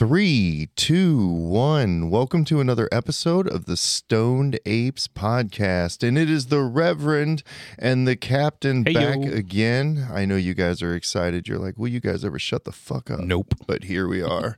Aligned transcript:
Three, 0.00 0.70
two, 0.76 1.26
one. 1.28 2.08
Welcome 2.08 2.46
to 2.46 2.58
another 2.58 2.88
episode 2.90 3.46
of 3.46 3.66
the 3.66 3.76
Stoned 3.76 4.58
Apes 4.64 5.08
podcast. 5.08 6.02
And 6.02 6.16
it 6.16 6.30
is 6.30 6.46
the 6.46 6.62
Reverend 6.62 7.42
and 7.78 8.08
the 8.08 8.16
Captain 8.16 8.86
Hey, 8.86 8.94
back 8.94 9.16
yo. 9.22 9.30
again. 9.30 10.08
I 10.10 10.24
know 10.24 10.36
you 10.36 10.54
guys 10.54 10.80
are 10.80 10.94
excited. 10.94 11.46
You're 11.46 11.58
like, 11.58 11.76
will 11.76 11.88
you 11.88 12.00
guys 12.00 12.24
ever 12.24 12.38
shut 12.38 12.64
the 12.64 12.72
fuck 12.72 13.10
up? 13.10 13.20
Nope. 13.20 13.52
But 13.66 13.84
here 13.84 14.08
we 14.08 14.22
are. 14.22 14.56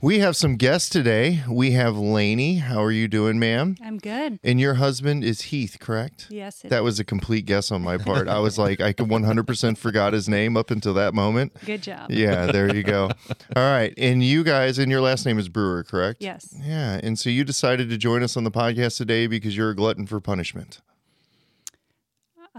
we 0.00 0.20
have 0.20 0.36
some 0.36 0.54
guests 0.54 0.88
today. 0.88 1.42
We 1.50 1.72
have 1.72 1.96
Lainey. 1.98 2.58
How 2.58 2.80
are 2.80 2.92
you 2.92 3.08
doing, 3.08 3.40
ma'am? 3.40 3.74
I'm 3.82 3.98
good. 3.98 4.38
And 4.44 4.60
your 4.60 4.74
husband 4.74 5.24
is 5.24 5.40
Heath, 5.42 5.78
correct? 5.80 6.28
Yes, 6.30 6.64
it 6.64 6.68
That 6.68 6.84
was 6.84 7.00
a 7.00 7.04
complete 7.04 7.44
guess 7.44 7.72
on 7.72 7.82
my 7.82 7.98
part. 7.98 8.28
I 8.28 8.38
was 8.38 8.56
like, 8.56 8.80
I 8.80 8.92
could 8.92 9.08
100% 9.08 9.78
forgot 9.78 10.12
his 10.12 10.28
name 10.28 10.56
up 10.56 10.70
until 10.70 10.94
that 10.94 11.12
moment. 11.12 11.54
good 11.66 11.82
job. 11.82 12.08
Yeah, 12.12 12.46
there 12.52 12.72
you 12.72 12.84
go. 12.84 13.10
All 13.56 13.72
right. 13.72 13.92
And 13.98 14.22
you 14.22 14.44
guys, 14.44 14.75
and 14.78 14.90
your 14.90 15.00
last 15.00 15.26
name 15.26 15.38
is 15.38 15.48
Brewer, 15.48 15.84
correct? 15.84 16.22
Yes. 16.22 16.54
Yeah. 16.62 17.00
And 17.02 17.18
so 17.18 17.30
you 17.30 17.44
decided 17.44 17.88
to 17.90 17.98
join 17.98 18.22
us 18.22 18.36
on 18.36 18.44
the 18.44 18.50
podcast 18.50 18.96
today 18.96 19.26
because 19.26 19.56
you're 19.56 19.70
a 19.70 19.76
glutton 19.76 20.06
for 20.06 20.20
punishment. 20.20 20.80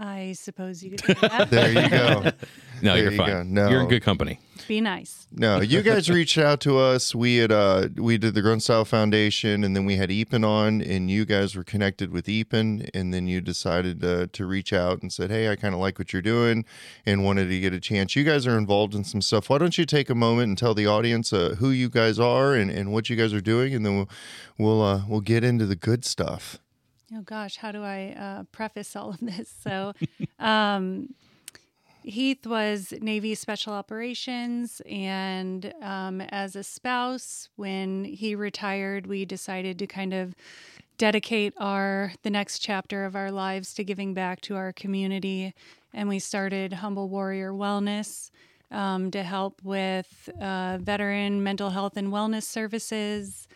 I 0.00 0.32
suppose 0.32 0.82
you 0.84 0.90
could 0.92 1.00
say 1.04 1.14
that. 1.28 1.50
There 1.50 1.72
you 1.72 1.88
go. 1.90 2.30
No, 2.80 2.92
There 2.94 3.02
you're 3.02 3.10
you 3.10 3.18
fine. 3.18 3.28
go. 3.28 3.42
No. 3.42 3.68
You're 3.70 3.80
in 3.80 3.88
good 3.88 4.04
company. 4.04 4.38
Be 4.68 4.80
nice. 4.80 5.26
No, 5.32 5.60
you 5.60 5.82
guys 5.82 6.08
reached 6.18 6.38
out 6.38 6.60
to 6.60 6.78
us. 6.78 7.12
We 7.12 7.38
had 7.38 7.50
uh 7.50 7.88
we 7.96 8.18
did 8.18 8.34
the 8.34 8.40
Grunt 8.40 8.62
Style 8.62 8.84
Foundation 8.84 9.64
and 9.64 9.74
then 9.74 9.84
we 9.84 9.96
had 9.96 10.10
Epen 10.10 10.44
on 10.46 10.80
and 10.80 11.10
you 11.10 11.24
guys 11.24 11.56
were 11.56 11.64
connected 11.64 12.12
with 12.12 12.26
Epen 12.26 12.88
and 12.94 13.12
then 13.12 13.26
you 13.26 13.40
decided 13.40 14.04
uh, 14.04 14.28
to 14.32 14.46
reach 14.46 14.72
out 14.72 15.02
and 15.02 15.12
said, 15.12 15.30
"Hey, 15.32 15.50
I 15.50 15.56
kind 15.56 15.74
of 15.74 15.80
like 15.80 15.98
what 15.98 16.12
you're 16.12 16.22
doing 16.22 16.64
and 17.04 17.24
wanted 17.24 17.48
to 17.48 17.58
get 17.58 17.72
a 17.72 17.80
chance." 17.80 18.14
You 18.14 18.22
guys 18.22 18.46
are 18.46 18.56
involved 18.56 18.94
in 18.94 19.02
some 19.02 19.22
stuff. 19.22 19.50
Why 19.50 19.58
don't 19.58 19.76
you 19.76 19.84
take 19.84 20.08
a 20.08 20.14
moment 20.14 20.46
and 20.46 20.56
tell 20.56 20.72
the 20.74 20.86
audience 20.86 21.32
uh, 21.32 21.56
who 21.58 21.70
you 21.70 21.88
guys 21.88 22.20
are 22.20 22.54
and, 22.54 22.70
and 22.70 22.92
what 22.92 23.10
you 23.10 23.16
guys 23.16 23.32
are 23.32 23.40
doing 23.40 23.74
and 23.74 23.84
then 23.84 23.96
we'll 23.96 24.08
we'll 24.56 24.82
uh, 24.82 25.02
we'll 25.08 25.20
get 25.20 25.42
into 25.42 25.66
the 25.66 25.74
good 25.74 26.04
stuff. 26.04 26.60
Oh 27.14 27.22
gosh, 27.22 27.56
how 27.56 27.72
do 27.72 27.82
I 27.82 28.14
uh, 28.18 28.42
preface 28.52 28.94
all 28.94 29.10
of 29.10 29.20
this? 29.20 29.52
So, 29.62 29.94
um, 30.38 31.14
Heath 32.02 32.46
was 32.46 32.92
Navy 33.00 33.34
Special 33.34 33.72
Operations, 33.72 34.80
and 34.88 35.72
um, 35.82 36.20
as 36.20 36.54
a 36.54 36.62
spouse, 36.62 37.48
when 37.56 38.04
he 38.04 38.34
retired, 38.34 39.06
we 39.06 39.24
decided 39.24 39.78
to 39.78 39.86
kind 39.86 40.14
of 40.14 40.34
dedicate 40.96 41.54
our 41.58 42.12
the 42.22 42.30
next 42.30 42.60
chapter 42.60 43.04
of 43.04 43.14
our 43.16 43.30
lives 43.30 43.72
to 43.74 43.84
giving 43.84 44.14
back 44.14 44.40
to 44.42 44.56
our 44.56 44.72
community, 44.72 45.54
and 45.94 46.08
we 46.08 46.18
started 46.18 46.74
Humble 46.74 47.08
Warrior 47.08 47.52
Wellness. 47.52 48.30
Um, 48.70 49.10
to 49.12 49.22
help 49.22 49.62
with 49.64 50.28
uh, 50.42 50.76
veteran 50.78 51.42
mental 51.42 51.70
health 51.70 51.96
and 51.96 52.08
wellness 52.08 52.42
services, 52.42 53.48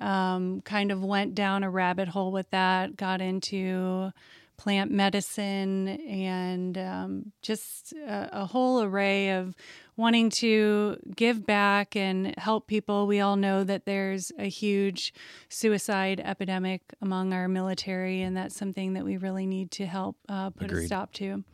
um, 0.00 0.60
kind 0.62 0.92
of 0.92 1.02
went 1.02 1.34
down 1.34 1.62
a 1.62 1.70
rabbit 1.70 2.08
hole 2.08 2.32
with 2.32 2.50
that, 2.50 2.96
got 2.96 3.20
into 3.20 4.12
plant 4.58 4.90
medicine 4.90 5.88
and 5.88 6.76
um, 6.76 7.32
just 7.42 7.92
a, 7.92 8.42
a 8.42 8.46
whole 8.46 8.82
array 8.82 9.30
of 9.30 9.54
wanting 9.96 10.30
to 10.30 10.96
give 11.16 11.46
back 11.46 11.96
and 11.96 12.34
help 12.38 12.66
people. 12.66 13.06
We 13.06 13.20
all 13.20 13.36
know 13.36 13.64
that 13.64 13.86
there's 13.86 14.32
a 14.38 14.48
huge 14.48 15.14
suicide 15.48 16.20
epidemic 16.22 16.82
among 17.00 17.32
our 17.32 17.48
military, 17.48 18.20
and 18.20 18.36
that's 18.36 18.56
something 18.56 18.94
that 18.94 19.04
we 19.04 19.16
really 19.16 19.46
need 19.46 19.70
to 19.72 19.86
help 19.86 20.16
uh, 20.28 20.50
put 20.50 20.72
a 20.72 20.82
stop 20.82 21.12
to. 21.14 21.44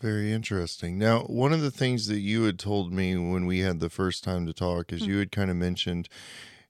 Very 0.00 0.32
interesting. 0.32 0.98
Now, 0.98 1.20
one 1.20 1.52
of 1.52 1.62
the 1.62 1.70
things 1.70 2.08
that 2.08 2.18
you 2.18 2.42
had 2.42 2.58
told 2.58 2.92
me 2.92 3.16
when 3.16 3.46
we 3.46 3.60
had 3.60 3.80
the 3.80 3.88
first 3.88 4.24
time 4.24 4.44
to 4.46 4.52
talk 4.52 4.92
is 4.92 5.06
you 5.06 5.18
had 5.18 5.32
kind 5.32 5.50
of 5.50 5.56
mentioned 5.56 6.08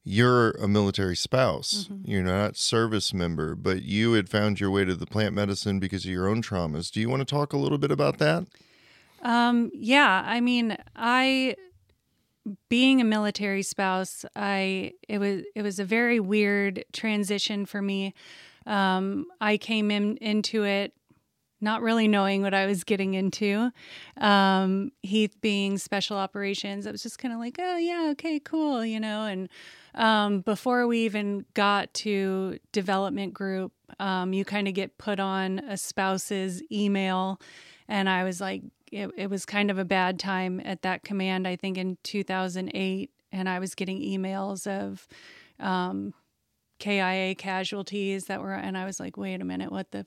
you're 0.05 0.51
a 0.53 0.69
military 0.69 1.17
spouse. 1.17 1.89
You're 2.05 2.23
not 2.23 2.57
service 2.57 3.15
member, 3.15 3.55
but 3.55 3.83
you 3.83 4.13
had 4.13 4.29
found 4.29 4.61
your 4.61 4.71
way 4.71 4.85
to 4.85 4.95
the 4.95 5.07
plant 5.07 5.35
medicine 5.35 5.81
because 5.81 6.05
of 6.05 6.11
your 6.11 6.29
own 6.29 6.43
traumas. 6.43 6.91
Do 6.91 7.01
you 7.01 7.09
want 7.09 7.21
to 7.21 7.25
talk 7.25 7.53
a 7.53 7.57
little 7.57 7.79
bit 7.79 7.91
about 7.91 8.19
that? 8.19 8.47
Um, 9.23 9.71
yeah, 9.73 10.23
I 10.27 10.41
mean, 10.43 10.77
I 10.95 11.57
being 12.69 13.01
a 13.01 13.05
military 13.05 13.63
spouse, 13.63 14.27
I 14.37 14.93
it 15.09 15.19
was 15.19 15.43
it 15.55 15.63
was 15.63 15.79
a 15.79 15.85
very 15.85 16.21
weird 16.21 16.85
transition 16.93 17.65
for 17.65 17.81
me. 17.81 18.13
Um, 18.67 19.27
I 19.41 19.57
came 19.57 19.91
in 19.91 20.19
into 20.19 20.65
it 20.65 20.93
not 21.61 21.81
really 21.81 22.07
knowing 22.07 22.43
what 22.43 22.53
I 22.53 22.67
was 22.67 22.85
getting 22.85 23.15
into. 23.15 23.71
Um, 24.19 24.93
Heath 25.03 25.41
being 25.41 25.79
special 25.79 26.19
operations, 26.19 26.87
I 26.87 26.91
was 26.91 27.03
just 27.03 27.19
kind 27.19 27.33
of 27.33 27.41
like, 27.41 27.57
oh 27.59 27.79
yeah, 27.79 28.09
okay, 28.13 28.39
cool, 28.39 28.85
you 28.85 29.01
know. 29.01 29.25
And 29.25 29.49
um, 29.95 30.41
before 30.41 30.87
we 30.87 31.01
even 31.01 31.45
got 31.55 31.93
to 31.95 32.59
development 32.73 33.35
group, 33.35 33.73
um, 33.99 34.33
you 34.33 34.45
kind 34.45 34.69
of 34.69 34.75
get 34.75 34.99
put 34.99 35.21
on 35.21 35.61
a 35.61 35.77
spouse's 35.77 36.63
email, 36.71 37.41
and 37.89 38.09
I 38.09 38.25
was 38.25 38.41
like, 38.41 38.63
it, 38.91 39.11
it 39.17 39.31
was 39.31 39.45
kind 39.45 39.71
of 39.71 39.79
a 39.79 39.85
bad 39.85 40.19
time 40.19 40.61
at 40.65 40.83
that 40.83 41.05
command. 41.05 41.47
I 41.47 41.57
think 41.57 41.79
in 41.79 41.99
2008, 42.03 43.11
and 43.33 43.49
I 43.49 43.59
was 43.59 43.75
getting 43.75 44.01
emails 44.01 44.67
of. 44.67 45.07
Um, 45.61 46.15
KIA 46.81 47.37
casualties 47.37 48.27
that 48.27 48.43
were, 48.43 48.53
and 48.53 48.77
I 48.77 48.85
was 48.85 48.99
like, 48.99 49.17
wait 49.17 49.41
a 49.41 49.45
minute, 49.45 49.71
what 49.71 49.93
the 49.93 50.05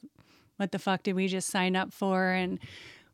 what 0.58 0.72
the 0.72 0.80
fuck 0.80 1.04
did 1.04 1.16
we 1.16 1.28
just 1.28 1.50
sign 1.50 1.76
up 1.76 1.94
for? 1.94 2.30
And 2.30 2.60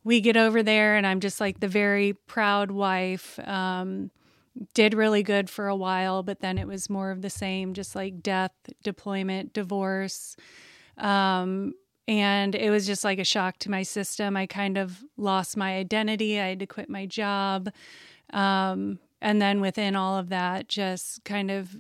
we 0.03 0.21
get 0.21 0.35
over 0.35 0.63
there, 0.63 0.95
and 0.95 1.05
I'm 1.05 1.19
just 1.19 1.39
like 1.39 1.59
the 1.59 1.67
very 1.67 2.13
proud 2.13 2.71
wife. 2.71 3.39
Um, 3.39 4.11
did 4.73 4.93
really 4.93 5.23
good 5.23 5.49
for 5.49 5.67
a 5.67 5.75
while, 5.75 6.23
but 6.23 6.41
then 6.41 6.57
it 6.57 6.67
was 6.67 6.89
more 6.89 7.11
of 7.11 7.21
the 7.21 7.29
same, 7.29 7.73
just 7.73 7.95
like 7.95 8.21
death, 8.21 8.51
deployment, 8.83 9.53
divorce. 9.53 10.35
Um, 10.97 11.73
and 12.07 12.53
it 12.53 12.69
was 12.69 12.85
just 12.85 13.03
like 13.03 13.19
a 13.19 13.23
shock 13.23 13.57
to 13.59 13.71
my 13.71 13.83
system. 13.83 14.35
I 14.35 14.45
kind 14.45 14.77
of 14.77 15.03
lost 15.17 15.57
my 15.57 15.75
identity. 15.75 16.39
I 16.39 16.49
had 16.49 16.59
to 16.59 16.67
quit 16.67 16.89
my 16.89 17.05
job. 17.05 17.69
Um, 18.31 18.99
and 19.21 19.41
then 19.41 19.61
within 19.61 19.95
all 19.95 20.17
of 20.17 20.29
that, 20.29 20.67
just 20.67 21.23
kind 21.23 21.49
of 21.49 21.75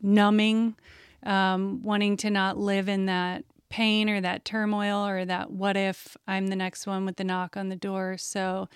numbing, 0.00 0.76
um, 1.22 1.82
wanting 1.82 2.16
to 2.18 2.30
not 2.30 2.58
live 2.58 2.88
in 2.88 3.06
that 3.06 3.44
pain 3.70 4.10
or 4.10 4.20
that 4.20 4.44
turmoil 4.44 5.06
or 5.06 5.24
that 5.24 5.50
what 5.50 5.78
if 5.78 6.14
I'm 6.28 6.48
the 6.48 6.56
next 6.56 6.86
one 6.86 7.06
with 7.06 7.16
the 7.16 7.24
knock 7.24 7.56
on 7.56 7.70
the 7.70 7.76
door. 7.76 8.18
So 8.18 8.68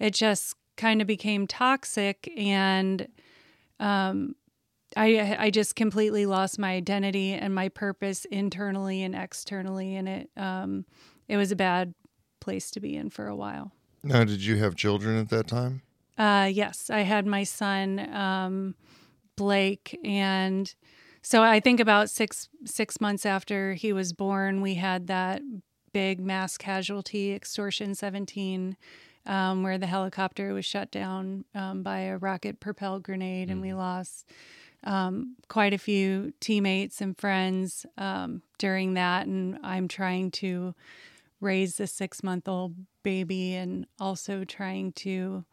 it 0.00 0.12
just 0.12 0.56
kind 0.80 1.02
of 1.02 1.06
became 1.06 1.46
toxic 1.46 2.32
and 2.38 3.06
um, 3.78 4.34
I 4.96 5.36
I 5.38 5.50
just 5.50 5.76
completely 5.76 6.24
lost 6.24 6.58
my 6.58 6.72
identity 6.72 7.32
and 7.32 7.54
my 7.54 7.68
purpose 7.68 8.24
internally 8.24 9.02
and 9.02 9.14
externally 9.14 9.94
and 9.94 10.08
it 10.08 10.30
um, 10.36 10.86
it 11.28 11.36
was 11.36 11.52
a 11.52 11.56
bad 11.56 11.94
place 12.40 12.70
to 12.72 12.80
be 12.80 12.96
in 12.96 13.10
for 13.10 13.26
a 13.26 13.36
while. 13.36 13.72
Now, 14.02 14.24
did 14.24 14.42
you 14.42 14.56
have 14.56 14.74
children 14.74 15.18
at 15.18 15.28
that 15.28 15.46
time? 15.46 15.82
Uh, 16.16 16.48
yes, 16.50 16.88
I 16.88 17.00
had 17.00 17.26
my 17.26 17.44
son 17.44 18.14
um, 18.14 18.74
Blake, 19.36 19.98
and 20.02 20.74
so 21.22 21.42
I 21.42 21.60
think 21.60 21.78
about 21.78 22.08
six 22.08 22.48
six 22.64 23.00
months 23.00 23.26
after 23.26 23.74
he 23.74 23.92
was 23.92 24.14
born, 24.14 24.62
we 24.62 24.74
had 24.74 25.06
that 25.08 25.42
big 25.92 26.20
mass 26.20 26.56
casualty 26.56 27.32
extortion 27.32 27.94
17 27.94 28.76
um, 29.26 29.62
where 29.62 29.78
the 29.78 29.86
helicopter 29.86 30.52
was 30.52 30.64
shut 30.64 30.90
down 30.90 31.44
um, 31.54 31.82
by 31.82 32.00
a 32.00 32.18
rocket 32.18 32.60
propelled 32.60 33.02
grenade 33.02 33.50
and 33.50 33.60
we 33.60 33.72
lost 33.72 34.26
um, 34.84 35.36
quite 35.48 35.74
a 35.74 35.78
few 35.78 36.32
teammates 36.40 37.00
and 37.00 37.18
friends 37.18 37.84
um, 37.98 38.42
during 38.58 38.94
that 38.94 39.26
and 39.26 39.58
i'm 39.62 39.88
trying 39.88 40.30
to 40.30 40.74
raise 41.40 41.78
a 41.80 41.86
six 41.86 42.22
month 42.22 42.48
old 42.48 42.74
baby 43.02 43.54
and 43.54 43.86
also 43.98 44.44
trying 44.44 44.92
to 44.92 45.44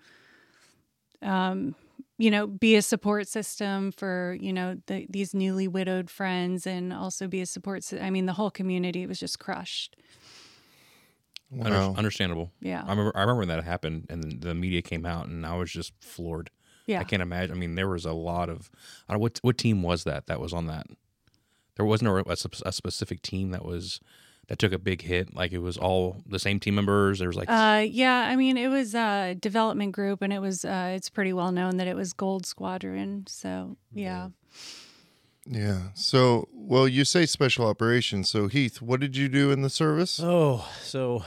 um, 1.21 1.75
you 2.17 2.31
know, 2.31 2.47
be 2.47 2.75
a 2.75 2.81
support 2.81 3.27
system 3.27 3.91
for 3.91 4.35
you 4.39 4.51
know 4.51 4.77
the, 4.87 5.05
these 5.09 5.33
newly 5.33 5.67
widowed 5.67 6.09
friends, 6.09 6.65
and 6.65 6.91
also 6.91 7.27
be 7.27 7.41
a 7.41 7.45
support. 7.45 7.83
I 7.99 8.09
mean, 8.09 8.25
the 8.25 8.33
whole 8.33 8.51
community 8.51 9.05
was 9.05 9.19
just 9.19 9.39
crushed. 9.39 9.95
Under- 11.53 11.69
Wow. 11.71 11.95
understandable. 11.97 12.51
Yeah, 12.59 12.83
I 12.85 12.89
remember. 12.89 13.11
I 13.15 13.21
remember 13.21 13.39
when 13.39 13.47
that 13.49 13.63
happened, 13.63 14.07
and 14.09 14.41
the 14.41 14.53
media 14.53 14.81
came 14.81 15.05
out, 15.05 15.27
and 15.27 15.45
I 15.45 15.55
was 15.55 15.71
just 15.71 15.93
floored. 16.01 16.49
yeah. 16.85 16.99
I 16.99 17.03
can't 17.05 17.21
imagine. 17.21 17.55
I 17.55 17.59
mean, 17.59 17.75
there 17.75 17.87
was 17.87 18.05
a 18.05 18.13
lot 18.13 18.49
of. 18.49 18.69
I 19.07 19.13
don't 19.13 19.19
know 19.19 19.23
what 19.23 19.39
what 19.43 19.57
team 19.57 19.81
was 19.81 20.03
that 20.03 20.27
that 20.27 20.39
was 20.41 20.51
on 20.53 20.67
that. 20.67 20.87
There 21.75 21.85
wasn't 21.85 22.09
a, 22.09 22.29
a, 22.29 22.67
a 22.69 22.71
specific 22.71 23.21
team 23.21 23.51
that 23.51 23.63
was 23.63 23.99
that 24.47 24.57
took 24.59 24.71
a 24.73 24.77
big 24.79 25.01
hit. 25.03 25.33
Like 25.35 25.51
it 25.51 25.59
was 25.59 25.77
all 25.77 26.17
the 26.25 26.39
same 26.39 26.59
team 26.59 26.75
members. 26.75 27.19
There 27.19 27.27
was 27.29 27.37
like 27.37 27.49
Uh, 27.49 27.85
yeah, 27.87 28.27
I 28.29 28.35
mean, 28.35 28.57
it 28.57 28.67
was 28.69 28.95
a 28.95 29.35
development 29.35 29.91
group, 29.93 30.21
and 30.21 30.33
it 30.33 30.39
was 30.39 30.65
uh, 30.65 30.93
it's 30.95 31.09
pretty 31.09 31.33
well 31.33 31.51
known 31.51 31.77
that 31.77 31.87
it 31.87 31.95
was 31.95 32.11
Gold 32.13 32.45
Squadron. 32.45 33.25
So 33.27 33.77
yeah, 33.93 34.03
Yeah. 34.03 34.29
So, 35.93 36.47
well, 36.51 36.87
you 36.87 37.05
say 37.05 37.25
special 37.25 37.65
operations. 37.65 38.29
So, 38.29 38.47
Heath, 38.47 38.81
what 38.81 38.99
did 38.99 39.15
you 39.15 39.29
do 39.29 39.51
in 39.51 39.61
the 39.61 39.69
service? 39.69 40.19
Oh, 40.21 40.67
so 40.81 41.23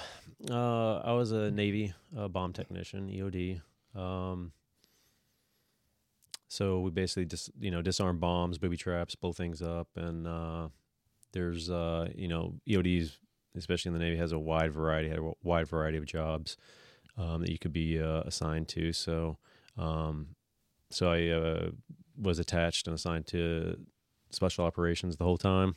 uh, 0.49 0.99
I 0.99 1.12
was 1.12 1.32
a 1.32 1.50
Navy 1.50 1.94
uh, 2.17 2.28
bomb 2.28 2.52
technician, 2.52 3.08
EOD. 3.08 3.61
Um, 3.99 4.52
so 6.49 6.81
we 6.81 6.90
basically 6.90 7.26
just 7.26 7.50
you 7.58 7.70
know 7.70 7.82
disarm 7.82 8.19
bombs, 8.19 8.58
booby 8.58 8.76
traps, 8.76 9.14
blow 9.14 9.32
things 9.32 9.62
up, 9.62 9.88
and 9.96 10.26
uh, 10.26 10.69
there's 11.32 11.70
uh, 11.70 12.08
you 12.14 12.28
know 12.28 12.55
EODs, 12.69 13.17
especially 13.56 13.90
in 13.90 13.94
the 13.94 14.00
Navy, 14.00 14.17
has 14.17 14.32
a 14.32 14.38
wide 14.38 14.72
variety, 14.72 15.08
had 15.08 15.19
a 15.19 15.32
wide 15.43 15.69
variety 15.69 15.96
of 15.96 16.06
jobs 16.06 16.56
um, 17.17 17.40
that 17.43 17.50
you 17.50 17.58
could 17.58 17.72
be 17.72 18.00
uh, 18.00 18.22
assigned 18.22 18.69
to. 18.69 18.93
So, 18.93 19.38
um, 19.78 20.34
so 20.90 21.11
I 21.11 21.70
was 22.20 22.38
attached 22.38 22.87
and 22.87 22.94
assigned 22.94 23.26
to 23.28 23.78
special 24.31 24.65
operations 24.65 25.17
the 25.17 25.25
whole 25.25 25.38
time, 25.38 25.77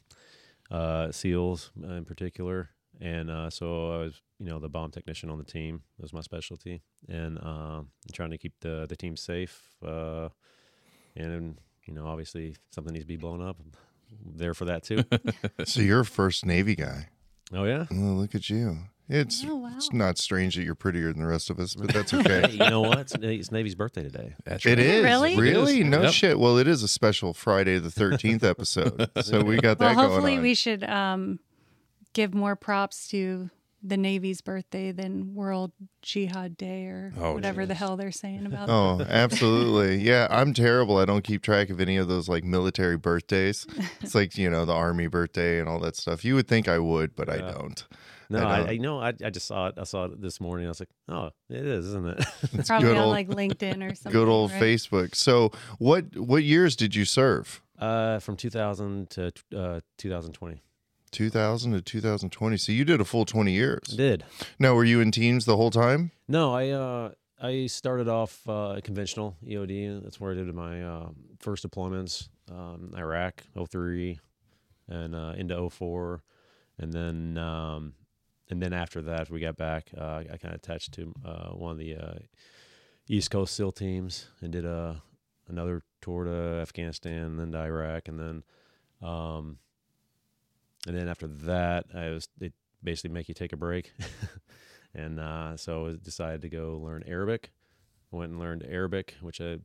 uh, 0.71 1.11
SEALs 1.11 1.71
in 1.81 2.05
particular, 2.05 2.69
and 3.01 3.29
uh, 3.29 3.49
so 3.49 3.91
I 3.91 3.97
was 3.97 4.21
you 4.39 4.47
know 4.47 4.59
the 4.59 4.69
bomb 4.69 4.91
technician 4.91 5.29
on 5.29 5.37
the 5.37 5.43
team 5.43 5.81
That 5.97 6.03
was 6.03 6.13
my 6.13 6.21
specialty, 6.21 6.81
and 7.07 7.37
uh, 7.39 7.81
trying 8.13 8.31
to 8.31 8.37
keep 8.37 8.53
the 8.61 8.85
the 8.87 8.95
team 8.95 9.15
safe. 9.15 9.61
Uh, 9.85 10.29
and 11.15 11.57
you 11.85 11.93
know, 11.93 12.05
obviously, 12.07 12.55
something 12.71 12.93
needs 12.93 13.05
to 13.05 13.07
be 13.07 13.17
blown 13.17 13.41
up. 13.41 13.57
I'm 13.59 13.71
there 14.37 14.53
for 14.53 14.65
that 14.65 14.83
too. 14.83 15.03
so 15.65 15.81
you're 15.81 16.01
a 16.01 16.05
first 16.05 16.45
Navy 16.45 16.75
guy. 16.75 17.09
oh 17.53 17.65
yeah. 17.65 17.85
Oh, 17.91 17.95
look 17.95 18.35
at 18.35 18.49
you. 18.49 18.77
It's 19.09 19.43
Oh, 19.47 19.55
wow. 19.57 19.71
it's 19.75 19.91
not 19.91 20.17
strange 20.17 20.55
that 20.55 20.63
you're 20.63 20.75
prettier 20.75 21.11
than 21.11 21.21
the 21.21 21.27
rest 21.27 21.49
of 21.49 21.59
us, 21.59 21.75
but 21.75 21.91
that's 21.93 22.13
okay. 22.13 22.49
You 22.51 22.57
know 22.69 22.81
what? 22.81 22.99
It's, 22.99 23.15
it's 23.19 23.51
Navy's 23.51 23.75
birthday 23.75 24.03
today. 24.03 24.33
That's 24.45 24.65
It 24.65 24.69
right. 24.77 24.79
is 24.79 25.03
Really? 25.03 25.35
really 25.37 25.79
It 25.81 25.85
is. 25.85 25.89
no 25.91 26.01
Yep. 26.03 26.13
shit. 26.13 26.39
Well, 26.39 26.57
it 26.57 26.67
is 26.67 26.83
a 26.83 26.87
special 26.87 27.33
Friday 27.33 27.79
the 27.79 27.91
thirteenth 27.91 28.43
episode, 28.43 29.09
so 29.21 29.41
we 29.43 29.57
got 29.57 29.79
Well, 29.79 29.89
that 29.89 29.95
hopefully 29.95 30.21
going 30.31 30.37
on. 30.37 30.43
we 30.43 30.53
should 30.55 30.83
um, 30.85 31.39
give 32.13 32.33
more 32.33 32.55
props 32.55 33.07
to 33.09 33.49
the 33.85 33.97
Navy's 33.97 34.39
birthday 34.39 34.93
than 34.93 35.35
World 35.35 35.73
Jihad 36.01 36.55
Day 36.55 36.85
or 36.85 37.11
Oh, 37.19 37.33
whatever 37.33 37.65
the 37.65 37.73
hell 37.73 37.97
they're 37.97 38.13
saying 38.13 38.45
about 38.45 38.69
Oh, 38.69 39.01
absolutely. 39.09 39.97
Yeah, 40.01 40.27
I'm 40.29 40.53
terrible. 40.53 40.97
I 40.97 41.03
don't 41.03 41.23
keep 41.25 41.41
track 41.41 41.69
of 41.69 41.81
any 41.81 41.97
of 41.97 42.07
those 42.07 42.29
like 42.29 42.45
military 42.45 42.95
birthdays. 42.95 43.67
It's 43.99 44.15
like, 44.15 44.37
you 44.37 44.49
know, 44.49 44.63
the 44.63 44.71
army 44.73 45.07
birthday 45.07 45.59
and 45.59 45.67
all 45.67 45.79
that 45.81 45.97
stuff. 45.97 46.23
You 46.23 46.35
would 46.35 46.47
think 46.47 46.69
I 46.69 46.79
would, 46.79 47.13
but 47.13 47.27
I 47.29 47.39
don't. 47.39 47.85
No, 48.33 48.47
I 48.47 48.59
I. 48.59 48.67
I, 48.71 48.77
know. 48.77 48.99
I, 48.99 49.13
I 49.23 49.29
just 49.29 49.47
saw 49.47 49.67
it. 49.67 49.75
I 49.77 49.83
saw 49.83 50.05
it 50.05 50.21
this 50.21 50.39
morning. 50.41 50.65
I 50.65 50.69
was 50.69 50.79
like, 50.79 50.89
oh, 51.09 51.31
it 51.49 51.65
is, 51.65 51.87
isn't 51.87 52.07
it? 52.07 52.25
It's 52.53 52.67
Probably 52.67 52.89
good 52.89 52.97
on 52.97 53.03
old 53.03 53.11
like 53.11 53.29
LinkedIn 53.29 53.77
or 53.89 53.95
something. 53.95 54.11
good 54.19 54.27
old 54.27 54.51
right? 54.51 54.61
Facebook. 54.61 55.15
So, 55.15 55.51
what 55.79 56.15
what 56.17 56.43
years 56.43 56.75
did 56.75 56.95
you 56.95 57.05
serve? 57.05 57.61
uh, 57.79 58.19
from 58.19 58.35
2000 58.37 59.09
to 59.09 59.31
uh, 59.55 59.79
2020. 59.97 60.61
2000 61.11 61.71
to 61.73 61.81
2020. 61.81 62.57
So 62.57 62.71
you 62.71 62.85
did 62.85 63.01
a 63.01 63.05
full 63.05 63.25
20 63.25 63.51
years. 63.51 63.81
Did 63.87 64.23
Now, 64.57 64.73
were 64.73 64.83
you 64.85 64.99
in 64.99 65.11
teams 65.11 65.45
the 65.45 65.57
whole 65.57 65.69
time? 65.71 66.11
no, 66.27 66.53
I 66.53 66.69
uh, 66.69 67.11
I 67.41 67.67
started 67.67 68.07
off 68.07 68.47
uh, 68.47 68.79
conventional 68.83 69.35
EOD. 69.45 70.01
That's 70.03 70.19
where 70.19 70.31
I 70.31 70.35
did 70.35 70.53
my 70.55 70.81
uh, 70.81 71.09
first 71.39 71.67
deployments. 71.69 72.29
Um, 72.49 72.93
Iraq 72.97 73.43
03 73.69 74.19
and 74.87 75.13
uh, 75.15 75.33
into 75.37 75.69
04. 75.69 76.21
and 76.79 76.93
then 76.93 77.37
um, 77.37 77.93
and 78.49 78.61
then 78.61 78.73
after 78.73 79.01
that 79.01 79.29
we 79.29 79.39
got 79.39 79.57
back. 79.57 79.89
Uh, 79.97 80.23
I 80.31 80.37
kind 80.37 80.53
of 80.53 80.55
attached 80.55 80.93
to 80.93 81.13
uh, 81.25 81.49
one 81.49 81.71
of 81.71 81.77
the 81.77 81.95
uh, 81.95 82.13
East 83.07 83.31
Coast 83.31 83.55
SEAL 83.55 83.73
teams 83.73 84.27
and 84.41 84.51
did 84.51 84.65
a 84.65 85.01
another 85.47 85.83
tour 86.01 86.23
to 86.23 86.61
Afghanistan, 86.61 87.37
then 87.37 87.51
to 87.51 87.59
Iraq, 87.59 88.07
and 88.07 88.19
then 88.19 88.43
um, 89.01 89.57
and 90.87 90.97
then 90.97 91.07
after 91.07 91.27
that, 91.27 91.85
I 91.93 92.09
was 92.09 92.27
they 92.37 92.51
basically 92.83 93.11
make 93.11 93.27
you 93.27 93.33
take 93.33 93.53
a 93.53 93.57
break, 93.57 93.91
and 94.95 95.19
uh, 95.19 95.57
so 95.57 95.87
I 95.87 95.95
decided 96.01 96.41
to 96.41 96.49
go 96.49 96.79
learn 96.83 97.03
Arabic. 97.07 97.51
I 98.11 98.17
went 98.17 98.31
and 98.31 98.39
learned 98.39 98.65
Arabic, 98.67 99.15
which 99.21 99.41
I 99.41 99.59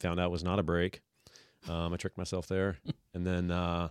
found 0.00 0.20
out 0.20 0.30
was 0.30 0.44
not 0.44 0.58
a 0.58 0.62
break. 0.62 1.02
Um, 1.68 1.92
I 1.92 1.96
tricked 1.96 2.18
myself 2.18 2.46
there, 2.46 2.78
and 3.14 3.26
then 3.26 3.50
uh, 3.50 3.88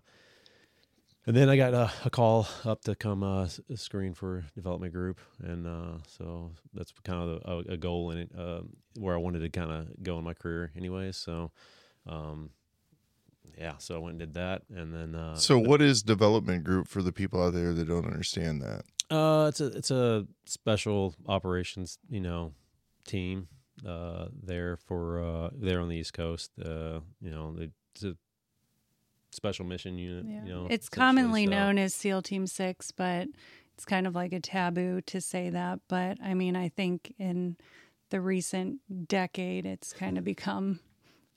and 1.25 1.35
then 1.35 1.49
I 1.49 1.55
got 1.55 1.73
a, 1.73 1.91
a 2.05 2.09
call 2.09 2.47
up 2.65 2.81
to 2.83 2.95
come 2.95 3.23
uh, 3.23 3.47
screen 3.75 4.13
for 4.13 4.45
development 4.55 4.93
group, 4.93 5.19
and 5.41 5.65
uh, 5.65 5.97
so 6.07 6.51
that's 6.73 6.93
kind 7.03 7.21
of 7.21 7.65
a, 7.67 7.73
a 7.73 7.77
goal 7.77 8.11
in 8.11 8.17
it, 8.19 8.31
uh, 8.37 8.61
where 8.97 9.15
I 9.15 9.17
wanted 9.17 9.39
to 9.39 9.49
kind 9.49 9.71
of 9.71 10.03
go 10.03 10.17
in 10.17 10.23
my 10.23 10.33
career, 10.33 10.71
anyway. 10.75 11.11
So, 11.11 11.51
um, 12.05 12.49
yeah, 13.57 13.77
so 13.77 13.95
I 13.95 13.99
went 13.99 14.13
and 14.13 14.19
did 14.19 14.33
that, 14.33 14.63
and 14.73 14.93
then 14.93 15.15
uh, 15.15 15.35
So, 15.35 15.57
what 15.57 15.81
is 15.81 16.03
development 16.03 16.63
group 16.63 16.87
for 16.87 17.01
the 17.01 17.13
people 17.13 17.41
out 17.41 17.53
there 17.53 17.73
that 17.73 17.87
don't 17.87 18.05
understand 18.05 18.61
that? 18.61 18.83
Uh, 19.09 19.47
it's 19.47 19.61
a 19.61 19.67
it's 19.67 19.91
a 19.91 20.27
special 20.45 21.15
operations, 21.27 21.99
you 22.09 22.21
know, 22.21 22.53
team. 23.07 23.47
Uh, 23.85 24.27
there 24.41 24.77
for 24.77 25.19
uh, 25.19 25.49
there 25.51 25.81
on 25.81 25.89
the 25.89 25.95
East 25.95 26.13
Coast. 26.13 26.51
Uh, 26.63 26.99
you 27.19 27.31
know, 27.31 27.55
a 28.03 28.13
special 29.33 29.65
mission 29.65 29.97
unit. 29.97 30.25
Yeah. 30.27 30.43
You 30.45 30.53
know, 30.53 30.67
it's 30.69 30.89
commonly 30.89 31.45
so- 31.45 31.51
known 31.51 31.77
as 31.77 31.93
SEAL 31.93 32.21
Team 32.23 32.47
Six, 32.47 32.91
but 32.91 33.27
it's 33.75 33.85
kind 33.85 34.05
of 34.07 34.15
like 34.15 34.33
a 34.33 34.39
taboo 34.39 35.01
to 35.07 35.19
say 35.21 35.49
that. 35.49 35.79
But 35.87 36.17
I 36.23 36.33
mean, 36.33 36.55
I 36.55 36.69
think 36.69 37.13
in 37.17 37.57
the 38.09 38.21
recent 38.21 38.79
decade, 39.07 39.65
it's 39.65 39.93
kind 39.93 40.17
of 40.17 40.23
become 40.23 40.79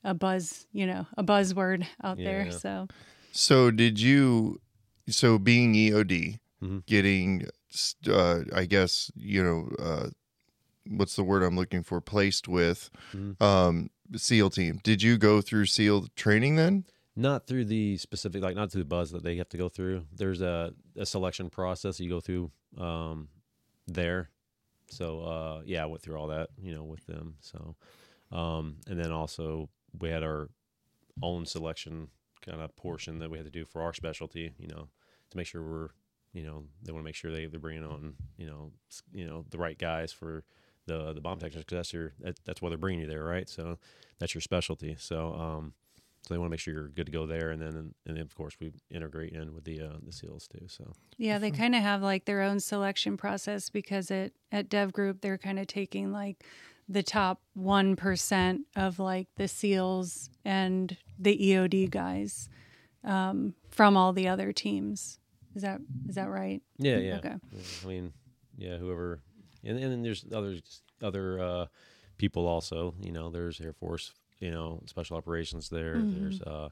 a 0.03 0.13
buzz, 0.13 0.67
you 0.71 0.85
know, 0.85 1.07
a 1.17 1.23
buzzword 1.23 1.85
out 2.03 2.17
there. 2.17 2.45
Yeah. 2.45 2.51
So 2.57 2.87
So, 3.31 3.71
did 3.71 3.99
you, 3.99 4.61
so 5.09 5.37
being 5.39 5.73
EOD, 5.75 6.39
Mhm. 6.61 6.85
getting, 6.85 7.45
uh, 8.07 8.41
I 8.53 8.65
guess, 8.65 9.11
you 9.15 9.43
know, 9.43 9.69
uh, 9.79 10.09
what's 10.87 11.15
the 11.15 11.23
word 11.23 11.43
I'm 11.43 11.55
looking 11.55 11.83
for, 11.83 11.99
placed 12.01 12.47
with 12.47 12.89
Mhm. 13.13 13.39
um, 13.41 13.89
SEAL 14.15 14.51
team, 14.51 14.79
did 14.83 15.03
you 15.03 15.17
go 15.17 15.41
through 15.41 15.65
SEAL 15.65 16.07
training 16.15 16.55
then? 16.55 16.85
Not 17.19 17.47
through 17.47 17.65
the 17.65 17.97
specific, 17.97 18.43
like 18.43 18.55
not 18.55 18.71
through 18.71 18.83
the 18.83 18.85
buzz 18.85 19.09
that 19.09 19.23
they 19.23 19.37
have 19.37 19.49
to 19.49 19.57
go 19.57 19.69
through. 19.69 20.05
There's 20.15 20.41
a, 20.41 20.71
a 20.95 21.05
selection 21.05 21.49
process 21.49 21.99
you 21.99 22.09
go 22.09 22.19
through 22.19 22.51
um, 22.77 23.29
there. 23.87 24.29
So 24.91 25.21
uh, 25.21 25.61
yeah, 25.65 25.81
I 25.81 25.87
went 25.87 26.03
through 26.03 26.15
all 26.19 26.27
that, 26.27 26.49
you 26.61 26.75
know, 26.75 26.83
with 26.83 27.07
them. 27.07 27.33
So 27.41 27.75
um, 28.31 28.75
and 28.87 28.99
then 28.99 29.11
also 29.11 29.67
we 29.99 30.09
had 30.09 30.21
our 30.21 30.49
own 31.23 31.47
selection 31.47 32.09
kind 32.45 32.61
of 32.61 32.75
portion 32.75 33.17
that 33.17 33.31
we 33.31 33.37
had 33.37 33.45
to 33.45 33.51
do 33.51 33.65
for 33.65 33.81
our 33.81 33.93
specialty, 33.93 34.53
you 34.59 34.67
know, 34.67 34.87
to 35.31 35.37
make 35.37 35.47
sure 35.47 35.63
we're, 35.63 35.89
you 36.33 36.43
know, 36.43 36.65
they 36.83 36.91
want 36.91 37.03
to 37.03 37.05
make 37.05 37.15
sure 37.15 37.31
they 37.31 37.47
they're 37.47 37.59
bringing 37.59 37.83
on, 37.83 38.13
you 38.37 38.45
know, 38.45 38.71
you 39.11 39.25
know, 39.25 39.43
the 39.49 39.57
right 39.57 39.79
guys 39.79 40.11
for 40.11 40.43
the 40.85 41.13
the 41.13 41.21
bomb 41.21 41.39
technicians 41.39 41.65
because 41.65 41.77
that's 41.77 41.93
your 41.93 42.13
that, 42.19 42.39
that's 42.45 42.61
why 42.61 42.69
they're 42.69 42.77
bringing 42.77 43.01
you 43.01 43.07
there, 43.07 43.23
right? 43.23 43.49
So 43.49 43.79
that's 44.19 44.35
your 44.35 44.41
specialty. 44.41 44.95
So 44.99 45.33
um, 45.33 45.73
so 46.27 46.33
they 46.33 46.37
want 46.37 46.49
to 46.49 46.51
make 46.51 46.59
sure 46.59 46.73
you're 46.73 46.89
good 46.89 47.05
to 47.05 47.11
go 47.11 47.25
there, 47.25 47.51
and 47.51 47.61
then 47.61 47.93
and 48.05 48.17
then 48.17 48.17
of 48.17 48.35
course 48.35 48.57
we 48.59 48.73
integrate 48.91 49.31
in 49.31 49.53
with 49.53 49.63
the 49.63 49.79
uh, 49.81 49.97
the 50.03 50.11
seals 50.11 50.47
too. 50.47 50.65
So 50.67 50.91
yeah, 51.17 51.37
they 51.37 51.51
kind 51.51 51.73
of 51.73 51.81
have 51.81 52.01
like 52.01 52.25
their 52.25 52.41
own 52.41 52.59
selection 52.59 53.15
process 53.15 53.69
because 53.69 54.11
at 54.11 54.33
at 54.51 54.67
Dev 54.67 54.91
Group 54.91 55.21
they're 55.21 55.37
kind 55.37 55.57
of 55.57 55.67
taking 55.67 56.11
like 56.11 56.43
the 56.89 57.03
top 57.03 57.41
one 57.53 57.95
percent 57.95 58.61
of 58.75 58.99
like 58.99 59.27
the 59.37 59.47
SEALs 59.47 60.29
and 60.43 60.97
the 61.17 61.37
EOD 61.37 61.89
guys 61.89 62.49
um, 63.05 63.53
from 63.69 63.95
all 63.95 64.11
the 64.11 64.27
other 64.27 64.51
teams. 64.51 65.19
Is 65.55 65.61
that 65.61 65.79
is 66.09 66.15
that 66.15 66.29
right? 66.29 66.61
yeah, 66.77 66.97
yeah. 66.97 67.15
Okay. 67.15 67.35
Yeah, 67.51 67.61
I 67.83 67.87
mean, 67.87 68.13
yeah, 68.57 68.77
whoever, 68.77 69.21
and, 69.63 69.79
and 69.79 69.91
then 69.91 70.01
there's 70.03 70.25
other 70.33 70.57
other 71.01 71.39
uh, 71.39 71.65
people 72.17 72.47
also. 72.47 72.95
You 73.01 73.13
know, 73.13 73.29
there's 73.29 73.61
Air 73.61 73.73
Force, 73.73 74.13
you 74.39 74.51
know, 74.51 74.81
special 74.85 75.17
operations 75.17 75.69
there. 75.69 75.95
Mhm. 75.95 76.19
There's 76.19 76.41
uh, 76.41 76.69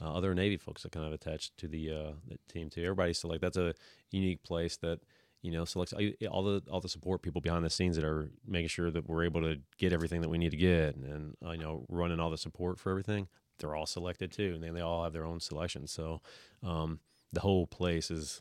uh, 0.00 0.12
other 0.14 0.34
Navy 0.34 0.56
folks 0.56 0.82
that 0.82 0.92
kind 0.92 1.06
of 1.06 1.12
attached 1.12 1.56
to 1.58 1.68
the 1.68 1.90
uh, 1.90 2.12
the 2.26 2.38
team 2.52 2.70
too. 2.70 2.82
Everybody 2.82 3.12
select. 3.12 3.40
That's 3.42 3.56
a 3.56 3.74
unique 4.10 4.42
place 4.42 4.76
that 4.78 5.00
you 5.42 5.50
know 5.52 5.64
selects 5.64 5.92
all 6.30 6.42
the 6.42 6.62
all 6.70 6.80
the 6.80 6.88
support 6.88 7.22
people 7.22 7.40
behind 7.40 7.64
the 7.64 7.70
scenes 7.70 7.96
that 7.96 8.04
are 8.04 8.30
making 8.46 8.68
sure 8.68 8.90
that 8.90 9.08
we're 9.08 9.24
able 9.24 9.40
to 9.42 9.56
get 9.76 9.92
everything 9.92 10.20
that 10.20 10.28
we 10.28 10.38
need 10.38 10.50
to 10.50 10.56
get, 10.56 10.96
and 10.96 11.34
uh, 11.44 11.50
you 11.52 11.58
know, 11.58 11.84
running 11.88 12.20
all 12.20 12.30
the 12.30 12.38
support 12.38 12.78
for 12.78 12.90
everything. 12.90 13.28
They're 13.58 13.74
all 13.74 13.86
selected 13.86 14.30
too, 14.30 14.52
and 14.54 14.62
then 14.62 14.74
they 14.74 14.80
all 14.80 15.02
have 15.02 15.12
their 15.12 15.24
own 15.24 15.40
selection. 15.40 15.86
So 15.88 16.20
um, 16.62 17.00
the 17.32 17.40
whole 17.40 17.66
place 17.66 18.08
is 18.10 18.40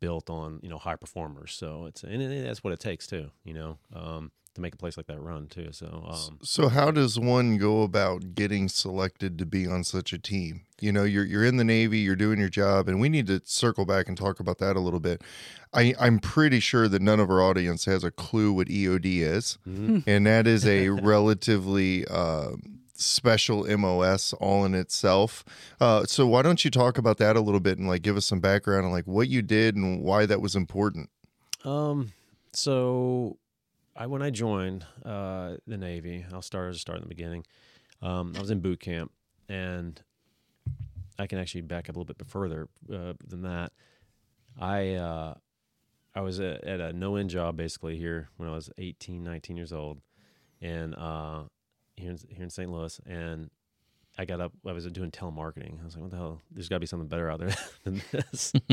built 0.00 0.30
on 0.30 0.60
you 0.62 0.68
know 0.70 0.78
high 0.78 0.96
performers. 0.96 1.52
So 1.52 1.84
it's 1.86 2.02
and 2.02 2.46
that's 2.46 2.64
what 2.64 2.72
it 2.72 2.80
takes 2.80 3.06
too. 3.06 3.30
You 3.44 3.54
know, 3.54 3.78
um, 3.94 4.32
to 4.58 4.62
make 4.62 4.74
a 4.74 4.76
place 4.76 4.96
like 4.96 5.06
that 5.06 5.20
run 5.20 5.46
too. 5.46 5.68
So 5.72 6.04
um, 6.06 6.38
So 6.42 6.68
how 6.68 6.90
does 6.90 7.18
one 7.18 7.56
go 7.56 7.82
about 7.82 8.34
getting 8.34 8.68
selected 8.68 9.38
to 9.38 9.46
be 9.46 9.66
on 9.66 9.84
such 9.84 10.12
a 10.12 10.18
team? 10.18 10.62
You 10.80 10.92
know, 10.92 11.04
you're 11.04 11.24
you're 11.24 11.44
in 11.44 11.56
the 11.56 11.64
Navy, 11.64 11.98
you're 11.98 12.16
doing 12.16 12.38
your 12.38 12.48
job, 12.48 12.88
and 12.88 13.00
we 13.00 13.08
need 13.08 13.26
to 13.28 13.40
circle 13.44 13.86
back 13.86 14.08
and 14.08 14.16
talk 14.16 14.38
about 14.38 14.58
that 14.58 14.76
a 14.76 14.80
little 14.80 15.00
bit. 15.00 15.22
I, 15.72 15.94
I'm 16.00 16.18
pretty 16.18 16.60
sure 16.60 16.88
that 16.88 17.02
none 17.02 17.20
of 17.20 17.30
our 17.30 17.42
audience 17.42 17.84
has 17.86 18.04
a 18.04 18.10
clue 18.10 18.52
what 18.52 18.68
EOD 18.68 19.20
is, 19.20 19.58
mhm. 19.66 20.04
and 20.06 20.26
that 20.26 20.46
is 20.46 20.66
a 20.66 20.88
relatively 20.88 22.06
uh, 22.06 22.52
special 22.94 23.64
MOS 23.78 24.32
all 24.34 24.64
in 24.64 24.74
itself. 24.74 25.44
Uh, 25.80 26.04
so 26.04 26.26
why 26.26 26.42
don't 26.42 26.64
you 26.64 26.70
talk 26.70 26.98
about 26.98 27.18
that 27.18 27.36
a 27.36 27.40
little 27.40 27.60
bit 27.60 27.78
and 27.78 27.88
like 27.88 28.02
give 28.02 28.16
us 28.16 28.26
some 28.26 28.40
background 28.40 28.86
on 28.86 28.92
like 28.92 29.06
what 29.06 29.28
you 29.28 29.42
did 29.42 29.76
and 29.76 30.02
why 30.02 30.26
that 30.26 30.40
was 30.40 30.56
important? 30.56 31.10
Um, 31.64 32.12
so 32.52 33.38
I 33.98 34.06
when 34.06 34.22
I 34.22 34.30
joined 34.30 34.86
uh, 35.04 35.56
the 35.66 35.76
Navy, 35.76 36.24
I'll 36.32 36.40
start 36.40 36.68
I'll 36.68 36.74
start 36.74 36.98
in 36.98 37.02
the 37.02 37.08
beginning. 37.08 37.44
Um, 38.00 38.32
I 38.36 38.40
was 38.40 38.50
in 38.50 38.60
boot 38.60 38.78
camp, 38.78 39.10
and 39.48 40.00
I 41.18 41.26
can 41.26 41.40
actually 41.40 41.62
back 41.62 41.90
up 41.90 41.96
a 41.96 41.98
little 41.98 42.14
bit 42.14 42.24
further 42.24 42.68
uh, 42.92 43.14
than 43.26 43.42
that. 43.42 43.72
I 44.58 44.94
uh, 44.94 45.34
I 46.14 46.20
was 46.20 46.38
at, 46.38 46.62
at 46.62 46.80
a 46.80 46.92
no 46.92 47.16
end 47.16 47.30
job 47.30 47.56
basically 47.56 47.96
here 47.96 48.28
when 48.36 48.48
I 48.48 48.52
was 48.52 48.70
18, 48.78 49.24
19 49.24 49.56
years 49.56 49.72
old, 49.72 50.00
and 50.62 50.94
uh, 50.94 51.42
here 51.96 52.12
in, 52.12 52.18
here 52.28 52.44
in 52.44 52.50
St. 52.50 52.70
Louis, 52.70 53.00
and 53.04 53.50
I 54.16 54.26
got 54.26 54.40
up. 54.40 54.52
I 54.64 54.70
was 54.70 54.86
doing 54.86 55.10
telemarketing. 55.10 55.80
I 55.82 55.84
was 55.84 55.96
like, 55.96 56.02
"What 56.02 56.12
the 56.12 56.18
hell? 56.18 56.40
There's 56.52 56.68
got 56.68 56.76
to 56.76 56.80
be 56.80 56.86
something 56.86 57.08
better 57.08 57.28
out 57.28 57.40
there 57.40 57.54
than 57.82 58.00
this." 58.12 58.52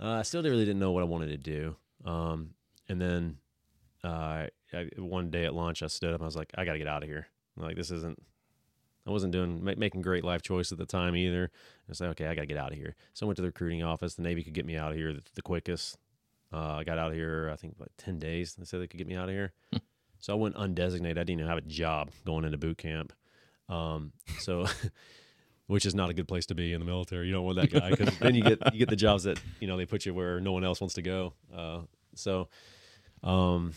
uh, 0.00 0.10
I 0.10 0.22
still 0.22 0.44
really 0.44 0.64
didn't 0.64 0.78
know 0.78 0.92
what 0.92 1.02
I 1.02 1.06
wanted 1.06 1.30
to 1.30 1.38
do. 1.38 1.74
Um, 2.04 2.50
and 2.88 3.00
then 3.00 3.38
uh, 4.04 4.46
I, 4.72 4.88
one 4.98 5.30
day 5.30 5.44
at 5.44 5.54
lunch, 5.54 5.82
I 5.82 5.86
stood 5.86 6.10
up. 6.10 6.16
and 6.16 6.22
I 6.22 6.26
was 6.26 6.36
like, 6.36 6.52
"I 6.56 6.64
got 6.64 6.72
to 6.72 6.78
get 6.78 6.88
out 6.88 7.02
of 7.02 7.08
here. 7.08 7.26
Like 7.56 7.76
this 7.76 7.90
isn't." 7.90 8.22
I 9.06 9.10
wasn't 9.10 9.32
doing 9.32 9.62
ma- 9.62 9.74
making 9.76 10.00
great 10.02 10.24
life 10.24 10.40
choice 10.42 10.72
at 10.72 10.78
the 10.78 10.86
time 10.86 11.14
either. 11.16 11.50
I 11.52 11.90
was 11.90 12.00
like, 12.00 12.10
"Okay, 12.10 12.26
I 12.26 12.34
got 12.34 12.42
to 12.42 12.46
get 12.46 12.56
out 12.58 12.72
of 12.72 12.78
here." 12.78 12.94
So 13.14 13.24
I 13.24 13.28
went 13.28 13.36
to 13.36 13.42
the 13.42 13.48
recruiting 13.48 13.82
office. 13.82 14.14
The 14.14 14.22
Navy 14.22 14.42
could 14.42 14.54
get 14.54 14.66
me 14.66 14.76
out 14.76 14.92
of 14.92 14.96
here 14.96 15.12
the, 15.12 15.22
the 15.34 15.42
quickest. 15.42 15.96
Uh, 16.52 16.76
I 16.76 16.84
got 16.84 16.98
out 16.98 17.10
of 17.10 17.14
here. 17.16 17.50
I 17.52 17.56
think 17.56 17.76
like 17.78 17.90
ten 17.96 18.18
days. 18.18 18.54
They 18.54 18.64
said 18.64 18.80
they 18.80 18.86
could 18.86 18.98
get 18.98 19.08
me 19.08 19.16
out 19.16 19.28
of 19.28 19.34
here. 19.34 19.52
so 20.20 20.32
I 20.32 20.36
went 20.36 20.54
undesignated. 20.56 21.12
I 21.12 21.24
didn't 21.24 21.40
even 21.40 21.46
have 21.46 21.58
a 21.58 21.62
job 21.62 22.10
going 22.26 22.44
into 22.44 22.58
boot 22.58 22.78
camp. 22.78 23.12
Um, 23.68 24.12
so, 24.38 24.66
which 25.66 25.86
is 25.86 25.94
not 25.94 26.10
a 26.10 26.14
good 26.14 26.28
place 26.28 26.46
to 26.46 26.54
be 26.54 26.72
in 26.72 26.80
the 26.80 26.86
military. 26.86 27.26
You 27.26 27.32
don't 27.32 27.44
want 27.44 27.56
that 27.56 27.72
guy 27.72 27.90
because 27.90 28.16
then 28.20 28.34
you 28.34 28.42
get 28.42 28.72
you 28.72 28.78
get 28.78 28.90
the 28.90 28.96
jobs 28.96 29.24
that 29.24 29.40
you 29.60 29.66
know 29.66 29.76
they 29.76 29.86
put 29.86 30.04
you 30.06 30.14
where 30.14 30.40
no 30.40 30.52
one 30.52 30.64
else 30.64 30.80
wants 30.80 30.94
to 30.94 31.02
go. 31.02 31.32
Uh, 31.54 31.80
so, 32.14 32.48
um, 33.22 33.72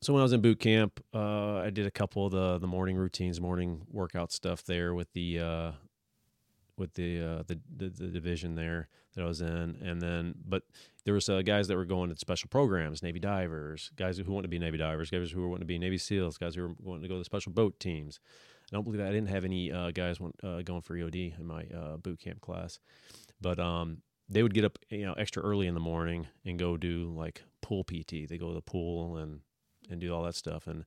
so 0.00 0.12
when 0.12 0.20
I 0.20 0.24
was 0.24 0.32
in 0.32 0.40
boot 0.40 0.60
camp, 0.60 1.02
uh, 1.14 1.56
I 1.56 1.70
did 1.70 1.86
a 1.86 1.90
couple 1.90 2.26
of 2.26 2.32
the 2.32 2.58
the 2.58 2.66
morning 2.66 2.96
routines, 2.96 3.40
morning 3.40 3.82
workout 3.90 4.32
stuff 4.32 4.64
there 4.64 4.94
with 4.94 5.12
the 5.12 5.40
uh, 5.40 5.72
with 6.76 6.94
the, 6.94 7.20
uh, 7.20 7.42
the, 7.46 7.58
the 7.74 7.88
the 7.88 8.08
division 8.08 8.54
there 8.54 8.88
that 9.14 9.22
I 9.22 9.26
was 9.26 9.40
in, 9.40 9.78
and 9.82 10.00
then 10.00 10.34
but 10.46 10.64
there 11.04 11.14
was 11.14 11.28
uh, 11.28 11.40
guys 11.42 11.68
that 11.68 11.76
were 11.76 11.86
going 11.86 12.10
to 12.10 12.18
special 12.18 12.48
programs, 12.48 13.02
Navy 13.02 13.18
divers, 13.18 13.90
guys 13.96 14.18
who 14.18 14.30
want 14.30 14.44
to 14.44 14.48
be 14.48 14.58
Navy 14.58 14.76
divers, 14.76 15.10
guys 15.10 15.30
who 15.30 15.40
were 15.40 15.48
wanting 15.48 15.62
to 15.62 15.66
be 15.66 15.78
Navy 15.78 15.98
SEALs, 15.98 16.36
guys 16.36 16.54
who 16.54 16.62
were 16.62 16.74
wanting 16.82 17.02
to 17.02 17.08
go 17.08 17.14
to 17.14 17.20
the 17.20 17.24
special 17.24 17.52
boat 17.52 17.80
teams. 17.80 18.20
I 18.70 18.76
don't 18.76 18.84
believe 18.84 19.00
I 19.00 19.12
didn't 19.12 19.28
have 19.28 19.44
any 19.44 19.70
uh, 19.70 19.92
guys 19.92 20.18
want, 20.18 20.34
uh, 20.42 20.60
going 20.62 20.82
for 20.82 20.94
EOD 20.94 21.38
in 21.38 21.46
my 21.46 21.64
boot 22.02 22.20
camp 22.20 22.40
class, 22.40 22.80
but 23.40 23.58
um, 23.58 24.02
they 24.28 24.42
would 24.42 24.54
get 24.54 24.64
up 24.64 24.78
you 24.90 25.06
know 25.06 25.14
extra 25.14 25.42
early 25.42 25.66
in 25.66 25.74
the 25.74 25.80
morning 25.80 26.26
and 26.44 26.58
go 26.58 26.76
do 26.76 27.14
like 27.16 27.42
pool 27.62 27.84
PT. 27.84 28.28
They 28.28 28.38
go 28.38 28.48
to 28.48 28.54
the 28.54 28.60
pool 28.60 29.16
and 29.16 29.40
and 29.90 30.00
do 30.00 30.14
all 30.14 30.22
that 30.24 30.34
stuff, 30.34 30.66
and 30.66 30.84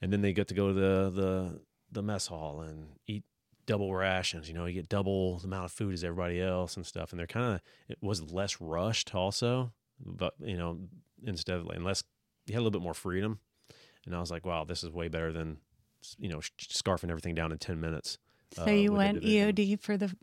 and 0.00 0.12
then 0.12 0.20
they 0.22 0.32
get 0.32 0.48
to 0.48 0.54
go 0.54 0.68
to 0.68 0.74
the 0.74 1.10
the 1.10 1.60
the 1.92 2.02
mess 2.02 2.26
hall 2.26 2.60
and 2.62 2.88
eat 3.06 3.24
double 3.66 3.94
rations. 3.94 4.48
You 4.48 4.54
know, 4.54 4.66
you 4.66 4.74
get 4.74 4.88
double 4.88 5.38
the 5.38 5.46
amount 5.46 5.66
of 5.66 5.72
food 5.72 5.94
as 5.94 6.04
everybody 6.04 6.40
else 6.40 6.76
and 6.76 6.84
stuff. 6.84 7.12
And 7.12 7.18
they're 7.18 7.26
kind 7.26 7.54
of 7.54 7.60
it 7.88 7.98
was 8.00 8.32
less 8.32 8.60
rushed 8.60 9.14
also, 9.14 9.72
but 10.04 10.34
you 10.40 10.56
know, 10.56 10.78
instead 11.24 11.58
of 11.58 11.68
and 11.68 11.84
less 11.84 12.02
you 12.46 12.54
had 12.54 12.60
a 12.60 12.62
little 12.62 12.78
bit 12.78 12.84
more 12.84 12.94
freedom. 12.94 13.38
And 14.04 14.16
I 14.16 14.20
was 14.20 14.30
like, 14.30 14.44
wow, 14.44 14.64
this 14.64 14.82
is 14.82 14.90
way 14.90 15.08
better 15.08 15.32
than 15.32 15.58
you 16.18 16.28
know 16.28 16.38
scarfing 16.58 17.10
everything 17.10 17.34
down 17.34 17.52
in 17.52 17.58
ten 17.58 17.80
minutes. 17.80 18.18
So 18.54 18.64
uh, 18.64 18.70
you 18.70 18.92
went. 18.92 19.22
EOD 19.22 19.80
for 19.80 19.96
the 19.96 20.14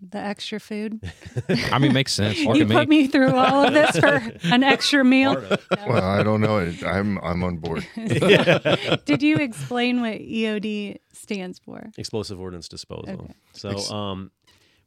the 0.00 0.18
extra 0.18 0.60
food. 0.60 1.00
I 1.72 1.78
mean, 1.78 1.92
makes 1.92 2.12
sense. 2.12 2.38
Look 2.44 2.56
you 2.56 2.62
at 2.62 2.68
me. 2.68 2.74
put 2.74 2.88
me 2.88 3.06
through 3.06 3.34
all 3.34 3.66
of 3.66 3.72
this 3.72 3.98
for 3.98 4.22
an 4.52 4.62
extra 4.62 5.04
meal. 5.04 5.42
Well, 5.86 6.04
I 6.04 6.22
don't 6.22 6.40
know. 6.40 6.58
I'm 6.84 7.18
I'm 7.18 7.42
on 7.42 7.56
board. 7.58 7.86
Did 9.04 9.22
you 9.22 9.36
explain 9.36 10.00
what 10.00 10.18
EOD 10.18 10.98
stands 11.12 11.58
for? 11.58 11.90
explosive 11.96 12.40
ordnance 12.40 12.68
disposal. 12.68 13.14
Okay. 13.14 13.34
So, 13.52 13.94
um, 13.94 14.30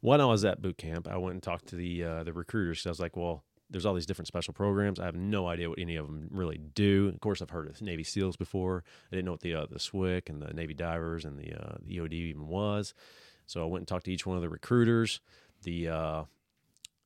when 0.00 0.20
I 0.20 0.26
was 0.26 0.44
at 0.44 0.62
boot 0.62 0.78
camp, 0.78 1.08
I 1.08 1.16
went 1.16 1.34
and 1.34 1.42
talked 1.42 1.68
to 1.68 1.76
the 1.76 2.04
uh, 2.04 2.24
the 2.24 2.32
recruiters. 2.32 2.86
I 2.86 2.90
was 2.90 3.00
like, 3.00 3.16
"Well, 3.16 3.44
there's 3.70 3.86
all 3.86 3.94
these 3.94 4.06
different 4.06 4.26
special 4.28 4.52
programs. 4.52 4.98
I 4.98 5.04
have 5.06 5.14
no 5.14 5.46
idea 5.46 5.68
what 5.68 5.78
any 5.78 5.96
of 5.96 6.06
them 6.06 6.28
really 6.30 6.58
do. 6.58 7.08
Of 7.14 7.20
course, 7.20 7.40
I've 7.40 7.50
heard 7.50 7.68
of 7.68 7.80
Navy 7.80 8.02
SEALs 8.02 8.36
before. 8.36 8.84
I 9.10 9.16
didn't 9.16 9.26
know 9.26 9.32
what 9.32 9.40
the 9.40 9.54
uh, 9.54 9.66
the 9.70 9.78
SWCC 9.78 10.28
and 10.28 10.42
the 10.42 10.52
Navy 10.52 10.74
divers 10.74 11.24
and 11.24 11.38
the, 11.38 11.54
uh, 11.54 11.76
the 11.84 11.98
EOD 11.98 12.12
even 12.12 12.48
was. 12.48 12.94
So 13.50 13.62
I 13.62 13.66
went 13.66 13.80
and 13.80 13.88
talked 13.88 14.04
to 14.04 14.12
each 14.12 14.26
one 14.26 14.36
of 14.36 14.42
the 14.42 14.48
recruiters. 14.48 15.20
The 15.64 15.88
uh, 15.88 16.24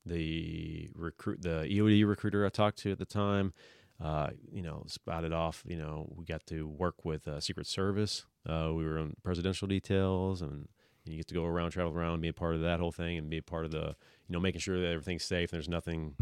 the 0.05 0.91
recruit 0.93 1.41
the 1.41 1.65
EOD 1.67 2.07
recruiter 2.07 2.45
I 2.45 2.49
talked 2.49 2.77
to 2.79 2.91
at 2.91 2.99
the 2.99 3.05
time, 3.05 3.51
uh, 3.99 4.29
you 4.51 4.61
know, 4.61 4.83
spouted 4.85 5.33
off. 5.33 5.63
You 5.65 5.77
know, 5.77 6.07
we 6.15 6.23
got 6.23 6.45
to 6.47 6.67
work 6.67 7.03
with 7.03 7.27
uh, 7.27 7.39
Secret 7.39 7.65
Service. 7.65 8.25
Uh, 8.47 8.71
we 8.75 8.85
were 8.85 8.99
on 8.99 9.15
presidential 9.23 9.67
details, 9.67 10.43
and 10.43 10.67
you 11.05 11.17
get 11.17 11.27
to 11.29 11.33
go 11.33 11.45
around, 11.45 11.71
travel 11.71 11.91
around, 11.91 12.13
and 12.13 12.21
be 12.21 12.27
a 12.27 12.33
part 12.33 12.53
of 12.53 12.61
that 12.61 12.79
whole 12.79 12.91
thing, 12.91 13.17
and 13.17 13.27
be 13.27 13.39
a 13.39 13.43
part 13.43 13.65
of 13.65 13.71
the, 13.71 13.95
you 14.27 14.33
know, 14.33 14.39
making 14.39 14.61
sure 14.61 14.79
that 14.79 14.87
everything's 14.87 15.25
safe. 15.25 15.51
And 15.51 15.57
there's 15.57 15.67
nothing, 15.67 16.13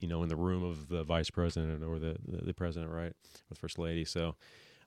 you 0.00 0.08
know, 0.08 0.24
in 0.24 0.28
the 0.28 0.36
room 0.36 0.64
of 0.64 0.88
the 0.88 1.04
vice 1.04 1.30
president 1.30 1.84
or 1.84 2.00
the 2.00 2.16
the, 2.26 2.46
the 2.46 2.54
president, 2.54 2.90
right, 2.90 3.12
or 3.12 3.50
the 3.50 3.54
first 3.54 3.78
lady. 3.78 4.04
So. 4.04 4.34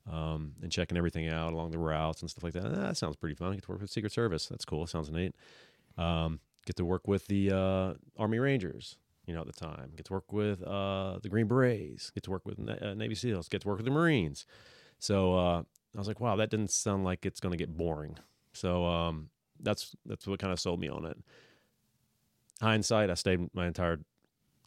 Um, 0.09 0.53
and 0.61 0.71
checking 0.71 0.97
everything 0.97 1.27
out 1.27 1.51
along 1.51 1.71
the 1.71 1.77
routes 1.77 2.21
and 2.21 2.29
stuff 2.29 2.43
like 2.43 2.53
that. 2.53 2.63
Ah, 2.65 2.87
that 2.87 2.97
sounds 2.97 3.17
pretty 3.17 3.35
fun. 3.35 3.51
I 3.51 3.55
get 3.55 3.63
to 3.65 3.71
work 3.71 3.81
with 3.81 3.89
Secret 3.89 4.13
Service. 4.13 4.47
That's 4.47 4.63
cool. 4.63 4.87
Sounds 4.87 5.11
neat. 5.11 5.35
Um, 5.97 6.39
get 6.65 6.77
to 6.77 6.85
work 6.85 7.07
with 7.07 7.27
the 7.27 7.51
uh, 7.51 7.93
Army 8.17 8.39
Rangers, 8.39 8.97
you 9.25 9.33
know, 9.33 9.41
at 9.41 9.47
the 9.47 9.53
time. 9.53 9.91
Get 9.97 10.05
to 10.05 10.13
work 10.13 10.31
with 10.31 10.63
uh, 10.63 11.19
the 11.21 11.27
Green 11.27 11.47
Berets. 11.47 12.09
Get 12.11 12.23
to 12.23 12.31
work 12.31 12.45
with 12.45 12.57
Na- 12.57 12.77
uh, 12.81 12.93
Navy 12.93 13.15
SEALs. 13.15 13.49
Get 13.49 13.61
to 13.63 13.67
work 13.67 13.77
with 13.77 13.85
the 13.85 13.91
Marines. 13.91 14.45
So 14.99 15.33
uh, 15.37 15.63
I 15.95 15.97
was 15.97 16.07
like, 16.07 16.19
wow, 16.19 16.35
that 16.37 16.49
didn't 16.49 16.71
sound 16.71 17.03
like 17.03 17.25
it's 17.25 17.39
going 17.39 17.51
to 17.51 17.57
get 17.57 17.75
boring. 17.75 18.17
So 18.53 18.85
um, 18.85 19.29
that's 19.59 19.95
that's 20.05 20.25
what 20.27 20.39
kind 20.39 20.53
of 20.53 20.59
sold 20.59 20.79
me 20.79 20.87
on 20.87 21.05
it. 21.05 21.17
Hindsight, 22.61 23.09
I 23.09 23.13
stayed 23.13 23.53
my 23.53 23.67
entire 23.67 23.99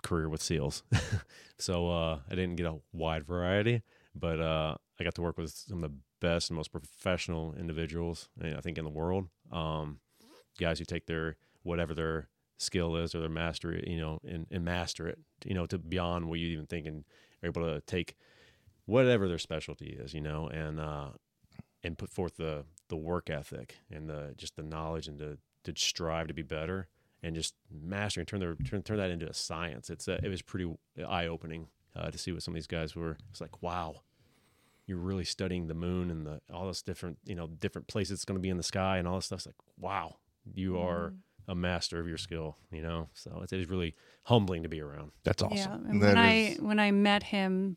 career 0.02 0.28
with 0.28 0.42
SEALs, 0.42 0.84
so 1.58 1.90
uh, 1.90 2.18
I 2.30 2.34
didn't 2.34 2.56
get 2.56 2.66
a 2.66 2.76
wide 2.92 3.24
variety, 3.24 3.82
but 4.20 4.40
uh, 4.40 4.76
I 4.98 5.04
got 5.04 5.14
to 5.14 5.22
work 5.22 5.38
with 5.38 5.50
some 5.50 5.82
of 5.82 5.90
the 5.90 5.96
best 6.20 6.50
and 6.50 6.56
most 6.56 6.72
professional 6.72 7.54
individuals, 7.54 8.28
eh, 8.42 8.54
I 8.56 8.60
think, 8.60 8.78
in 8.78 8.84
the 8.84 8.90
world. 8.90 9.28
Um, 9.50 10.00
guys 10.58 10.78
who 10.78 10.84
take 10.84 11.06
their 11.06 11.36
whatever 11.62 11.94
their 11.94 12.28
skill 12.58 12.96
is 12.96 13.14
or 13.14 13.20
their 13.20 13.28
mastery, 13.28 13.82
you 13.86 14.00
know, 14.00 14.20
and, 14.28 14.46
and 14.50 14.64
master 14.64 15.08
it, 15.08 15.18
you 15.44 15.54
know, 15.54 15.66
to 15.66 15.78
beyond 15.78 16.28
what 16.28 16.38
you 16.38 16.48
even 16.48 16.66
think 16.66 16.86
and 16.86 17.04
are 17.42 17.46
able 17.46 17.62
to 17.62 17.80
take 17.86 18.16
whatever 18.86 19.28
their 19.28 19.38
specialty 19.38 19.96
is, 19.98 20.12
you 20.12 20.20
know, 20.20 20.48
and 20.48 20.78
uh, 20.78 21.08
and 21.82 21.98
put 21.98 22.10
forth 22.10 22.36
the 22.36 22.64
the 22.88 22.96
work 22.96 23.30
ethic 23.30 23.76
and 23.90 24.08
the 24.08 24.34
just 24.36 24.56
the 24.56 24.62
knowledge 24.62 25.08
and 25.08 25.18
to 25.18 25.38
to 25.64 25.72
strive 25.76 26.28
to 26.28 26.34
be 26.34 26.42
better 26.42 26.88
and 27.22 27.34
just 27.34 27.54
master 27.70 28.20
and 28.20 28.28
turn 28.28 28.40
their 28.40 28.54
turn 28.56 28.82
turn 28.82 28.98
that 28.98 29.10
into 29.10 29.28
a 29.28 29.34
science. 29.34 29.90
It's 29.90 30.08
uh, 30.08 30.20
it 30.22 30.28
was 30.28 30.42
pretty 30.42 30.70
eye 31.08 31.26
opening 31.26 31.68
uh, 31.96 32.10
to 32.10 32.18
see 32.18 32.32
what 32.32 32.42
some 32.42 32.52
of 32.52 32.56
these 32.56 32.66
guys 32.66 32.94
were. 32.94 33.16
It's 33.30 33.40
like 33.40 33.62
wow, 33.62 34.02
you're 34.90 34.98
really 34.98 35.24
studying 35.24 35.68
the 35.68 35.74
moon 35.74 36.10
and 36.10 36.26
the 36.26 36.40
all 36.52 36.66
this 36.66 36.82
different 36.82 37.16
you 37.24 37.36
know 37.36 37.46
different 37.46 37.86
places 37.86 38.10
it's 38.18 38.24
going 38.24 38.36
to 38.36 38.42
be 38.42 38.48
in 38.48 38.56
the 38.56 38.62
sky 38.64 38.98
and 38.98 39.06
all 39.06 39.14
this 39.14 39.26
stuff. 39.26 39.38
It's 39.38 39.46
like 39.46 39.54
wow, 39.78 40.16
you 40.52 40.78
are 40.78 41.14
a 41.46 41.54
master 41.54 42.00
of 42.00 42.08
your 42.08 42.18
skill. 42.18 42.56
You 42.72 42.82
know, 42.82 43.08
so 43.14 43.40
it 43.44 43.52
is 43.52 43.62
it 43.62 43.70
really 43.70 43.94
humbling 44.24 44.64
to 44.64 44.68
be 44.68 44.80
around. 44.80 45.12
That's 45.22 45.42
awesome. 45.42 45.84
Yeah, 45.84 45.90
and 45.90 46.02
That 46.02 46.08
when 46.08 46.18
I 46.18 46.56
when 46.58 46.80
I 46.80 46.90
met 46.90 47.22
him, 47.22 47.76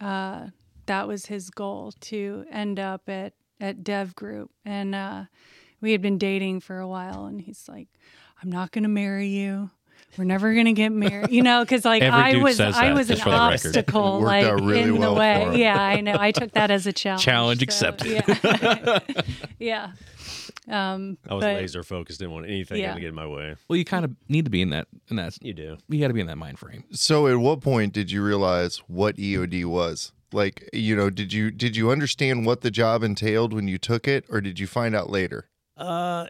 uh, 0.00 0.48
that 0.86 1.06
was 1.06 1.26
his 1.26 1.48
goal 1.48 1.92
to 2.00 2.44
end 2.50 2.80
up 2.80 3.08
at 3.08 3.34
at 3.60 3.84
Dev 3.84 4.16
Group, 4.16 4.50
and 4.64 4.96
uh, 4.96 5.24
we 5.80 5.92
had 5.92 6.02
been 6.02 6.18
dating 6.18 6.58
for 6.58 6.80
a 6.80 6.88
while, 6.88 7.26
and 7.26 7.40
he's 7.40 7.68
like, 7.68 7.86
"I'm 8.42 8.50
not 8.50 8.72
going 8.72 8.82
to 8.82 8.88
marry 8.88 9.28
you. 9.28 9.70
We're 10.18 10.24
never 10.24 10.52
going 10.52 10.66
to 10.66 10.72
get 10.72 10.90
married," 10.90 11.30
you 11.30 11.42
know, 11.42 11.62
because 11.64 11.84
like 11.84 12.02
Every 12.02 12.18
I 12.18 12.36
was 12.42 12.56
says 12.56 12.76
I 12.76 12.92
was 12.92 13.08
an 13.10 13.16
just 13.16 13.24
for 13.24 13.30
the 13.30 13.36
record. 13.36 13.54
obstacle, 13.54 14.20
like 14.20 14.44
really 14.60 14.82
in 14.82 14.98
well 14.98 15.14
the 15.14 15.20
way. 15.20 15.58
Yeah, 15.60 15.80
I 15.80 16.00
know. 16.00 16.16
I 16.18 16.32
took 16.32 16.52
that 16.52 16.70
as 16.70 16.86
a 16.86 16.92
challenge. 16.92 17.22
Challenge 17.24 17.58
so, 17.60 17.64
accepted. 17.64 18.24
Yeah. 18.26 18.98
yeah. 19.58 19.92
Um, 20.68 21.18
I 21.28 21.34
was 21.34 21.42
but- 21.42 21.56
laser 21.56 21.82
focused, 21.82 22.20
didn't 22.20 22.32
want 22.32 22.46
anything 22.46 22.80
Yeah. 22.80 22.94
to 22.94 23.00
get 23.00 23.08
in 23.08 23.14
my 23.14 23.26
way. 23.26 23.56
Well, 23.68 23.76
you 23.76 23.84
kind 23.84 24.04
of 24.04 24.12
need 24.28 24.44
to 24.44 24.50
be 24.50 24.62
in 24.62 24.70
that, 24.70 24.86
in 25.08 25.16
that. 25.16 25.36
You 25.42 25.54
do. 25.54 25.76
You 25.88 26.00
got 26.00 26.08
to 26.08 26.14
be 26.14 26.20
in 26.20 26.28
that 26.28 26.38
mind 26.38 26.58
frame. 26.58 26.84
So, 26.92 27.26
at 27.26 27.38
what 27.38 27.60
point 27.60 27.92
did 27.92 28.10
you 28.10 28.22
realize 28.22 28.78
what 28.86 29.16
EOD 29.16 29.64
was? 29.64 30.12
Like, 30.32 30.68
you 30.72 30.94
know, 30.96 31.10
did 31.10 31.32
you 31.32 31.50
did 31.50 31.76
you 31.76 31.90
understand 31.90 32.46
what 32.46 32.60
the 32.62 32.70
job 32.70 33.02
entailed 33.02 33.52
when 33.52 33.66
you 33.68 33.76
took 33.76 34.06
it, 34.08 34.24
or 34.30 34.40
did 34.40 34.58
you 34.58 34.66
find 34.66 34.94
out 34.94 35.10
later? 35.10 35.48
Uh, 35.76 36.26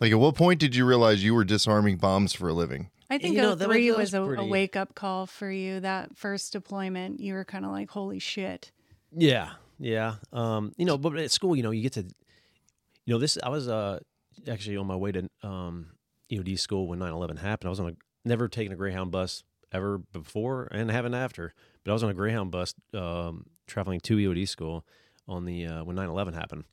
Like, 0.00 0.12
at 0.12 0.18
what 0.18 0.34
point 0.34 0.60
did 0.60 0.74
you 0.76 0.84
realize 0.84 1.24
you 1.24 1.34
were 1.34 1.44
disarming 1.44 1.96
bombs 1.96 2.32
for 2.32 2.48
a 2.48 2.52
living? 2.52 2.90
I 3.08 3.18
think 3.18 3.34
You 3.36 3.42
know, 3.42 3.54
that 3.54 3.68
was- 3.68 3.76
03 3.76 3.88
that 3.90 3.96
was, 3.98 4.12
was 4.12 4.14
a, 4.38 4.40
a 4.42 4.46
wake 4.46 4.76
up 4.76 4.94
call 4.94 5.26
for 5.26 5.50
you. 5.50 5.80
That 5.80 6.16
first 6.16 6.52
deployment, 6.52 7.20
you 7.20 7.34
were 7.34 7.44
kind 7.44 7.64
of 7.64 7.70
like, 7.70 7.90
"Holy 7.90 8.18
shit!" 8.18 8.72
Yeah, 9.16 9.52
yeah. 9.78 10.16
Um, 10.32 10.72
you 10.76 10.84
know, 10.84 10.98
but 10.98 11.16
at 11.16 11.30
school, 11.30 11.54
you 11.54 11.62
know, 11.62 11.70
you 11.70 11.82
get 11.82 11.92
to, 11.92 12.02
you 12.02 13.14
know, 13.14 13.18
this. 13.18 13.38
I 13.42 13.48
was 13.48 13.68
uh 13.68 14.00
actually 14.48 14.76
on 14.76 14.86
my 14.88 14.96
way 14.96 15.12
to 15.12 15.30
um 15.44 15.92
EOD 16.30 16.58
school 16.58 16.88
when 16.88 16.98
9/11 16.98 17.38
happened. 17.38 17.68
I 17.68 17.70
was 17.70 17.78
on 17.80 17.90
a 17.90 17.92
never 18.28 18.48
taken 18.48 18.72
a 18.72 18.76
Greyhound 18.76 19.12
bus 19.12 19.44
ever 19.72 19.98
before 19.98 20.66
and 20.72 20.90
haven't 20.90 21.14
after, 21.14 21.54
but 21.84 21.92
I 21.92 21.94
was 21.94 22.02
on 22.02 22.10
a 22.10 22.14
Greyhound 22.14 22.50
bus 22.50 22.74
um 22.92 23.46
traveling 23.68 24.00
to 24.00 24.16
EOD 24.16 24.48
school 24.48 24.84
on 25.28 25.44
the 25.44 25.64
uh, 25.66 25.84
when 25.84 25.94
9/11 25.96 26.34
happened, 26.34 26.64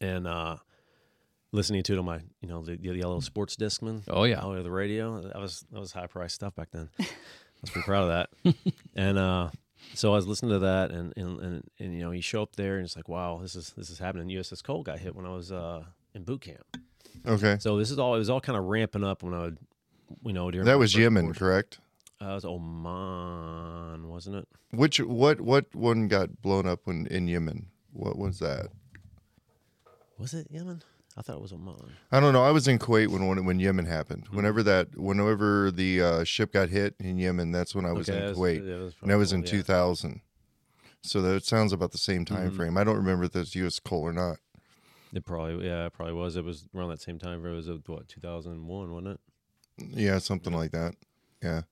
and 0.00 0.26
uh, 0.26 0.56
listening 1.52 1.82
to 1.84 1.94
it 1.94 1.98
on 1.98 2.04
my 2.04 2.20
you 2.40 2.48
know 2.48 2.62
the, 2.62 2.76
the 2.76 2.94
yellow 2.94 3.20
sports 3.20 3.56
discman. 3.56 4.02
Oh 4.08 4.24
yeah. 4.24 4.40
The 4.40 4.70
radio. 4.70 5.20
That 5.22 5.38
was 5.38 5.64
that 5.72 5.80
was 5.80 5.92
high 5.92 6.06
priced 6.06 6.34
stuff 6.36 6.54
back 6.54 6.68
then. 6.72 6.88
I 7.00 7.04
was 7.62 7.70
pretty 7.70 7.86
proud 7.86 8.10
of 8.10 8.28
that. 8.44 8.54
and 8.96 9.18
uh, 9.18 9.50
so 9.94 10.12
I 10.12 10.16
was 10.16 10.26
listening 10.26 10.52
to 10.52 10.58
that, 10.60 10.90
and, 10.90 11.12
and 11.16 11.40
and 11.40 11.70
and 11.78 11.94
you 11.94 12.00
know, 12.00 12.10
you 12.10 12.22
show 12.22 12.42
up 12.42 12.56
there, 12.56 12.76
and 12.76 12.84
it's 12.84 12.96
like, 12.96 13.08
wow, 13.08 13.38
this 13.40 13.54
is 13.56 13.72
this 13.76 13.90
is 13.90 13.98
happening. 13.98 14.28
USS 14.28 14.62
Cole 14.62 14.82
got 14.82 14.98
hit 14.98 15.14
when 15.14 15.26
I 15.26 15.30
was 15.30 15.52
uh, 15.52 15.84
in 16.14 16.24
boot 16.24 16.42
camp. 16.42 16.64
Okay. 17.26 17.56
So 17.60 17.78
this 17.78 17.90
is 17.90 17.98
all 17.98 18.14
it 18.14 18.18
was 18.18 18.30
all 18.30 18.40
kind 18.40 18.58
of 18.58 18.64
ramping 18.64 19.04
up 19.04 19.22
when 19.22 19.32
I 19.34 19.40
would, 19.40 19.58
you 20.24 20.32
know, 20.32 20.50
during 20.50 20.66
That 20.66 20.78
was 20.78 20.94
Yemen, 20.94 21.26
course. 21.26 21.38
correct? 21.38 21.78
Uh, 22.20 22.30
it 22.30 22.34
was 22.34 22.44
Oman, 22.44 24.08
wasn't 24.08 24.36
it? 24.36 24.48
Which 24.72 24.98
what 24.98 25.40
what 25.40 25.74
one 25.74 26.08
got 26.08 26.40
blown 26.42 26.66
up 26.66 26.80
when 26.84 27.06
in 27.06 27.28
Yemen? 27.28 27.68
What 27.92 28.18
was 28.18 28.38
that? 28.40 28.68
Was 30.18 30.34
it 30.34 30.46
Yemen? 30.50 30.82
I 31.16 31.22
thought 31.22 31.36
it 31.36 31.42
was 31.42 31.52
Oman. 31.52 31.76
I 32.12 32.20
don't 32.20 32.32
know. 32.34 32.44
I 32.44 32.50
was 32.50 32.68
in 32.68 32.78
Kuwait 32.78 33.08
when 33.08 33.26
when, 33.26 33.44
when 33.46 33.58
Yemen 33.58 33.86
happened. 33.86 34.26
Whenever 34.30 34.62
that, 34.64 34.96
whenever 34.98 35.70
the 35.70 36.02
uh, 36.02 36.24
ship 36.24 36.52
got 36.52 36.68
hit 36.68 36.94
in 37.00 37.16
Yemen, 37.18 37.52
that's 37.52 37.74
when 37.74 37.86
I 37.86 37.92
was 37.92 38.08
Okay, 38.08 38.18
in 38.18 38.24
was- 38.28 38.36
Kuwait, 38.38 38.66
yeah, 38.68 38.76
that 38.76 38.82
was 38.84 38.94
and 39.00 39.10
that 39.10 39.16
was 39.18 39.32
in 39.32 39.40
yeah. 39.42 39.50
2000. 39.50 40.20
So 41.02 41.22
that 41.22 41.44
sounds 41.44 41.72
about 41.72 41.92
the 41.92 41.98
same 41.98 42.24
time 42.24 42.50
Mhm. 42.50 42.56
frame. 42.56 42.76
I 42.76 42.84
don't 42.84 42.96
remember 42.96 43.24
if 43.24 43.32
that's 43.32 43.54
U.S. 43.54 43.78
Cole 43.78 44.02
or 44.02 44.12
not. 44.12 44.38
It 45.14 45.24
probably, 45.24 45.64
yeah, 45.66 45.86
it 45.86 45.92
probably 45.92 46.14
was. 46.14 46.36
It 46.36 46.44
was 46.44 46.66
around 46.74 46.90
that 46.90 47.00
same 47.00 47.18
time. 47.18 47.46
It 47.46 47.50
was 47.50 47.68
uh, 47.68 47.78
what 47.86 48.08
2001, 48.08 48.92
wasn't 48.92 49.08
it, 49.14 49.20
Yeah, 49.96 50.18
something 50.18 50.52
like 50.52 50.72
that. 50.72 50.94
Yeah, 51.42 51.62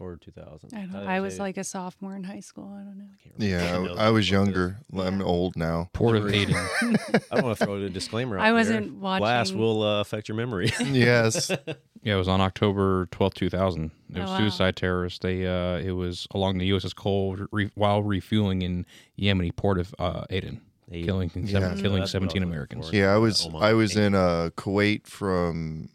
or 0.00 0.16
2000? 0.16 0.70
I, 0.74 0.80
don't, 0.86 0.96
I'd 0.96 1.06
I 1.06 1.20
was 1.20 1.34
say- 1.36 1.40
like 1.40 1.56
a 1.56 1.64
sophomore 1.64 2.14
in 2.16 2.24
high 2.24 2.40
school. 2.40 2.72
I 2.74 2.82
don't 2.84 2.98
know. 2.98 3.04
I 3.12 3.22
can't 3.22 3.34
yeah. 3.38 3.76
I, 4.00 4.06
I 4.06 4.10
was 4.10 4.10
what 4.10 4.16
it 4.16 4.18
is. 4.20 4.30
younger. 4.30 4.76
I'm 4.96 5.22
old 5.22 5.56
now. 5.56 5.88
Port 5.92 6.16
of 6.16 6.28
Aden. 6.32 6.54
I 6.54 6.96
don't 7.32 7.44
want 7.44 7.58
to 7.58 7.64
throw 7.64 7.74
a 7.82 7.88
disclaimer. 7.88 8.38
I 8.38 8.52
wasn't 8.52 9.00
Blast 9.00 9.52
watching- 9.52 9.58
will 9.58 9.82
uh, 9.82 10.00
affect 10.00 10.28
your 10.28 10.36
memory. 10.36 10.72
yes. 10.80 11.50
Yeah, 12.02 12.14
it 12.14 12.18
was 12.18 12.28
on 12.28 12.40
October 12.40 13.08
twelfth, 13.10 13.34
two 13.34 13.50
thousand. 13.50 13.90
It 14.14 14.18
Oh, 14.18 14.20
was 14.20 14.30
wow. 14.30 14.38
suicide 14.38 14.76
terrorists. 14.76 15.18
They 15.18 15.44
uh, 15.44 15.78
it 15.78 15.90
was 15.90 16.28
along 16.30 16.58
the 16.58 16.70
USS 16.70 16.94
Cole 16.94 17.36
re- 17.50 17.72
while 17.74 18.00
refueling 18.00 18.62
in 18.62 18.86
Yemeni 19.18 19.56
port 19.56 19.80
of 19.80 19.92
uh, 19.98 20.22
Aden, 20.30 20.60
Aden. 20.92 21.04
killing 21.04 21.30
Yeah. 21.34 21.46
seven, 21.50 21.68
That's 21.70 21.80
killing 21.82 21.98
what 21.98 22.08
I 22.08 22.12
seventeen 22.12 22.44
Americans. 22.44 22.92
Yeah, 22.92 23.12
I 23.12 23.16
was 23.16 23.44
Oman. 23.46 23.60
I 23.60 23.72
was 23.72 23.96
in 23.96 24.14
uh, 24.14 24.50
Kuwait 24.56 25.08
from 25.08 25.88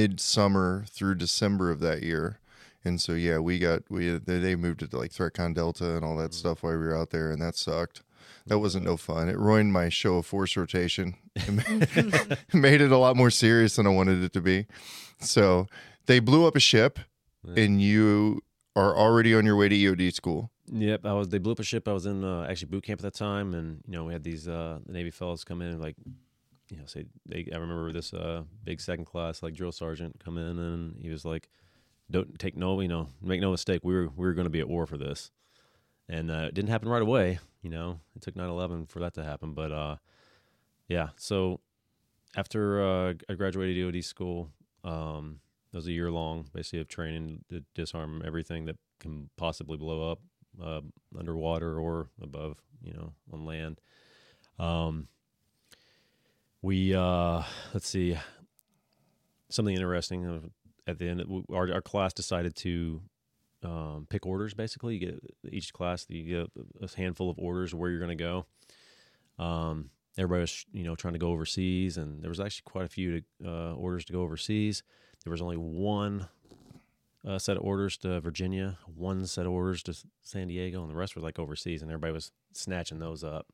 midsummer 0.00 0.84
through 0.88 1.16
December 1.16 1.72
of 1.72 1.80
that 1.80 2.04
year, 2.04 2.38
and 2.86 3.00
so 3.00 3.12
yeah, 3.12 3.38
we 3.38 3.58
got 3.58 3.82
we 3.90 4.10
they 4.10 4.38
they 4.38 4.56
moved 4.56 4.82
it 4.82 4.90
to 4.92 4.98
like 4.98 5.10
Threatcon 5.12 5.54
Delta 5.54 5.96
and 5.96 6.04
all 6.04 6.16
that 6.16 6.32
stuff 6.34 6.62
while 6.62 6.72
we 6.72 6.78
were 6.78 6.96
out 6.96 7.10
there, 7.10 7.30
and 7.30 7.40
that 7.42 7.56
sucked. 7.56 8.02
That 8.46 8.60
wasn't 8.60 8.84
no 8.84 8.96
fun. 8.96 9.28
It 9.28 9.36
ruined 9.38 9.72
my 9.72 9.88
show 9.88 10.18
of 10.18 10.26
force 10.26 10.56
rotation. 10.56 11.14
It 11.36 12.54
made 12.54 12.80
it 12.80 12.92
a 12.92 12.96
lot 12.98 13.16
more 13.16 13.30
serious 13.30 13.76
than 13.76 13.86
I 13.86 13.90
wanted 13.90 14.22
it 14.22 14.32
to 14.34 14.40
be. 14.40 14.66
So 15.20 15.66
they 16.06 16.20
blew 16.20 16.46
up 16.46 16.54
a 16.56 16.60
ship, 16.60 16.98
Yeah. 17.44 17.64
and 17.64 17.82
you 17.82 18.42
are 18.76 18.96
already 18.96 19.34
on 19.34 19.44
your 19.44 19.56
way 19.56 19.68
to 19.68 19.74
EOD 19.74 20.12
school. 20.14 20.50
Yep, 20.72 21.04
I 21.06 21.12
was. 21.12 21.28
They 21.28 21.38
blew 21.38 21.52
up 21.52 21.58
a 21.60 21.64
ship. 21.64 21.86
I 21.88 21.92
was 21.92 22.06
in 22.06 22.24
uh, 22.24 22.46
actually 22.48 22.70
boot 22.70 22.84
camp 22.84 23.00
at 23.00 23.04
that 23.04 23.14
time, 23.14 23.54
and 23.54 23.82
you 23.86 23.92
know 23.92 24.04
we 24.04 24.12
had 24.12 24.22
these 24.24 24.46
uh, 24.48 24.78
the 24.86 24.92
Navy 24.92 25.10
fellows 25.10 25.44
come 25.44 25.60
in 25.62 25.68
and 25.68 25.80
like, 25.80 25.96
you 26.70 26.76
know, 26.76 26.86
say 26.86 27.04
they. 27.26 27.48
I 27.52 27.56
remember 27.56 27.92
this 27.92 28.12
uh, 28.12 28.42
big 28.64 28.80
second 28.80 29.04
class 29.06 29.42
like 29.42 29.54
drill 29.54 29.72
sergeant 29.72 30.20
come 30.24 30.38
in, 30.38 30.58
and 30.58 30.96
he 31.00 31.08
was 31.10 31.24
like, 31.24 31.48
"Don't 32.10 32.38
take 32.38 32.56
no, 32.56 32.80
you 32.80 32.88
know, 32.88 33.08
make 33.22 33.40
no 33.40 33.50
mistake. 33.50 33.80
We 33.84 33.94
were 33.94 34.08
we 34.08 34.26
were 34.26 34.34
going 34.34 34.46
to 34.46 34.50
be 34.50 34.60
at 34.60 34.68
war 34.68 34.86
for 34.86 34.96
this," 34.96 35.30
and 36.08 36.30
uh, 36.30 36.46
it 36.48 36.54
didn't 36.54 36.70
happen 36.70 36.88
right 36.88 37.02
away. 37.02 37.38
You 37.62 37.70
know, 37.70 37.98
it 38.14 38.22
took 38.22 38.36
9-11 38.36 38.88
for 38.88 39.00
that 39.00 39.14
to 39.14 39.24
happen, 39.24 39.52
but 39.52 39.72
uh, 39.72 39.96
yeah. 40.86 41.08
So 41.16 41.60
after 42.36 42.80
uh, 42.80 43.14
I 43.28 43.34
graduated 43.34 43.76
EOD 43.76 44.04
school, 44.04 44.50
um, 44.84 45.40
was 45.76 45.86
a 45.86 45.92
year 45.92 46.10
long, 46.10 46.46
basically 46.52 46.80
of 46.80 46.88
training 46.88 47.44
to 47.50 47.62
disarm 47.74 48.22
everything 48.24 48.64
that 48.64 48.76
can 48.98 49.30
possibly 49.36 49.76
blow 49.76 50.10
up 50.10 50.20
uh, 50.62 50.80
underwater 51.16 51.78
or 51.78 52.08
above, 52.20 52.56
you 52.82 52.92
know, 52.92 53.12
on 53.32 53.44
land. 53.44 53.80
Um, 54.58 55.08
we 56.62 56.94
uh, 56.94 57.42
let's 57.74 57.88
see 57.88 58.16
something 59.50 59.74
interesting 59.74 60.50
at 60.86 60.98
the 60.98 61.08
end. 61.08 61.44
Our, 61.52 61.72
our 61.72 61.82
class 61.82 62.12
decided 62.12 62.54
to 62.56 63.02
um, 63.62 64.06
pick 64.08 64.26
orders. 64.26 64.54
Basically, 64.54 64.96
you 64.96 65.00
get 65.00 65.20
each 65.50 65.72
class 65.72 66.06
you 66.08 66.24
get 66.24 66.64
a 66.80 66.96
handful 66.96 67.30
of 67.30 67.38
orders 67.38 67.74
where 67.74 67.90
you're 67.90 68.00
going 68.00 68.16
to 68.16 68.24
go. 68.24 68.46
Um, 69.42 69.90
everybody 70.18 70.42
was 70.42 70.64
you 70.72 70.84
know 70.84 70.94
trying 70.94 71.14
to 71.14 71.18
go 71.18 71.30
overseas, 71.30 71.96
and 71.96 72.22
there 72.22 72.30
was 72.30 72.40
actually 72.40 72.64
quite 72.64 72.84
a 72.84 72.88
few 72.88 73.20
to, 73.20 73.26
uh, 73.44 73.72
orders 73.74 74.04
to 74.06 74.12
go 74.12 74.22
overseas. 74.22 74.82
There 75.24 75.30
was 75.30 75.42
only 75.42 75.56
one 75.56 76.28
uh, 77.26 77.38
set 77.38 77.56
of 77.56 77.64
orders 77.64 77.96
to 77.98 78.20
Virginia, 78.20 78.78
one 78.94 79.26
set 79.26 79.46
of 79.46 79.52
orders 79.52 79.82
to 79.84 79.96
San 80.22 80.48
Diego, 80.48 80.82
and 80.82 80.90
the 80.90 80.96
rest 80.96 81.16
were 81.16 81.22
like 81.22 81.38
overseas, 81.38 81.82
and 81.82 81.90
everybody 81.90 82.12
was 82.12 82.30
snatching 82.52 82.98
those 82.98 83.24
up. 83.24 83.46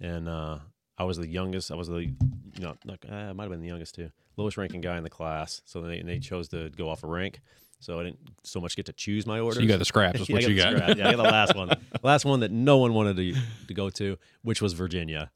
And 0.00 0.28
uh, 0.28 0.58
I 0.98 1.04
was 1.04 1.16
the 1.16 1.26
youngest. 1.26 1.70
I 1.70 1.74
was 1.74 1.88
the, 1.88 2.04
you 2.04 2.16
know, 2.60 2.76
not, 2.84 2.98
uh, 3.10 3.14
I 3.14 3.32
might 3.32 3.44
have 3.44 3.50
been 3.50 3.60
the 3.60 3.68
youngest 3.68 3.94
too, 3.94 4.10
lowest 4.38 4.56
ranking 4.56 4.80
guy 4.80 4.96
in 4.96 5.02
the 5.02 5.10
class. 5.10 5.60
So 5.66 5.82
they 5.82 6.00
they 6.02 6.18
chose 6.18 6.48
to 6.48 6.70
go 6.70 6.88
off 6.88 7.02
a 7.04 7.06
rank. 7.06 7.40
So 7.80 8.00
I 8.00 8.04
didn't 8.04 8.18
so 8.42 8.60
much 8.60 8.74
get 8.76 8.86
to 8.86 8.92
choose 8.92 9.24
my 9.26 9.38
order. 9.38 9.56
So 9.56 9.60
you 9.60 9.68
got 9.68 9.78
the 9.78 9.84
scraps. 9.84 10.18
That's 10.18 10.30
what 10.32 10.42
you 10.48 10.56
got 10.56 10.74
got. 10.74 10.82
scrap. 10.82 10.96
Yeah, 10.96 11.08
I 11.08 11.12
got 11.12 11.16
the 11.18 11.22
last 11.30 11.54
one. 11.54 11.70
Last 12.02 12.24
one 12.24 12.40
that 12.40 12.50
no 12.50 12.78
one 12.78 12.94
wanted 12.94 13.16
to 13.18 13.34
to 13.68 13.74
go 13.74 13.90
to, 13.90 14.16
which 14.42 14.62
was 14.62 14.72
Virginia. 14.72 15.30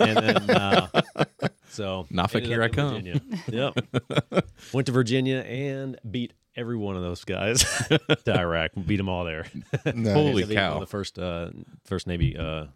and 0.00 0.16
then, 0.16 0.50
uh, 0.50 0.88
so 1.68 2.06
Nafik, 2.10 2.36
ended 2.36 2.46
here 2.46 2.62
I 2.62 2.68
come. 2.68 2.94
Virginia. 2.94 3.20
Yep. 3.48 4.44
Went 4.72 4.86
to 4.86 4.92
Virginia 4.92 5.38
and 5.40 5.98
beat 6.10 6.32
every 6.56 6.76
one 6.76 6.96
of 6.96 7.02
those 7.02 7.24
guys 7.24 7.62
to 8.24 8.34
Iraq. 8.38 8.70
Beat 8.86 8.96
them 8.96 9.10
all 9.10 9.24
there. 9.24 9.44
Nice. 9.84 10.14
Holy 10.14 10.44
I 10.44 10.46
think 10.46 10.58
one 10.60 10.70
cow. 10.70 10.80
the 10.80 10.86
first 10.86 11.18
uh, 11.18 11.50
first 11.84 12.06
Navy 12.06 12.34
uh, 12.36 12.66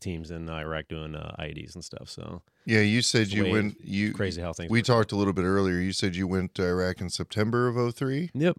teams 0.00 0.30
in 0.30 0.48
Iraq 0.48 0.88
doing 0.88 1.14
uh, 1.14 1.34
IEDs 1.38 1.74
and 1.74 1.84
stuff. 1.84 2.08
So 2.08 2.42
Yeah, 2.64 2.80
you 2.80 3.02
said 3.02 3.28
you 3.28 3.50
went. 3.50 3.76
You 3.82 4.12
crazy 4.12 4.40
how 4.42 4.52
things. 4.52 4.70
We 4.70 4.80
work. 4.80 4.86
talked 4.86 5.12
a 5.12 5.16
little 5.16 5.32
bit 5.32 5.44
earlier. 5.44 5.78
You 5.78 5.92
said 5.92 6.16
you 6.16 6.26
went 6.26 6.54
to 6.56 6.64
Iraq 6.64 7.00
in 7.00 7.10
September 7.10 7.68
of 7.68 7.94
03. 7.94 8.30
Yep. 8.34 8.56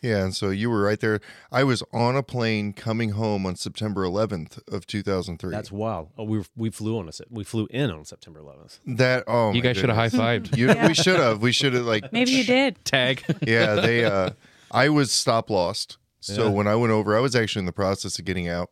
Yeah, 0.00 0.24
and 0.24 0.34
so 0.34 0.50
you 0.50 0.68
were 0.68 0.82
right 0.82 0.98
there. 0.98 1.20
I 1.52 1.62
was 1.62 1.84
on 1.92 2.16
a 2.16 2.24
plane 2.24 2.72
coming 2.72 3.10
home 3.10 3.46
on 3.46 3.54
September 3.54 4.04
11th 4.04 4.58
of 4.66 4.84
2003. 4.84 5.52
That's 5.52 5.70
wild. 5.70 6.08
Oh, 6.18 6.24
we 6.24 6.38
were, 6.38 6.44
we 6.56 6.70
flew 6.70 6.98
on 6.98 7.08
a 7.08 7.12
we 7.30 7.44
flew 7.44 7.68
in 7.70 7.88
on 7.92 8.04
September 8.04 8.40
11th. 8.40 8.80
that. 8.96 9.22
Oh, 9.28 9.50
You 9.52 9.62
my 9.62 9.68
guys 9.68 9.76
should 9.76 9.90
have 9.90 9.96
high 9.96 10.08
fived. 10.08 10.56
Yeah. 10.56 10.88
We 10.88 10.94
should 10.94 11.20
have. 11.20 11.40
We 11.40 11.52
should 11.52 11.74
have 11.74 11.84
like. 11.86 12.12
Maybe 12.12 12.32
you 12.32 12.42
did. 12.42 12.84
Tag. 12.84 13.22
Yeah, 13.46 13.76
they. 13.76 14.04
uh 14.04 14.30
I 14.72 14.88
was 14.88 15.12
stop 15.12 15.50
lost. 15.50 15.98
So 16.18 16.44
Yeah. 16.44 16.48
when 16.50 16.66
I 16.66 16.74
went 16.74 16.92
over, 16.92 17.16
I 17.16 17.20
was 17.20 17.36
actually 17.36 17.60
in 17.60 17.66
the 17.66 17.72
process 17.72 18.18
of 18.18 18.24
getting 18.24 18.48
out. 18.48 18.70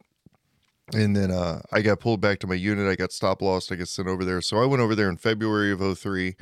And 0.93 1.17
then 1.17 1.31
uh, 1.31 1.63
I 1.73 1.83
got 1.83 2.01
pulled 2.01 2.21
back 2.21 2.41
to 2.41 2.47
my 2.47 2.55
unit. 2.55 2.89
I 2.89 2.97
got 2.97 3.13
stop 3.13 3.43
lost. 3.43 3.71
I 3.71 3.77
got 3.77 3.89
sent 3.89 4.09
over 4.09 4.25
there. 4.25 4.41
So 4.41 4.61
I 4.63 4.67
went 4.67 4.83
over 4.83 4.95
there 4.95 5.09
in 5.09 5.17
February 5.17 5.73
of 5.73 5.99
03. 5.99 6.37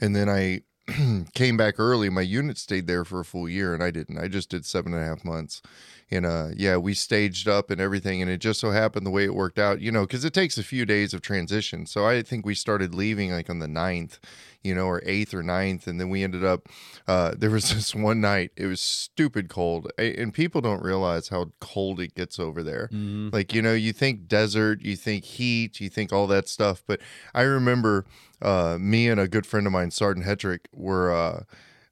And 0.00 0.14
then 0.14 0.28
I 0.28 0.62
came 1.34 1.56
back 1.56 1.74
early. 1.78 2.08
My 2.10 2.22
unit 2.22 2.58
stayed 2.58 2.86
there 2.86 3.04
for 3.04 3.20
a 3.20 3.24
full 3.24 3.48
year, 3.48 3.74
and 3.74 3.82
I 3.82 3.90
didn't. 3.90 4.18
I 4.18 4.28
just 4.28 4.50
did 4.50 4.64
seven 4.64 4.94
and 4.94 5.02
a 5.02 5.06
half 5.06 5.24
months. 5.24 5.62
And 6.10 6.24
uh, 6.24 6.48
yeah, 6.56 6.76
we 6.78 6.94
staged 6.94 7.48
up 7.48 7.70
and 7.70 7.80
everything. 7.80 8.22
And 8.22 8.30
it 8.30 8.38
just 8.38 8.60
so 8.60 8.70
happened 8.70 9.04
the 9.04 9.10
way 9.10 9.24
it 9.24 9.34
worked 9.34 9.58
out, 9.58 9.80
you 9.80 9.92
know, 9.92 10.02
because 10.06 10.24
it 10.24 10.32
takes 10.32 10.56
a 10.56 10.62
few 10.62 10.86
days 10.86 11.12
of 11.12 11.20
transition. 11.20 11.84
So 11.86 12.06
I 12.06 12.22
think 12.22 12.46
we 12.46 12.54
started 12.54 12.94
leaving 12.94 13.30
like 13.30 13.50
on 13.50 13.58
the 13.58 13.66
9th, 13.66 14.18
you 14.62 14.74
know, 14.74 14.86
or 14.86 15.02
8th 15.02 15.34
or 15.34 15.42
9th. 15.42 15.86
And 15.86 16.00
then 16.00 16.08
we 16.08 16.22
ended 16.22 16.44
up, 16.44 16.66
uh, 17.06 17.34
there 17.36 17.50
was 17.50 17.68
this 17.74 17.94
one 17.94 18.22
night, 18.22 18.52
it 18.56 18.64
was 18.66 18.80
stupid 18.80 19.50
cold. 19.50 19.90
A- 19.98 20.18
And 20.18 20.32
people 20.32 20.62
don't 20.62 20.82
realize 20.82 21.28
how 21.28 21.50
cold 21.60 22.00
it 22.00 22.14
gets 22.14 22.38
over 22.38 22.62
there. 22.62 22.88
Mm-hmm. 22.90 23.28
Like, 23.30 23.52
you 23.52 23.60
know, 23.60 23.74
you 23.74 23.92
think 23.92 24.28
desert, 24.28 24.80
you 24.80 24.96
think 24.96 25.24
heat, 25.24 25.78
you 25.78 25.90
think 25.90 26.10
all 26.12 26.26
that 26.28 26.48
stuff. 26.48 26.82
But 26.86 27.00
I 27.34 27.42
remember 27.42 28.06
uh, 28.40 28.78
me 28.80 29.08
and 29.08 29.20
a 29.20 29.28
good 29.28 29.44
friend 29.44 29.66
of 29.66 29.72
mine, 29.74 29.90
Sergeant 29.90 30.24
Hetrick, 30.24 30.60
were. 30.72 31.12
Uh, 31.12 31.42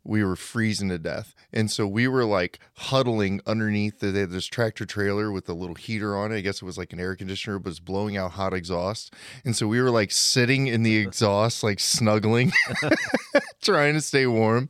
we 0.06 0.22
were 0.24 0.36
freezing 0.36 0.88
to 0.90 0.98
death. 0.98 1.34
And 1.52 1.70
so 1.70 1.86
we 1.86 2.06
were 2.08 2.24
like 2.24 2.58
huddling 2.74 3.40
underneath 3.46 4.00
the, 4.00 4.10
this 4.12 4.46
tractor 4.46 4.84
trailer 4.86 5.32
with 5.32 5.48
a 5.48 5.52
little 5.54 5.74
heater 5.74 6.16
on 6.16 6.32
it. 6.32 6.36
I 6.36 6.40
guess 6.40 6.56
it 6.56 6.64
was 6.64 6.76
like 6.78 6.92
an 6.92 7.00
air 7.00 7.16
conditioner, 7.16 7.58
but 7.58 7.70
it's 7.70 7.80
blowing 7.80 8.16
out 8.16 8.32
hot 8.32 8.52
exhaust. 8.52 9.14
And 9.44 9.56
so 9.56 9.66
we 9.66 9.80
were 9.80 9.90
like 9.90 10.10
sitting 10.10 10.66
in 10.66 10.82
the 10.82 10.96
exhaust, 11.06 11.62
like 11.62 11.80
snuggling, 11.80 12.52
trying 13.62 13.94
to 13.94 14.00
stay 14.00 14.26
warm. 14.26 14.68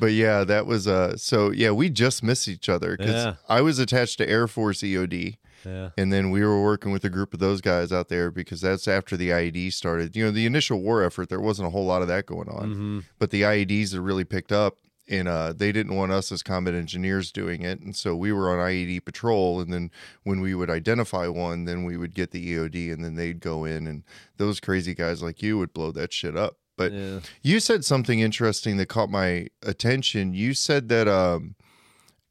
But 0.00 0.12
yeah, 0.12 0.44
that 0.44 0.66
was 0.66 0.86
uh 0.88 1.16
so 1.16 1.50
yeah, 1.50 1.70
we 1.70 1.88
just 1.90 2.22
missed 2.22 2.48
each 2.48 2.68
other 2.68 2.96
because 2.96 3.12
Yeah. 3.24 3.34
I 3.48 3.60
was 3.60 3.78
attached 3.78 4.18
to 4.18 4.28
Air 4.28 4.48
Force 4.48 4.80
EOD. 4.80 5.36
Yeah. 5.64 5.90
And 5.96 6.12
then 6.12 6.30
we 6.30 6.42
were 6.44 6.62
working 6.62 6.92
with 6.92 7.04
a 7.04 7.10
group 7.10 7.32
of 7.34 7.40
those 7.40 7.60
guys 7.60 7.92
out 7.92 8.08
there 8.08 8.30
because 8.30 8.60
that's 8.60 8.86
after 8.88 9.16
the 9.16 9.30
IED 9.30 9.72
started. 9.72 10.14
You 10.16 10.24
know, 10.26 10.30
the 10.30 10.46
initial 10.46 10.80
war 10.80 11.02
effort, 11.02 11.28
there 11.28 11.40
wasn't 11.40 11.68
a 11.68 11.70
whole 11.70 11.86
lot 11.86 12.02
of 12.02 12.08
that 12.08 12.26
going 12.26 12.48
on, 12.48 12.70
Mm-hmm. 12.70 12.98
but 13.18 13.30
the 13.30 13.42
IEDs 13.42 13.92
had 13.92 14.00
really 14.00 14.24
picked 14.24 14.52
up. 14.52 14.76
and 15.06 15.28
uh, 15.28 15.52
they 15.52 15.70
didn't 15.70 15.94
want 15.94 16.10
us 16.12 16.32
as 16.32 16.42
combat 16.42 16.74
engineers 16.74 17.30
doing 17.30 17.60
it, 17.60 17.78
and 17.78 17.94
so 17.94 18.16
we 18.16 18.32
were 18.32 18.50
on 18.50 18.58
IED 18.70 19.04
patrol. 19.04 19.60
And 19.60 19.70
then 19.70 19.90
when 20.22 20.40
we 20.40 20.54
would 20.54 20.70
identify 20.70 21.26
one, 21.28 21.66
then 21.66 21.84
we 21.84 21.98
would 21.98 22.14
get 22.14 22.30
the 22.30 22.54
EOD, 22.54 22.90
and 22.90 23.04
then 23.04 23.14
they'd 23.14 23.40
go 23.40 23.66
in, 23.66 23.86
and 23.86 24.02
those 24.38 24.60
crazy 24.60 24.94
guys 24.94 25.22
like 25.22 25.42
you 25.42 25.58
would 25.58 25.74
blow 25.74 25.92
that 25.92 26.12
shit 26.14 26.36
up. 26.38 26.56
But 26.78 26.92
yeah. 26.92 27.20
you 27.42 27.60
said 27.60 27.84
something 27.84 28.20
interesting 28.20 28.78
that 28.78 28.86
caught 28.88 29.10
my 29.10 29.48
attention. 29.62 30.32
You 30.32 30.54
said 30.54 30.88
that 30.88 31.06
um, 31.06 31.54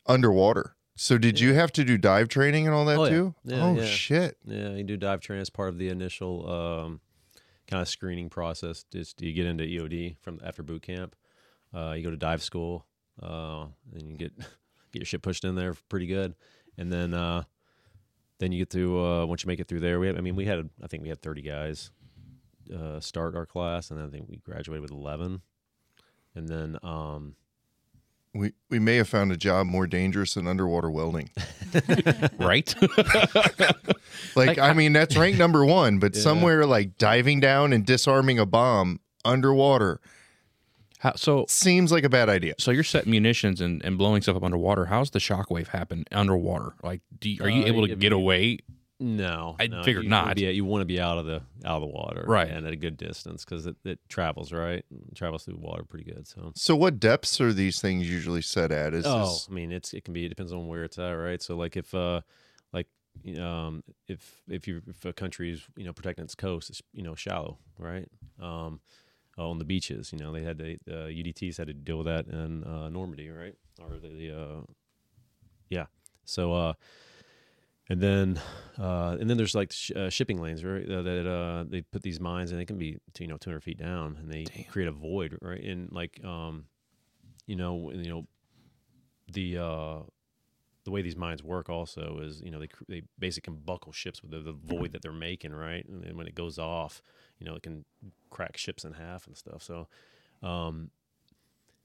underwater. 0.06 0.76
So 1.03 1.17
did 1.17 1.37
you 1.37 1.53
have 1.53 1.73
to 1.73 1.83
do 1.83 1.97
dive 1.97 2.29
training 2.29 2.65
and 2.65 2.73
all 2.73 2.85
that 2.85 2.97
Oh, 2.97 3.03
yeah. 3.03 3.09
too? 3.09 3.35
Yeah, 3.43 3.65
oh 3.65 3.75
yeah. 3.75 3.83
shit! 3.83 4.37
Yeah, 4.45 4.69
you 4.69 4.85
do 4.85 4.95
dive 4.95 5.19
training 5.19 5.41
as 5.41 5.49
part 5.49 5.67
of 5.67 5.77
the 5.77 5.89
initial 5.89 6.49
um, 6.49 7.01
kind 7.67 7.81
of 7.81 7.89
screening 7.89 8.29
process. 8.29 8.85
Just 8.89 9.21
you 9.21 9.33
get 9.33 9.45
into 9.45 9.65
EOD 9.65 10.15
from 10.21 10.39
after 10.41 10.63
boot 10.63 10.81
camp. 10.81 11.13
Uh, 11.73 11.91
you 11.97 12.03
go 12.03 12.09
to 12.09 12.15
dive 12.15 12.41
school, 12.41 12.85
uh, 13.21 13.65
and 13.93 14.09
you 14.09 14.15
get 14.15 14.31
get 14.37 14.99
your 14.99 15.05
shit 15.05 15.21
pushed 15.21 15.43
in 15.43 15.55
there 15.55 15.73
pretty 15.89 16.07
good, 16.07 16.35
and 16.77 16.89
then 16.89 17.13
uh, 17.13 17.43
then 18.39 18.53
you 18.53 18.59
get 18.59 18.69
through. 18.69 19.05
Uh, 19.05 19.25
once 19.25 19.43
you 19.43 19.49
make 19.49 19.59
it 19.59 19.67
through 19.67 19.81
there, 19.81 19.99
we 19.99 20.07
I 20.09 20.21
mean, 20.21 20.37
we 20.37 20.45
had 20.45 20.69
I 20.81 20.87
think 20.87 21.03
we 21.03 21.09
had 21.09 21.21
thirty 21.21 21.41
guys 21.41 21.91
uh, 22.73 23.01
start 23.01 23.35
our 23.35 23.45
class, 23.45 23.91
and 23.91 23.99
then 23.99 24.07
I 24.07 24.09
think 24.09 24.29
we 24.29 24.37
graduated 24.37 24.81
with 24.81 24.91
eleven, 24.91 25.41
and 26.33 26.47
then 26.47 26.77
um, 26.81 27.35
We 28.36 28.54
we 28.69 28.80
may 28.80 28.96
have 28.96 29.08
found 29.10 29.32
a 29.32 29.38
job 29.38 29.67
more 29.67 29.86
dangerous 29.86 30.34
than 30.34 30.48
underwater 30.48 30.89
welding. 30.89 31.30
right? 32.39 32.74
Like, 34.36 34.48
Like, 34.48 34.58
I 34.60 34.74
mean, 34.74 34.93
that's 34.93 35.15
rank 35.15 35.38
number 35.38 35.63
one, 35.65 36.00
but 36.00 36.15
Yeah. 36.15 36.22
somewhere 36.22 36.65
like 36.65 36.98
diving 36.98 37.39
down 37.39 37.74
and 37.74 37.86
disarming 37.86 38.39
a 38.39 38.46
bomb 38.46 39.00
underwater 39.26 40.00
How, 41.00 41.13
so 41.15 41.46
seems 41.48 41.91
like 41.91 42.04
a 42.04 42.10
bad 42.10 42.30
idea. 42.30 42.56
so 42.58 42.72
you're 42.72 42.84
setting 42.84 43.12
munitions 43.12 43.62
and, 43.62 43.84
and 43.86 43.98
blowing 43.98 44.22
stuff 44.24 44.36
up 44.38 44.43
underwater. 44.43 44.86
How's 44.86 45.12
the 45.12 45.19
shockwave 45.19 45.67
happen 45.67 46.06
underwater? 46.12 46.74
Like, 46.84 47.02
do 47.19 47.30
you, 47.30 47.43
are 47.43 47.50
you 47.50 47.63
Uh, 47.63 47.67
able 47.67 47.88
to 47.88 47.96
get 47.96 48.12
you- 48.12 48.17
away? 48.17 48.60
No, 49.03 49.57
I 49.59 49.67
no, 49.67 49.83
figured 49.83 50.05
you 50.05 50.09
not. 50.09 50.37
Yeah, 50.37 50.47
you 50.49 50.63
want 50.63 50.81
to 50.81 50.85
be 50.85 50.97
out 50.97 51.17
of 51.17 51.25
the 51.25 51.41
out 51.65 51.75
of 51.75 51.81
the 51.81 51.87
water, 51.87 52.23
Right. 52.25 52.47
and 52.49 52.65
at 52.65 52.71
a 52.71 52.77
good 52.77 52.95
distance 52.95 53.43
because 53.43 53.65
it, 53.65 53.75
it 53.83 53.99
travels 54.07 54.53
right, 54.53 54.85
it 54.89 55.15
travels 55.15 55.43
through 55.43 55.57
water 55.57 55.83
pretty 55.83 56.05
good. 56.05 56.25
So, 56.25 56.53
So, 56.55 56.73
what 56.75 57.01
depths 57.01 57.41
are 57.41 57.51
these 57.51 57.81
things 57.81 58.09
usually 58.09 58.41
set 58.41 58.71
at? 58.71 58.93
Is 58.93 59.05
oh, 59.05 59.19
this 59.19 59.47
I 59.49 59.53
mean, 59.53 59.73
it's 59.73 59.93
it 59.93 60.05
can 60.05 60.13
be 60.13 60.25
it 60.25 60.29
depends 60.29 60.53
on 60.53 60.67
where 60.67 60.85
it's 60.85 60.97
at, 60.97 61.11
right? 61.11 61.41
So, 61.41 61.57
like 61.57 61.75
if 61.75 61.93
uh, 61.93 62.21
like 62.71 62.87
um, 63.37 63.83
if 64.07 64.41
if 64.47 64.69
you 64.69 64.81
if 64.87 65.03
a 65.03 65.11
country 65.11 65.51
is 65.51 65.63
you 65.75 65.83
know 65.83 65.91
protecting 65.91 66.23
its 66.23 66.35
coast, 66.35 66.69
it's 66.69 66.81
you 66.93 67.03
know 67.03 67.13
shallow, 67.13 67.57
right? 67.77 68.07
Um, 68.41 68.79
on 69.37 69.57
the 69.57 69.65
beaches, 69.65 70.13
you 70.13 70.19
know, 70.19 70.31
they 70.31 70.43
had 70.43 70.59
the 70.59 70.77
uh, 70.89 71.07
UDTs 71.07 71.57
had 71.57 71.67
to 71.67 71.73
deal 71.73 71.97
with 71.97 72.05
that 72.05 72.27
in 72.27 72.63
uh, 72.63 72.87
Normandy, 72.87 73.29
right? 73.29 73.55
Or 73.81 73.97
the, 73.97 74.07
the 74.07 74.31
uh, 74.31 74.61
yeah. 75.69 75.87
So 76.23 76.53
uh, 76.53 76.73
and 77.93 78.01
then 78.01 78.41
uh, 78.79 79.15
and 79.19 79.29
then 79.29 79.38
there's 79.38 79.53
like 79.53 79.71
sh- 79.71 79.91
uh, 79.95 80.10
shipping 80.10 80.41
lanes, 80.41 80.65
right? 80.65 80.89
Uh, 80.89 81.03
that 81.03 81.29
uh, 81.29 81.63
they 81.69 81.82
put 81.82 82.01
these 82.01 82.19
mines 82.19 82.49
and 82.49 82.60
they 82.60 82.65
can 82.65 82.79
be 82.79 82.97
you 83.19 83.27
know 83.27 83.38
200 83.38 83.62
feet 83.63 83.77
down, 83.77 84.17
and 84.19 84.32
they 84.32 84.45
Damn. 84.45 84.63
create 84.65 84.88
a 84.88 84.91
void, 84.91 85.38
right? 85.43 85.63
And 85.63 85.91
like 85.91 86.19
um, 86.25 86.65
you 87.45 87.56
know, 87.56 87.91
you 87.91 88.10
know, 88.10 88.27
the 89.32 89.58
uh, 89.60 89.99
the 90.86 90.91
way 90.91 91.03
these 91.03 91.15
mines 91.15 91.43
work 91.43 91.69
also 91.69 92.19
is 92.23 92.41
you 92.41 92.49
know 92.49 92.60
they 92.60 92.69
they 92.89 93.03
basically 93.19 93.53
can 93.53 93.62
buckle 93.63 93.91
ships 93.91 94.23
with 94.23 94.32
the, 94.32 94.39
the 94.39 94.53
void 94.53 94.93
that 94.93 95.03
they're 95.03 95.12
making, 95.12 95.53
right? 95.53 95.88
And 95.88 96.03
then 96.03 96.17
when 96.17 96.25
it 96.25 96.34
goes 96.34 96.58
off, 96.58 97.03
you 97.38 97.45
know, 97.45 97.53
it 97.53 97.62
can 97.62 97.86
crack 98.32 98.58
ships 98.58 98.86
in 98.86 98.93
half 98.93 99.27
and 99.27 99.38
stuff. 99.38 99.62
So, 99.62 99.88
um, 100.41 100.89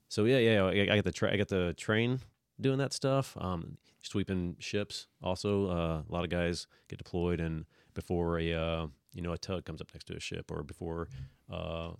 so 0.07 0.25
yeah, 0.25 0.39
yeah, 0.39 0.63
I, 0.63 0.91
I 0.91 0.95
get 0.95 1.05
the 1.05 1.11
tra- 1.11 1.31
I 1.31 1.35
get 1.35 1.49
the 1.49 1.75
train 1.77 2.21
doing 2.59 2.77
that 2.77 2.93
stuff. 2.93 3.35
Um, 3.39 3.77
sweeping 4.01 4.55
ships. 4.59 5.07
Also, 5.21 5.67
uh, 5.67 6.01
a 6.07 6.11
lot 6.11 6.23
of 6.23 6.29
guys 6.29 6.67
get 6.87 6.97
deployed, 6.97 7.39
and 7.39 7.65
before 7.93 8.39
a 8.39 8.53
uh, 8.53 8.87
you 9.13 9.21
know 9.21 9.33
a 9.33 9.37
tug 9.37 9.65
comes 9.65 9.81
up 9.81 9.89
next 9.93 10.05
to 10.05 10.15
a 10.15 10.19
ship, 10.19 10.51
or 10.51 10.63
before 10.63 11.09
uh, 11.51 11.91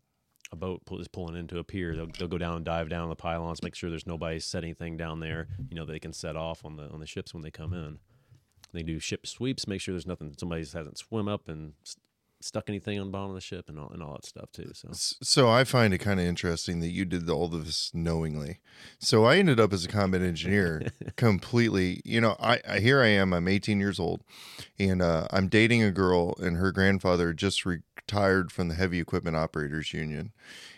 a 0.52 0.56
boat 0.56 0.82
is 0.94 1.08
pulling 1.08 1.36
into 1.36 1.60
a 1.60 1.64
pier, 1.64 1.96
they'll, 1.96 2.10
they'll 2.18 2.28
go 2.28 2.38
down 2.38 2.56
and 2.56 2.66
dive 2.66 2.90
down 2.90 3.10
the 3.10 3.16
pylons, 3.16 3.62
make 3.62 3.76
sure 3.76 3.90
there's 3.90 4.08
nobody 4.08 4.40
set 4.40 4.64
anything 4.64 4.98
down 4.98 5.20
there. 5.20 5.48
You 5.70 5.76
know 5.76 5.86
they 5.86 6.00
can 6.00 6.14
set 6.14 6.36
off 6.36 6.66
on 6.66 6.76
the 6.76 6.90
on 6.90 7.00
the 7.00 7.08
ships 7.08 7.34
when 7.34 7.44
they 7.44 7.52
come 7.52 7.74
in. 7.74 8.00
They 8.72 8.84
do 8.84 9.00
ship 9.00 9.26
sweeps, 9.26 9.68
make 9.68 9.82
sure 9.82 9.94
there's 9.94 10.06
nothing 10.06 10.36
somebody 10.38 10.62
hasn't 10.62 10.98
swim 10.98 11.28
up 11.28 11.50
and 11.50 11.74
stuck 12.42 12.70
anything 12.70 13.00
on 13.00 13.08
the 13.08 13.12
bottom 13.12 13.30
of 13.32 13.36
the 13.36 13.42
ship 13.42 13.66
and 13.68 13.78
all 13.78 13.90
and 13.90 14.02
all 14.02 14.14
that 14.14 14.26
stuff 14.26 14.52
too. 14.52 14.72
So 14.74 14.90
So 14.92 15.50
I 15.50 15.64
find 15.64 15.94
it 15.94 16.00
kind 16.00 16.20
of 16.20 16.26
interesting 16.26 16.80
that 16.80 16.90
you 16.90 17.06
did 17.06 17.30
all 17.30 17.54
of 17.54 17.66
this 17.66 17.92
knowingly. 17.94 18.60
So 19.00 19.26
I 19.26 19.38
ended 19.38 19.60
up 19.60 19.74
as 19.74 19.86
a 19.86 19.90
combat 19.90 20.22
engineer 20.22 20.92
completely. 21.16 22.02
You 22.06 22.22
know, 22.22 22.36
I, 22.40 22.62
I 22.68 22.80
here 22.80 23.02
I 23.02 23.08
am. 23.08 23.34
I'm 23.34 23.48
18 23.48 23.80
years 23.80 24.00
old, 24.00 24.22
and 24.78 25.02
uh, 25.02 25.28
I'm 25.32 25.48
dating 25.48 25.84
a 25.84 25.92
girl, 25.92 26.36
and 26.40 26.58
her 26.58 26.72
grandfather 26.72 27.34
just 27.34 27.66
retired 28.10 28.52
from 28.52 28.70
the 28.70 28.76
Heavy 28.76 29.00
Equipment 29.00 29.38
Operators 29.38 29.94
Union, 29.94 30.32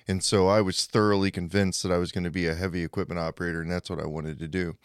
and 0.06 0.22
so 0.22 0.50
I 0.50 0.60
was 0.60 0.86
thoroughly 0.86 1.32
convinced 1.32 1.82
that 1.82 1.92
I 1.92 1.98
was 1.98 2.12
going 2.12 2.26
to 2.26 2.30
be 2.30 2.46
a 2.46 2.56
heavy 2.56 2.84
equipment 2.84 3.22
operator, 3.22 3.62
and 3.62 3.72
that's 3.72 3.90
what 3.90 4.02
I 4.02 4.06
wanted 4.06 4.38
to 4.40 4.50
do. 4.50 4.76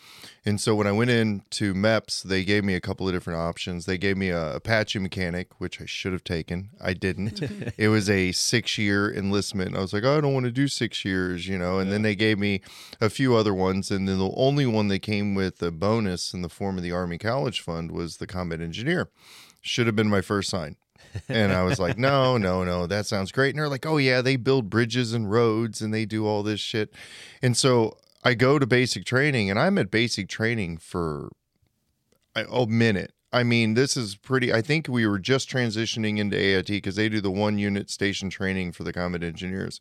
And 0.44 0.60
so 0.60 0.76
when 0.76 0.86
I 0.86 0.92
went 0.92 1.10
into 1.10 1.74
MEPS, 1.74 2.22
they 2.22 2.44
gave 2.44 2.62
me 2.62 2.74
a 2.74 2.80
couple 2.80 3.08
of 3.08 3.14
different 3.14 3.40
options. 3.40 3.86
They 3.86 3.98
gave 3.98 4.16
me 4.16 4.28
a 4.28 4.54
Apache 4.54 5.00
mechanic, 5.00 5.48
which 5.58 5.80
I 5.80 5.86
should 5.86 6.12
have 6.12 6.22
taken. 6.22 6.70
I 6.80 6.92
didn't. 6.92 7.42
it 7.76 7.88
was 7.88 8.08
a 8.08 8.30
six 8.30 8.78
year 8.78 9.12
enlistment. 9.12 9.70
And 9.70 9.78
I 9.78 9.80
was 9.80 9.92
like, 9.92 10.04
oh, 10.04 10.18
I 10.18 10.20
don't 10.20 10.34
want 10.34 10.46
to 10.46 10.52
do 10.52 10.68
six 10.68 11.04
years, 11.04 11.48
you 11.48 11.58
know. 11.58 11.80
And 11.80 11.90
then 11.90 12.02
they 12.02 12.14
gave 12.14 12.38
me 12.38 12.60
a 13.00 13.10
few 13.10 13.34
other 13.34 13.54
ones. 13.54 13.90
And 13.90 14.08
then 14.08 14.18
the 14.18 14.32
only 14.36 14.66
one 14.66 14.86
that 14.88 15.00
came 15.00 15.34
with 15.34 15.60
a 15.62 15.72
bonus 15.72 16.32
in 16.32 16.42
the 16.42 16.48
form 16.48 16.76
of 16.76 16.84
the 16.84 16.92
Army 16.92 17.18
College 17.18 17.60
Fund 17.60 17.90
was 17.90 18.18
the 18.18 18.28
combat 18.28 18.60
engineer. 18.60 19.10
Should 19.60 19.86
have 19.86 19.96
been 19.96 20.08
my 20.08 20.20
first 20.20 20.48
sign. 20.48 20.76
And 21.28 21.52
I 21.52 21.62
was 21.62 21.78
like, 21.78 21.98
no, 21.98 22.36
no, 22.36 22.64
no, 22.64 22.86
that 22.86 23.06
sounds 23.06 23.32
great. 23.32 23.50
And 23.50 23.58
they're 23.58 23.68
like, 23.68 23.86
oh, 23.86 23.96
yeah, 23.96 24.22
they 24.22 24.36
build 24.36 24.70
bridges 24.70 25.12
and 25.12 25.30
roads 25.30 25.80
and 25.80 25.92
they 25.92 26.04
do 26.04 26.26
all 26.26 26.42
this 26.42 26.60
shit. 26.60 26.92
And 27.42 27.56
so 27.56 27.96
I 28.24 28.34
go 28.34 28.58
to 28.58 28.66
basic 28.66 29.04
training 29.04 29.50
and 29.50 29.58
I'm 29.58 29.78
at 29.78 29.90
basic 29.90 30.28
training 30.28 30.78
for 30.78 31.30
a, 32.34 32.66
minute. 32.66 33.12
I 33.32 33.44
mean, 33.44 33.74
this 33.74 33.96
is 33.96 34.16
pretty. 34.16 34.52
I 34.52 34.62
think 34.62 34.88
we 34.88 35.06
were 35.06 35.18
just 35.18 35.48
transitioning 35.48 36.18
into 36.18 36.36
AIT 36.36 36.66
because 36.66 36.96
they 36.96 37.08
do 37.08 37.20
the 37.20 37.30
one 37.30 37.58
unit 37.58 37.90
station 37.90 38.28
training 38.28 38.72
for 38.72 38.82
the 38.82 38.92
combat 38.92 39.22
engineers. 39.22 39.78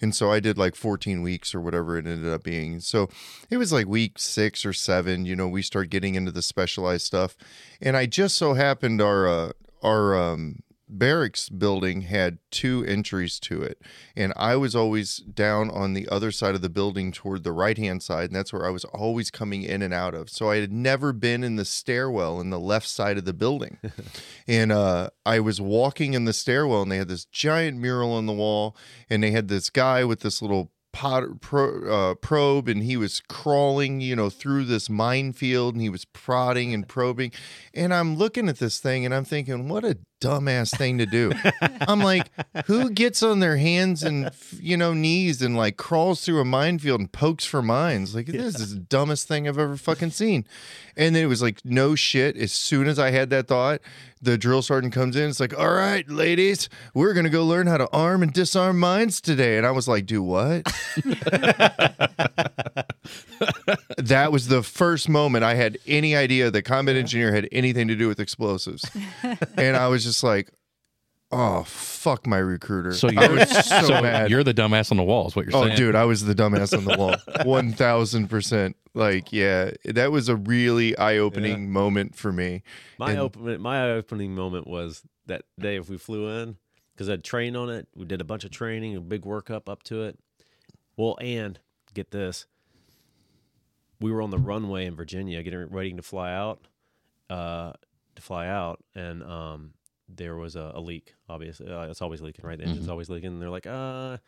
And 0.00 0.14
so 0.14 0.30
I 0.32 0.40
did 0.40 0.56
like 0.56 0.74
14 0.74 1.20
weeks 1.20 1.54
or 1.54 1.60
whatever 1.60 1.98
it 1.98 2.06
ended 2.06 2.32
up 2.32 2.44
being. 2.44 2.80
So 2.80 3.08
it 3.50 3.56
was 3.56 3.72
like 3.72 3.86
week 3.86 4.18
six 4.18 4.64
or 4.64 4.72
seven, 4.72 5.26
you 5.26 5.36
know, 5.36 5.48
we 5.48 5.62
start 5.62 5.90
getting 5.90 6.14
into 6.14 6.32
the 6.32 6.42
specialized 6.42 7.04
stuff. 7.04 7.36
And 7.80 7.96
I 7.96 8.06
just 8.06 8.36
so 8.36 8.54
happened 8.54 9.02
our, 9.02 9.26
uh, 9.26 9.52
our, 9.82 10.14
um, 10.14 10.60
barracks 10.98 11.48
building 11.48 12.02
had 12.02 12.38
two 12.50 12.84
entries 12.86 13.40
to 13.40 13.62
it 13.62 13.80
and 14.16 14.32
i 14.36 14.54
was 14.56 14.74
always 14.74 15.18
down 15.18 15.70
on 15.70 15.94
the 15.94 16.08
other 16.08 16.30
side 16.30 16.54
of 16.54 16.62
the 16.62 16.68
building 16.68 17.10
toward 17.10 17.44
the 17.44 17.52
right 17.52 17.78
hand 17.78 18.02
side 18.02 18.24
and 18.24 18.36
that's 18.36 18.52
where 18.52 18.66
i 18.66 18.70
was 18.70 18.84
always 18.86 19.30
coming 19.30 19.62
in 19.62 19.82
and 19.82 19.92
out 19.92 20.14
of. 20.14 20.30
So 20.30 20.50
i 20.50 20.56
had 20.56 20.72
never 20.72 21.12
been 21.12 21.44
in 21.44 21.56
the 21.56 21.64
stairwell 21.64 22.40
in 22.40 22.50
the 22.50 22.60
left 22.60 22.88
side 22.88 23.18
of 23.18 23.24
the 23.24 23.32
building. 23.32 23.78
And 24.48 24.72
uh, 24.72 25.10
i 25.24 25.40
was 25.40 25.60
walking 25.60 26.14
in 26.14 26.24
the 26.24 26.32
stairwell 26.32 26.82
and 26.82 26.90
they 26.90 26.96
had 26.96 27.08
this 27.08 27.24
giant 27.24 27.78
mural 27.78 28.12
on 28.12 28.26
the 28.26 28.32
wall 28.32 28.76
and 29.08 29.22
they 29.22 29.30
had 29.30 29.48
this 29.48 29.70
guy 29.70 30.04
with 30.04 30.20
this 30.20 30.42
little 30.42 30.72
pot, 30.92 31.40
pro, 31.40 32.10
uh, 32.10 32.14
probe 32.16 32.68
and 32.68 32.82
he 32.82 32.96
was 32.96 33.20
crawling 33.20 34.00
you 34.00 34.16
know 34.16 34.28
through 34.28 34.64
this 34.64 34.90
minefield 34.90 35.74
and 35.74 35.82
he 35.82 35.88
was 35.88 36.04
prodding 36.06 36.74
and 36.74 36.88
probing. 36.88 37.32
And 37.72 37.94
i'm 37.94 38.16
looking 38.16 38.48
at 38.48 38.58
this 38.58 38.78
thing 38.78 39.04
and 39.04 39.14
i'm 39.14 39.24
thinking 39.24 39.68
what 39.68 39.84
a 39.84 39.98
dumbass 40.22 40.76
thing 40.76 40.98
to 40.98 41.06
do. 41.06 41.32
I'm 41.80 42.00
like 42.00 42.30
who 42.66 42.90
gets 42.90 43.22
on 43.22 43.40
their 43.40 43.56
hands 43.56 44.02
and 44.02 44.30
you 44.60 44.76
know 44.76 44.94
knees 44.94 45.42
and 45.42 45.56
like 45.56 45.76
crawls 45.76 46.24
through 46.24 46.40
a 46.40 46.44
minefield 46.44 47.00
and 47.00 47.10
pokes 47.10 47.44
for 47.44 47.62
mines? 47.62 48.14
Like 48.14 48.26
this 48.26 48.60
is 48.60 48.74
the 48.74 48.80
dumbest 48.80 49.28
thing 49.28 49.48
i've 49.48 49.58
ever 49.58 49.76
fucking 49.76 50.10
seen. 50.10 50.46
And 50.96 51.16
then 51.16 51.24
it 51.24 51.28
was 51.28 51.42
like 51.42 51.64
no 51.64 51.94
shit. 51.94 52.36
As 52.36 52.52
soon 52.52 52.86
as 52.86 52.98
i 52.98 53.10
had 53.10 53.30
that 53.30 53.48
thought 53.48 53.80
the 54.20 54.38
drill 54.38 54.62
sergeant 54.62 54.94
comes 54.94 55.16
in. 55.16 55.28
It's 55.28 55.40
like 55.40 55.58
all 55.58 55.72
right 55.72 56.08
ladies 56.08 56.68
we're 56.94 57.14
gonna 57.14 57.30
go 57.30 57.44
learn 57.44 57.66
how 57.66 57.78
to 57.78 57.88
arm 57.92 58.22
and 58.22 58.32
disarm 58.32 58.78
mines 58.78 59.20
today. 59.20 59.58
And 59.58 59.66
i 59.66 59.70
was 59.70 59.88
like 59.88 60.06
do 60.06 60.22
what 60.22 60.66
that 63.98 64.32
was 64.32 64.48
the 64.48 64.62
first 64.62 65.08
moment 65.08 65.44
I 65.44 65.54
had 65.54 65.78
any 65.86 66.14
idea 66.16 66.50
that 66.50 66.62
combat 66.62 66.96
engineer 66.96 67.34
had 67.34 67.48
anything 67.52 67.88
to 67.88 67.96
do 67.96 68.08
with 68.08 68.20
explosives. 68.20 68.84
and 69.56 69.76
I 69.76 69.88
was 69.88 70.04
just 70.04 70.22
like, 70.22 70.50
oh, 71.30 71.64
fuck 71.64 72.26
my 72.26 72.38
recruiter. 72.38 72.92
So 72.92 73.08
I 73.08 73.12
you're, 73.12 73.32
was 73.32 73.50
so, 73.66 73.82
so 73.82 74.02
mad. 74.02 74.30
you're 74.30 74.44
the 74.44 74.54
dumbass 74.54 74.90
on 74.90 74.96
the 74.96 75.02
wall, 75.02 75.28
is 75.28 75.34
what 75.36 75.46
you're 75.46 75.52
saying. 75.52 75.64
Oh, 75.64 75.66
saying. 75.68 75.78
dude, 75.78 75.94
I 75.94 76.04
was 76.04 76.24
the 76.24 76.34
dumbass 76.34 76.76
on 76.76 76.84
the 76.84 76.96
wall. 76.96 77.14
1000%. 77.44 78.74
Like, 78.94 79.32
yeah, 79.32 79.70
that 79.86 80.12
was 80.12 80.28
a 80.28 80.36
really 80.36 80.96
eye 80.98 81.16
opening 81.16 81.72
moment 81.72 82.14
for 82.14 82.30
me. 82.32 82.62
My 82.98 83.12
And- 83.12 83.20
open 83.20 83.60
my 83.60 83.86
eye 83.86 83.90
opening 83.92 84.34
moment 84.34 84.66
was 84.66 85.02
that 85.26 85.42
day 85.58 85.76
if 85.76 85.88
we 85.88 85.96
flew 85.96 86.28
in 86.28 86.56
because 86.94 87.08
I'd 87.08 87.24
trained 87.24 87.56
on 87.56 87.70
it. 87.70 87.88
We 87.96 88.04
did 88.04 88.20
a 88.20 88.24
bunch 88.24 88.44
of 88.44 88.50
training, 88.50 88.96
a 88.96 89.00
big 89.00 89.22
workup 89.22 89.68
up 89.68 89.82
to 89.84 90.02
it. 90.02 90.18
Well, 90.96 91.16
and 91.20 91.58
get 91.94 92.10
this, 92.10 92.46
we 94.02 94.12
were 94.12 94.20
on 94.20 94.30
the 94.30 94.38
runway 94.38 94.86
in 94.86 94.94
Virginia, 94.96 95.42
getting 95.42 95.68
ready 95.70 95.92
to 95.92 96.02
fly 96.02 96.32
out, 96.32 96.66
uh, 97.30 97.72
to 98.16 98.22
fly 98.22 98.48
out, 98.48 98.82
and 98.94 99.22
um, 99.22 99.72
there 100.08 100.36
was 100.36 100.56
a, 100.56 100.72
a 100.74 100.80
leak. 100.80 101.14
Obviously, 101.28 101.70
uh, 101.72 101.82
it's 101.82 102.02
always 102.02 102.20
leaking, 102.20 102.44
right? 102.44 102.58
The 102.58 102.64
engine's 102.64 102.88
always 102.88 103.08
leaking. 103.08 103.28
And 103.28 103.42
they're 103.42 103.50
like, 103.50 103.66
uh, 103.66 104.18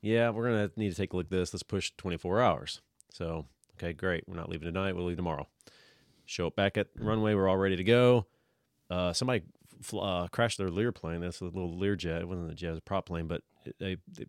yeah, 0.00 0.30
we're 0.30 0.44
gonna 0.44 0.70
need 0.76 0.90
to 0.90 0.96
take 0.96 1.12
a 1.12 1.16
look 1.16 1.26
at 1.26 1.30
this. 1.30 1.52
Let's 1.52 1.62
push 1.62 1.90
24 1.96 2.40
hours. 2.40 2.80
So, 3.10 3.46
okay, 3.76 3.92
great. 3.92 4.24
We're 4.28 4.36
not 4.36 4.48
leaving 4.48 4.66
tonight. 4.66 4.94
We'll 4.94 5.06
leave 5.06 5.16
tomorrow. 5.16 5.48
Show 6.26 6.46
up 6.46 6.56
back 6.56 6.76
at 6.76 6.94
the 6.94 7.04
runway. 7.04 7.34
We're 7.34 7.48
all 7.48 7.56
ready 7.56 7.76
to 7.76 7.84
go. 7.84 8.26
Uh, 8.90 9.12
somebody 9.12 9.42
uh, 9.98 10.28
crashed 10.28 10.58
their 10.58 10.70
Lear 10.70 10.92
plane. 10.92 11.20
That's 11.20 11.40
a 11.40 11.44
little 11.44 11.76
Lear 11.76 11.96
jet. 11.96 12.22
It 12.22 12.28
wasn't 12.28 12.50
a 12.50 12.54
jet, 12.54 12.68
it 12.68 12.70
was 12.70 12.78
a 12.78 12.82
prop 12.82 13.06
plane, 13.06 13.26
but 13.26 13.42
it, 13.64 13.74
they, 13.78 13.96
they 14.12 14.26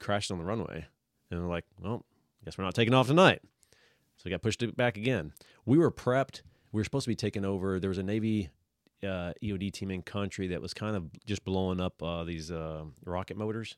crashed 0.00 0.30
on 0.30 0.38
the 0.38 0.44
runway. 0.44 0.86
And 1.30 1.40
they're 1.40 1.48
like, 1.48 1.64
well, 1.80 2.04
guess 2.44 2.56
we're 2.56 2.64
not 2.64 2.74
taking 2.74 2.94
off 2.94 3.06
tonight. 3.08 3.42
So 4.16 4.22
we 4.24 4.30
got 4.30 4.42
pushed 4.42 4.76
back 4.76 4.96
again. 4.96 5.32
We 5.64 5.78
were 5.78 5.90
prepped. 5.90 6.42
We 6.72 6.80
were 6.80 6.84
supposed 6.84 7.04
to 7.04 7.10
be 7.10 7.16
taking 7.16 7.44
over. 7.44 7.78
There 7.78 7.90
was 7.90 7.98
a 7.98 8.02
Navy 8.02 8.48
uh, 9.02 9.32
EOD 9.42 9.72
team 9.72 9.90
in 9.90 10.02
country 10.02 10.48
that 10.48 10.62
was 10.62 10.72
kind 10.74 10.96
of 10.96 11.10
just 11.24 11.44
blowing 11.44 11.80
up 11.80 12.02
uh, 12.02 12.24
these 12.24 12.50
uh, 12.50 12.84
rocket 13.04 13.36
motors, 13.36 13.76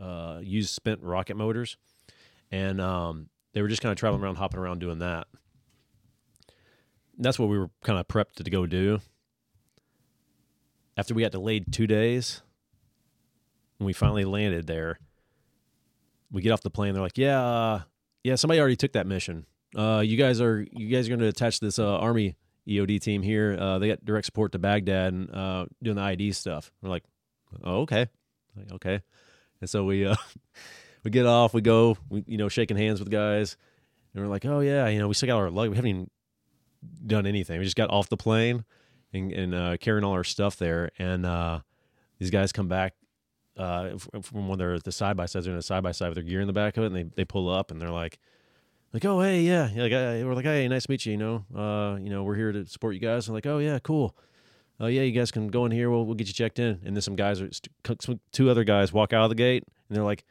uh, 0.00 0.40
used 0.42 0.70
spent 0.70 1.02
rocket 1.02 1.36
motors. 1.36 1.76
And 2.52 2.80
um, 2.80 3.28
they 3.52 3.62
were 3.62 3.68
just 3.68 3.82
kind 3.82 3.90
of 3.90 3.98
traveling 3.98 4.22
around, 4.22 4.36
hopping 4.36 4.60
around 4.60 4.78
doing 4.78 5.00
that. 5.00 5.26
That's 7.18 7.38
what 7.38 7.48
we 7.48 7.58
were 7.58 7.70
kind 7.82 7.98
of 7.98 8.06
prepped 8.08 8.34
to 8.44 8.50
go 8.50 8.66
do. 8.66 9.00
After 10.96 11.14
we 11.14 11.22
got 11.22 11.32
delayed 11.32 11.72
two 11.72 11.88
days, 11.88 12.42
when 13.78 13.86
we 13.86 13.92
finally 13.92 14.24
landed 14.24 14.66
there, 14.66 15.00
we 16.30 16.42
get 16.42 16.52
off 16.52 16.62
the 16.62 16.70
plane. 16.70 16.94
They're 16.94 17.02
like, 17.02 17.18
"Yeah, 17.18 17.44
uh, 17.44 17.82
yeah, 18.22 18.36
somebody 18.36 18.60
already 18.60 18.76
took 18.76 18.92
that 18.92 19.06
mission. 19.06 19.46
Uh, 19.76 20.00
you 20.00 20.16
guys 20.16 20.40
are 20.40 20.64
you 20.72 20.88
guys 20.88 21.06
are 21.06 21.10
going 21.10 21.20
to 21.20 21.26
attach 21.26 21.60
this 21.60 21.78
uh, 21.78 21.98
Army 21.98 22.36
EOD 22.68 23.00
team 23.00 23.22
here. 23.22 23.56
Uh, 23.58 23.78
they 23.78 23.88
got 23.88 24.04
direct 24.04 24.26
support 24.26 24.52
to 24.52 24.58
Baghdad 24.58 25.12
and 25.12 25.34
uh, 25.34 25.66
doing 25.82 25.96
the 25.96 26.02
IED 26.02 26.34
stuff." 26.34 26.72
We're 26.82 26.90
like, 26.90 27.04
"Oh, 27.62 27.80
okay, 27.82 28.06
like, 28.56 28.72
okay." 28.72 29.00
And 29.60 29.68
so 29.68 29.84
we 29.84 30.06
uh, 30.06 30.16
we 31.04 31.10
get 31.10 31.26
off. 31.26 31.54
We 31.54 31.60
go, 31.60 31.96
we, 32.08 32.24
you 32.26 32.38
know, 32.38 32.48
shaking 32.48 32.76
hands 32.76 33.00
with 33.00 33.10
guys, 33.10 33.56
and 34.14 34.22
we're 34.22 34.30
like, 34.30 34.44
"Oh 34.44 34.60
yeah, 34.60 34.88
you 34.88 34.98
know, 34.98 35.08
we 35.08 35.14
still 35.14 35.26
got 35.26 35.38
our 35.38 35.50
luggage. 35.50 35.70
We 35.70 35.76
haven't 35.76 35.90
even 35.90 36.10
done 37.06 37.26
anything. 37.26 37.58
We 37.58 37.64
just 37.64 37.76
got 37.76 37.90
off 37.90 38.08
the 38.08 38.16
plane 38.16 38.64
and, 39.12 39.32
and 39.32 39.54
uh, 39.54 39.76
carrying 39.78 40.04
all 40.04 40.12
our 40.12 40.24
stuff 40.24 40.56
there. 40.56 40.90
And 40.98 41.24
uh, 41.24 41.60
these 42.18 42.30
guys 42.30 42.52
come 42.52 42.68
back 42.68 42.94
uh, 43.56 43.90
from 44.22 44.48
when 44.48 44.58
they're 44.58 44.78
the 44.78 44.92
side 44.92 45.16
by 45.16 45.26
sides, 45.26 45.46
they're 45.46 45.54
in 45.54 45.58
a 45.58 45.62
side 45.62 45.82
by 45.82 45.92
side 45.92 46.08
with 46.08 46.16
their 46.16 46.24
gear 46.24 46.40
in 46.40 46.46
the 46.46 46.52
back 46.52 46.76
of 46.76 46.84
it, 46.84 46.86
and 46.88 46.96
they, 46.96 47.04
they 47.04 47.24
pull 47.24 47.48
up 47.48 47.70
and 47.70 47.80
they're 47.80 47.90
like, 47.90 48.18
like, 48.94 49.04
oh 49.04 49.20
hey 49.20 49.40
yeah, 49.40 49.68
like 49.74 49.92
uh, 49.92 50.24
we're 50.24 50.34
like 50.34 50.44
hey 50.44 50.66
nice 50.68 50.84
to 50.84 50.90
meet 50.90 51.04
you, 51.04 51.12
you 51.12 51.18
know, 51.18 51.44
uh, 51.54 51.96
you 51.96 52.08
know 52.08 52.22
we're 52.22 52.36
here 52.36 52.52
to 52.52 52.64
support 52.64 52.94
you 52.94 53.00
guys. 53.00 53.26
And 53.26 53.34
like 53.34 53.44
oh 53.44 53.58
yeah 53.58 53.80
cool, 53.80 54.16
oh 54.78 54.86
yeah 54.86 55.02
you 55.02 55.10
guys 55.12 55.32
can 55.32 55.48
go 55.48 55.66
in 55.66 55.72
here, 55.72 55.90
we'll 55.90 56.06
we'll 56.06 56.14
get 56.14 56.28
you 56.28 56.32
checked 56.32 56.60
in. 56.60 56.80
And 56.84 56.96
then 56.96 57.02
some 57.02 57.16
guys 57.16 57.42
are 57.42 57.50
two 58.32 58.50
other 58.50 58.62
guys 58.62 58.92
walk 58.92 59.12
out 59.12 59.24
of 59.24 59.30
the 59.30 59.34
gate 59.34 59.64
and 59.88 59.96
they're 59.96 60.04
like, 60.04 60.24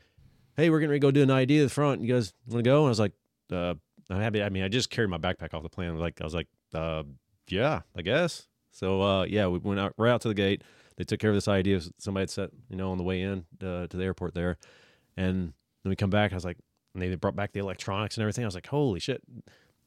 hey 0.56 0.69
we're 0.69 0.80
gonna 0.80 0.97
go 0.97 1.12
do 1.12 1.21
an 1.21 1.30
IED 1.30 1.60
at 1.60 1.63
the 1.63 1.69
front. 1.69 2.02
You 2.02 2.13
guys 2.13 2.34
want 2.47 2.63
to 2.63 2.69
go? 2.69 2.80
And 2.80 2.88
I 2.88 2.89
was 2.89 2.99
like, 3.02 3.13
uh, 3.52 3.73
I'm 4.10 4.21
happy. 4.21 4.41
I 4.41 4.47
mean 4.47 4.63
I 4.63 4.69
just 4.69 4.89
carried 4.89 5.10
my 5.10 5.17
backpack 5.17 5.54
off 5.54 5.62
the 5.62 5.69
plane. 5.69 5.99
Like 5.99 6.21
I 6.21 6.23
was 6.23 6.34
like, 6.34 6.47
uh, 6.73 7.04
yeah 7.49 7.82
I 7.97 8.02
guess. 8.02 8.47
So 8.71 9.02
uh, 9.02 9.23
yeah 9.26 9.47
we 9.47 9.60
went 9.60 9.82
out 9.82 9.93
right 9.97 10.10
out 10.10 10.21
to 10.21 10.30
the 10.30 10.34
gate 10.34 10.63
they 10.95 11.04
took 11.04 11.19
care 11.19 11.32
of 11.32 11.36
this 11.36 11.47
IED 11.47 11.91
somebody 11.97 12.21
had 12.21 12.30
set 12.30 12.49
you 12.69 12.78
know 12.78 12.91
on 12.91 12.97
the 12.97 13.04
way 13.04 13.21
in 13.21 13.45
uh, 13.62 13.88
to 13.88 13.97
the 13.97 14.04
airport 14.04 14.34
there 14.34 14.58
and 15.17 15.54
then 15.84 15.89
we 15.89 15.95
come 15.95 16.10
back 16.10 16.32
i 16.32 16.36
was 16.36 16.45
like 16.45 16.58
and 16.93 17.01
they 17.01 17.13
brought 17.15 17.36
back 17.36 17.51
the 17.53 17.60
electronics 17.60 18.15
and 18.17 18.21
everything 18.21 18.43
i 18.43 18.47
was 18.47 18.56
like 18.56 18.67
holy 18.67 18.99
shit. 18.99 19.21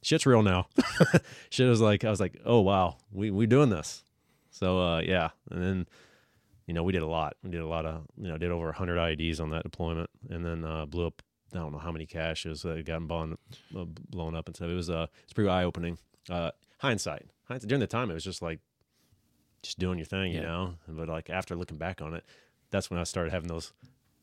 Shit's 0.03 0.25
real 0.27 0.43
now. 0.43 0.67
Shit 1.49 1.67
was 1.67 1.81
like 1.81 2.03
i 2.05 2.09
was 2.09 2.19
like 2.19 2.39
oh 2.45 2.61
wow. 2.61 2.97
We 3.11 3.31
we 3.31 3.47
doing 3.47 3.69
this. 3.69 4.03
So 4.51 4.79
uh 4.79 4.99
yeah. 4.99 5.29
And 5.49 5.63
then 5.63 5.87
you 6.67 6.73
know 6.73 6.83
we 6.83 6.91
did 6.93 7.01
a 7.01 7.07
lot. 7.07 7.35
We 7.43 7.49
did 7.49 7.61
a 7.61 7.67
lot 7.67 7.85
of 7.85 8.03
you 8.17 8.27
know 8.27 8.37
did 8.37 8.51
over 8.51 8.65
100 8.65 8.97
ieds 8.97 9.41
on 9.41 9.49
that 9.49 9.63
deployment 9.63 10.09
and 10.29 10.45
then 10.45 10.63
uh 10.63 10.85
blew 10.85 11.07
up 11.07 11.21
i 11.53 11.57
don't 11.57 11.71
know 11.71 11.77
how 11.79 11.91
many 11.93 12.05
caches 12.05 12.61
that 12.63 12.85
got 12.85 13.07
blown, 13.07 13.37
uh, 13.75 13.85
blown 14.09 14.35
up 14.35 14.47
and 14.47 14.55
stuff. 14.55 14.69
It 14.69 14.75
was 14.75 14.89
uh 14.89 15.07
it's 15.23 15.33
pretty 15.33 15.49
eye-opening. 15.49 15.97
Uh 16.29 16.51
hindsight. 16.79 17.25
Hindsight 17.45 17.67
during 17.69 17.79
the 17.79 17.87
time 17.87 18.11
it 18.11 18.13
was 18.13 18.23
just 18.23 18.41
like 18.41 18.59
just 19.63 19.79
doing 19.79 19.97
your 19.97 20.05
thing, 20.05 20.33
you 20.33 20.41
Yeah. 20.41 20.47
know. 20.47 20.73
But 20.87 21.07
like 21.09 21.29
after 21.31 21.55
looking 21.55 21.77
back 21.77 22.01
on 22.01 22.13
it, 22.13 22.23
that's 22.69 22.91
when 22.91 22.99
I 22.99 23.03
started 23.03 23.31
having 23.33 23.47
those 23.47 23.73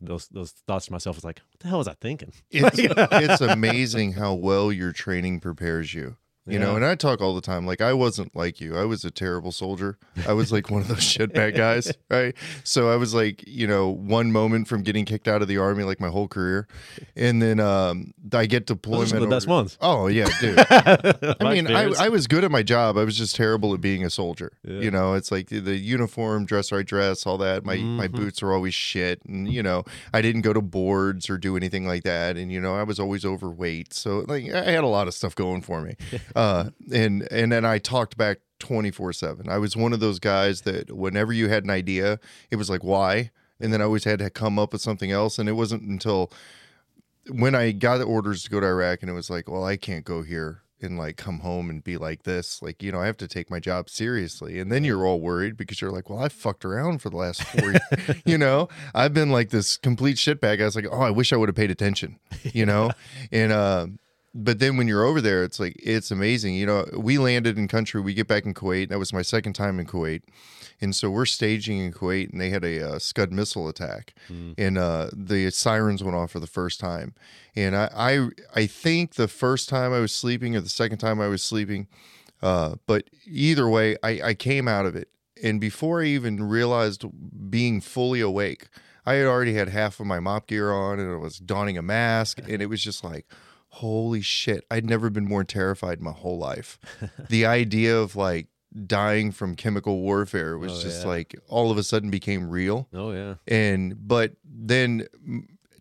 those 0.05 0.29
those 0.29 0.53
thoughts 0.67 0.87
to 0.87 0.93
myself. 0.93 1.17
Was 1.17 1.25
like, 1.25 1.41
what 1.51 1.61
the 1.61 1.69
hell 1.69 1.79
was 1.79 1.89
I 1.89 1.95
thinking? 1.95 2.33
It's 2.51 2.79
it's 2.79 3.41
amazing 3.41 4.13
how 4.13 4.35
well 4.35 4.73
your 4.73 4.93
training 4.93 5.41
prepares 5.41 5.95
you. 5.95 6.17
You 6.47 6.59
know, 6.59 6.77
and 6.77 6.85
I 6.85 6.95
talk 6.95 7.23
all 7.23 7.35
the 7.35 7.41
time. 7.41 7.65
Like 7.67 7.81
I 7.81 7.95
wasn't 7.95 8.37
like 8.37 8.61
you. 8.61 8.77
I 8.77 8.85
was 8.85 9.03
a 9.03 9.11
terrible 9.11 9.51
soldier. 9.51 9.97
I 10.29 10.35
was 10.35 10.53
like 10.53 10.71
one 10.71 10.83
of 10.83 10.89
those 10.89 10.99
shitbag 11.01 11.57
guys, 11.57 11.91
right? 12.11 12.35
So 12.65 12.91
I 12.91 12.97
was 12.97 13.15
like, 13.15 13.43
you 13.47 13.67
know, 13.67 13.89
one 13.89 14.31
moment 14.31 14.69
from 14.69 14.83
getting 14.83 15.07
kicked 15.07 15.27
out 15.27 15.41
of 15.41 15.49
the 15.49 15.57
army, 15.57 15.85
like 15.85 16.01
my 16.01 16.09
whole 16.11 16.29
career, 16.29 16.69
and 17.17 17.41
then 17.41 17.61
um, 17.61 18.13
I 18.33 18.45
get 18.45 18.67
deployment. 18.67 19.11
Those 19.11 19.15
are 19.15 19.21
the 19.21 19.27
best 19.27 19.47
over- 19.47 19.55
ones. 19.55 19.79
Oh 19.81 20.07
yeah, 20.07 20.29
dude. 20.39 20.59
I 20.71 21.37
mean, 21.55 21.67
I. 21.67 21.85
I 22.05 22.09
was 22.11 22.27
good 22.27 22.45
at 22.45 22.51
my 22.51 22.63
job. 22.63 22.99
I 22.99 23.05
was 23.05 23.17
just 23.17 23.35
terrible 23.37 23.73
at 23.73 23.81
being 23.81 24.05
a 24.05 24.11
soldier. 24.11 24.53
Yeah. 24.63 24.81
You 24.81 24.91
know, 24.91 25.15
it's 25.15 25.31
like 25.33 25.49
the, 25.49 25.61
the 25.61 25.77
uniform, 25.77 26.45
dress 26.45 26.71
right 26.73 26.85
dress, 26.85 27.25
all 27.27 27.39
that. 27.39 27.65
My 27.65 27.77
my 27.77 28.09
Mhm. 28.09 28.13
boots 28.13 28.43
are 28.43 28.53
always 28.53 28.75
shit, 28.75 29.23
and 29.27 29.51
you 29.51 29.63
know, 29.63 29.85
I 30.13 30.21
didn't 30.21 30.43
go 30.43 30.53
to 30.53 30.61
boards 30.61 31.31
or 31.31 31.39
do 31.39 31.57
anything 31.57 31.87
like 31.87 32.03
that. 32.05 32.37
And 32.37 32.53
you 32.53 32.61
know, 32.61 32.75
I 32.75 32.83
was 32.83 33.01
always 33.01 33.25
overweight, 33.25 33.95
so 33.95 34.25
like 34.29 34.53
I 34.53 34.71
had 34.73 34.85
a 34.85 34.89
lot 34.89 35.09
of 35.09 35.15
stuff 35.15 35.35
going 35.35 35.63
for 35.63 35.81
me. 35.81 35.95
Uh, 36.35 36.71
and 36.93 37.27
and 37.31 37.53
then 37.53 37.65
I 37.65 37.79
talked 37.79 38.17
back 38.17 38.39
twenty 38.59 38.91
four 38.91 39.13
seven. 39.13 39.49
I 39.49 39.59
was 39.59 39.77
one 39.77 39.93
of 39.93 40.01
those 40.01 40.19
guys 40.19 40.63
that 40.63 40.91
whenever 40.91 41.33
you 41.33 41.49
had 41.49 41.65
an 41.65 41.71
idea, 41.71 42.19
it 42.51 42.57
was 42.57 42.71
like 42.71 42.85
why, 42.85 43.31
and 43.61 43.73
then 43.73 43.81
I 43.81 43.85
always 43.85 44.05
had 44.05 44.19
to 44.21 44.31
come 44.31 44.59
up 44.59 44.73
with 44.73 44.83
something 44.83 45.11
else. 45.11 45.39
And 45.39 45.49
it 45.49 45.53
wasn't 45.53 45.83
until 45.83 46.31
when 47.29 47.55
I 47.55 47.73
got 47.73 47.99
the 47.99 48.05
orders 48.05 48.45
to 48.45 48.51
go 48.51 48.61
to 48.61 48.67
Iraq, 48.67 49.03
and 49.03 49.11
it 49.11 49.15
was 49.15 49.31
like, 49.31 49.49
well, 49.49 49.65
I 49.65 49.77
can't 49.77 50.05
go 50.05 50.23
here 50.23 50.65
and 50.85 50.99
like 50.99 51.17
come 51.17 51.41
home 51.41 51.71
and 51.71 51.83
be 51.83 51.97
like 51.97 52.23
this. 52.23 52.63
Like, 52.63 52.83
you 52.83 52.93
know, 52.93 53.01
I 53.01 53.07
have 53.07 53.17
to 53.19 53.29
take 53.29 53.51
my 53.51 53.59
job 53.59 53.89
seriously. 53.91 54.61
And 54.61 54.71
then 54.71 54.85
you're 54.85 55.05
all 55.05 55.21
worried 55.21 55.57
because 55.57 55.81
you're 55.81 55.91
like, 55.91 56.09
well, 56.09 56.21
I 56.21 56.29
fucked 56.29 56.65
around 56.65 57.01
for 57.01 57.11
the 57.11 57.17
last 57.17 57.43
four 57.43 57.71
years. 57.71 57.81
you 58.25 58.39
know, 58.39 58.69
I've 58.95 59.15
been 59.15 59.31
like 59.31 59.51
this 59.51 59.77
complete 59.77 60.17
shitbag. 60.17 60.61
I 60.61 60.65
was 60.65 60.77
like, 60.77 60.87
oh, 60.91 61.01
I 61.01 61.11
wish 61.11 61.33
I 61.33 61.37
would 61.37 61.49
have 61.49 61.57
paid 61.57 61.71
attention, 61.71 62.19
you 62.45 62.67
know? 62.67 62.91
and, 63.33 63.51
uh, 63.51 63.87
but 64.35 64.59
then 64.59 64.77
when 64.77 64.89
you're 64.89 65.05
over 65.05 65.21
there, 65.21 65.45
it's 65.45 65.61
like, 65.61 65.77
it's 65.79 66.11
amazing. 66.11 66.55
You 66.55 66.67
know, 66.67 66.87
we 66.97 67.19
landed 67.19 67.57
in 67.57 67.69
country, 67.69 68.01
we 68.01 68.15
get 68.15 68.27
back 68.27 68.45
in 68.45 68.53
Kuwait. 68.53 68.89
That 68.89 68.99
was 68.99 69.13
my 69.13 69.23
second 69.23 69.53
time 69.53 69.79
in 69.79 69.87
Kuwait. 69.87 70.23
And 70.81 70.95
so 70.95 71.09
we're 71.09 71.25
staging 71.25 71.79
in 71.79 71.93
Kuwait, 71.93 72.33
and 72.33 72.41
they 72.41 72.51
had 72.51 72.65
a 72.65 72.95
uh, 72.95 72.99
Scud 72.99 73.33
missile 73.33 73.69
attack, 73.69 74.13
and 74.59 74.77
uh, 74.77 75.09
the 75.13 75.49
sirens 75.51 76.03
went 76.03 76.17
off 76.17 76.33
for 76.33 76.41
the 76.41 76.49
first 76.49 76.81
time. 76.81 77.15
And 77.55 77.77
I, 77.77 77.89
I, 77.95 78.29
I 78.57 78.67
think 78.67 79.15
the 79.15 79.29
first 79.29 79.69
time 79.69 79.93
I 79.93 80.01
was 80.01 80.13
sleeping, 80.13 80.57
or 80.57 80.61
the 80.61 80.69
second 80.69 80.99
time 80.99 81.21
I 81.21 81.29
was 81.29 81.43
sleeping, 81.43 81.87
uh, 82.43 82.75
but 82.89 83.09
either 83.25 83.69
way, 83.69 83.97
I, 84.03 84.21
I 84.23 84.35
came 84.35 84.67
out 84.67 84.85
of 84.85 84.97
it, 84.97 85.09
and 85.43 85.61
before 85.61 86.03
I 86.03 86.07
even 86.07 86.43
realized 86.43 87.05
being 87.51 87.81
fully 87.81 88.21
awake, 88.21 88.67
I 89.07 89.15
had 89.15 89.27
already 89.27 89.55
had 89.55 89.69
half 89.69 90.01
of 90.01 90.07
my 90.07 90.19
MOPP 90.19 90.49
gear 90.49 90.73
on, 90.73 90.99
and 90.99 91.13
I 91.13 91.17
was 91.17 91.39
donning 91.39 91.79
a 91.79 91.83
mask, 91.83 92.41
and 92.41 92.61
it 92.61 92.67
was 92.67 92.83
just 92.83 93.05
like. 93.05 93.27
Holy 93.79 94.21
shit. 94.21 94.65
I'd 94.71 94.87
never 94.87 95.11
been 95.11 95.25
more 95.27 95.45
terrified 95.45 95.99
in 95.99 96.05
my 96.05 96.13
whole 96.13 96.39
life. 96.39 96.79
the 97.29 97.45
idea 97.47 97.97
of 97.99 98.15
like 98.17 98.47
dying 98.87 99.31
from 99.33 99.55
chemical 99.55 100.01
warfare 100.01 100.59
was 100.59 100.73
Oh, 100.73 100.83
just 100.83 101.03
yeah. 101.03 101.09
like 101.09 101.35
all 101.49 101.71
of 101.71 101.79
a 101.79 101.83
sudden 101.85 102.11
became 102.11 102.51
real 102.51 102.89
Oh 102.93 103.13
yeah. 103.13 103.35
and 103.47 103.95
but 104.09 104.33
then 104.45 105.07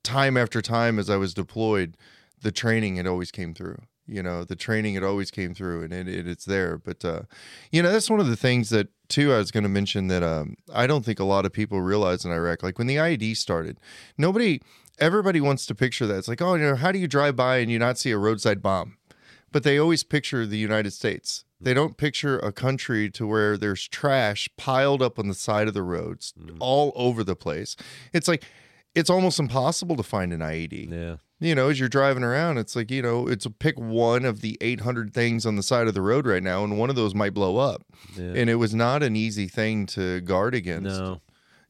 time 0.03 0.37
after 0.37 0.61
time 0.61 0.99
as 0.99 1.09
i 1.09 1.15
was 1.15 1.33
deployed 1.33 1.97
the 2.43 2.51
training 2.51 2.97
it 2.97 3.07
always 3.07 3.31
came 3.31 3.55
through 3.55 3.79
you 4.05 4.21
know 4.21 4.43
the 4.43 4.55
training 4.55 4.93
it 4.93 5.03
always 5.03 5.31
came 5.31 5.55
through 5.55 5.81
and 5.81 5.91
it, 5.93 6.07
it, 6.07 6.27
it's 6.27 6.45
there 6.45 6.77
but 6.77 7.03
uh 7.03 7.21
you 7.71 7.81
know 7.81 7.91
that's 7.91 8.11
one 8.11 8.19
of 8.19 8.27
the 8.27 8.35
things 8.35 8.69
that 8.69 8.89
too 9.09 9.33
i 9.33 9.37
was 9.37 9.49
going 9.49 9.63
to 9.63 9.69
mention 9.69 10.07
that 10.09 10.21
um 10.21 10.55
i 10.71 10.85
don't 10.85 11.03
think 11.05 11.19
a 11.19 11.23
lot 11.23 11.45
of 11.47 11.51
people 11.53 11.81
realize 11.81 12.23
in 12.25 12.31
iraq 12.31 12.61
like 12.61 12.77
when 12.77 12.85
the 12.87 12.97
ied 12.97 13.35
started 13.35 13.79
nobody 14.19 14.61
everybody 14.99 15.41
wants 15.41 15.65
to 15.65 15.75
picture 15.75 16.05
that 16.05 16.17
it's 16.17 16.27
like 16.27 16.41
oh 16.41 16.55
you 16.55 16.63
know 16.63 16.75
how 16.75 16.91
do 16.91 16.99
you 16.99 17.07
drive 17.07 17.35
by 17.35 17.57
and 17.57 17.71
you 17.71 17.79
not 17.79 17.97
see 17.97 18.11
a 18.11 18.17
roadside 18.17 18.61
bomb 18.61 18.97
but 19.53 19.63
they 19.63 19.77
always 19.77 20.03
picture 20.03 20.45
the 20.45 20.57
United 20.57 20.91
States. 20.91 21.45
They 21.61 21.71
mm. 21.71 21.75
don't 21.75 21.97
picture 21.97 22.39
a 22.39 22.51
country 22.51 23.09
to 23.11 23.25
where 23.25 23.55
there's 23.55 23.87
trash 23.87 24.49
piled 24.57 25.01
up 25.01 25.17
on 25.17 25.29
the 25.29 25.33
side 25.35 25.69
of 25.69 25.73
the 25.73 25.83
roads 25.83 26.33
mm. 26.37 26.57
all 26.59 26.91
over 26.95 27.23
the 27.23 27.37
place. 27.37 27.77
It's 28.11 28.27
like 28.27 28.43
it's 28.95 29.09
almost 29.09 29.39
impossible 29.39 29.95
to 29.95 30.03
find 30.03 30.33
an 30.33 30.41
IED. 30.41 30.91
Yeah. 30.91 31.15
You 31.39 31.55
know, 31.55 31.69
as 31.69 31.79
you're 31.79 31.89
driving 31.89 32.23
around, 32.23 32.57
it's 32.57 32.75
like, 32.75 32.89
you 32.89 33.01
know, 33.01 33.27
it's 33.27 33.45
a 33.45 33.49
pick 33.49 33.77
one 33.77 34.23
of 34.23 34.41
the 34.41 34.57
800 34.61 35.13
things 35.13 35.45
on 35.45 35.55
the 35.55 35.63
side 35.63 35.87
of 35.87 35.93
the 35.93 36.01
road 36.01 36.25
right 36.25 36.43
now, 36.43 36.63
and 36.63 36.79
one 36.79 36.89
of 36.89 36.95
those 36.95 37.13
might 37.13 37.33
blow 37.33 37.57
up. 37.57 37.83
Yeah. 38.15 38.33
And 38.35 38.49
it 38.49 38.55
was 38.55 38.73
not 38.73 39.03
an 39.03 39.15
easy 39.15 39.47
thing 39.47 39.85
to 39.87 40.21
guard 40.21 40.55
against. 40.55 40.99
no. 40.99 41.21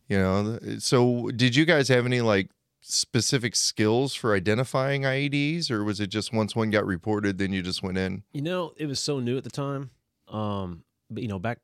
You 0.09 0.19
know, 0.19 0.59
so 0.79 1.31
did 1.33 1.55
you 1.55 1.65
guys 1.65 1.87
have 1.87 2.05
any 2.05 2.19
like 2.19 2.49
specific 2.83 3.55
skills 3.55 4.13
for 4.13 4.35
identifying 4.35 5.03
IEDs, 5.03 5.71
or 5.71 5.83
was 5.83 5.99
it 5.99 6.07
just 6.07 6.33
once 6.33 6.55
one 6.55 6.69
got 6.69 6.85
reported, 6.85 7.37
then 7.37 7.53
you 7.53 7.61
just 7.61 7.81
went 7.81 7.97
in? 7.97 8.23
You 8.33 8.41
know, 8.41 8.73
it 8.77 8.85
was 8.85 8.99
so 8.99 9.19
new 9.19 9.37
at 9.37 9.43
the 9.43 9.49
time. 9.49 9.89
Um, 10.27 10.83
but 11.09 11.23
you 11.23 11.29
know, 11.29 11.39
back 11.39 11.59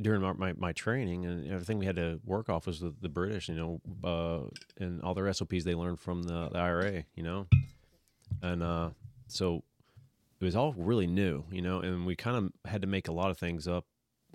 during 0.00 0.22
my, 0.22 0.32
my, 0.32 0.52
my 0.54 0.72
training 0.72 1.24
and 1.24 1.50
everything 1.50 1.78
we 1.78 1.86
had 1.86 1.96
to 1.96 2.20
work 2.24 2.48
off 2.48 2.66
was 2.66 2.80
the, 2.80 2.94
the 3.00 3.08
British, 3.08 3.48
you 3.48 3.54
know, 3.54 3.80
uh, 4.02 4.82
and 4.82 5.02
all 5.02 5.14
their 5.14 5.32
SOPs 5.32 5.64
they 5.64 5.74
learned 5.74 6.00
from 6.00 6.22
the, 6.24 6.48
the 6.50 6.58
IRA, 6.58 7.04
you 7.14 7.22
know, 7.22 7.46
and 8.42 8.62
uh, 8.62 8.90
so 9.28 9.62
it 10.40 10.44
was 10.44 10.56
all 10.56 10.72
really 10.72 11.06
new, 11.06 11.44
you 11.50 11.62
know, 11.62 11.80
and 11.80 12.06
we 12.06 12.16
kind 12.16 12.36
of 12.36 12.70
had 12.70 12.82
to 12.82 12.88
make 12.88 13.08
a 13.08 13.12
lot 13.12 13.30
of 13.30 13.38
things 13.38 13.68
up 13.68 13.84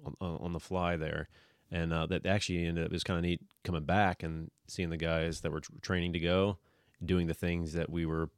on, 0.06 0.16
on 0.22 0.54
the 0.54 0.60
fly 0.60 0.96
there, 0.96 1.28
and 1.72 1.94
uh, 1.94 2.06
that 2.08 2.26
actually 2.26 2.66
ended 2.66 2.86
up 2.86 2.92
it 2.92 2.94
was 2.94 3.04
kind 3.04 3.18
of 3.18 3.24
neat 3.24 3.42
coming 3.64 3.84
back 3.84 4.24
and 4.24 4.50
seeing 4.68 4.90
the 4.90 4.98
guys 4.98 5.42
that 5.42 5.52
were 5.52 5.62
tr- 5.62 5.72
training 5.82 6.14
to 6.14 6.20
go 6.20 6.58
doing 7.04 7.28
the 7.28 7.34
things 7.34 7.74
that 7.74 7.90
we 7.90 8.06
were 8.06 8.30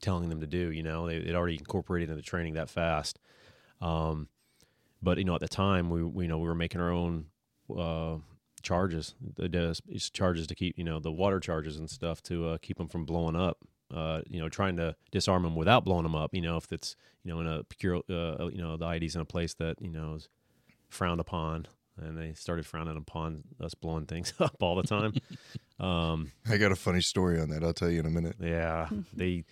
telling 0.00 0.28
them 0.28 0.40
to 0.40 0.46
do. 0.46 0.70
You 0.70 0.82
know, 0.82 1.06
they 1.06 1.24
had 1.24 1.34
already 1.34 1.56
incorporated 1.56 2.08
into 2.08 2.20
the 2.20 2.26
training 2.26 2.54
that 2.54 2.70
fast. 2.70 3.18
Um, 3.80 4.28
but 5.02 5.18
you 5.18 5.24
know, 5.24 5.34
at 5.34 5.40
the 5.40 5.48
time, 5.48 5.90
we, 5.90 6.02
we 6.02 6.24
you 6.24 6.28
know 6.28 6.38
we 6.38 6.48
were 6.48 6.54
making 6.54 6.80
our 6.80 6.90
own 6.90 7.26
uh, 7.76 8.16
charges, 8.62 9.14
the 9.36 9.80
charges 10.12 10.46
to 10.46 10.54
keep 10.54 10.76
you 10.76 10.84
know 10.84 10.98
the 10.98 11.12
water 11.12 11.40
charges 11.40 11.76
and 11.76 11.88
stuff 11.88 12.22
to 12.24 12.48
uh, 12.48 12.58
keep 12.60 12.78
them 12.78 12.88
from 12.88 13.04
blowing 13.04 13.36
up. 13.36 13.58
Uh, 13.94 14.20
you 14.26 14.38
know, 14.38 14.50
trying 14.50 14.76
to 14.76 14.94
disarm 15.12 15.42
them 15.44 15.54
without 15.54 15.82
blowing 15.82 16.02
them 16.02 16.14
up. 16.14 16.34
You 16.34 16.42
know, 16.42 16.56
if 16.56 16.70
it's 16.72 16.94
you 17.22 17.32
know 17.32 17.40
in 17.40 17.46
a 17.46 17.62
pure, 17.64 18.02
uh, 18.10 18.48
you 18.48 18.60
know, 18.60 18.76
the 18.76 18.84
IED's 18.84 19.14
in 19.14 19.20
a 19.20 19.24
place 19.24 19.54
that 19.54 19.80
you 19.80 19.90
know 19.90 20.14
is 20.14 20.28
frowned 20.90 21.20
upon, 21.20 21.66
and 22.02 22.16
they 22.16 22.32
started 22.34 22.66
frowning 22.66 22.96
upon 22.96 23.44
us 23.60 23.74
blowing 23.74 24.06
things 24.06 24.32
up 24.40 24.56
all 24.62 24.76
the 24.76 24.82
time. 24.82 25.14
um, 25.80 26.32
I 26.48 26.56
got 26.56 26.72
a 26.72 26.76
funny 26.76 27.00
story 27.00 27.40
on 27.40 27.50
that. 27.50 27.62
I'll 27.62 27.72
tell 27.72 27.90
you 27.90 28.00
in 28.00 28.06
a 28.06 28.10
minute. 28.10 28.36
yeah, 28.40 28.88
they, 29.12 29.44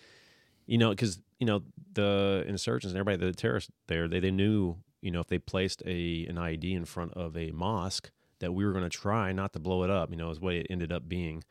you 0.66 0.78
know, 0.78 0.90
because 0.90 1.20
you 1.38 1.46
know 1.46 1.62
the 1.92 2.44
insurgents 2.46 2.92
and 2.92 2.98
everybody, 2.98 3.30
the 3.30 3.36
terrorists 3.36 3.70
there, 3.88 4.08
they 4.08 4.20
they 4.20 4.30
knew 4.30 4.76
you 5.00 5.10
know 5.10 5.20
if 5.20 5.28
they 5.28 5.38
placed 5.38 5.82
a 5.86 6.26
an 6.26 6.36
IED 6.36 6.74
in 6.74 6.84
front 6.84 7.12
of 7.14 7.36
a 7.36 7.50
mosque 7.50 8.10
that 8.40 8.52
we 8.52 8.64
were 8.64 8.72
going 8.72 8.84
to 8.84 8.90
try 8.90 9.32
not 9.32 9.52
to 9.52 9.58
blow 9.58 9.82
it 9.82 9.90
up. 9.90 10.10
You 10.10 10.16
know, 10.16 10.30
is 10.30 10.40
what 10.40 10.54
it 10.54 10.66
ended 10.70 10.92
up 10.92 11.08
being, 11.08 11.44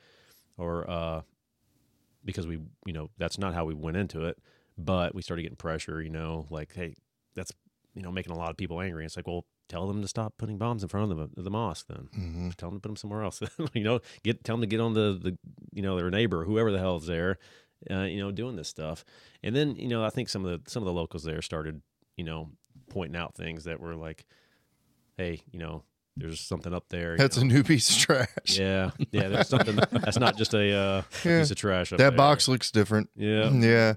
or 0.58 0.89
uh, 0.89 1.21
because 2.23 2.47
we 2.47 2.60
you 2.86 2.93
know 2.93 3.10
that's 3.17 3.38
not 3.38 3.53
how 3.53 3.65
we 3.65 3.73
went 3.73 3.97
into 3.97 4.25
it, 4.25 4.38
but 4.77 5.15
we 5.15 5.21
started 5.21 5.43
getting 5.43 5.58
pressure. 5.58 6.01
You 6.01 6.10
know, 6.10 6.47
like 6.49 6.73
hey, 6.73 6.95
that's 7.36 7.51
you 7.93 8.01
know 8.01 8.12
making 8.12 8.34
a 8.34 8.38
lot 8.38 8.49
of 8.49 8.58
people 8.58 8.81
angry. 8.81 9.05
It's 9.05 9.15
like 9.15 9.27
well. 9.27 9.45
Tell 9.67 9.88
them 9.88 10.01
to 10.04 10.08
stop 10.08 10.38
putting 10.38 10.58
bombs 10.60 10.84
in 10.84 10.89
front 10.89 11.12
of 11.12 11.17
the, 11.36 11.41
the 11.41 11.49
mosque. 11.49 11.88
Then 11.88 12.08
hmm 12.13 12.49
tell 12.58 12.69
them 12.69 12.78
to 12.80 12.82
put 12.82 12.89
them 12.89 12.95
somewhere 12.95 13.23
else. 13.23 13.41
you 13.73 13.84
know, 13.84 13.99
get 14.23 14.43
tell 14.43 14.56
them 14.56 14.62
to 14.62 14.67
get 14.67 14.80
on 14.80 14.93
the 14.93 15.19
the 15.21 15.38
you 15.73 15.82
know 15.82 15.95
their 15.97 16.12
neighbor, 16.12 16.43
whoever 16.45 16.71
the 16.71 16.78
hell's 16.80 17.08
there, 17.08 17.38
uh, 17.89 18.04
you 18.04 18.19
know, 18.19 18.32
doing 18.32 18.56
this 18.56 18.67
stuff. 18.67 19.04
And 19.43 19.56
then 19.56 19.75
you 19.75 19.88
know, 19.88 20.04
I 20.06 20.10
think 20.12 20.30
some 20.30 20.45
of 20.45 20.51
the 20.63 20.69
some 20.69 20.84
of 20.84 20.86
the 20.86 20.93
locals 20.93 21.23
there 21.23 21.41
started 21.41 21.82
you 22.15 22.23
know 22.23 22.51
pointing 22.89 23.15
out 23.19 23.34
things 23.36 23.63
that 23.63 23.80
were 23.80 23.95
like, 23.95 24.25
hey, 25.17 25.41
you 25.51 25.58
know, 25.60 25.84
there's 26.15 26.39
something 26.39 26.73
up 26.73 26.86
there. 26.89 27.17
That's 27.17 27.38
know. 27.38 27.41
a 27.43 27.45
new 27.45 27.63
piece 27.63 27.89
of 27.89 27.97
trash. 27.97 28.28
yeah, 28.60 28.91
yeah. 29.12 29.28
There's 29.30 29.49
something 29.49 29.75
that's 29.91 30.19
not 30.19 30.38
just 30.38 30.54
a, 30.54 30.71
uh, 30.71 31.01
Yeah. 31.23 31.39
piece 31.39 31.51
of 31.51 31.58
trash. 31.58 31.91
Up 31.91 31.97
That 31.97 32.12
there. 32.12 32.17
box 32.17 32.47
looks 32.47 32.69
different. 32.71 33.10
Yeah. 33.15 33.49
Yeah. 33.49 33.93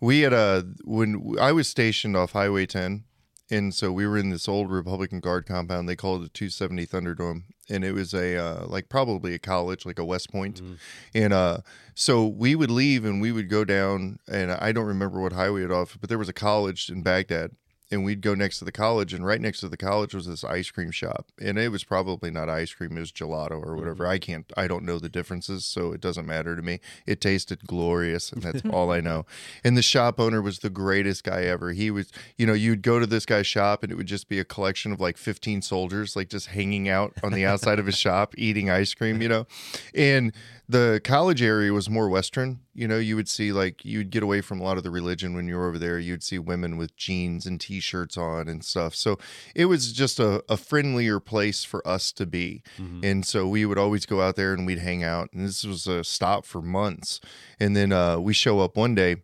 We 0.00 0.20
had 0.22 0.32
a 0.32 0.66
when 0.84 1.36
I 1.40 1.52
was 1.52 1.68
stationed 1.68 2.16
off 2.16 2.32
Highway 2.32 2.66
10, 2.66 3.04
and 3.50 3.74
so 3.74 3.92
we 3.92 4.06
were 4.06 4.16
in 4.16 4.30
this 4.30 4.48
old 4.48 4.70
Republican 4.70 5.20
Guard 5.20 5.46
compound. 5.46 5.88
They 5.88 5.96
called 5.96 6.24
it 6.24 6.34
270 6.34 6.86
Thunderdome, 6.86 7.42
and 7.68 7.84
it 7.84 7.92
was 7.92 8.14
a 8.14 8.36
uh, 8.36 8.66
like 8.66 8.88
probably 8.88 9.34
a 9.34 9.38
college, 9.38 9.84
like 9.84 9.98
a 9.98 10.04
West 10.04 10.30
Point. 10.30 10.62
Mhm. 10.62 10.78
And 11.14 11.32
uh, 11.32 11.58
so 11.94 12.26
we 12.26 12.54
would 12.54 12.70
leave 12.70 13.04
and 13.04 13.20
we 13.20 13.32
would 13.32 13.48
go 13.48 13.64
down, 13.64 14.18
and 14.26 14.52
I 14.52 14.72
don't 14.72 14.86
remember 14.86 15.20
what 15.20 15.32
highway 15.32 15.64
it 15.64 15.70
off, 15.70 15.98
but 16.00 16.08
there 16.08 16.18
was 16.18 16.28
a 16.28 16.32
college 16.32 16.88
in 16.88 17.02
Baghdad. 17.02 17.52
And 17.92 18.04
we'd 18.04 18.22
go 18.22 18.34
next 18.34 18.58
to 18.58 18.64
the 18.64 18.72
college, 18.72 19.14
and 19.14 19.24
right 19.24 19.40
next 19.40 19.60
to 19.60 19.68
the 19.68 19.76
college 19.76 20.14
was 20.14 20.26
this 20.26 20.42
ice 20.42 20.70
cream 20.70 20.90
shop. 20.90 21.26
And 21.40 21.58
it 21.58 21.70
was 21.70 21.84
probably 21.84 22.30
not 22.30 22.48
ice 22.48 22.72
cream, 22.72 22.96
it 22.96 23.00
was 23.00 23.12
gelato 23.12 23.64
or 23.64 23.76
whatever. 23.76 24.04
Mm-hmm. 24.04 24.12
I 24.12 24.18
can't, 24.18 24.52
I 24.56 24.66
don't 24.66 24.84
know 24.84 24.98
the 24.98 25.08
differences, 25.08 25.64
so 25.64 25.92
it 25.92 26.00
doesn't 26.00 26.26
matter 26.26 26.56
to 26.56 26.62
me. 26.62 26.80
It 27.06 27.20
tasted 27.20 27.66
glorious, 27.66 28.32
and 28.32 28.42
that's 28.42 28.64
all 28.70 28.90
I 28.90 29.00
know. 29.00 29.26
And 29.62 29.76
the 29.76 29.82
shop 29.82 30.18
owner 30.18 30.42
was 30.42 30.60
the 30.60 30.70
greatest 30.70 31.22
guy 31.22 31.42
ever. 31.42 31.72
He 31.72 31.90
was, 31.90 32.10
you 32.36 32.46
know, 32.46 32.54
you'd 32.54 32.82
go 32.82 32.98
to 32.98 33.06
this 33.06 33.26
guy's 33.26 33.46
shop, 33.46 33.82
and 33.82 33.92
it 33.92 33.96
would 33.96 34.06
just 34.06 34.28
be 34.28 34.40
a 34.40 34.44
collection 34.44 34.92
of 34.92 35.00
like 35.00 35.16
15 35.18 35.62
soldiers, 35.62 36.16
like 36.16 36.28
just 36.28 36.48
hanging 36.48 36.88
out 36.88 37.12
on 37.22 37.32
the 37.32 37.44
outside 37.44 37.78
of 37.78 37.86
his 37.86 37.98
shop, 37.98 38.34
eating 38.38 38.70
ice 38.70 38.94
cream, 38.94 39.20
you 39.20 39.28
know. 39.28 39.46
And 39.94 40.32
the 40.72 41.00
college 41.04 41.40
area 41.42 41.72
was 41.72 41.88
more 41.88 42.08
Western. 42.08 42.60
You 42.74 42.88
know, 42.88 42.98
you 42.98 43.14
would 43.16 43.28
see 43.28 43.52
like 43.52 43.84
you'd 43.84 44.10
get 44.10 44.22
away 44.22 44.40
from 44.40 44.60
a 44.60 44.64
lot 44.64 44.76
of 44.78 44.82
the 44.82 44.90
religion 44.90 45.34
when 45.34 45.46
you 45.46 45.56
were 45.56 45.68
over 45.68 45.78
there. 45.78 45.98
You'd 45.98 46.22
see 46.22 46.38
women 46.38 46.76
with 46.76 46.96
jeans 46.96 47.46
and 47.46 47.60
t-shirts 47.60 48.16
on 48.16 48.48
and 48.48 48.64
stuff. 48.64 48.94
So 48.94 49.18
it 49.54 49.66
was 49.66 49.92
just 49.92 50.18
a, 50.18 50.42
a 50.48 50.56
friendlier 50.56 51.20
place 51.20 51.62
for 51.64 51.86
us 51.86 52.12
to 52.12 52.26
be. 52.26 52.62
Mhm. 52.78 53.04
And 53.04 53.26
so 53.26 53.46
we 53.46 53.64
would 53.64 53.78
always 53.78 54.06
go 54.06 54.20
out 54.20 54.36
there 54.36 54.52
and 54.54 54.66
we'd 54.66 54.78
hang 54.80 55.04
out. 55.04 55.28
And 55.32 55.46
this 55.46 55.64
was 55.64 55.86
a 55.86 56.02
stop 56.02 56.44
for 56.46 56.60
months. 56.62 57.20
And 57.60 57.76
then 57.76 57.92
uh, 57.92 58.18
we 58.18 58.32
show 58.32 58.60
up 58.60 58.76
one 58.76 58.94
day 58.94 59.16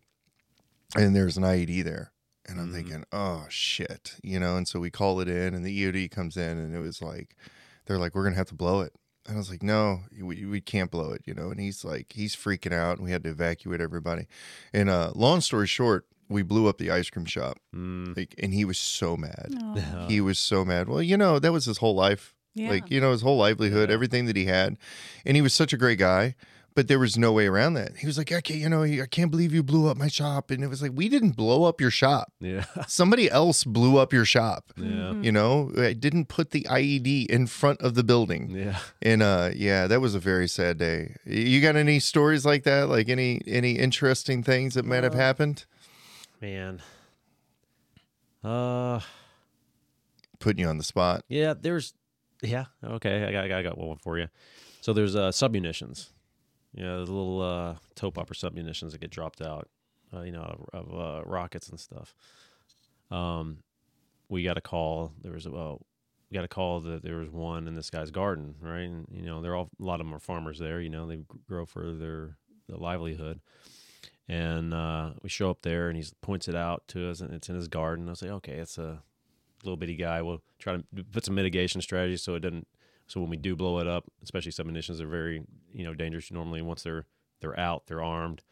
and 0.97 1.15
there's 1.17 1.37
an 1.37 1.45
IED 1.45 1.83
there. 1.85 2.13
And 2.47 2.59
I'm 2.61 2.69
Mhm. 2.71 2.75
thinking, 2.75 3.05
oh 3.13 3.45
shit, 3.51 4.15
you 4.23 4.41
know. 4.41 4.57
And 4.57 4.67
so 4.67 4.81
we 4.81 4.91
call 4.91 5.21
it 5.21 5.29
in, 5.29 5.53
and 5.55 5.65
the 5.65 5.83
EOD 5.85 6.09
comes 6.11 6.37
in, 6.37 6.57
and 6.59 6.75
it 6.75 6.81
was 6.81 7.03
like, 7.03 7.37
they're 7.85 7.99
like, 7.99 8.15
we're 8.15 8.25
gonna 8.25 8.37
have 8.37 8.49
to 8.49 8.55
blow 8.55 8.81
it. 8.81 8.95
And 9.29 9.37
I 9.37 9.39
was 9.39 9.51
like, 9.51 9.63
no, 9.63 10.01
we, 10.21 10.45
we 10.47 10.61
can't 10.61 10.91
blow 10.91 11.13
it, 11.13 11.23
you 11.27 11.35
know. 11.35 11.51
And 11.51 11.61
he's 11.61 11.85
like, 11.85 12.13
he's 12.15 12.35
freaking 12.35 12.73
out, 12.73 12.97
and 12.97 13.05
we 13.05 13.13
had 13.13 13.23
to 13.25 13.31
evacuate 13.31 13.81
everybody. 13.81 14.27
And 14.73 14.89
uh, 14.89 15.13
long 15.15 15.41
story 15.43 15.67
short, 15.67 16.07
we 16.31 16.43
blew 16.43 16.67
up 16.67 16.79
the 16.79 16.91
ice 16.91 17.11
cream 17.11 17.27
shop, 17.27 17.59
Mm. 17.75 18.17
like, 18.17 18.35
and 18.39 18.53
he 18.55 18.65
was 18.65 18.79
so 18.79 19.17
mad. 19.17 19.55
Oh, 19.63 20.07
He 20.09 20.21
was 20.23 20.39
so 20.39 20.65
mad. 20.65 20.89
Well, 20.89 21.03
you 21.03 21.17
know, 21.19 21.39
that 21.39 21.53
was 21.53 21.67
his 21.67 21.79
whole 21.79 21.95
life 21.95 22.35
yeah. 22.55 22.71
like 22.71 22.91
you 22.91 23.01
know 23.01 23.13
his 23.13 23.23
whole 23.23 23.37
livelihood 23.37 23.89
Yeah. 23.91 23.95
everything 23.95 24.25
that 24.27 24.35
he 24.35 24.47
had 24.47 24.77
and 25.25 25.37
he 25.37 25.43
was 25.43 25.55
such 25.55 25.73
a 25.73 25.77
great 25.77 25.99
guy 25.99 26.35
but 26.79 26.87
there 26.87 27.01
was 27.01 27.19
no 27.19 27.33
way 27.33 27.47
around 27.49 27.75
that 27.75 27.97
he 27.97 28.07
was 28.07 28.17
like 28.17 28.31
okay 28.31 28.55
you 28.55 28.69
know 28.69 28.85
i 28.85 29.07
can't 29.11 29.33
believe 29.33 29.53
you 29.53 29.65
blew 29.65 29.89
up 29.91 29.97
my 29.97 30.07
shop 30.07 30.53
and 30.53 30.63
it 30.63 30.69
was 30.69 30.81
like 30.81 30.93
we 30.95 31.09
didn't 31.09 31.33
blow 31.33 31.65
up 31.65 31.81
your 31.81 31.91
shop 31.91 32.33
Yeah. 32.41 32.67
somebody 32.87 33.29
else 33.29 33.65
blew 33.65 33.97
up 33.99 34.13
your 34.13 34.25
shop 34.25 34.73
Yeah. 34.77 34.85
Mhm. 35.13 35.25
you 35.25 35.33
know 35.33 35.73
i 35.77 35.93
didn't 35.93 36.27
put 36.29 36.51
the 36.53 36.63
ied 36.71 37.27
in 37.27 37.49
front 37.49 37.81
of 37.81 37.95
the 37.97 38.05
building 38.05 38.51
Yeah. 38.51 38.79
and 39.03 39.23
uh 39.23 39.51
yeah 39.57 39.89
that 39.89 40.01
was 40.01 40.15
a 40.15 40.21
very 40.21 40.47
sad 40.47 40.79
day 40.79 41.17
you 41.27 41.61
got 41.61 41.75
any 41.75 41.99
stories 41.99 42.47
like 42.47 42.63
that 42.63 42.89
like 42.89 43.09
any 43.09 43.41
any 43.49 43.73
interesting 43.73 44.45
things 44.45 44.75
that 44.75 44.85
might 44.85 45.03
have 45.03 45.15
Uh, 45.15 45.19
happened 45.27 45.65
Man. 46.41 46.81
Uh. 48.45 49.01
putting 50.39 50.61
you 50.63 50.69
on 50.69 50.79
the 50.79 50.85
spot 50.85 51.25
Yeah, 51.29 51.55
there's 51.61 51.93
yeah, 52.41 52.67
okay, 52.85 53.25
I 53.27 53.33
got 53.33 53.45
I 53.45 53.49
got, 53.49 53.59
I 53.59 53.63
got 53.65 53.79
one 53.79 53.99
for 53.99 54.17
you. 54.17 54.29
So 54.81 54.93
there's 54.93 55.17
uh 55.17 55.31
submunitions. 55.33 56.11
You 56.79 56.85
know, 56.85 57.05
the 57.05 57.13
little 57.13 57.43
uh 57.43 57.75
toe 57.95 58.11
popper 58.11 58.35
submunitions 58.35 58.93
that 58.93 59.01
get 59.01 59.11
dropped 59.11 59.43
out, 59.43 59.69
uh, 60.15 60.21
you 60.23 60.33
know, 60.33 60.43
of, 60.73 60.89
of 60.93 61.01
uh, 61.01 61.23
rockets 61.25 61.69
and 61.69 61.81
stuff. 61.81 62.15
Um 63.11 63.59
we 64.29 64.43
got 64.43 64.59
a 64.59 64.61
call, 64.61 65.13
there 65.23 65.33
was 65.33 65.47
a 65.47 65.51
well, 65.51 65.85
we 66.31 66.35
got 66.35 66.45
a 66.45 66.49
call 66.49 66.81
that 66.81 67.03
there 67.03 67.17
was 67.17 67.31
one 67.31 67.67
in 67.67 67.75
this 67.75 67.91
guy's 67.91 68.11
garden, 68.11 68.55
right? 68.61 68.83
And 68.83 69.07
you 69.11 69.23
know, 69.23 69.43
they're 69.43 69.57
all 69.57 69.71
a 69.81 69.85
lot 69.85 70.01
of 70.01 70.07
them 70.07 70.15
are 70.15 70.21
farmers 70.21 70.59
there, 70.59 70.81
you 70.81 70.91
know, 70.91 71.07
they 71.07 71.19
grow 71.49 71.67
for 71.67 71.93
their, 71.93 72.37
their 72.69 72.79
livelihood. 72.79 73.41
And 74.29 74.75
uh, 74.75 75.13
we 75.23 75.31
show 75.31 75.51
up 75.51 75.63
there, 75.63 75.89
and 75.89 75.97
he 75.97 76.05
points 76.21 76.49
it 76.49 76.55
out 76.55 76.83
to 76.89 77.09
us, 77.11 77.21
and 77.23 77.33
it's 77.33 77.49
in 77.49 77.55
his 77.55 77.67
garden. 77.67 78.11
I 78.11 78.13
say, 78.13 78.29
okay, 78.29 78.53
it's 78.53 78.77
a 78.77 79.03
little 79.65 79.79
bitty 79.79 79.97
guy. 79.97 80.21
We'll 80.21 80.43
try 80.59 80.77
to 80.77 80.85
put 81.13 81.25
some 81.25 81.35
mitigation 81.35 81.81
strategies 81.81 82.23
so 82.23 82.35
it 82.35 82.41
doesn't. 82.41 82.69
So 83.09 83.21
when 83.21 83.31
we 83.31 83.37
do 83.37 83.57
blow 83.57 83.79
it 83.81 83.87
up, 83.87 84.05
especially 84.23 84.53
submunitions, 84.53 85.01
are 85.01 85.09
very 85.09 85.43
you 85.73 85.85
know 85.85 85.95
dangerous. 85.95 86.31
Normally, 86.31 86.63
once 86.63 86.83
they're 86.83 87.07
they're 87.41 87.59
out, 87.59 87.87
they're 87.87 88.03
armed. 88.03 88.43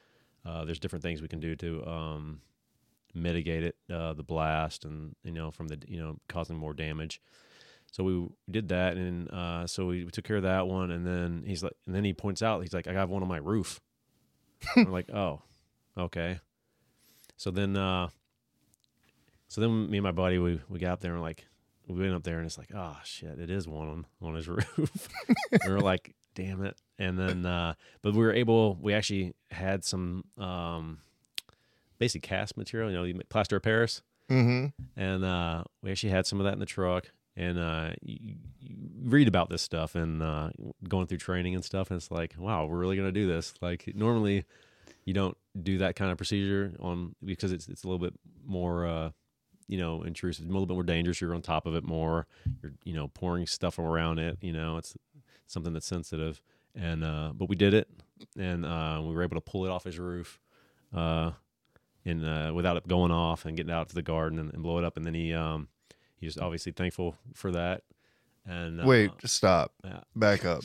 Uh, 0.44 0.64
there's 0.64 0.78
different 0.78 1.02
things 1.02 1.20
we 1.20 1.28
can 1.28 1.40
do 1.40 1.54
to 1.56 1.86
um, 1.86 2.40
mitigate 3.14 3.64
it, 3.64 3.76
uh, 3.92 4.12
the 4.14 4.22
blast, 4.22 4.84
and 4.84 5.14
you 5.22 5.32
know 5.32 5.50
from 5.50 5.68
the 5.68 5.78
you 5.86 6.00
know 6.00 6.18
causing 6.28 6.56
more 6.56 6.74
damage. 6.74 7.20
So 7.92 8.04
we 8.04 8.28
did 8.50 8.68
that, 8.68 8.96
and 8.96 9.30
uh, 9.30 9.66
so 9.66 9.86
we, 9.86 10.04
we 10.04 10.10
took 10.10 10.24
care 10.24 10.36
of 10.36 10.42
that 10.42 10.66
one. 10.66 10.90
And 10.90 11.06
then 11.06 11.44
he's 11.46 11.62
like, 11.62 11.72
and 11.86 11.94
then 11.94 12.04
he 12.04 12.12
points 12.12 12.42
out, 12.42 12.60
he's 12.62 12.74
like, 12.74 12.88
I 12.88 12.92
have 12.92 13.10
one 13.10 13.22
on 13.22 13.28
my 13.28 13.38
roof. 13.38 13.80
We're 14.76 14.84
like, 14.84 15.10
oh, 15.10 15.42
okay. 15.96 16.40
So 17.36 17.50
then, 17.50 17.76
uh, 17.76 18.08
so 19.48 19.60
then 19.60 19.90
me 19.90 19.98
and 19.98 20.04
my 20.04 20.12
buddy, 20.12 20.38
we 20.38 20.60
we 20.68 20.78
got 20.78 20.92
up 20.92 21.00
there 21.00 21.12
and 21.12 21.22
like 21.22 21.46
we 21.88 22.00
went 22.00 22.14
up 22.14 22.24
there 22.24 22.38
and 22.38 22.46
it's 22.46 22.58
like, 22.58 22.70
oh 22.74 22.96
shit, 23.04 23.38
it 23.38 23.50
is 23.50 23.66
one 23.68 23.88
on 23.88 24.06
on 24.22 24.34
his 24.34 24.48
roof. 24.48 25.08
we 25.64 25.72
were 25.72 25.80
like, 25.80 26.14
damn 26.34 26.64
it. 26.64 26.76
And 26.98 27.18
then, 27.18 27.44
uh, 27.46 27.74
but 28.02 28.14
we 28.14 28.20
were 28.20 28.32
able, 28.32 28.74
we 28.80 28.94
actually 28.94 29.34
had 29.50 29.84
some 29.84 30.24
um, 30.38 30.98
basic 31.98 32.22
cast 32.22 32.56
material, 32.56 32.90
you 33.06 33.14
know, 33.14 33.20
plaster 33.28 33.56
of 33.56 33.62
Paris 33.62 34.02
mm-hmm 34.30 34.66
and 34.96 35.24
uh, 35.24 35.62
we 35.82 35.90
actually 35.90 36.10
had 36.10 36.26
some 36.26 36.40
of 36.40 36.44
that 36.44 36.52
in 36.54 36.58
the 36.58 36.66
truck. 36.66 37.10
and 37.36 37.58
uh, 37.58 37.90
you, 38.02 38.36
you 38.60 38.76
read 39.04 39.28
about 39.28 39.50
this 39.50 39.62
stuff 39.62 39.94
and 39.94 40.22
uh, 40.22 40.50
going 40.88 41.06
through 41.06 41.18
training 41.18 41.54
and 41.54 41.64
stuff, 41.64 41.90
and 41.90 41.98
it's 41.98 42.10
like, 42.10 42.34
wow, 42.38 42.64
we're 42.66 42.78
really 42.78 42.96
gonna 42.96 43.12
do 43.12 43.26
this. 43.26 43.54
Like 43.60 43.92
normally, 43.94 44.44
you 45.04 45.14
don't 45.14 45.36
do 45.62 45.78
that 45.78 45.96
kind 45.96 46.10
of 46.10 46.16
procedure 46.16 46.72
on 46.80 47.14
because 47.24 47.52
it's 47.52 47.68
it's 47.68 47.84
a 47.84 47.88
little 47.88 47.98
bit 47.98 48.14
more. 48.44 48.86
Uh, 48.86 49.10
you 49.68 49.78
know, 49.78 50.02
intrusive, 50.02 50.44
a 50.44 50.48
little 50.48 50.66
bit 50.66 50.74
more 50.74 50.82
dangerous. 50.82 51.20
You're 51.20 51.34
on 51.34 51.42
top 51.42 51.66
of 51.66 51.74
it 51.74 51.84
more. 51.84 52.26
You're, 52.62 52.72
you 52.84 52.94
know, 52.94 53.08
pouring 53.08 53.46
stuff 53.46 53.78
around 53.78 54.18
it. 54.18 54.38
You 54.40 54.52
know, 54.52 54.76
it's 54.76 54.96
something 55.46 55.72
that's 55.72 55.86
sensitive. 55.86 56.40
And 56.74 57.02
uh, 57.04 57.32
but 57.34 57.48
we 57.48 57.56
did 57.56 57.72
it, 57.72 57.88
and 58.38 58.64
uh, 58.66 59.00
we 59.02 59.14
were 59.14 59.22
able 59.22 59.36
to 59.36 59.40
pull 59.40 59.64
it 59.64 59.70
off 59.70 59.84
his 59.84 59.98
roof, 59.98 60.38
uh, 60.94 61.30
and 62.04 62.24
uh, 62.24 62.52
without 62.54 62.76
it 62.76 62.86
going 62.86 63.10
off 63.10 63.46
and 63.46 63.56
getting 63.56 63.72
out 63.72 63.88
to 63.88 63.94
the 63.94 64.02
garden 64.02 64.38
and, 64.38 64.52
and 64.52 64.62
blow 64.62 64.78
it 64.78 64.84
up. 64.84 64.96
And 64.98 65.06
then 65.06 65.14
he 65.14 65.32
um, 65.32 65.68
he 66.18 66.26
was 66.26 66.36
obviously 66.36 66.72
thankful 66.72 67.16
for 67.34 67.50
that. 67.52 67.82
And 68.46 68.80
uh, 68.80 68.84
Wait, 68.86 69.10
stop. 69.24 69.72
yeah. 69.84 70.00
Back 70.14 70.44
up. 70.44 70.62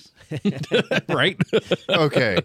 right? 1.10 1.40
Okay. 1.90 2.38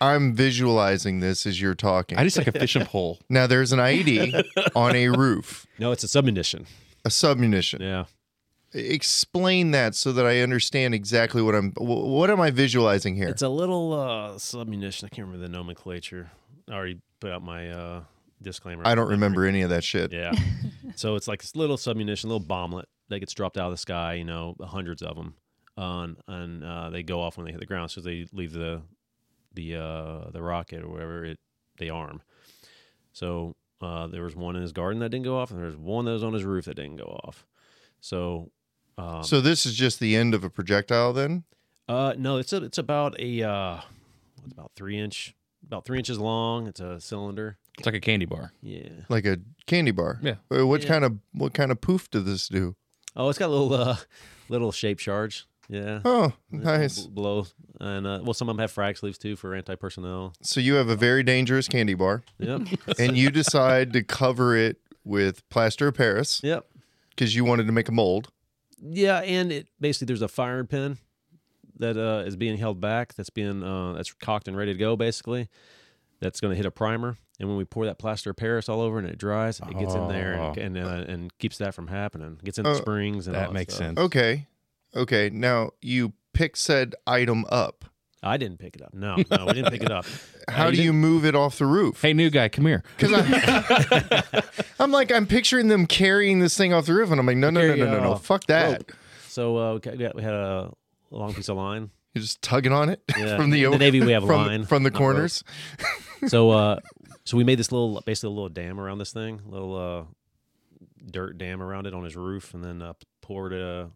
I'm 0.00 0.34
visualizing 0.34 1.20
this 1.20 1.46
as 1.46 1.60
you're 1.60 1.74
talking. 1.76 2.18
I 2.18 2.24
just 2.24 2.36
like 2.36 2.48
a 2.48 2.52
fishing 2.52 2.84
pole. 2.84 3.20
now 3.28 3.46
there's 3.46 3.72
an 3.72 3.78
IED 3.78 4.44
on 4.74 4.96
a 4.96 5.08
roof, 5.08 5.66
no, 5.78 5.92
it's 5.92 6.04
a 6.04 6.06
submunition. 6.06 6.66
a 7.04 7.08
submunition. 7.08 7.80
Yeah. 7.80 8.04
Explain 8.72 9.70
that 9.70 9.94
so 9.94 10.10
that 10.12 10.26
I 10.26 10.40
understand 10.40 10.94
exactly 10.94 11.40
what 11.40 11.54
I'm. 11.54 11.70
What 11.76 12.28
am 12.28 12.40
I 12.40 12.50
visualizing 12.50 13.14
here? 13.14 13.28
It's 13.28 13.42
a 13.42 13.48
little 13.48 13.92
uh, 13.92 14.30
submunition. 14.34 15.04
I 15.04 15.08
can't 15.10 15.28
remember 15.28 15.46
the 15.46 15.48
nomenclature. 15.48 16.32
I 16.68 16.72
already 16.72 17.00
put 17.20 17.30
out 17.30 17.42
my 17.42 17.70
uh, 17.70 18.02
disclaimer. 18.42 18.82
I 18.84 18.96
don't 18.96 19.10
remember 19.10 19.46
any 19.46 19.62
of 19.62 19.70
that 19.70 19.84
shit. 19.84 20.12
Yeah. 20.12 20.32
so 20.96 21.14
it's 21.14 21.28
like 21.28 21.40
this 21.42 21.54
little 21.54 21.76
submunition, 21.76 22.24
little 22.24 22.40
bomblet 22.40 22.86
that 23.08 23.20
gets 23.20 23.32
dropped 23.34 23.56
out 23.58 23.66
of 23.66 23.72
the 23.72 23.78
sky. 23.78 24.14
You 24.14 24.24
know, 24.24 24.56
hundreds 24.60 25.02
of 25.02 25.16
them, 25.16 25.34
um, 25.76 26.16
and 26.26 26.64
uh, 26.64 26.90
they 26.90 27.02
go 27.02 27.20
off 27.20 27.36
when 27.36 27.46
they 27.46 27.52
hit 27.52 27.60
the 27.60 27.66
ground. 27.66 27.90
So 27.90 28.00
they 28.00 28.26
leave 28.32 28.52
the 28.52 28.82
the 29.54 29.76
uh, 29.76 30.30
the 30.30 30.42
rocket 30.42 30.82
or 30.82 30.88
whatever 30.88 31.24
it 31.24 31.38
they 31.78 31.88
arm. 31.90 32.22
So 33.12 33.54
uh, 33.80 34.06
there 34.08 34.22
was 34.22 34.34
one 34.36 34.56
in 34.56 34.62
his 34.62 34.72
garden 34.72 35.00
that 35.00 35.10
didn't 35.10 35.24
go 35.24 35.38
off, 35.38 35.50
and 35.50 35.58
there 35.58 35.66
was 35.66 35.76
one 35.76 36.04
that 36.06 36.12
was 36.12 36.24
on 36.24 36.32
his 36.32 36.44
roof 36.44 36.64
that 36.66 36.76
didn't 36.76 36.96
go 36.96 37.18
off. 37.24 37.46
So. 38.00 38.50
Um, 38.96 39.24
So 39.24 39.40
this 39.40 39.66
is 39.66 39.74
just 39.74 39.98
the 39.98 40.14
end 40.14 40.34
of 40.34 40.44
a 40.44 40.50
projectile, 40.50 41.12
then? 41.12 41.42
uh, 41.88 42.14
no, 42.16 42.36
it's 42.38 42.52
a, 42.52 42.62
it's 42.62 42.78
about 42.78 43.18
a 43.20 43.42
uh, 43.42 43.80
it's 44.44 44.52
about 44.52 44.70
three 44.76 44.96
inch, 45.00 45.34
about 45.66 45.84
three 45.84 45.98
inches 45.98 46.16
long. 46.18 46.68
It's 46.68 46.78
a 46.80 47.00
cylinder. 47.00 47.58
It's 47.76 47.86
like 47.86 47.96
a 47.96 48.00
candy 48.00 48.24
bar. 48.26 48.52
Yeah. 48.62 48.88
Like 49.08 49.26
a 49.26 49.38
candy 49.66 49.90
bar? 49.90 50.20
Yeah. 50.22 50.36
Uh, 50.48 50.64
What 50.64 50.82
Yeah. 50.82 50.88
kind 50.88 51.04
of 51.04 51.18
what 51.32 51.54
kind 51.54 51.72
of 51.72 51.80
poof 51.80 52.08
does 52.08 52.24
this 52.24 52.46
do? 52.46 52.76
Oh, 53.16 53.28
it's 53.28 53.38
got 53.38 53.48
a 53.48 53.54
little 53.54 53.72
uh, 53.74 53.96
little 54.48 54.72
shape 54.72 54.98
charge. 54.98 55.46
Yeah. 55.68 56.00
Oh, 56.04 56.32
nice. 56.50 57.06
Below, 57.06 57.46
and 57.80 58.06
uh, 58.06 58.20
well, 58.22 58.34
some 58.34 58.48
of 58.48 58.56
them 58.56 58.60
have 58.60 58.70
frag 58.70 58.98
sleeves 58.98 59.18
too 59.18 59.36
for 59.36 59.54
anti 59.54 59.74
personnel. 59.76 60.34
So 60.42 60.60
you 60.60 60.74
have 60.74 60.88
a 60.88 60.96
very 60.96 61.22
dangerous 61.22 61.68
candy 61.68 61.94
bar, 61.94 62.22
Yep. 62.38 62.62
and 62.98 63.16
you 63.16 63.30
decide 63.30 63.92
to 63.94 64.02
cover 64.02 64.56
it 64.56 64.78
with 65.04 65.48
plaster 65.48 65.88
of 65.88 65.94
Paris 65.94 66.40
yep. 66.42 66.66
because 67.10 67.34
you 67.34 67.44
wanted 67.44 67.66
to 67.66 67.72
make 67.72 67.88
a 67.88 67.92
mold. 67.92 68.30
Yeah, 68.82 69.20
and 69.20 69.50
it 69.52 69.68
basically 69.80 70.06
there's 70.06 70.22
a 70.22 70.28
firing 70.28 70.66
pin 70.66 70.98
that 71.78 71.96
uh, 71.96 72.24
is 72.26 72.36
being 72.36 72.58
held 72.58 72.80
back. 72.80 73.14
That's 73.14 73.30
being 73.30 73.62
uh, 73.62 73.94
that's 73.94 74.12
cocked 74.12 74.48
and 74.48 74.56
ready 74.56 74.72
to 74.72 74.78
go. 74.78 74.96
Basically, 74.96 75.48
that's 76.24 76.40
going 76.40 76.50
to 76.50 76.56
hit 76.56 76.66
a 76.66 76.70
primer. 76.72 77.16
And 77.38 77.48
when 77.48 77.56
we 77.58 77.64
pour 77.64 77.84
that 77.86 77.98
plaster 77.98 78.30
of 78.30 78.36
Paris 78.36 78.68
all 78.68 78.80
over 78.80 78.98
and 78.98 79.06
it 79.08 79.18
dries, 79.18 79.60
it 79.60 79.78
gets 79.78 79.94
in 79.94 80.08
there 80.08 80.32
and 80.34 80.58
Oh. 80.58 80.60
and, 80.60 80.78
uh, 80.78 81.04
and 81.12 81.38
keeps 81.38 81.58
that 81.58 81.74
from 81.74 81.88
happening. 81.88 82.38
Gets 82.44 82.58
in 82.58 82.64
the 82.64 82.70
Oh, 82.70 82.74
springs 82.74 83.26
and 83.26 83.36
all 83.36 83.42
That 83.42 83.52
makes 83.52 83.74
stuff. 83.74 83.86
sense. 83.86 83.98
Okay, 83.98 84.46
okay. 84.96 85.30
Now 85.30 85.70
you 85.82 86.12
pick 86.32 86.56
said 86.56 86.94
item 87.06 87.44
up. 87.48 87.84
I 88.22 88.38
didn't 88.38 88.58
pick 88.58 88.74
it 88.76 88.82
up. 88.82 88.94
No, 88.94 89.16
no, 89.30 89.44
we 89.46 89.52
didn't 89.52 89.70
pick 89.70 89.82
it 89.82 89.90
up. 89.90 90.06
How 90.48 90.68
Uh, 90.68 90.70
do 90.70 90.82
you 90.82 90.92
move 90.94 91.24
it 91.26 91.34
off 91.34 91.58
the 91.58 91.66
roof? 91.66 92.00
Hey, 92.00 92.14
new 92.14 92.30
guy, 92.30 92.48
come 92.48 92.64
here. 92.66 92.82
Because 92.96 93.12
I'm 94.80 94.90
like, 94.92 95.12
I'm 95.12 95.26
picturing 95.26 95.68
them 95.68 95.86
carrying 95.86 96.38
this 96.38 96.56
thing 96.56 96.72
off 96.72 96.86
the 96.86 96.94
roof, 96.94 97.10
and 97.10 97.20
I'm 97.20 97.26
like, 97.26 97.36
no, 97.36 97.50
no, 97.50 97.60
no, 97.60 97.66
Carry, 97.66 97.78
no, 97.80 97.86
no, 97.98 98.00
no, 98.00 98.12
uh, 98.12 98.16
fuck 98.18 98.44
that. 98.46 98.70
rope. 98.78 98.92
So 99.28 99.56
uh, 99.58 99.74
we 99.74 99.80
got- 99.80 100.14
we 100.14 100.22
had 100.22 100.32
a 100.34 100.72
long 101.10 101.34
piece 101.34 101.48
of 101.48 101.56
line. 101.56 101.90
You're 102.14 102.22
just 102.22 102.40
tugging 102.42 102.72
on 102.72 102.88
it 102.90 103.02
Yeah. 103.18 103.36
from 103.36 103.50
the, 103.50 103.64
In 103.64 103.72
the 103.72 103.78
Navy, 103.78 104.00
we 104.00 104.12
have 104.12 104.24
from, 104.24 104.46
line, 104.46 104.64
from 104.64 104.84
the 104.84 104.90
not 104.90 105.00
rope. 105.00 105.12
corners. 105.14 105.42
So 106.28 106.50
uh, 106.50 106.80
so 107.24 107.36
we 107.36 107.44
made 107.44 107.58
this 107.58 107.72
little, 107.72 108.00
basically 108.04 108.28
a 108.28 108.32
little 108.32 108.48
dam 108.48 108.78
around 108.80 108.98
this 108.98 109.12
thing, 109.12 109.40
little 109.46 109.76
uh, 109.76 110.04
dirt 111.10 111.38
dam 111.38 111.62
around 111.62 111.86
it 111.86 111.94
on 111.94 112.04
his 112.04 112.16
roof, 112.16 112.54
and 112.54 112.64
then 112.64 112.82
uh, 112.82 112.92
poured 113.22 113.52
uh, 113.52 113.86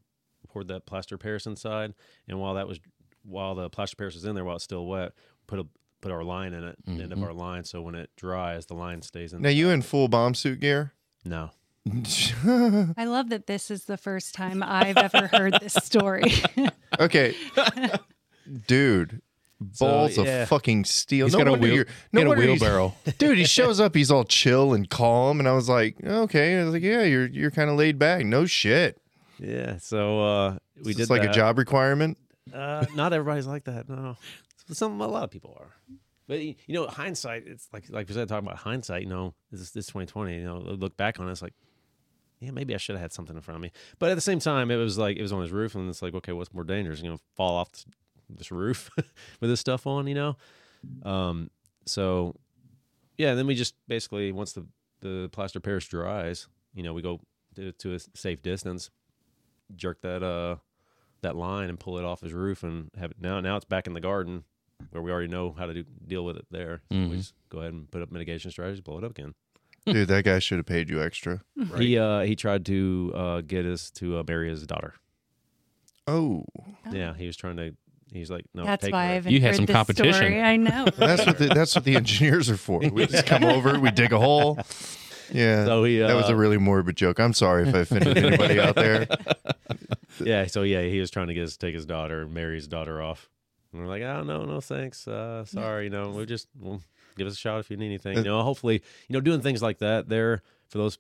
poured 0.49 0.69
that 0.69 0.87
plaster 0.87 1.19
Paris 1.19 1.47
inside. 1.47 1.95
And 2.29 2.41
while 2.41 2.55
that 2.55 2.67
was, 2.69 2.81
while 3.25 3.55
the 3.55 3.69
plaster 3.71 3.97
Paris 3.97 4.15
was 4.15 4.25
in 4.25 4.35
there, 4.35 4.45
while 4.45 4.57
it's 4.57 4.65
still 4.65 4.87
wet, 4.87 5.13
put 5.47 5.59
a 5.59 5.67
put 6.01 6.13
our 6.13 6.23
line 6.25 6.53
in 6.55 6.63
it, 6.65 6.77
the 6.87 6.93
end 7.03 7.13
of 7.13 7.19
Mhm. 7.19 7.25
our 7.25 7.33
line, 7.33 7.65
so 7.65 7.83
when 7.83 7.95
it 7.97 8.11
dries, 8.17 8.67
the 8.67 8.75
line 8.75 9.03
stays 9.03 9.33
in. 9.33 9.43
Now 9.43 9.49
you 9.49 9.69
in 9.71 9.83
full 9.83 10.07
bomb 10.09 10.35
suit 10.35 10.61
gear? 10.61 10.93
no, 11.25 11.51
I 11.87 13.05
love 13.05 13.31
that 13.31 13.47
this 13.47 13.71
is 13.71 13.85
the 13.87 13.97
first 13.97 14.35
time 14.35 14.63
I've 14.63 14.97
ever 14.97 15.27
heard 15.27 15.55
this 15.61 15.75
story. 15.75 16.33
okay, 17.01 17.35
dude. 18.67 19.23
Balls 19.61 20.15
So, 20.15 20.25
yeah. 20.25 20.43
of 20.43 20.49
fucking 20.49 20.85
steel. 20.85 21.27
He's 21.27 21.33
no 21.33 21.39
got 21.41 21.49
a 21.49 21.51
wonder 21.53 21.63
wheel- 21.67 21.75
you're- 21.75 21.91
no 22.13 22.21
Get 22.35 22.39
a 22.39 22.41
wheelbarrow. 22.41 22.95
dude. 23.19 23.39
He 23.39 23.45
shows 23.45 23.81
up. 23.81 23.95
He's 23.95 24.11
all 24.11 24.25
chill 24.25 24.73
and 24.73 24.89
calm, 24.89 25.41
and 25.41 25.49
I 25.49 25.53
was 25.53 25.69
like, 25.69 25.97
okay. 26.05 26.61
I 26.61 26.65
was 26.65 26.73
like, 26.75 26.83
yeah, 26.83 27.03
you're 27.03 27.27
you're 27.27 27.51
kind 27.51 27.69
of 27.71 27.77
laid 27.77 27.99
back. 27.99 28.25
No 28.25 28.45
shit. 28.47 29.01
yeah. 29.39 29.79
So 29.79 30.21
uh, 30.21 30.59
we 30.85 30.93
Is 30.93 30.97
did 30.97 31.11
like 31.11 31.23
that. 31.23 31.31
a 31.31 31.35
job 31.35 31.59
requirement. 31.59 32.19
Uh, 32.55 32.87
not 32.95 33.13
everybody's 33.13 33.47
like 33.47 33.65
that. 33.65 33.89
No, 33.89 34.17
some 34.71 35.01
a 35.01 35.07
lot 35.09 35.25
of 35.25 35.31
people 35.31 35.57
are. 35.61 35.75
But 36.29 36.41
you 36.41 36.55
know, 36.69 36.87
hindsight. 36.87 37.45
It's 37.47 37.69
like 37.73 37.85
like 37.91 38.07
we 38.09 38.15
said, 38.15 38.29
talking 38.29 38.47
about 38.47 38.59
hindsight. 38.59 39.03
You 39.03 39.09
know, 39.09 39.35
this 39.51 39.71
this 39.73 39.87
twenty 39.87 40.07
twenty. 40.07 40.37
You 40.37 40.45
know, 40.45 40.59
look 40.59 40.97
back 40.97 41.19
on 41.21 41.27
it, 41.29 41.33
it's 41.33 41.43
like, 41.43 41.55
yeah, 42.39 42.51
maybe 42.53 42.75
I 42.75 42.77
should 42.79 42.95
have 42.95 43.01
had 43.03 43.13
something 43.13 43.35
in 43.35 43.43
front 43.43 43.57
of 43.57 43.63
me. 43.63 43.73
But 43.99 44.11
at 44.11 44.15
the 44.15 44.21
same 44.21 44.39
time, 44.39 44.71
it 44.71 44.77
was 44.77 44.99
like 44.99 45.17
it 45.17 45.23
was 45.23 45.33
on 45.33 45.43
his 45.43 45.51
roof, 45.51 45.75
and 45.75 45.89
it's 45.89 46.01
like, 46.03 46.15
okay, 46.15 46.33
what's 46.33 46.53
more 46.55 46.65
dangerous? 46.65 47.01
You 47.03 47.11
know, 47.11 47.19
fall 47.35 47.57
off 47.57 47.71
this, 48.29 48.39
this 48.39 48.51
roof 48.53 48.91
with 49.41 49.51
this 49.51 49.61
stuff 49.61 49.87
on. 49.87 50.07
You 50.07 50.15
know, 50.15 50.37
um. 51.03 51.51
So, 51.87 52.35
yeah. 53.17 53.35
Then 53.35 53.47
we 53.47 53.55
just 53.55 53.75
basically 53.89 54.33
once 54.33 54.53
the 54.53 54.67
the 55.01 55.29
plaster 55.33 55.61
Paris 55.61 55.87
dries, 55.87 56.49
you 56.75 56.83
know, 56.83 56.93
we 56.93 57.03
go 57.03 57.21
to, 57.57 57.73
to 57.73 57.95
a 57.95 57.99
safe 58.15 58.43
distance, 58.43 58.91
jerk 59.77 60.01
that 60.03 60.23
uh 60.23 60.57
that 61.23 61.35
line 61.37 61.69
and 61.69 61.81
pull 61.81 61.99
it 61.99 62.05
off 62.05 62.21
his 62.21 62.33
roof 62.33 62.63
and 62.63 62.91
have 62.97 63.11
it 63.11 63.17
now 63.21 63.41
now 63.41 63.57
it's 63.57 63.65
back 63.65 63.87
in 63.89 63.93
the 63.95 64.01
garden 64.01 64.45
where 64.91 65.03
we 65.03 65.11
already 65.11 65.27
know 65.27 65.51
how 65.59 65.67
to 65.67 65.75
do, 65.75 65.85
deal 66.07 66.25
with 66.25 66.37
it 66.37 66.47
there. 66.53 66.83
So 66.91 66.97
Mhm. 66.97 67.11
we 67.11 67.17
just 67.17 67.35
go 67.49 67.59
ahead 67.59 67.73
and 67.73 67.91
put 67.91 68.01
up 68.03 68.13
mitigation 68.13 68.51
strategies, 68.53 68.81
blow 68.81 68.99
it 68.99 69.05
up 69.05 69.11
again. 69.11 69.35
Dude, 69.87 70.07
that 70.09 70.25
guy 70.25 70.39
should 70.39 70.59
have 70.59 70.67
paid 70.67 70.89
you 70.91 71.03
extra. 71.03 71.43
He 71.79 71.99
uh 71.99 72.21
he 72.21 72.37
tried 72.37 72.65
to 72.67 73.13
uh 73.17 73.41
get 73.41 73.65
us 73.67 73.91
to 73.93 74.19
uh, 74.19 74.25
marry 74.29 74.49
his 74.51 74.67
daughter. 74.67 74.95
Oh, 76.07 76.45
Yeah, 76.93 77.15
he 77.15 77.27
was 77.27 77.37
trying 77.37 77.57
to 77.57 77.75
he's 78.13 78.31
like 78.31 78.45
no 78.55 78.65
That's 78.65 78.85
take 78.85 78.93
why. 78.93 79.05
I 79.05 79.07
haven't 79.13 79.33
You 79.33 79.41
had 79.41 79.49
heard 79.49 79.57
some 79.57 79.67
this 79.67 79.75
competition. 79.75 80.15
Story. 80.15 80.41
I 80.43 80.57
know. 80.57 80.87
that's 80.97 81.27
what 81.27 81.39
the, 81.39 81.47
that's 81.47 81.75
what 81.75 81.85
the 81.85 81.97
engineers 81.97 82.51
are 82.51 82.57
for. 82.57 82.81
We 82.81 83.07
just 83.07 83.27
come 83.27 83.45
over, 83.45 83.79
we 83.79 83.91
dig 83.91 84.13
a 84.13 84.19
hole. 84.19 84.59
Yeah, 85.33 85.67
So 85.67 85.85
he 85.85 86.03
uh, 86.03 86.09
that 86.09 86.17
was 86.17 86.29
a 86.29 86.37
really 86.37 86.57
morbid 86.57 86.97
joke. 86.97 87.19
I'm 87.19 87.35
sorry 87.35 87.69
if 87.69 87.75
I 87.75 87.81
offended 87.81 88.17
anybody 88.17 88.59
out 88.59 88.75
there. 88.77 89.07
yeah, 90.25 90.47
so 90.47 90.63
yeah, 90.63 90.83
he 90.83 91.01
was 91.01 91.11
trying 91.11 91.29
to 91.29 91.35
get 91.35 91.45
us 91.45 91.53
to 91.53 91.59
take 91.59 91.75
his 91.75 91.87
daughter 91.87 92.23
and 92.23 92.33
marry 92.33 92.55
his 92.55 92.67
daughter 92.67 93.03
off. 93.03 93.29
And 93.73 93.83
we're 93.83 93.89
like, 93.89 94.03
oh 94.03 94.23
no, 94.23 94.45
no 94.45 94.61
thanks. 94.61 95.07
Uh 95.07 95.45
sorry, 95.45 95.85
you 95.85 95.91
know, 95.91 96.11
we 96.11 96.25
just 96.25 96.49
well, 96.59 96.81
give 97.17 97.27
us 97.27 97.35
a 97.35 97.37
shot 97.37 97.61
if 97.61 97.71
you 97.71 97.77
need 97.77 97.87
anything. 97.87 98.17
You 98.17 98.25
know, 98.25 98.43
hopefully, 98.43 98.83
you 99.09 99.13
know, 99.13 99.21
doing 99.21 99.41
things 99.41 99.63
like 99.63 99.79
that 99.79 100.09
there 100.09 100.43
for 100.69 100.79
those 100.79 100.99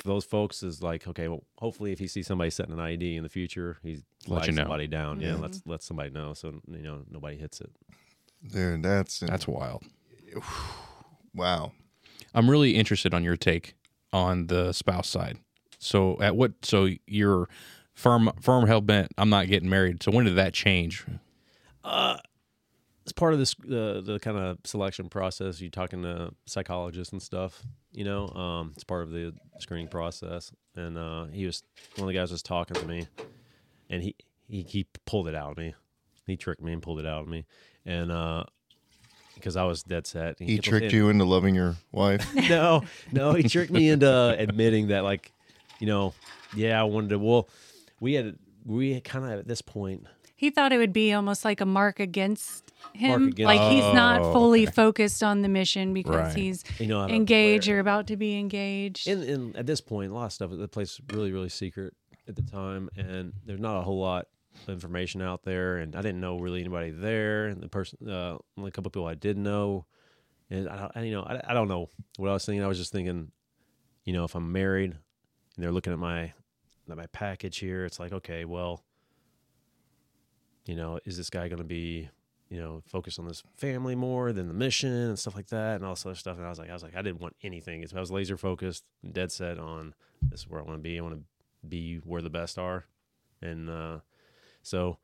for 0.00 0.08
those 0.08 0.24
folks 0.24 0.62
is 0.62 0.82
like, 0.82 1.06
okay, 1.06 1.28
well, 1.28 1.44
hopefully 1.58 1.92
if 1.92 1.98
he 1.98 2.06
sees 2.06 2.26
somebody 2.26 2.50
setting 2.50 2.72
an 2.72 2.80
ID 2.80 3.16
in 3.16 3.22
the 3.22 3.28
future, 3.28 3.78
he's 3.82 4.02
Let 4.26 4.40
let 4.40 4.46
you 4.48 4.52
know. 4.54 4.62
somebody 4.62 4.86
down. 4.86 5.20
Yeah, 5.20 5.28
Yeah. 5.34 5.34
let's 5.36 5.62
let 5.66 5.82
somebody 5.82 6.10
know 6.10 6.32
so 6.34 6.60
you 6.68 6.82
know 6.82 7.02
nobody 7.10 7.36
hits 7.36 7.60
it. 7.60 7.70
Dude, 8.50 8.82
that's 8.82 9.20
That's 9.20 9.46
wild. 9.46 9.84
wow. 11.34 11.72
I'm 12.34 12.48
really 12.50 12.76
interested 12.76 13.12
on 13.14 13.24
your 13.24 13.36
take 13.36 13.74
on 14.12 14.46
the 14.46 14.72
spouse 14.72 15.08
side. 15.08 15.38
So 15.78 16.20
at 16.20 16.36
what? 16.36 16.52
So 16.64 16.88
you're 17.06 17.48
firm, 17.94 18.30
firm 18.40 18.66
hell 18.66 18.80
bent. 18.80 19.12
I'm 19.18 19.30
not 19.30 19.48
getting 19.48 19.68
married. 19.68 20.02
So 20.02 20.10
when 20.12 20.24
did 20.24 20.36
that 20.36 20.54
change? 20.54 21.04
Uh, 21.82 22.18
it's 23.02 23.12
part 23.12 23.32
of 23.32 23.38
this 23.38 23.54
the 23.66 24.02
the 24.04 24.18
kind 24.20 24.36
of 24.36 24.58
selection 24.64 25.08
process. 25.08 25.60
You 25.60 25.70
talking 25.70 26.02
to 26.02 26.32
psychologists 26.46 27.12
and 27.12 27.22
stuff. 27.22 27.62
You 27.92 28.04
know, 28.04 28.28
um, 28.28 28.72
it's 28.74 28.84
part 28.84 29.02
of 29.02 29.10
the 29.10 29.34
screening 29.58 29.88
process. 29.88 30.52
And 30.76 30.96
uh, 30.96 31.24
he 31.26 31.46
was 31.46 31.62
one 31.96 32.08
of 32.08 32.12
the 32.12 32.18
guys 32.18 32.30
was 32.30 32.42
talking 32.42 32.76
to 32.76 32.86
me, 32.86 33.08
and 33.88 34.02
he 34.02 34.14
he 34.48 34.62
he 34.62 34.86
pulled 35.06 35.28
it 35.28 35.34
out 35.34 35.52
of 35.52 35.58
me. 35.58 35.74
He 36.26 36.36
tricked 36.36 36.62
me 36.62 36.72
and 36.72 36.82
pulled 36.82 37.00
it 37.00 37.06
out 37.06 37.22
of 37.22 37.28
me, 37.28 37.44
and 37.84 38.12
uh, 38.12 38.44
because 39.34 39.56
I 39.56 39.64
was 39.64 39.82
dead 39.82 40.06
set. 40.06 40.36
He 40.38 40.56
on 40.56 40.62
tricked 40.62 40.92
you 40.92 41.08
into 41.08 41.24
loving 41.24 41.54
your 41.54 41.76
wife. 41.92 42.26
no, 42.48 42.82
no, 43.10 43.32
he 43.32 43.42
tricked 43.44 43.72
me 43.72 43.88
into 43.88 44.36
admitting 44.38 44.88
that, 44.88 45.02
like, 45.02 45.32
you 45.78 45.86
know, 45.86 46.14
yeah, 46.54 46.80
I 46.80 46.84
wanted 46.84 47.10
to. 47.10 47.18
Well, 47.18 47.48
we 48.00 48.14
had 48.14 48.38
we 48.64 49.00
kind 49.00 49.24
of 49.24 49.40
at 49.40 49.48
this 49.48 49.62
point 49.62 50.06
He 50.40 50.48
thought 50.48 50.72
it 50.72 50.78
would 50.78 50.94
be 50.94 51.12
almost 51.12 51.44
like 51.44 51.60
a 51.60 51.66
mark 51.66 52.00
against 52.00 52.72
him. 52.94 53.28
against- 53.28 53.40
like 53.46 53.60
he's 53.72 53.84
not 53.94 54.22
Oh, 54.22 54.32
fully 54.32 54.64
focused 54.64 55.22
on 55.22 55.42
the 55.42 55.50
mission 55.50 55.92
because 55.92 56.16
Right. 56.16 56.34
he's 56.34 56.64
you 56.80 56.86
know 56.86 57.06
engaged 57.06 57.68
or 57.68 57.78
about 57.78 58.06
to 58.06 58.16
be 58.16 58.38
engaged. 58.38 59.06
and, 59.06 59.22
and 59.22 59.54
at 59.56 59.66
this 59.66 59.82
point 59.82 60.12
a 60.12 60.14
lot 60.14 60.24
of 60.26 60.32
stuff 60.32 60.50
the 60.50 60.66
place 60.66 60.98
was 60.98 61.14
really 61.14 61.30
really 61.30 61.50
secret 61.50 61.92
at 62.26 62.36
the 62.36 62.42
time 62.42 62.88
and 62.96 63.34
there's 63.44 63.60
not 63.60 63.78
a 63.78 63.82
whole 63.82 64.00
lot 64.00 64.28
of 64.62 64.68
information 64.70 65.20
out 65.20 65.42
there 65.44 65.76
and 65.76 65.94
i 65.94 66.00
didn't 66.00 66.20
know 66.20 66.38
really 66.38 66.60
anybody 66.60 66.90
there 66.90 67.46
and 67.48 67.60
the 67.60 67.68
person 67.68 68.08
uh 68.08 68.36
only 68.56 68.68
a 68.68 68.72
couple 68.72 68.88
of 68.88 68.92
people 68.94 69.06
i 69.06 69.14
did 69.14 69.36
know 69.36 69.84
and 70.48 70.68
i, 70.70 70.76
don't- 70.76 70.92
I 70.96 71.02
you 71.02 71.12
know 71.12 71.22
I, 71.22 71.40
I 71.50 71.54
don't 71.54 71.68
know 71.68 71.88
what 72.16 72.30
i 72.30 72.32
was 72.32 72.44
thinking 72.46 72.62
i 72.64 72.66
was 72.66 72.78
just 72.78 72.92
thinking 72.92 73.30
you 74.04 74.12
know 74.14 74.24
if 74.24 74.34
i'm 74.34 74.50
married 74.52 74.92
and 74.92 74.98
they're 75.58 75.70
looking 75.72 75.92
at 75.92 75.98
my 75.98 76.32
at 76.90 76.96
my 76.96 77.06
package 77.08 77.58
here 77.58 77.84
it's 77.84 78.00
like 78.00 78.12
okay 78.12 78.44
well 78.46 78.82
you 80.66 80.76
know 80.76 80.98
is 81.04 81.16
this 81.16 81.30
guy 81.30 81.48
going 81.48 81.58
to 81.58 81.64
be 81.64 82.08
you 82.48 82.60
know 82.60 82.82
focused 82.86 83.18
on 83.18 83.26
this 83.26 83.42
family 83.56 83.94
more 83.94 84.32
than 84.32 84.48
the 84.48 84.54
mission 84.54 84.92
and 84.92 85.18
stuff 85.18 85.34
like 85.34 85.48
that 85.48 85.76
and 85.76 85.84
all 85.84 85.94
this 85.94 86.04
other 86.04 86.14
stuff? 86.14 86.36
And 86.36 86.46
i 86.46 86.50
was 86.50 86.58
like 86.58 86.70
i 86.70 86.72
was 86.72 86.82
like 86.82 86.96
i 86.96 87.02
didn't 87.02 87.20
want 87.20 87.36
anything. 87.42 87.84
I 87.94 88.00
was 88.00 88.10
laser 88.10 88.36
focused 88.36 88.84
dead 89.12 89.32
set 89.32 89.58
on 89.58 89.94
this 90.22 90.40
is 90.40 90.48
where 90.48 90.60
i 90.60 90.62
want 90.62 90.78
to 90.78 90.82
be. 90.82 90.98
I 90.98 91.02
want 91.02 91.14
to 91.14 91.22
be 91.66 91.96
where 91.98 92.22
the 92.22 92.30
best 92.30 92.58
are. 92.58 92.84
And 93.42 93.70
uh 93.70 93.98
so 94.62 94.98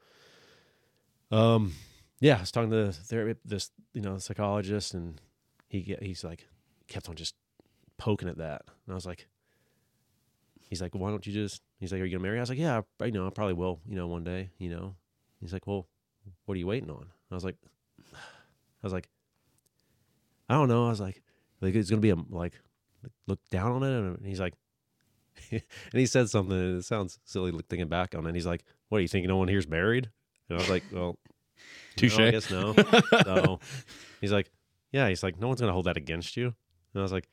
um 1.30 1.72
yeah 2.20 2.36
i 2.36 2.40
was 2.40 2.50
talking 2.50 2.70
to 2.70 2.92
ther- 2.92 3.36
this 3.44 3.70
you 3.94 4.00
know 4.00 4.18
psychologist 4.18 4.94
and 4.94 5.20
he 5.68 5.96
he's 6.00 6.22
like 6.22 6.46
kept 6.86 7.08
on 7.08 7.14
just 7.14 7.34
poking 7.98 8.28
at 8.28 8.38
that. 8.38 8.62
And 8.86 8.92
i 8.92 8.94
was 8.94 9.06
like 9.06 9.26
he's 10.68 10.82
like 10.82 10.94
why 10.94 11.10
don't 11.10 11.26
you 11.26 11.32
just 11.32 11.62
he's 11.78 11.92
like 11.92 12.00
are 12.00 12.04
you 12.04 12.16
gonna 12.16 12.22
marry? 12.22 12.38
I 12.38 12.42
was 12.42 12.50
like 12.50 12.58
yeah 12.58 12.82
i 13.00 13.04
you 13.06 13.12
know 13.12 13.26
i 13.26 13.30
probably 13.30 13.54
will 13.54 13.80
you 13.88 13.96
know 13.96 14.06
one 14.06 14.24
day 14.24 14.50
you 14.58 14.68
know 14.70 14.94
he's 15.40 15.52
like 15.52 15.66
well 15.66 15.86
what 16.44 16.54
are 16.54 16.58
you 16.58 16.66
waiting 16.66 16.90
on? 16.90 17.06
I 17.30 17.34
was 17.34 17.44
like 17.44 17.56
i 18.14 18.16
was 18.82 18.92
like 18.92 19.08
i 20.48 20.54
don't 20.54 20.68
know. 20.68 20.86
I 20.86 20.90
was 20.90 21.00
like 21.00 21.22
like 21.60 21.74
it's 21.74 21.90
gonna 21.90 22.00
be 22.00 22.10
a 22.10 22.16
like 22.30 22.54
look 23.26 23.40
down 23.50 23.72
on 23.72 23.82
it? 23.82 24.18
And 24.18 24.26
he's 24.26 24.40
like 24.40 24.54
and 25.50 25.62
he 25.92 26.06
said 26.06 26.30
something 26.30 26.56
and 26.56 26.78
it 26.78 26.84
sounds 26.84 27.18
silly 27.24 27.52
thinking 27.68 27.88
back 27.88 28.14
on 28.14 28.26
it. 28.26 28.34
He's 28.34 28.46
like 28.46 28.64
what 28.88 28.98
are 28.98 29.02
you 29.02 29.08
thinking 29.08 29.28
no 29.28 29.36
one 29.36 29.48
here's 29.48 29.68
married? 29.68 30.10
And 30.48 30.58
i 30.58 30.60
was 30.60 30.70
like 30.70 30.84
well 30.92 31.18
no, 31.26 31.32
Touche. 31.96 32.18
i 32.18 32.30
guess 32.30 32.50
no. 32.50 32.74
So 33.24 33.60
he's 34.20 34.32
like 34.32 34.50
yeah. 34.92 35.08
He's 35.08 35.22
like 35.22 35.38
no 35.40 35.48
one's 35.48 35.60
gonna 35.60 35.72
hold 35.72 35.86
that 35.86 35.96
against 35.96 36.36
you. 36.36 36.46
And 36.46 37.00
i 37.00 37.02
was 37.02 37.12
like 37.12 37.28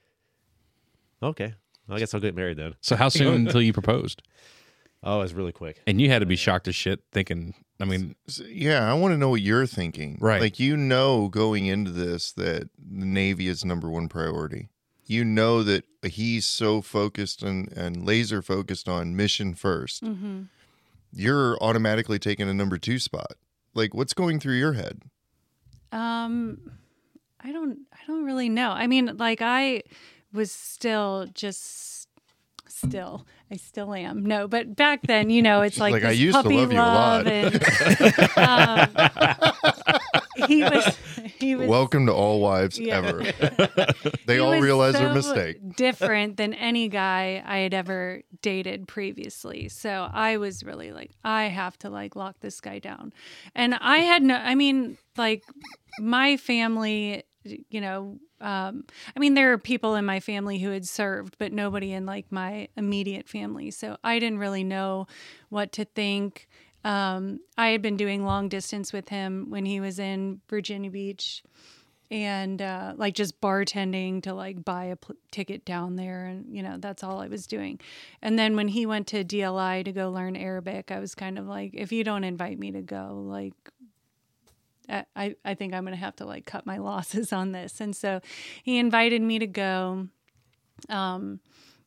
okay 1.22 1.54
i 1.90 2.00
guess 2.00 2.14
i'll 2.14 2.20
get 2.20 2.36
married 2.36 2.58
then. 2.58 2.76
So 2.82 2.96
how 2.96 3.10
soon 3.20 3.48
until 3.48 3.62
you 3.62 3.74
proposed? 3.74 4.22
oh 5.04 5.22
it's 5.22 5.34
really 5.34 5.52
quick. 5.52 5.82
And 5.86 6.00
you 6.00 6.10
had 6.10 6.20
to 6.20 6.26
be 6.26 6.36
shocked 6.38 6.68
as 6.68 6.76
shit, 6.76 7.02
thinking. 7.12 7.54
I 7.84 7.86
mean, 7.86 8.16
yeah, 8.48 8.90
I 8.90 8.94
want 8.94 9.14
to 9.14 9.18
know 9.18 9.28
what 9.28 9.42
you're 9.42 9.68
thinking. 9.68 10.18
Right. 10.22 10.40
Like 10.40 10.58
you 10.58 10.78
know 10.78 11.28
going 11.28 11.66
into 11.66 11.92
this 11.92 12.32
that 12.32 12.70
the 12.78 13.06
Navy 13.06 13.50
is 13.50 13.66
number 13.66 13.90
one 13.90 14.08
priority. 14.08 14.70
You 15.06 15.26
know 15.26 15.64
that 15.64 15.84
he's 16.02 16.46
so 16.46 16.82
focused 16.82 17.44
and, 17.44 17.70
and 17.74 18.06
laser 18.06 18.42
focused 18.42 18.88
on 18.88 19.18
mission 19.18 19.54
1st 19.54 20.16
hmm 20.16 20.42
You're 21.12 21.58
automatically 21.62 22.20
taking 22.20 22.48
a 22.48 22.54
number 22.54 22.78
two 22.78 23.00
spot. 23.00 23.34
Like 23.74 23.94
what's 23.94 24.14
going 24.14 24.40
through 24.40 24.56
your 24.56 24.74
head? 24.74 25.02
Um, 25.92 26.72
I 27.42 27.52
don't. 27.52 27.80
I 27.92 27.98
don't 28.08 28.24
really 28.24 28.48
know. 28.48 28.72
I 28.72 28.88
mean, 28.88 29.18
like 29.18 29.42
I 29.42 29.84
was 30.32 30.54
still 30.54 31.28
just 31.34 31.93
still. 32.88 33.26
I 33.52 33.58
still 33.58 33.94
am. 33.94 34.26
No, 34.26 34.48
but 34.48 34.76
back 34.76 35.02
then, 35.04 35.30
you 35.30 35.42
know, 35.42 35.62
it's 35.62 35.78
like, 35.80 35.94
Like, 35.94 36.04
I 36.06 36.12
used 36.12 36.36
to 36.38 36.44
puppy 36.44 36.58
love 36.58 36.72
you 36.74 36.80
a 36.80 36.82
lot. 36.82 37.28
and, 37.28 37.56
um, 38.38 38.90
he 40.48 40.64
was. 40.64 40.98
He 41.40 41.56
was. 41.56 41.68
Welcome 41.68 42.06
to 42.08 42.14
all 42.14 42.40
wives 42.42 42.80
Yeah. 42.80 42.98
ever. 42.98 43.22
they 44.26 44.36
he 44.36 44.40
all 44.40 44.60
realize 44.60 44.94
their 44.94 45.14
mistake. 45.14 45.58
Different 45.76 46.38
than 46.38 46.54
any 46.54 46.90
guy 46.90 47.44
I 47.46 47.60
had 47.60 47.74
ever 47.74 48.22
dated 48.42 48.88
previously. 48.88 49.70
So 49.70 50.10
I 50.12 50.38
was 50.38 50.64
really 50.64 50.92
like, 50.92 51.12
I 51.24 51.46
have 51.46 51.78
to 51.80 51.90
like 51.90 52.16
lock 52.16 52.40
this 52.40 52.60
guy 52.62 52.80
down. 52.80 53.14
And 53.56 53.76
I 53.76 53.98
had 54.00 54.24
no, 54.24 54.36
I 54.36 54.56
mean, 54.56 54.98
like 55.18 55.44
my 56.00 56.38
family, 56.38 57.24
you 57.44 57.82
know, 57.82 58.20
um, 58.42 58.86
I 59.16 59.20
mean, 59.20 59.34
there 59.34 59.52
are 59.54 59.58
people 59.58 59.96
in 59.96 60.06
my 60.06 60.20
family 60.20 60.60
who 60.60 60.72
had 60.72 60.88
served, 60.88 61.38
but 61.38 61.54
nobody 61.54 61.92
in 61.94 62.06
like 62.06 62.32
my 62.32 62.68
immediate 62.76 63.28
family. 63.28 63.72
So 63.72 63.98
I 64.04 64.20
didn't 64.20 64.40
really 64.40 64.64
know 64.64 65.08
what 65.50 65.72
to 65.74 65.86
think. 65.86 66.48
Um, 66.84 67.40
I 67.58 67.70
had 67.70 67.82
been 67.82 67.98
doing 67.98 68.26
long 68.26 68.50
distance 68.50 68.92
with 68.92 69.10
him 69.10 69.50
when 69.50 69.66
he 69.66 69.80
was 69.80 70.00
in 70.00 70.42
Virginia 70.50 70.92
Beach 70.92 71.44
and 72.12 72.62
uh, 72.62 72.94
like 72.96 73.16
just 73.16 73.42
bartending 73.42 74.22
to 74.22 74.34
like 74.34 74.64
buy 74.64 74.86
a 74.86 74.96
pl- 74.96 75.16
ticket 75.32 75.66
down 75.66 75.96
there 75.96 76.26
and 76.26 76.56
you 76.56 76.62
know 76.62 76.78
that's 76.78 77.04
all 77.04 77.20
i 77.20 77.28
was 77.28 77.48
doing 77.48 77.80
and 78.22 78.38
then 78.38 78.56
when 78.56 78.68
he 78.68 78.86
went 78.86 79.08
to 79.08 79.24
dli 79.24 79.84
to 79.84 79.92
go 79.92 80.12
learn 80.12 80.36
arabic 80.36 80.92
i 80.92 81.00
was 81.00 81.16
kind 81.16 81.40
of 81.40 81.48
like 81.48 81.72
if 81.74 81.92
you 81.92 82.04
don't 82.04 82.24
invite 82.24 82.60
me 82.60 82.72
to 82.72 82.82
go 82.82 83.24
like 83.26 83.56
I- 84.90 85.36
I, 85.46 85.54
think 85.56 85.74
I'm 85.74 85.84
going 85.84 85.94
to 85.94 86.00
have 86.00 86.16
to 86.18 86.26
like 86.26 86.46
cut 86.46 86.66
my 86.66 86.78
losses 86.90 87.32
on 87.34 87.52
this. 87.52 87.80
And 87.82 87.96
so 87.96 88.22
he 88.64 88.78
invited 88.78 89.22
me 89.22 89.40
to 89.40 89.48
go. 89.48 90.08
Um, 90.90 91.40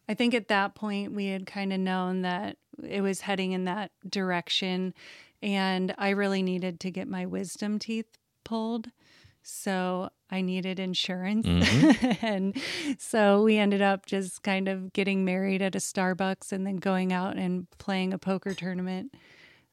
I 0.08 0.14
think 0.14 0.34
at 0.34 0.48
that 0.48 0.74
point 0.74 1.12
we 1.12 1.26
had 1.26 1.46
kind 1.46 1.72
of 1.72 1.80
known 1.80 2.22
that 2.22 2.56
it 2.82 3.00
was 3.00 3.20
heading 3.20 3.52
in 3.52 3.64
that 3.64 3.90
direction. 4.08 4.94
And 5.42 5.94
I 5.98 6.10
really 6.10 6.42
needed 6.42 6.80
to 6.80 6.90
get 6.90 7.08
my 7.08 7.26
wisdom 7.26 7.78
teeth 7.78 8.18
pulled. 8.44 8.88
So 9.42 10.10
I 10.30 10.40
needed 10.40 10.80
insurance. 10.80 11.46
and 12.22 12.56
so 12.98 13.42
we 13.42 13.58
ended 13.58 13.82
up 13.82 14.06
just 14.06 14.42
kind 14.42 14.68
of 14.68 14.92
getting 14.92 15.24
married 15.24 15.62
at 15.62 15.74
a 15.74 15.78
Starbucks 15.78 16.52
and 16.52 16.66
then 16.66 16.76
going 16.76 17.12
out 17.12 17.36
and 17.36 17.68
playing 17.78 18.12
a 18.12 18.18
poker 18.18 18.54
tournament 18.54 19.14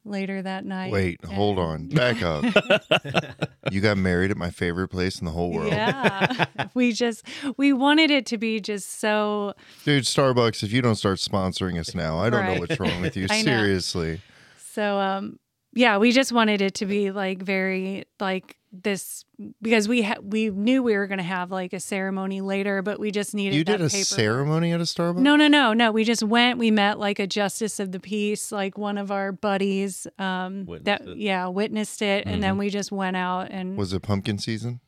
later 0.05 0.41
that 0.41 0.65
night. 0.65 0.91
Wait, 0.91 1.19
And- 1.23 1.31
hold 1.33 1.59
on. 1.59 1.87
Back 1.87 2.21
up. 2.21 2.43
you 3.71 3.81
got 3.81 3.97
married 3.97 4.31
at 4.31 4.37
my 4.37 4.49
favorite 4.49 4.89
place 4.89 5.19
in 5.19 5.25
the 5.25 5.31
whole 5.31 5.51
world. 5.51 5.71
Yeah. 5.71 6.45
we 6.73 6.91
just 6.91 7.25
we 7.57 7.73
wanted 7.73 8.11
it 8.11 8.25
to 8.27 8.37
be 8.37 8.59
just 8.59 8.99
so 8.99 9.53
Dude, 9.85 10.03
Starbucks, 10.03 10.63
if 10.63 10.71
you 10.71 10.81
don't 10.81 10.95
start 10.95 11.19
sponsoring 11.19 11.79
us 11.79 11.95
now, 11.95 12.19
I 12.19 12.29
don't 12.29 12.45
know 12.45 12.59
what's 12.59 12.79
wrong 12.79 13.01
with 13.01 13.15
you. 13.15 13.27
Seriously. 13.29 14.21
so 14.57 14.99
um 14.99 15.39
yeah, 15.75 15.97
we 15.97 16.11
just 16.11 16.31
wanted 16.31 16.61
it 16.61 16.75
to 16.75 16.85
be 16.85 17.11
like 17.11 17.41
very 17.41 18.03
like 18.19 18.57
this 18.73 19.23
because 19.61 19.87
we 19.87 20.01
ha- 20.01 20.17
we 20.23 20.49
knew 20.49 20.81
we 20.81 20.97
were 20.97 21.05
going 21.05 21.19
to 21.19 21.23
have 21.23 21.51
like 21.51 21.73
a 21.73 21.79
ceremony 21.79 22.41
later, 22.41 22.81
but 22.81 22.99
we 22.99 23.11
just 23.11 23.35
needed 23.35 23.55
You 23.55 23.63
that 23.65 23.77
did 23.77 23.85
a 23.85 23.89
paper. 23.89 24.03
ceremony 24.03 24.71
at 24.71 24.79
a 24.79 24.83
Starbucks? 24.83 25.17
No, 25.19 25.35
no, 25.35 25.47
no, 25.47 25.73
no. 25.73 25.91
We 25.91 26.03
just 26.03 26.23
went. 26.23 26.57
We 26.57 26.71
met 26.71 26.97
like 26.97 27.19
a 27.19 27.27
justice 27.27 27.79
of 27.79 27.91
the 27.91 27.99
peace, 27.99 28.51
like 28.51 28.77
one 28.77 28.97
of 28.97 29.11
our 29.11 29.31
buddies. 29.31 30.07
Um, 30.17 30.65
Witnessed 30.65 30.85
that 30.85 31.01
it. 31.01 31.07
Mm-hmm. 31.07 31.19
yeah, 31.21 31.47
witnessed 31.47 32.01
it, 32.01 32.25
and 32.25 32.41
then 32.41 32.57
we 32.57 32.69
just 32.69 32.91
went 32.91 33.15
out 33.15 33.51
and 33.51 33.77
Was 33.77 33.93
it 33.93 34.01
pumpkin 34.01 34.39
season? 34.39 34.79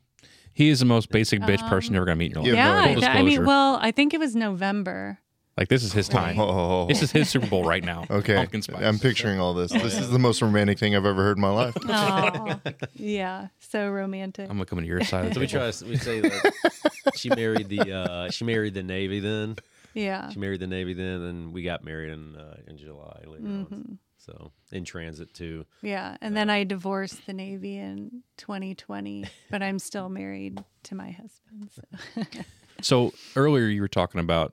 he 0.52 0.70
is 0.70 0.78
the 0.80 0.86
most 0.86 1.10
basic 1.10 1.40
bitch 1.42 1.66
person 1.68 1.92
you're 1.92 2.00
ever 2.00 2.06
gonna 2.06 2.16
meet 2.16 2.34
in 2.34 2.42
your 2.42 2.54
life. 2.56 2.64
Yeah, 2.64 2.86
yeah. 2.88 2.94
Full 2.94 3.04
I, 3.04 3.08
I 3.18 3.22
mean, 3.22 3.44
well, 3.44 3.78
I 3.80 3.90
think 3.90 4.14
it 4.14 4.18
was 4.20 4.34
November. 4.34 5.18
Like 5.56 5.68
this 5.68 5.82
is 5.82 5.92
his 5.92 6.08
time. 6.08 6.38
Oh, 6.38 6.86
This 6.86 7.02
is 7.02 7.10
his 7.12 7.28
Super 7.28 7.46
Bowl 7.46 7.64
right 7.64 7.82
now. 7.84 8.04
okay. 8.10 8.36
Pumpkin 8.36 8.62
spice. 8.62 8.82
I'm 8.82 8.98
picturing 8.98 9.40
all 9.40 9.54
this. 9.54 9.72
This 9.72 9.98
is 9.98 10.10
the 10.10 10.18
most 10.18 10.42
romantic 10.42 10.78
thing 10.78 10.94
I've 10.94 11.06
ever 11.06 11.22
heard 11.22 11.36
in 11.38 11.40
my 11.40 11.50
life. 11.50 11.76
Oh, 11.88 12.60
yeah, 12.94 13.48
so 13.58 13.88
romantic. 13.88 14.48
I'm 14.50 14.56
gonna 14.56 14.66
come 14.66 14.78
to 14.80 14.86
your 14.86 15.02
side. 15.04 15.26
Of 15.26 15.34
So 15.34 15.34
the 15.34 15.40
we 15.40 15.46
table. 15.46 15.72
try. 15.72 15.88
We 15.88 15.96
say 15.96 16.20
that 16.20 17.12
she 17.16 17.28
married 17.30 17.68
the 17.68 17.92
uh, 17.92 18.30
she 18.30 18.44
married 18.44 18.74
the 18.74 18.82
Navy. 18.82 19.20
Then 19.20 19.56
Yeah. 19.94 20.28
she 20.30 20.38
married 20.38 20.60
the 20.60 20.66
Navy. 20.66 20.94
Then 20.94 21.22
and 21.22 21.52
we 21.52 21.62
got 21.62 21.84
married 21.84 22.12
in 22.12 22.36
uh, 22.36 22.56
in 22.66 22.76
July 22.78 23.22
later 23.26 23.44
Mm-hmm. 23.44 23.74
on. 23.74 23.98
So 24.18 24.50
in 24.72 24.84
transit 24.84 25.32
too. 25.34 25.64
Yeah, 25.82 26.16
and 26.20 26.36
then 26.36 26.50
I 26.50 26.64
divorced 26.64 27.26
the 27.26 27.32
Navy 27.32 27.76
in 27.78 28.22
2020, 28.38 29.24
but 29.50 29.62
I'm 29.62 29.78
still 29.78 30.08
married 30.08 30.62
to 30.84 30.94
my 30.96 31.12
husband. 31.12 31.70
So. 31.72 32.42
So 32.82 33.12
earlier 33.36 33.66
you 33.66 33.80
were 33.80 33.88
talking 33.88 34.20
about, 34.20 34.52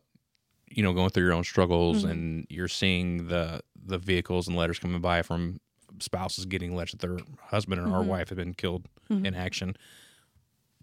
you 0.75 0.83
know, 0.83 0.93
going 0.93 1.09
through 1.09 1.23
your 1.23 1.33
own 1.33 1.43
struggles 1.43 2.01
Mm-hmm. 2.03 2.11
and 2.11 2.47
you're 2.49 2.67
seeing 2.67 3.27
the 3.27 3.61
the 3.85 3.97
vehicles 3.97 4.47
and 4.47 4.55
letters 4.57 4.79
coming 4.79 5.01
by 5.01 5.21
from 5.21 5.59
spouses 5.99 6.45
getting 6.45 6.75
letters 6.75 6.91
that 6.91 7.01
their 7.01 7.17
husband 7.41 7.79
or 7.79 7.85
Mm-hmm. 7.85 7.93
our 7.93 8.03
wife 8.03 8.29
have 8.29 8.37
been 8.37 8.53
killed 8.53 8.87
in 9.09 9.35
action. 9.35 9.75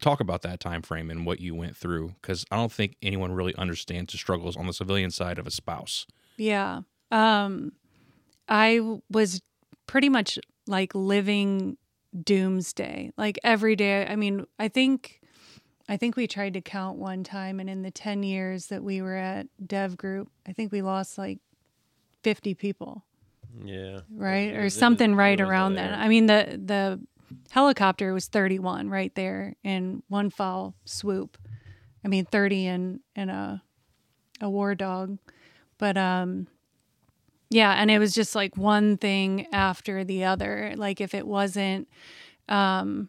Talk 0.01 0.21
about 0.21 0.43
that 0.43 0.61
time 0.61 0.81
frame 0.83 1.11
and 1.11 1.27
what 1.27 1.41
you 1.41 1.55
went 1.55 1.77
through, 1.77 2.15
because 2.23 2.45
I 2.51 2.57
don't 2.57 2.73
think 2.73 2.97
anyone 3.03 3.33
really 3.33 3.55
understands 3.57 4.13
the 4.13 4.19
struggles 4.19 4.57
on 4.57 4.67
the 4.67 4.73
civilian 4.73 5.11
side 5.11 5.39
of 5.39 5.47
a 5.47 5.51
spouse. 5.51 6.07
Yeah. 6.37 6.83
Um 7.11 7.73
I 8.49 8.81
was 9.11 9.41
pretty 9.87 10.09
much 10.09 10.39
like 10.67 10.95
living 10.95 11.77
doomsday. 12.25 13.13
Like 13.17 13.39
every 13.45 13.77
day. 13.77 14.07
I 14.07 14.17
mean, 14.17 14.47
I 14.59 14.69
think 14.69 15.20
I 15.91 15.97
think 15.97 16.17
we 16.17 16.29
tried 16.29 16.55
to 16.55 16.61
count 16.61 16.99
one 16.99 17.25
time 17.25 17.59
and 17.59 17.69
in 17.69 17.83
the 17.83 17.91
10 17.91 18.23
years 18.23 18.69
that 18.69 18.83
we 18.85 19.03
were 19.03 19.17
at 19.17 19.49
Dev 19.67 19.97
Group, 19.97 20.31
I 20.47 20.53
think 20.53 20.71
we 20.71 20.83
lost 20.83 21.19
like 21.19 21.41
50 22.23 22.55
people. 22.55 23.05
Yeah. 23.65 24.03
right 24.15 24.55
or 24.55 24.71
something 24.71 25.17
right 25.17 25.41
around 25.41 25.75
there. 25.75 25.89
then 25.89 25.99
i 25.99 26.07
mean 26.07 26.27
the 26.27 26.61
the 26.65 27.01
helicopter 27.51 28.15
was 28.15 28.29
31 28.29 28.89
right 28.89 29.13
there 29.17 29.57
in 29.65 30.05
one 30.07 30.31
foul 30.31 30.77
swoop 30.85 31.37
i 32.05 32.09
mean 32.09 32.25
30 32.27 32.67
in 32.67 33.01
in 33.17 33.29
a 33.29 33.61
a 34.41 34.49
war 34.49 34.77
dog 34.77 35.19
but 35.79 35.97
um 35.97 36.47
yeah 37.51 37.73
and 37.73 37.91
it 37.91 37.99
was 37.99 38.15
just 38.15 38.37
like 38.37 38.57
one 38.57 38.97
thing 38.97 39.49
after 39.53 40.05
the 40.05 40.23
other 40.23 40.73
like 40.77 41.01
if 41.01 41.13
it 41.13 41.27
wasn't 41.27 41.89
um 42.49 43.09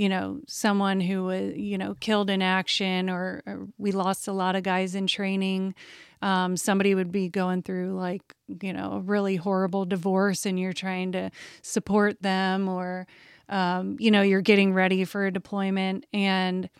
you 0.00 0.08
know 0.08 0.40
someone 0.46 0.98
who 0.98 1.24
was 1.24 1.54
you 1.56 1.76
know 1.76 1.94
killed 2.00 2.30
in 2.30 2.40
action 2.40 3.10
or, 3.10 3.42
or 3.46 3.68
we 3.76 3.92
lost 3.92 4.26
a 4.26 4.32
lot 4.32 4.56
of 4.56 4.62
guys 4.62 4.94
in 4.94 5.06
training 5.06 5.74
um, 6.22 6.56
somebody 6.56 6.94
would 6.94 7.12
be 7.12 7.28
going 7.28 7.62
through 7.62 7.92
like 7.92 8.34
you 8.62 8.72
know 8.72 8.92
a 8.92 9.00
really 9.00 9.36
horrible 9.36 9.84
divorce 9.84 10.46
and 10.46 10.58
you're 10.58 10.72
trying 10.72 11.12
to 11.12 11.30
support 11.60 12.22
them 12.22 12.66
or 12.66 13.06
um, 13.50 13.96
you 14.00 14.10
know 14.10 14.22
you're 14.22 14.40
getting 14.40 14.72
ready 14.72 15.04
for 15.04 15.26
a 15.26 15.30
deployment. 15.30 16.06
And 16.14 16.70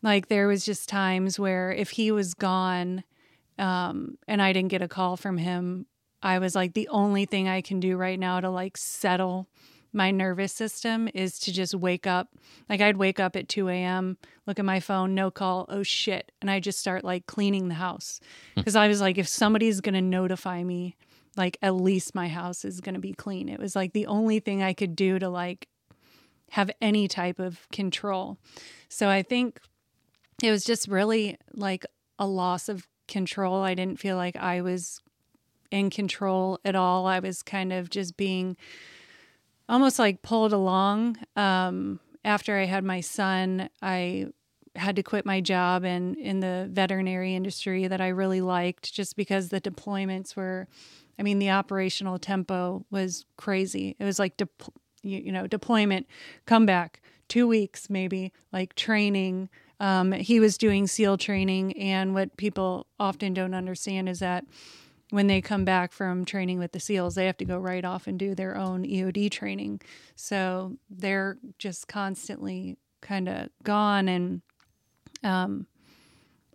like 0.00 0.28
there 0.28 0.46
was 0.46 0.64
just 0.64 0.88
times 0.88 1.40
where 1.40 1.72
if 1.72 1.90
he 1.90 2.12
was 2.12 2.34
gone 2.34 3.02
um, 3.58 4.18
and 4.28 4.40
i 4.40 4.52
didn't 4.52 4.70
get 4.70 4.82
a 4.82 4.88
call 4.88 5.16
from 5.16 5.38
him 5.38 5.86
i 6.22 6.38
was 6.38 6.54
like 6.54 6.74
the 6.74 6.88
only 6.88 7.24
thing 7.24 7.48
i 7.48 7.60
can 7.60 7.80
do 7.80 7.96
right 7.96 8.18
now 8.18 8.40
to 8.40 8.50
like 8.50 8.76
settle 8.76 9.46
my 9.92 10.10
nervous 10.10 10.52
system 10.52 11.08
is 11.14 11.38
to 11.40 11.52
just 11.52 11.74
wake 11.74 12.06
up. 12.06 12.28
Like 12.68 12.80
I'd 12.80 12.96
wake 12.96 13.20
up 13.20 13.36
at 13.36 13.48
2 13.48 13.68
a.m., 13.68 14.16
look 14.46 14.58
at 14.58 14.64
my 14.64 14.80
phone, 14.80 15.14
no 15.14 15.30
call, 15.30 15.66
oh 15.68 15.82
shit. 15.82 16.32
And 16.40 16.50
I 16.50 16.60
just 16.60 16.78
start 16.78 17.04
like 17.04 17.26
cleaning 17.26 17.68
the 17.68 17.74
house. 17.74 18.20
Hmm. 18.54 18.60
Because 18.60 18.76
I 18.76 18.88
was 18.88 19.00
like, 19.00 19.18
if 19.18 19.28
somebody's 19.28 19.80
to 19.94 20.00
notify 20.00 20.62
me, 20.62 20.96
like 21.36 21.58
at 21.62 21.74
least 21.74 22.14
my 22.14 22.28
house 22.28 22.64
is 22.64 22.80
to 22.94 23.00
be 23.00 23.12
clean. 23.12 23.48
It 23.48 23.60
was 23.60 23.76
like 23.76 23.92
the 23.92 24.06
only 24.06 24.40
thing 24.40 24.62
I 24.62 24.72
could 24.72 24.96
do 24.96 25.18
to 25.18 25.28
like 25.28 25.68
have 26.50 26.70
any 26.80 27.08
type 27.08 27.38
of 27.38 27.66
control. 27.72 28.38
So 28.88 29.08
I 29.08 29.22
think 29.22 29.60
it 30.42 30.50
was 30.50 30.64
just 30.64 30.88
really 30.88 31.38
like 31.54 31.86
a 32.18 32.26
loss 32.26 32.68
of 32.68 32.86
control. 33.08 33.62
I 33.62 33.74
didn't 33.74 33.98
feel 33.98 34.16
like 34.16 34.36
I 34.36 34.60
was 34.60 35.00
in 35.70 35.88
control 35.88 36.60
at 36.64 36.74
all. 36.74 37.06
I 37.06 37.18
was 37.18 37.42
kind 37.42 37.72
of 37.72 37.88
just 37.88 38.16
being 38.16 38.56
almost 39.72 39.98
like 39.98 40.22
pulled 40.22 40.52
along. 40.52 41.16
Um, 41.34 41.98
after 42.24 42.56
I 42.56 42.66
had 42.66 42.84
my 42.84 43.00
son, 43.00 43.70
I 43.80 44.26
had 44.76 44.96
to 44.96 45.02
quit 45.02 45.26
my 45.26 45.40
job 45.40 45.84
in 45.84 46.14
in 46.14 46.40
the 46.40 46.68
veterinary 46.70 47.34
industry 47.34 47.88
that 47.88 48.00
I 48.00 48.08
really 48.08 48.40
liked, 48.40 48.92
just 48.92 49.16
because 49.16 49.48
the 49.48 49.60
deployments 49.60 50.36
were. 50.36 50.68
I 51.18 51.22
mean, 51.22 51.38
the 51.38 51.50
operational 51.50 52.18
tempo 52.18 52.86
was 52.90 53.26
crazy. 53.36 53.94
It 53.98 54.04
was 54.04 54.18
like, 54.18 54.38
de- 54.38 54.48
you, 55.02 55.18
you 55.18 55.30
know, 55.30 55.46
deployment, 55.46 56.06
come 56.46 56.64
back, 56.64 57.02
two 57.28 57.46
weeks 57.46 57.90
maybe, 57.90 58.32
like 58.50 58.74
training. 58.74 59.50
Um, 59.78 60.12
he 60.12 60.40
was 60.40 60.56
doing 60.56 60.86
SEAL 60.86 61.18
training, 61.18 61.76
and 61.76 62.14
what 62.14 62.36
people 62.36 62.86
often 62.98 63.34
don't 63.34 63.54
understand 63.54 64.08
is 64.08 64.20
that 64.20 64.44
when 65.12 65.26
they 65.26 65.42
come 65.42 65.62
back 65.66 65.92
from 65.92 66.24
training 66.24 66.58
with 66.58 66.72
the 66.72 66.80
SEALs, 66.80 67.16
they 67.16 67.26
have 67.26 67.36
to 67.36 67.44
go 67.44 67.58
right 67.58 67.84
off 67.84 68.06
and 68.06 68.18
do 68.18 68.34
their 68.34 68.56
own 68.56 68.82
EOD 68.84 69.30
training. 69.30 69.78
So 70.16 70.78
they're 70.88 71.36
just 71.58 71.86
constantly 71.86 72.78
kind 73.02 73.28
of 73.28 73.50
gone. 73.62 74.08
And 74.08 74.40
um, 75.22 75.66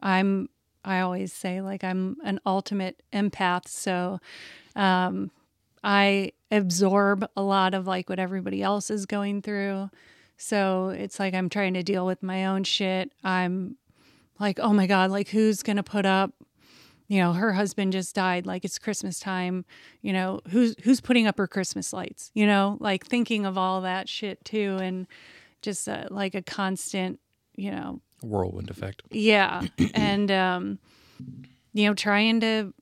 I'm, 0.01 0.49
I 0.83 1.01
always 1.01 1.31
say, 1.33 1.61
like, 1.61 1.83
I'm 1.83 2.17
an 2.23 2.39
ultimate 2.47 3.03
empath. 3.13 3.67
So 3.67 4.19
um, 4.75 5.29
I 5.83 6.31
absorb 6.49 7.29
a 7.37 7.43
lot 7.43 7.75
of 7.75 7.85
like 7.85 8.09
what 8.09 8.17
everybody 8.17 8.63
else 8.63 8.89
is 8.89 9.05
going 9.05 9.43
through. 9.43 9.91
So 10.35 10.89
it's 10.89 11.19
like 11.19 11.35
I'm 11.35 11.49
trying 11.49 11.75
to 11.75 11.83
deal 11.83 12.07
with 12.07 12.23
my 12.23 12.47
own 12.47 12.63
shit. 12.63 13.11
I'm 13.23 13.77
like, 14.39 14.59
oh 14.59 14.73
my 14.73 14.87
God, 14.87 15.11
like, 15.11 15.29
who's 15.29 15.61
going 15.61 15.77
to 15.77 15.83
put 15.83 16.07
up 16.07 16.31
you 17.07 17.21
know 17.21 17.33
her 17.33 17.53
husband 17.53 17.93
just 17.93 18.13
died 18.15 18.45
like 18.45 18.65
it's 18.65 18.77
christmas 18.77 19.19
time 19.19 19.65
you 20.01 20.11
know 20.13 20.41
who's 20.49 20.75
who's 20.83 21.01
putting 21.01 21.27
up 21.27 21.37
her 21.37 21.47
christmas 21.47 21.93
lights 21.93 22.31
you 22.33 22.45
know 22.45 22.77
like 22.79 23.05
thinking 23.05 23.45
of 23.45 23.57
all 23.57 23.81
that 23.81 24.07
shit 24.09 24.43
too 24.45 24.77
and 24.81 25.07
just 25.61 25.87
uh, 25.87 26.05
like 26.09 26.35
a 26.35 26.41
constant 26.41 27.19
you 27.55 27.71
know 27.71 27.99
Whirlwind 28.21 28.69
effect. 28.69 29.03
yeah 29.11 29.63
and 29.93 30.31
um 30.31 30.79
you 31.73 31.87
know 31.87 31.93
trying 31.93 32.39
to 32.41 32.73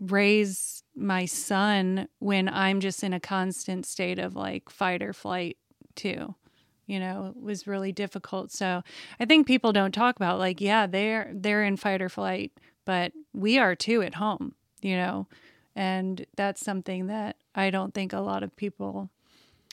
raise 0.00 0.82
my 0.96 1.24
son 1.24 2.08
when 2.18 2.48
i'm 2.48 2.80
just 2.80 3.02
in 3.02 3.12
a 3.12 3.20
constant 3.20 3.86
state 3.86 4.18
of 4.18 4.34
like 4.34 4.68
fight 4.68 5.02
or 5.02 5.12
flight 5.12 5.56
too 5.94 6.34
you 6.86 6.98
know 6.98 7.32
it 7.36 7.42
was 7.42 7.66
really 7.66 7.92
difficult. 7.92 8.52
So 8.52 8.82
i 9.20 9.24
think 9.24 9.46
people 9.46 9.72
don't 9.72 9.92
talk 9.92 10.16
about 10.16 10.38
like 10.38 10.60
yeah 10.60 10.86
they're 10.86 11.30
they're 11.34 11.64
in 11.64 11.76
fight 11.76 12.02
or 12.02 12.08
flight 12.08 12.52
but 12.84 13.12
we 13.32 13.58
are 13.58 13.74
too 13.74 14.02
at 14.02 14.14
home 14.14 14.54
you 14.82 14.96
know? 14.96 15.26
And 15.76 16.24
that's 16.36 16.64
something 16.64 17.08
that 17.08 17.36
i 17.54 17.70
don't 17.70 17.94
think 17.94 18.12
a 18.12 18.20
lot 18.20 18.42
of 18.44 18.54
people 18.54 19.10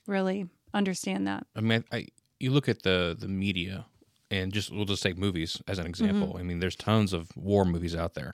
really 0.08 0.48
understand 0.74 1.28
that. 1.28 1.46
I 1.56 1.62
mean, 1.62 1.84
I 1.92 2.08
you 2.40 2.52
look 2.52 2.70
at 2.70 2.84
the 2.84 3.16
the 3.18 3.28
media, 3.28 3.86
and 4.30 4.52
just 4.52 4.72
we'll 4.72 4.86
just 4.86 5.04
take 5.04 5.18
movies 5.18 5.62
as 5.68 5.78
an 5.78 5.84
mm-hmm. 5.84 5.90
example. 5.90 6.38
I 6.40 6.44
mean, 6.44 6.60
there's 6.60 6.76
tons 6.76 7.14
of 7.14 7.36
war 7.36 7.66
movies 7.66 7.96
out 7.96 8.14
there, 8.14 8.34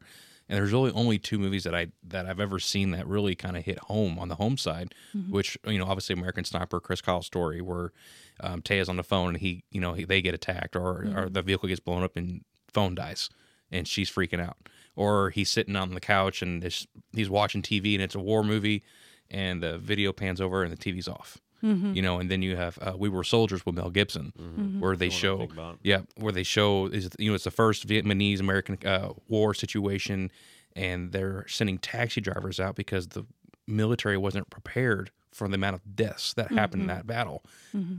and 0.50 0.58
there's 0.58 0.72
really 0.72 0.92
only 0.92 1.18
two 1.18 1.38
movies 1.38 1.64
that 1.66 1.76
I 1.76 1.88
that 2.04 2.26
I've 2.26 2.40
ever 2.40 2.60
seen 2.60 2.92
that 2.92 3.08
really 3.08 3.36
kind 3.36 3.58
of 3.58 3.66
hit 3.66 3.80
home 3.80 4.18
on 4.18 4.30
the 4.30 4.36
home 4.36 4.58
side, 4.58 4.94
which 5.30 5.58
you 5.66 5.78
know, 5.78 5.86
obviously 5.86 6.14
American 6.14 6.44
Sniper, 6.46 6.80
Chris 6.80 7.02
Kyle's 7.02 7.26
story, 7.26 7.62
where 7.62 7.92
um, 8.40 8.62
Taya's 8.62 8.90
on 8.90 8.98
the 8.98 9.04
phone 9.04 9.30
and 9.30 9.38
he, 9.38 9.64
you 9.72 9.82
know, 9.82 9.94
he, 9.94 10.06
they 10.06 10.22
get 10.22 10.34
attacked, 10.34 10.76
or 10.76 11.08
or 11.16 11.30
the 11.30 11.42
vehicle 11.42 11.68
gets 11.68 11.80
blown 11.82 12.04
up 12.04 12.16
and 12.16 12.42
phone 12.72 12.96
dies, 12.96 13.30
and 13.72 13.88
she's 13.88 14.10
freaking 14.10 14.42
out, 14.42 14.58
or 14.96 15.32
he's 15.32 15.50
sitting 15.50 15.76
on 15.76 15.94
the 15.94 16.00
couch 16.00 16.42
and 16.42 16.62
this, 16.64 16.88
he's 17.14 17.30
watching 17.30 17.62
TV 17.62 17.94
and 17.94 18.04
it's 18.04 18.16
a 18.16 18.20
war 18.20 18.44
movie, 18.44 18.84
and 19.30 19.62
the 19.62 19.78
video 19.78 20.14
pans 20.14 20.40
over 20.40 20.64
and 20.64 20.72
the 20.72 20.78
TV's 20.78 21.08
off 21.08 21.40
you 21.62 22.02
know 22.02 22.20
and 22.20 22.30
then 22.32 22.42
you 22.42 22.56
have 22.56 22.78
uh, 22.82 22.94
we 22.98 23.10
were 23.10 23.24
soldiers 23.24 23.66
with 23.66 23.76
mel 23.76 23.90
gibson 23.90 24.32
where 24.80 24.96
they 24.96 25.10
show 25.10 25.36
one 25.38 25.42
I 25.42 25.46
think 25.48 25.54
about. 25.54 25.80
yeah 25.84 26.02
where 26.18 26.32
they 26.32 26.44
show 26.44 26.86
is 26.88 27.10
you 27.18 27.30
know 27.30 27.36
it's 27.36 27.44
the 27.46 27.52
first 27.52 27.88
vietnamese 27.88 28.40
american 28.40 28.78
uh, 28.86 29.14
war 29.28 29.54
situation 29.54 30.32
and 30.76 31.12
they're 31.12 31.46
sending 31.48 31.78
taxi 31.80 32.22
drivers 32.22 32.60
out 32.60 32.76
because 32.76 33.08
the 33.08 33.26
military 33.68 34.18
wasn't 34.18 34.50
prepared 34.50 35.10
for 35.34 35.48
the 35.48 35.56
amount 35.56 35.76
of 35.76 35.96
deaths 35.96 36.34
that 36.34 36.52
happened 36.52 36.82
in 36.84 36.88
that 36.88 37.06
battle. 37.06 37.44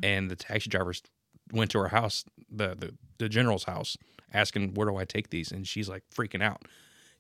And 0.03 0.31
the 0.31 0.37
taxi 0.37 0.71
drivers 0.71 1.03
went 1.53 1.71
to 1.73 1.79
her 1.79 1.89
house 1.89 2.25
the, 2.51 2.75
the 2.77 2.95
the 3.19 3.29
general's 3.29 3.65
house 3.65 3.97
asking 4.33 4.75
where 4.75 4.87
do 4.89 4.97
i 4.97 5.05
take 5.05 5.31
these? 5.31 5.51
And 5.53 5.67
she's 5.67 5.89
like 5.89 6.05
freaking 6.15 6.43
out. 6.43 6.63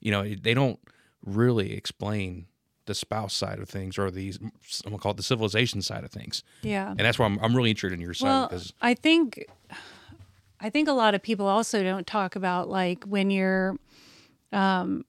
You 0.01 0.11
know 0.12 0.22
they 0.24 0.55
don't 0.55 0.78
really 1.24 1.72
explain 1.72 2.47
the 2.89 2.95
spouse 2.95 3.34
side 3.34 3.61
of 3.61 3.68
things 3.68 3.97
or 3.97 4.11
the 4.11 4.34
I'm 4.41 4.51
gonna 4.91 4.99
call 4.99 5.12
it 5.12 5.16
the 5.16 5.22
civilization 5.22 5.80
side 5.80 6.03
of 6.03 6.11
things. 6.11 6.43
Yeah. 6.62 6.89
And 6.91 6.99
that's 6.99 7.18
why 7.18 7.26
I'm, 7.26 7.39
I'm 7.41 7.55
really 7.55 7.70
interested 7.70 7.95
in 7.95 8.01
your 8.01 8.14
side 8.14 8.26
well 8.26 8.49
because 8.49 8.72
i 8.80 8.95
think 8.95 9.47
i 10.61 10.68
think 10.68 10.89
a 10.89 10.93
lot 10.93 11.14
of 11.14 11.22
people 11.22 11.47
also 11.47 11.82
don't 11.82 12.07
talk 12.07 12.34
about 12.34 12.68
like 12.68 13.05
when 13.05 13.30
you're 13.30 13.76
um 14.53 15.05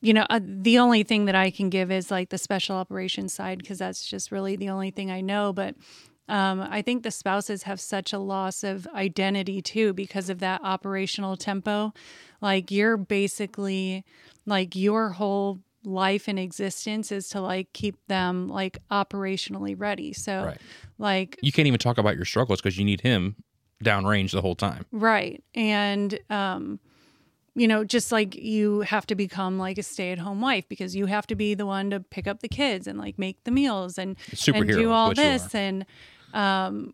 you 0.00 0.12
know 0.12 0.26
uh, 0.30 0.40
the 0.42 0.78
only 0.78 1.02
thing 1.02 1.24
that 1.24 1.34
i 1.34 1.50
can 1.50 1.70
give 1.70 1.90
is 1.90 2.10
like 2.10 2.28
the 2.28 2.38
special 2.38 2.76
operations 2.76 3.32
side 3.32 3.58
because 3.58 3.78
that's 3.78 4.06
just 4.06 4.30
really 4.30 4.54
the 4.54 4.68
only 4.68 4.90
thing 4.90 5.10
i 5.10 5.20
know. 5.20 5.52
But 5.52 5.74
um, 6.28 6.60
I 6.60 6.82
think 6.82 7.02
the 7.02 7.10
spouses 7.10 7.64
have 7.64 7.80
such 7.80 8.12
a 8.12 8.18
loss 8.18 8.64
of 8.64 8.86
identity 8.94 9.62
too 9.62 9.92
because 9.92 10.28
of 10.28 10.40
that 10.40 10.60
operational 10.64 11.36
tempo. 11.36 11.92
Like 12.40 12.70
you're 12.70 12.96
basically 12.96 14.04
like 14.44 14.74
your 14.74 15.10
whole 15.10 15.60
life 15.86 16.26
and 16.26 16.38
existence 16.38 17.12
is 17.12 17.28
to 17.28 17.40
like 17.40 17.72
keep 17.72 17.96
them 18.08 18.48
like 18.48 18.78
operationally 18.90 19.74
ready. 19.78 20.12
So 20.12 20.44
Right. 20.46 20.60
like 20.98 21.38
you 21.40 21.52
can't 21.52 21.68
even 21.68 21.78
talk 21.78 21.96
about 21.96 22.16
your 22.16 22.24
struggles 22.24 22.60
because 22.60 22.76
you 22.76 22.84
need 22.84 23.00
him 23.02 23.36
downrange 23.84 24.32
the 24.32 24.40
whole 24.40 24.56
time 24.56 24.84
Right. 24.90 25.42
And 25.54 26.18
um 26.28 26.80
you 27.54 27.66
know, 27.66 27.84
just 27.84 28.12
like 28.12 28.34
you 28.34 28.80
have 28.80 29.06
to 29.06 29.14
become 29.14 29.58
like 29.58 29.78
a 29.78 29.82
stay-at-home 29.82 30.42
wife 30.42 30.68
because 30.68 30.94
you 30.94 31.06
have 31.06 31.26
to 31.28 31.34
be 31.34 31.54
the 31.54 31.64
one 31.64 31.88
to 31.88 32.00
pick 32.00 32.26
up 32.26 32.40
the 32.40 32.48
kids 32.48 32.86
and 32.86 32.98
like 32.98 33.18
make 33.18 33.42
the 33.44 33.50
meals 33.50 33.96
and 33.96 34.16
and 34.58 34.66
do 34.82 34.92
all 34.92 35.14
this 35.14 35.54
and 35.54 35.86
um 36.34 36.92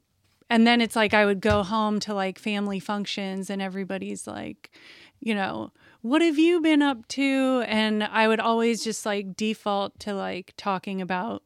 and 0.50 0.66
then 0.66 0.80
it's 0.82 0.94
like 0.94 1.14
I 1.14 1.24
would 1.24 1.40
go 1.40 1.62
home 1.62 1.98
to 2.00 2.12
like 2.14 2.38
family 2.38 2.78
functions 2.78 3.48
and 3.48 3.62
everybody's 3.62 4.26
like, 4.26 4.70
you 5.18 5.34
know, 5.34 5.72
what 6.02 6.20
have 6.20 6.38
you 6.38 6.60
been 6.60 6.82
up 6.82 7.06
to? 7.08 7.64
And 7.66 8.02
I 8.02 8.28
would 8.28 8.40
always 8.40 8.84
just 8.84 9.06
like 9.06 9.36
default 9.36 9.98
to 10.00 10.14
like 10.14 10.52
talking 10.56 11.00
about 11.00 11.42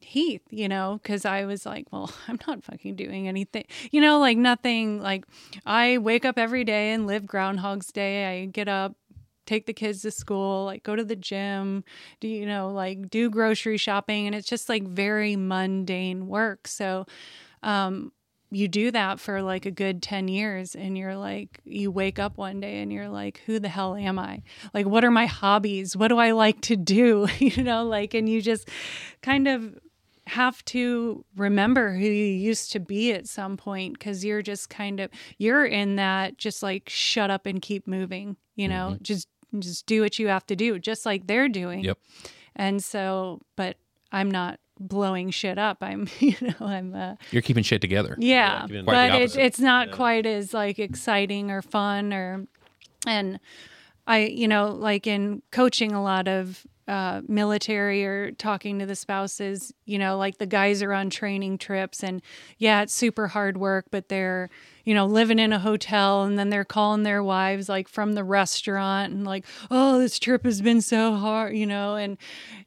Heath, 0.00 0.42
you 0.50 0.68
know, 0.68 1.00
because 1.02 1.24
I 1.24 1.44
was 1.46 1.64
like, 1.64 1.86
well, 1.90 2.12
I'm 2.28 2.38
not 2.46 2.62
fucking 2.62 2.96
doing 2.96 3.28
anything, 3.28 3.64
you 3.90 4.00
know, 4.00 4.18
like 4.18 4.36
nothing. 4.36 5.00
Like 5.00 5.24
I 5.64 5.98
wake 5.98 6.24
up 6.24 6.38
every 6.38 6.64
day 6.64 6.92
and 6.92 7.06
live 7.06 7.26
Groundhog's 7.26 7.92
Day. 7.92 8.42
I 8.42 8.46
get 8.46 8.68
up, 8.68 8.96
take 9.46 9.66
the 9.66 9.72
kids 9.72 10.02
to 10.02 10.10
school, 10.10 10.64
like 10.64 10.82
go 10.82 10.96
to 10.96 11.04
the 11.04 11.16
gym, 11.16 11.84
do 12.20 12.28
you 12.28 12.46
know, 12.46 12.70
like 12.70 13.08
do 13.08 13.30
grocery 13.30 13.76
shopping 13.76 14.26
and 14.26 14.34
it's 14.34 14.48
just 14.48 14.68
like 14.68 14.84
very 14.84 15.36
mundane 15.36 16.26
work. 16.26 16.66
So 16.68 17.06
um 17.62 18.12
you 18.50 18.68
do 18.68 18.90
that 18.90 19.18
for 19.18 19.42
like 19.42 19.66
a 19.66 19.70
good 19.70 20.02
10 20.02 20.28
years 20.28 20.74
and 20.74 20.96
you're 20.96 21.16
like 21.16 21.60
you 21.64 21.90
wake 21.90 22.18
up 22.18 22.36
one 22.36 22.60
day 22.60 22.80
and 22.80 22.92
you're 22.92 23.08
like 23.08 23.42
who 23.46 23.58
the 23.58 23.68
hell 23.68 23.96
am 23.96 24.18
i? 24.18 24.42
Like 24.72 24.86
what 24.86 25.04
are 25.04 25.10
my 25.10 25.26
hobbies? 25.26 25.96
What 25.96 26.08
do 26.08 26.18
i 26.18 26.30
like 26.30 26.60
to 26.62 26.76
do? 26.76 27.26
You 27.38 27.62
know 27.62 27.84
like 27.84 28.14
and 28.14 28.28
you 28.28 28.42
just 28.42 28.68
kind 29.22 29.46
of 29.46 29.78
have 30.26 30.64
to 30.66 31.24
remember 31.36 31.92
who 31.94 32.04
you 32.04 32.24
used 32.24 32.72
to 32.72 32.80
be 32.80 33.12
at 33.12 33.28
some 33.28 33.56
point 33.56 33.96
because 33.96 34.24
you're 34.24 34.42
just 34.42 34.68
kind 34.68 34.98
of 34.98 35.10
you're 35.38 35.64
in 35.64 35.96
that 35.96 36.36
just 36.36 36.62
like 36.62 36.88
shut 36.88 37.30
up 37.30 37.46
and 37.46 37.62
keep 37.62 37.86
moving 37.86 38.36
you 38.56 38.68
know? 38.68 38.92
Mm-hmm. 38.94 39.02
just 39.02 39.28
just 39.58 39.86
do 39.86 40.02
what 40.02 40.18
you 40.18 40.28
have 40.28 40.44
to 40.46 40.56
do 40.56 40.78
just 40.78 41.06
like 41.06 41.26
they're 41.26 41.48
doing. 41.48 41.84
Yep. 41.84 41.98
and 42.56 42.82
so 42.82 43.40
but 43.56 43.76
i'm 44.12 44.30
not 44.30 44.58
blowing 44.78 45.30
shit 45.30 45.58
up 45.58 45.78
i'm 45.80 46.06
you 46.20 46.34
know 46.40 46.54
i'm 46.66 46.94
uh 46.94 47.14
You're 47.30 47.42
keeping 47.42 47.62
shit 47.64 47.80
together. 47.80 48.16
yeah, 48.18 48.66
Quite 48.66 48.68
the 48.68 48.82
but 48.82 49.10
it, 49.14 49.36
it's 49.36 49.58
not 49.60 49.88
Yeah. 49.88 49.94
quite 49.94 50.26
as 50.26 50.52
like 50.54 50.78
exciting 50.78 51.50
or 51.50 51.62
fun 51.62 52.12
or 52.12 52.46
and 53.06 53.38
I 54.06 54.20
you 54.26 54.48
know 54.48 54.68
like 54.70 55.06
in 55.06 55.42
coaching 55.50 55.92
a 55.92 56.02
lot 56.02 56.28
of 56.28 56.66
uh, 56.88 57.20
military 57.26 58.04
or 58.04 58.30
talking 58.30 58.78
to 58.78 58.86
the 58.86 58.94
spouses, 58.94 59.72
you 59.86 59.98
know, 59.98 60.16
like 60.16 60.38
the 60.38 60.46
guys 60.46 60.82
are 60.84 60.92
on 60.92 61.10
training 61.10 61.58
trips 61.58 62.04
and 62.04 62.22
yeah, 62.58 62.82
it's 62.82 62.94
super 62.94 63.26
hard 63.26 63.56
work, 63.56 63.86
but 63.90 64.08
they're, 64.08 64.50
you 64.86 64.94
know, 64.94 65.04
living 65.04 65.38
in 65.38 65.52
a 65.52 65.58
hotel 65.58 66.22
and 66.22 66.38
then 66.38 66.48
they're 66.48 66.64
calling 66.64 67.02
their 67.02 67.22
wives 67.22 67.68
like 67.68 67.88
from 67.88 68.14
the 68.14 68.24
restaurant 68.24 69.12
and 69.12 69.24
like, 69.26 69.44
oh, 69.70 69.98
this 69.98 70.18
trip 70.18 70.44
has 70.44 70.62
been 70.62 70.80
so 70.80 71.14
hard, 71.16 71.54
you 71.56 71.66
know, 71.66 71.96
and 71.96 72.16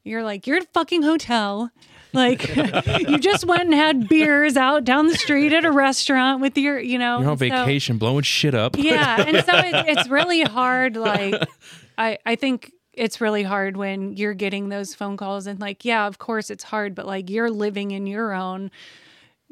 you're 0.04 0.22
like, 0.22 0.46
you're 0.46 0.58
at 0.58 0.64
a 0.64 0.68
fucking 0.74 1.02
hotel. 1.02 1.72
Like 2.12 2.54
you 3.08 3.20
just 3.20 3.46
went 3.46 3.62
and 3.64 3.74
had 3.74 4.10
beers 4.10 4.58
out 4.58 4.84
down 4.84 5.08
the 5.08 5.16
street 5.16 5.54
at 5.54 5.64
a 5.64 5.72
restaurant 5.72 6.42
with 6.42 6.58
your, 6.58 6.78
you 6.80 6.98
know, 6.98 7.20
You're 7.22 7.30
on 7.32 7.38
so- 7.38 7.50
vacation, 7.50 7.98
blowing 7.98 8.24
shit 8.24 8.54
up. 8.54 8.76
yeah 8.78 9.22
and 9.28 9.46
so 9.46 9.56
it, 9.58 9.88
it's 9.98 10.10
really 10.10 10.42
hard 10.42 10.98
like 10.98 11.36
i 11.98 12.18
i 12.26 12.36
think 12.36 12.72
it's 12.94 13.22
really 13.22 13.44
hard 13.44 13.78
when 13.78 14.18
you're 14.18 14.34
getting 14.34 14.70
those 14.70 14.94
phone 14.96 15.16
calls 15.18 15.46
and 15.48 15.60
like 15.62 15.86
yeah 15.86 16.06
of 16.08 16.18
course 16.18 16.50
it's 16.50 16.64
hard 16.66 16.96
but 16.96 17.06
like 17.06 17.30
you're 17.30 17.50
living 17.52 17.92
in 17.92 18.08
your 18.08 18.34
own 18.34 18.72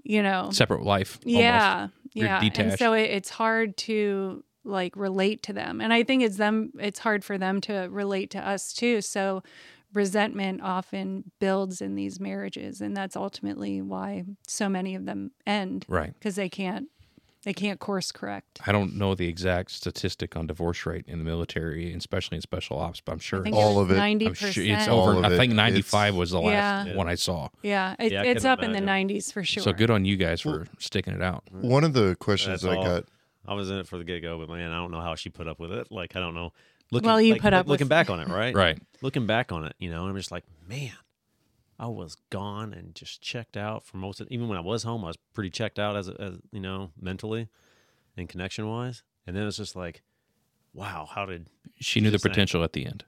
you 0.09 0.23
know 0.23 0.49
Separate 0.51 0.83
life. 0.83 1.19
almost. 1.25 1.41
yeah 1.41 1.87
You're 2.13 2.25
yeah 2.27 2.49
and 2.55 2.77
so 2.79 2.93
it, 2.93 3.03
it's 3.11 3.29
hard 3.29 3.75
to 3.77 4.43
like 4.63 4.95
relate 4.95 5.43
to 5.43 5.53
them 5.53 5.79
and 5.81 5.93
i 5.93 6.03
think 6.03 6.23
it's 6.23 6.37
them 6.37 6.71
it's 6.79 6.99
hard 6.99 7.23
for 7.23 7.37
them 7.37 7.61
to 7.61 7.87
relate 7.91 8.31
to 8.31 8.39
us 8.47 8.73
too 8.73 9.01
so 9.01 9.41
resentment 9.93 10.61
often 10.61 11.23
builds 11.39 11.81
in 11.81 11.95
these 11.95 12.19
marriages 12.19 12.81
and 12.81 12.95
that's 12.95 13.15
ultimately 13.15 13.81
why 13.81 14.23
so 14.47 14.67
many 14.67 14.95
of 14.95 15.05
them 15.05 15.31
end 15.45 15.85
Right. 15.87 16.13
because 16.13 16.35
they 16.35 16.49
can't 16.49 16.87
they 17.47 17.53
can't 17.53 17.79
course 17.79 18.11
correct 18.11 18.59
I 18.67 18.71
don't 18.71 18.95
know 18.95 19.15
the 19.15 19.27
exact 19.27 19.71
statistic 19.71 20.35
on 20.35 20.47
divorce 20.47 20.85
rate 20.85 21.05
in 21.07 21.17
the 21.19 21.23
military, 21.25 21.93
especially 21.93 22.35
in 22.35 22.41
special 22.41 22.77
ops, 22.77 22.99
but 23.01 23.13
I'm 23.13 23.19
sure 23.19 23.39
I 23.39 23.43
think 23.43 23.55
it's, 23.55 23.63
All 23.65 23.79
of 23.79 23.89
it. 23.89 23.95
Ninety 23.95 24.27
I'm 24.27 24.33
sure 24.33 24.49
percent. 24.49 24.67
it's 24.67 24.87
All 24.87 25.07
over. 25.09 25.19
of 25.19 25.23
I 25.25 25.27
it. 25.33 25.37
think 25.37 25.53
It's- 25.53 25.55
95 25.55 26.15
was 26.15 26.31
the 26.31 26.41
last 26.41 26.87
Yeah. 26.87 26.95
one 26.95 27.07
I 27.07 27.15
saw. 27.15 27.47
Yeah, 27.63 27.95
it, 27.99 28.11
Yeah, 28.11 28.21
I 28.21 28.25
it's 28.25 28.43
couldn't 28.43 28.51
up 28.51 28.63
in 28.63 28.71
the 28.73 28.81
90s 28.81 29.31
for 29.31 29.43
sure. 29.43 29.63
So 29.63 29.71
good 29.73 29.89
on 29.89 30.03
you 30.05 30.17
guys 30.17 30.41
for 30.41 30.67
sticking 30.79 31.13
it 31.13 31.21
out. 31.21 31.43
One 31.51 31.83
of 31.83 31.93
the 31.93 32.15
questions 32.19 32.61
That's 32.61 32.73
I 32.73 32.77
all. 32.77 32.83
got 32.83 33.03
I 33.47 33.53
was 33.53 33.69
in 33.71 33.77
it 33.77 33.87
for 33.87 33.97
the 33.97 34.03
get 34.03 34.21
go, 34.21 34.37
but 34.37 34.49
man, 34.49 34.71
I 34.71 34.75
don't 34.75 34.91
know 34.91 34.99
how 35.01 35.15
she 35.15 35.29
put 35.29 35.47
up 35.47 35.57
with 35.59 35.71
it. 35.71 35.89
Like 35.89 36.15
I 36.15 36.19
don't 36.19 36.35
know. 36.35 36.51
Looking, 36.91 37.07
Well, 37.07 37.21
you 37.21 37.33
like, 37.33 37.41
put 37.41 37.53
like, 37.53 37.61
up 37.61 37.67
looking 37.67 37.85
with- 37.85 37.89
back 37.89 38.09
on 38.09 38.19
it, 38.19 38.27
right? 38.29 38.53
Right. 38.55 38.77
Looking 39.01 39.25
back 39.25 39.51
on 39.53 39.63
it, 39.65 39.73
you 39.79 39.89
know, 39.89 40.05
I'm 40.05 40.15
just 40.17 40.31
like, 40.31 40.43
man, 40.69 40.91
I 41.79 41.87
was 41.87 42.15
gone 42.29 42.73
and 42.73 42.95
just 42.95 43.21
checked 43.21 43.55
out 43.55 43.85
for 43.85 43.97
most 43.97 44.19
of. 44.19 44.27
Even 44.31 44.47
when 44.47 44.57
I 44.57 44.61
was 44.61 44.83
home, 44.83 45.03
I 45.03 45.07
was 45.07 45.17
pretty 45.33 45.49
checked 45.49 45.77
out 45.79 45.95
as, 45.95 46.09
as 46.09 46.35
you 46.51 46.59
know, 46.59 46.91
mentally 46.99 47.49
and 48.15 48.27
connection 48.27 48.67
wise. 48.67 49.03
And 49.27 49.35
then 49.35 49.45
it's 49.45 49.57
just 49.57 49.75
like, 49.75 50.01
wow, 50.73 51.07
how 51.13 51.25
did 51.25 51.47
She 51.79 51.99
knew 51.99 52.09
the 52.09 52.13
Just 52.15 52.23
saying. 52.23 52.31
potential 52.33 52.63
at 52.63 52.73
the 52.73 52.85
end. 52.85 53.05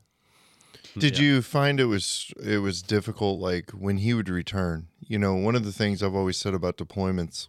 Did 0.98 1.18
Yeah. 1.18 1.24
you 1.24 1.42
find 1.42 1.80
it 1.80 1.86
was 1.86 2.32
it 2.44 2.58
was 2.60 2.82
difficult 2.82 3.40
like 3.40 3.72
when 3.72 3.98
he 3.98 4.14
would 4.14 4.30
return? 4.30 4.88
You 5.00 5.18
know, 5.18 5.34
one 5.34 5.56
of 5.56 5.64
the 5.64 5.72
things 5.72 6.04
I've 6.04 6.16
always 6.16 6.38
said 6.38 6.54
about 6.54 6.78
deployments 6.78 7.48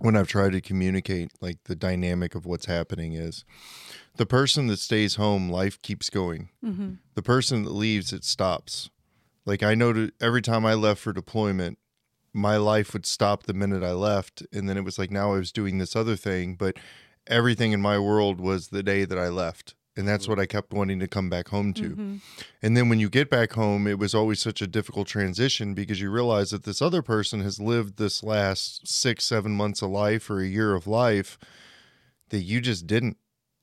when 0.00 0.16
I've 0.16 0.28
tried 0.28 0.52
to 0.52 0.60
communicate 0.60 1.30
like 1.40 1.64
the 1.64 1.74
dynamic 1.74 2.34
of 2.34 2.44
what's 2.46 2.66
happening 2.66 3.14
is 3.14 3.44
the 4.16 4.26
person 4.26 4.66
that 4.68 4.78
stays 4.78 5.16
home, 5.16 5.48
life 5.50 5.80
keeps 5.82 6.08
going. 6.10 6.50
hmm 6.62 6.94
The 7.14 7.22
person 7.22 7.64
that 7.64 7.72
leaves, 7.72 8.12
it 8.12 8.24
stops. 8.24 8.90
Like 9.46 9.62
I 9.62 9.74
know 9.74 9.92
to, 9.92 10.10
every 10.20 10.42
time 10.42 10.66
I 10.66 10.74
left 10.74 11.00
for 11.00 11.12
deployment, 11.12 11.78
my 12.34 12.56
life 12.58 12.92
would 12.92 13.06
stop 13.06 13.44
the 13.44 13.54
minute 13.54 13.82
I 13.82 13.92
left, 13.92 14.42
and 14.52 14.68
then 14.68 14.76
it 14.76 14.84
was 14.84 14.98
like 14.98 15.10
now 15.10 15.32
I 15.32 15.38
was 15.38 15.52
doing 15.52 15.78
this 15.78 15.96
other 15.96 16.16
thing, 16.16 16.56
but 16.56 16.76
everything 17.26 17.72
in 17.72 17.80
my 17.80 17.98
world 17.98 18.40
was 18.40 18.68
the 18.68 18.82
day 18.82 19.04
that 19.04 19.18
I 19.18 19.28
left. 19.28 19.74
And 19.98 20.06
that's 20.06 20.28
what 20.28 20.38
I 20.38 20.44
kept 20.44 20.74
wanting 20.74 20.98
to 21.00 21.08
come 21.08 21.30
back 21.30 21.48
home 21.48 21.72
to. 21.72 21.88
hmm 21.88 22.16
And 22.60 22.76
then 22.76 22.90
when 22.90 23.00
you 23.00 23.08
get 23.08 23.30
back 23.30 23.52
home, 23.52 23.86
it 23.86 23.98
was 23.98 24.14
always 24.14 24.40
such 24.40 24.60
a 24.60 24.66
difficult 24.66 25.08
transition 25.08 25.72
because 25.72 26.02
you 26.02 26.10
realize 26.10 26.50
that 26.50 26.64
this 26.64 26.82
other 26.82 27.00
person 27.00 27.40
has 27.40 27.58
lived 27.58 27.96
this 27.96 28.22
last 28.22 28.86
six, 28.86 29.24
seven 29.24 29.52
months 29.52 29.80
of 29.80 29.88
life 29.88 30.28
or 30.28 30.40
a 30.40 30.46
year 30.46 30.74
of 30.74 30.86
life 30.86 31.38
that 32.28 32.40
you 32.40 32.60
just 32.60 32.86
didn't. 32.86 33.16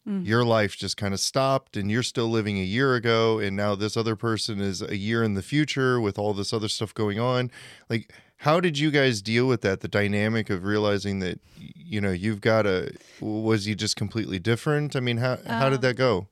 Mhm. 0.08 0.26
Your 0.26 0.44
life 0.44 0.76
just 0.76 0.98
kind 0.98 1.14
of 1.14 1.20
stopped 1.20 1.78
and 1.78 1.90
you're 1.90 2.04
still 2.04 2.30
living 2.30 2.58
a 2.60 2.64
year 2.64 2.96
ago. 2.96 3.40
And 3.40 3.56
now 3.56 3.74
this 3.76 3.96
other 3.96 4.16
person 4.18 4.60
is 4.60 4.82
a 4.82 4.98
year 4.98 5.24
in 5.24 5.34
the 5.34 5.42
future 5.42 6.02
with 6.02 6.20
all 6.20 6.34
this 6.34 6.52
other 6.52 6.68
stuff 6.68 6.94
going 6.94 7.20
on. 7.20 7.50
Like, 7.90 8.12
how 8.38 8.60
did 8.60 8.78
you 8.78 8.92
guys 8.92 9.22
deal 9.22 9.48
with 9.48 9.62
that? 9.62 9.80
The 9.80 9.88
dynamic 9.88 10.50
of 10.50 10.66
realizing 10.66 11.20
that, 11.20 11.40
you 11.58 12.02
know, 12.02 12.12
you've 12.12 12.42
got 12.42 12.66
a, 12.66 12.92
was 13.22 13.64
he 13.64 13.76
just 13.76 13.96
completely 13.96 14.40
different? 14.40 14.96
I 14.98 15.00
mean, 15.00 15.18
how, 15.18 15.38
how 15.46 15.70
did 15.70 15.78
Um, 15.78 15.82
that 15.84 15.96
go? 15.96 16.28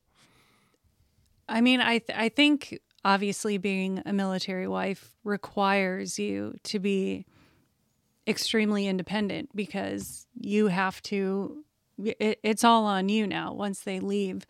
I 1.47 1.61
mean, 1.61 1.79
I 1.81 1.99
th- 1.99 2.17
I 2.17 2.29
think 2.29 2.77
obviously 3.03 3.57
being 3.57 4.01
a 4.05 4.13
military 4.13 4.67
wife 4.67 5.11
requires 5.23 6.19
you 6.19 6.55
to 6.63 6.79
be 6.79 7.25
extremely 8.27 8.87
independent 8.87 9.49
because 9.55 10.27
you 10.35 10.67
have 10.67 11.01
to. 11.03 11.63
It, 12.05 12.39
it's 12.43 12.63
all 12.63 12.85
on 12.85 13.09
you 13.09 13.27
now 13.27 13.53
once 13.53 13.81
they 13.81 13.99
leave, 13.99 14.45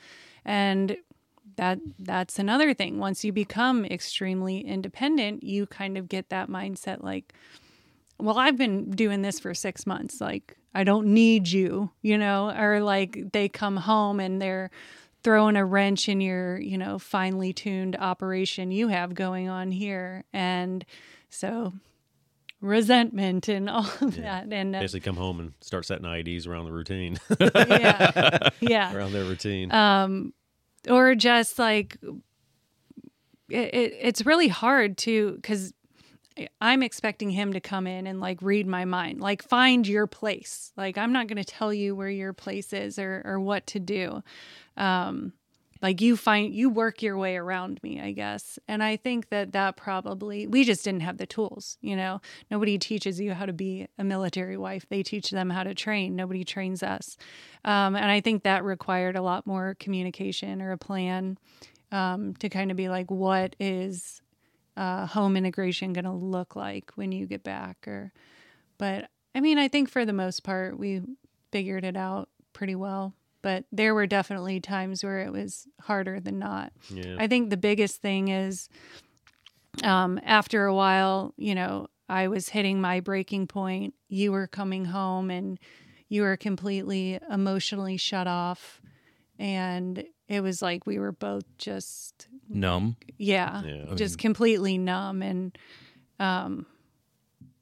and 0.45 0.97
that 1.55 1.79
that's 1.99 2.39
another 2.39 2.73
thing. 2.73 2.99
Once 2.99 3.23
you 3.23 3.31
become 3.31 3.85
extremely 3.85 4.59
independent, 4.59 5.43
you 5.43 5.65
kind 5.65 5.97
of 5.97 6.09
get 6.09 6.29
that 6.29 6.49
mindset 6.49 7.03
like, 7.03 7.33
well, 8.17 8.37
I've 8.37 8.57
been 8.57 8.91
doing 8.91 9.21
this 9.21 9.39
for 9.39 9.53
six 9.53 9.85
months. 9.85 10.21
Like, 10.21 10.57
I 10.73 10.83
don't 10.83 11.07
need 11.07 11.49
you, 11.49 11.91
you 12.01 12.17
know, 12.17 12.51
or 12.57 12.81
like 12.81 13.31
they 13.33 13.49
come 13.49 13.77
home 13.77 14.19
and 14.19 14.41
they're 14.41 14.71
throwing 15.23 15.55
a 15.55 15.65
wrench 15.65 16.09
in 16.09 16.21
your, 16.21 16.59
you 16.59 16.77
know, 16.77 16.97
finely 16.97 17.53
tuned 17.53 17.95
operation 17.97 18.71
you 18.71 18.87
have 18.87 19.13
going 19.13 19.49
on 19.49 19.71
here. 19.71 20.23
And 20.33 20.85
so 21.29 21.73
resentment 22.61 23.47
and 23.49 23.69
all 23.69 23.89
of 24.01 24.15
Yeah. 24.17 24.43
that. 24.45 24.53
And 24.53 24.75
uh, 24.75 24.79
basically 24.79 25.01
come 25.01 25.17
home 25.17 25.39
and 25.39 25.53
start 25.61 25.85
setting 25.85 26.05
IEDs 26.05 26.47
around 26.47 26.65
the 26.65 26.71
routine, 26.71 27.17
yeah, 27.39 28.49
yeah. 28.61 28.93
around 28.95 29.11
their 29.13 29.25
routine? 29.25 29.71
um 29.71 30.33
or 30.89 31.13
just 31.15 31.59
like 31.59 31.97
it, 33.49 33.73
it, 33.73 33.93
it's 34.01 34.25
really 34.25 34.47
hard 34.47 34.97
to 34.97 35.33
because 35.33 35.73
i'm 36.61 36.81
expecting 36.81 37.29
him 37.29 37.53
to 37.53 37.59
come 37.59 37.85
in 37.85 38.07
and 38.07 38.19
like 38.19 38.41
read 38.41 38.65
my 38.65 38.85
mind 38.85 39.19
like 39.19 39.43
find 39.43 39.85
your 39.87 40.07
place 40.07 40.71
like 40.77 40.97
i'm 40.97 41.11
not 41.11 41.27
going 41.27 41.37
to 41.37 41.43
tell 41.43 41.73
you 41.73 41.93
where 41.95 42.09
your 42.09 42.33
place 42.33 42.73
is 42.73 42.97
or 42.97 43.21
or 43.25 43.39
what 43.39 43.67
to 43.67 43.79
do 43.79 44.23
um 44.77 45.33
like 45.81 46.01
you 46.01 46.15
find 46.15 46.53
you 46.53 46.69
work 46.69 47.01
your 47.01 47.17
way 47.17 47.37
around 47.37 47.79
me 47.83 47.99
i 48.01 48.11
guess. 48.11 48.59
And 48.67 48.83
i 48.83 48.95
think 48.95 49.29
that 49.29 49.51
that 49.53 49.77
probably 49.77 50.47
we 50.47 50.63
just 50.63 50.83
didn't 50.83 51.01
have 51.01 51.17
the 51.17 51.25
tools 51.25 51.77
you 51.81 51.95
know? 51.95 52.21
Nobody 52.49 52.77
teaches 52.77 53.19
you 53.19 53.33
how 53.33 53.45
to 53.45 53.53
be 53.53 53.87
a 53.97 54.03
military 54.03 54.57
wife. 54.57 54.85
They 54.89 55.03
teach 55.03 55.31
them 55.31 55.49
how 55.49 55.63
to 55.63 55.73
train. 55.73 56.15
Nobody 56.15 56.43
trains 56.43 56.83
us. 56.83 57.17
Um, 57.65 57.95
and 57.95 58.11
i 58.11 58.21
think 58.21 58.43
that 58.43 58.63
required 58.63 59.15
a 59.15 59.21
lot 59.21 59.45
more 59.45 59.75
communication 59.79 60.61
or 60.61 60.71
a 60.71 60.77
plan 60.77 61.37
um, 61.91 62.35
to 62.35 62.49
kind 62.49 62.71
of 62.71 62.77
be 62.77 62.89
like 62.89 63.11
what 63.11 63.55
is 63.59 64.21
uh, 64.77 65.05
home 65.05 65.35
integration 65.35 65.93
going 65.93 66.05
to 66.05 66.11
look 66.11 66.55
like 66.55 66.91
when 66.95 67.11
you 67.11 67.25
get 67.27 67.43
back 67.43 67.87
or 67.87 68.11
but 68.77 69.09
i 69.35 69.39
mean 69.39 69.57
i 69.57 69.67
think 69.67 69.89
for 69.89 70.05
the 70.05 70.13
most 70.13 70.43
part 70.43 70.77
we 70.77 71.01
figured 71.51 71.83
it 71.83 71.97
out 71.97 72.29
pretty 72.53 72.75
well 72.75 73.13
but 73.41 73.65
there 73.71 73.93
were 73.93 74.07
definitely 74.07 74.59
times 74.59 75.03
where 75.03 75.19
it 75.19 75.31
was 75.31 75.67
harder 75.81 76.19
than 76.19 76.37
not 76.39 76.71
yeah. 76.89 77.15
I 77.19 77.27
think 77.27 77.49
the 77.49 77.57
biggest 77.57 78.01
thing 78.01 78.27
is 78.27 78.69
um, 79.83 80.19
after 80.23 80.65
a 80.65 80.75
while, 80.75 81.33
you 81.37 81.55
know, 81.55 81.87
I 82.09 82.27
was 82.27 82.49
hitting 82.49 82.81
my 82.81 82.99
breaking 82.99 83.47
point. 83.47 83.93
You 84.09 84.31
were 84.31 84.47
coming 84.47 84.85
home 84.85 85.29
and 85.31 85.57
you 86.09 86.23
were 86.23 86.35
completely 86.37 87.19
emotionally 87.31 87.97
shut 87.97 88.27
off. 88.27 88.81
And 89.39 90.03
it 90.27 90.41
was 90.41 90.61
like 90.61 90.85
we 90.85 90.99
were 90.99 91.13
both 91.13 91.45
just 91.57 92.27
Numb. 92.49 92.97
yeah, 93.17 93.63
Yeah. 93.63 93.95
just 93.95 94.17
completely 94.17 94.77
numb 94.77 95.21
and 95.21 95.57
um 96.19 96.65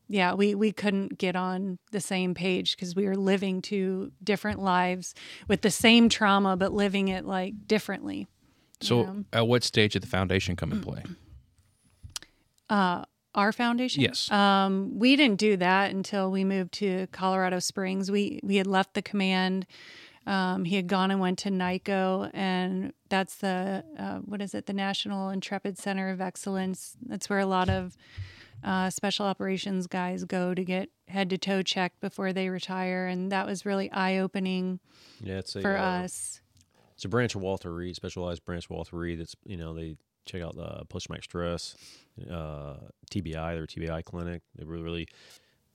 yeah 0.10 0.34
we 0.34 0.55
we 0.55 0.72
couldn't 0.74 1.18
get 1.18 1.36
on 1.36 1.78
the 1.91 2.01
same 2.01 2.34
page 2.34 2.76
because 2.76 2.95
we 2.95 3.05
were 3.05 3.16
living 3.16 3.62
two 3.62 4.12
different 4.24 4.60
lives 4.62 5.14
with 5.47 5.62
the 5.62 5.72
same 5.72 6.10
trauma 6.10 6.57
but 6.57 6.74
living 6.74 7.07
it 7.07 7.24
like 7.26 7.53
differently 7.68 8.28
So, 8.82 9.24
at 9.32 9.47
what 9.47 9.64
stage 9.64 9.93
did 9.93 10.03
the 10.03 10.07
foundation 10.07 10.55
come 10.55 10.72
in 10.74 10.82
play? 10.82 11.03
uh 12.70 13.03
our 13.36 13.51
foundation 13.51 14.01
Yes. 14.01 14.30
um 14.32 14.97
we 14.97 15.16
didn't 15.16 15.39
do 15.39 15.55
that 15.57 15.91
until 15.91 16.32
we 16.32 16.43
moved 16.43 16.74
to 16.74 17.07
colorado 17.12 17.60
springs 17.60 18.10
we 18.12 18.39
we 18.43 18.55
had 18.57 18.68
left 18.68 18.93
the 18.95 19.01
command 19.01 19.66
um, 20.28 20.64
he 20.66 20.76
had 20.76 20.86
gone 20.88 21.10
and 21.10 21.20
went 21.20 21.39
to 21.39 21.49
NICoE, 21.49 22.30
and 22.36 22.93
that's 23.10 23.38
the 23.38 23.84
uh, 23.97 24.18
what 24.18 24.43
is 24.43 24.53
it? 24.53 24.68
The 24.68 24.74
National 24.74 25.30
Intrepid 25.32 25.80
Center 25.80 26.10
of 26.10 26.22
Excellence. 26.22 26.95
That's 27.03 27.32
where 27.32 27.39
a 27.39 27.47
lot 27.47 27.68
of 27.68 27.97
uh, 28.64 28.89
special 28.89 29.26
operations 29.26 29.88
guys 29.88 30.24
go 30.26 30.53
to 30.53 30.64
get 30.64 30.89
head 31.07 31.30
to 31.30 31.38
toe 31.38 31.62
checked 31.62 31.99
before 32.01 32.34
they 32.34 32.49
retire, 32.49 33.07
and 33.07 33.32
that 33.32 33.45
was 33.45 33.66
really 33.66 33.89
eye 33.91 34.18
opening 34.18 34.80
Yeah, 35.22 35.39
it's 35.39 35.55
a, 35.55 35.62
for 35.62 35.78
uh, 35.78 36.03
us. 36.03 36.41
It's 36.95 37.05
a 37.05 37.10
branch 37.10 37.36
of 37.36 37.41
Walter 37.41 37.74
Reed, 37.74 37.95
specialized 37.95 38.43
branch 38.45 38.66
of 38.66 38.72
Walter 38.72 38.97
Reed. 38.97 39.20
That's 39.20 39.36
you 39.45 39.57
know 39.57 39.74
they 39.74 39.95
check 40.26 40.41
out 40.41 40.55
the 40.55 40.86
post 40.89 41.05
traumatic 41.07 41.24
stress, 41.24 41.76
uh, 42.30 42.76
TBI, 43.12 43.34
their 43.53 43.66
TBI 43.66 44.03
clinic. 44.03 44.41
They 44.55 44.66
really 44.66 44.84
really 44.84 45.07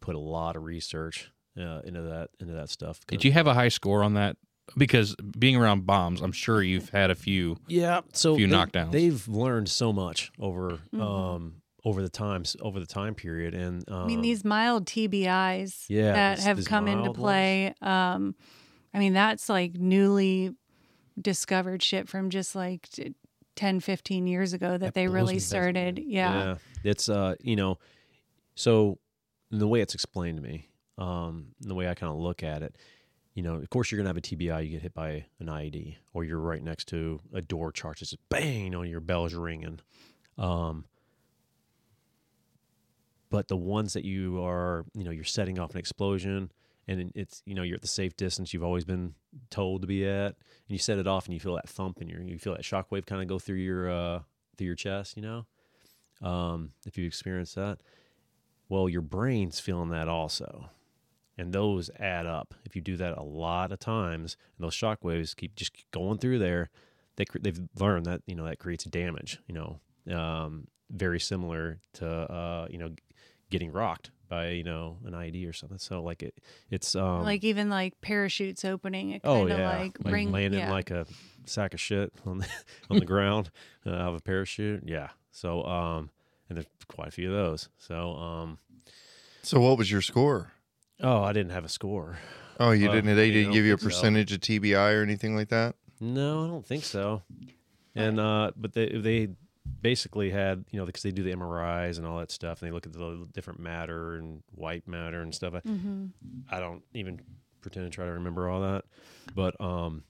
put 0.00 0.14
a 0.14 0.18
lot 0.18 0.54
of 0.54 0.64
research 0.64 1.30
uh, 1.58 1.80
into 1.84 2.02
that 2.02 2.28
into 2.40 2.52
that 2.52 2.68
stuff. 2.70 3.00
Did 3.06 3.24
you 3.24 3.32
have 3.32 3.46
a 3.46 3.54
high 3.54 3.68
score 3.68 4.02
on 4.02 4.14
that? 4.14 4.36
Because 4.78 5.14
being 5.16 5.56
around 5.56 5.84
bombs, 5.84 6.22
I'm 6.22 6.32
sure 6.32 6.62
you've 6.62 6.88
had 6.88 7.10
a 7.10 7.14
few. 7.14 7.56
Yeah, 7.68 8.00
so 8.12 8.36
few 8.36 8.46
they, 8.46 8.54
knockdowns. 8.54 8.92
They've 8.92 9.28
learned 9.28 9.68
so 9.68 9.92
much 9.92 10.30
over 10.38 10.78
Mhm. 10.92 11.00
um 11.00 11.54
over 11.84 12.00
the 12.02 12.08
times 12.08 12.56
over 12.60 12.80
the 12.80 12.86
time 12.86 13.14
period, 13.14 13.54
and 13.54 13.88
um, 13.90 14.04
I 14.04 14.06
mean, 14.06 14.22
these 14.22 14.44
mild 14.44 14.86
TBIs 14.86 15.84
yeah, 15.88 16.12
that 16.12 16.36
these- 16.36 16.44
have 16.46 16.56
these 16.58 16.68
come 16.68 16.88
into 16.88 17.12
play. 17.12 17.74
Um, 17.82 18.34
I 18.92 18.98
mean, 18.98 19.12
that's 19.12 19.48
like 19.48 19.74
newly 19.74 20.54
discovered 21.20 21.82
shit 21.82 22.08
from 22.08 22.30
just 22.30 22.54
like 22.54 22.88
t- 22.90 23.14
10, 23.56 23.80
15 23.80 24.26
years 24.26 24.52
ago 24.52 24.72
that, 24.72 24.80
That 24.80 24.94
they 24.94 25.06
really 25.08 25.38
started. 25.38 25.98
Yeah. 26.04 26.56
it's 26.82 27.08
uh 27.08 27.34
you 27.40 27.56
know, 27.56 27.78
so 28.54 28.98
the 29.50 29.68
way 29.68 29.80
it's 29.80 29.94
explained 29.94 30.38
to 30.38 30.42
me, 30.42 30.68
um, 30.98 31.48
the 31.60 31.74
way 31.74 31.88
I 31.88 31.94
kind 31.94 32.12
of 32.12 32.18
look 32.18 32.42
at 32.42 32.62
it, 32.62 32.76
you 33.34 33.42
know, 33.42 33.54
of 33.54 33.70
course 33.70 33.90
you're 33.90 33.98
gonna 33.98 34.08
have 34.08 34.16
a 34.16 34.20
TBI, 34.20 34.64
you 34.64 34.70
get 34.70 34.82
hit 34.82 34.94
by 34.94 35.26
an 35.38 35.46
IED, 35.46 35.96
or 36.12 36.24
you're 36.24 36.38
right 36.40 36.62
next 36.62 36.86
to 36.88 37.20
a 37.32 37.40
door 37.40 37.70
charge, 37.72 38.02
it's 38.02 38.16
bang, 38.28 38.64
you 38.64 38.70
know, 38.70 38.82
your 38.82 39.00
bell's 39.00 39.34
ringing. 39.34 39.80
Um, 40.38 40.84
but 43.34 43.48
the 43.48 43.56
ones 43.56 43.94
that 43.94 44.04
you 44.04 44.40
are, 44.44 44.84
you 44.94 45.02
know, 45.02 45.10
you're 45.10 45.24
setting 45.24 45.58
off 45.58 45.72
an 45.72 45.78
explosion, 45.78 46.52
and 46.86 47.10
it's, 47.16 47.42
you 47.44 47.52
know, 47.56 47.64
you're 47.64 47.74
at 47.74 47.82
the 47.82 47.88
safe 47.88 48.16
distance 48.16 48.54
you've 48.54 48.62
always 48.62 48.84
been 48.84 49.12
told 49.50 49.80
to 49.80 49.88
be 49.88 50.06
at, 50.06 50.26
and 50.26 50.68
you 50.68 50.78
set 50.78 50.98
it 50.98 51.08
off, 51.08 51.24
and 51.24 51.34
you 51.34 51.40
feel 51.40 51.56
that 51.56 51.68
thump, 51.68 52.00
and 52.00 52.08
you 52.08 52.16
you 52.24 52.38
feel 52.38 52.52
that 52.52 52.62
shockwave 52.62 53.06
kind 53.06 53.20
of 53.20 53.26
go 53.26 53.40
through 53.40 53.56
your 53.56 53.90
uh 53.90 54.20
through 54.56 54.68
your 54.68 54.76
chest, 54.76 55.16
you 55.16 55.22
know, 55.24 55.46
um, 56.22 56.70
if 56.86 56.96
you 56.96 57.08
experience 57.08 57.54
that. 57.54 57.78
Well, 58.68 58.88
your 58.88 59.02
brain's 59.02 59.58
feeling 59.58 59.88
that 59.88 60.06
also. 60.06 60.70
And 61.36 61.52
those 61.52 61.90
add 61.98 62.26
up. 62.26 62.54
If 62.64 62.76
you 62.76 62.82
do 62.82 62.96
that 62.98 63.18
a 63.18 63.22
lot 63.24 63.72
of 63.72 63.80
times, 63.80 64.36
and 64.56 64.64
those 64.64 64.74
shock 64.74 65.02
waves 65.02 65.34
keep 65.34 65.56
just 65.56 65.72
going 65.90 66.18
through 66.18 66.38
there, 66.38 66.70
they 67.16 67.24
they've 67.40 67.60
learned 67.80 68.06
that 68.06 68.22
you 68.28 68.36
know 68.36 68.44
that 68.44 68.60
creates 68.60 68.84
damage. 68.84 69.40
You 69.48 69.54
know, 69.56 70.16
um, 70.16 70.68
very 70.90 71.20
similar 71.20 71.80
to 71.94 72.06
uh, 72.06 72.66
you 72.70 72.78
know 72.78 72.90
getting 73.54 73.70
rocked 73.72 74.10
by 74.28 74.48
you 74.50 74.64
know 74.64 74.98
an 75.04 75.12
IED 75.12 75.48
or 75.48 75.52
something. 75.52 75.78
So 75.78 76.02
like 76.02 76.22
it, 76.24 76.34
it's 76.70 76.94
um, 76.96 77.22
like 77.22 77.44
even 77.44 77.70
like 77.70 78.00
parachutes 78.00 78.64
opening, 78.64 79.10
it 79.10 79.20
oh 79.24 79.40
kind 79.40 79.52
of 79.52 79.58
yeah, 79.58 79.78
like, 79.78 79.96
ring. 80.04 80.32
landing 80.32 80.58
yeah. 80.60 80.72
like 80.72 80.90
a 80.90 81.06
sack 81.46 81.72
of 81.72 81.80
shit 81.80 82.12
on 82.26 82.38
the 82.38 82.48
on 82.90 82.98
the 82.98 83.04
ground 83.06 83.50
uh, 83.86 83.90
out 83.90 84.08
of 84.08 84.14
a 84.16 84.20
parachute. 84.20 84.82
Yeah. 84.86 85.10
So 85.30 85.62
um, 85.64 86.10
and 86.48 86.56
there's 86.56 86.66
quite 86.88 87.08
a 87.08 87.12
few 87.12 87.30
of 87.30 87.36
those. 87.36 87.68
So 87.78 88.14
um, 88.14 88.58
So 89.42 89.60
what 89.60 89.78
was 89.78 89.90
your 89.90 90.02
score? 90.02 90.50
oh, 91.00 91.22
I 91.22 91.32
didn't 91.32 91.52
have 91.52 91.64
a 91.64 91.68
score. 91.68 92.18
Oh, 92.58 92.70
you 92.72 92.88
Uh, 92.88 92.92
didn't. 92.94 93.14
They 93.16 93.30
didn't 93.30 93.52
give 93.52 93.64
you 93.64 93.74
a 93.74 93.76
think 93.76 93.92
so. 93.92 93.98
percentage 93.98 94.32
of 94.32 94.40
TBI 94.40 94.98
or 94.98 95.02
anything 95.02 95.36
like 95.36 95.48
that. 95.50 95.74
No, 96.00 96.44
I 96.44 96.46
don't 96.48 96.66
think 96.66 96.84
so. 96.84 97.22
And 97.94 98.18
uh, 98.18 98.50
but 98.56 98.72
they 98.72 98.88
they 98.88 99.28
basically 99.80 100.30
had 100.30 100.64
you 100.70 100.78
know 100.78 100.86
because 100.86 101.02
they 101.02 101.10
do 101.10 101.22
the 101.22 101.32
MRIs 101.32 101.98
and 101.98 102.06
all 102.06 102.18
that 102.18 102.30
stuff, 102.30 102.60
and 102.62 102.68
they 102.68 102.72
look 102.72 102.86
at 102.86 102.92
the 102.92 103.28
different 103.32 103.60
matter 103.60 104.14
and 104.16 104.42
white 104.54 104.86
matter 104.88 105.20
and 105.22 105.34
stuff. 105.34 105.54
I, 105.54 105.60
Mhm. 105.60 106.10
I 106.50 106.60
don't 106.60 106.82
even 106.94 107.20
pretend 107.60 107.86
to 107.86 107.90
try 107.90 108.04
to 108.04 108.12
remember 108.12 108.48
all 108.48 108.60
that, 108.60 108.84
but 109.34 109.58
um, 109.60 110.04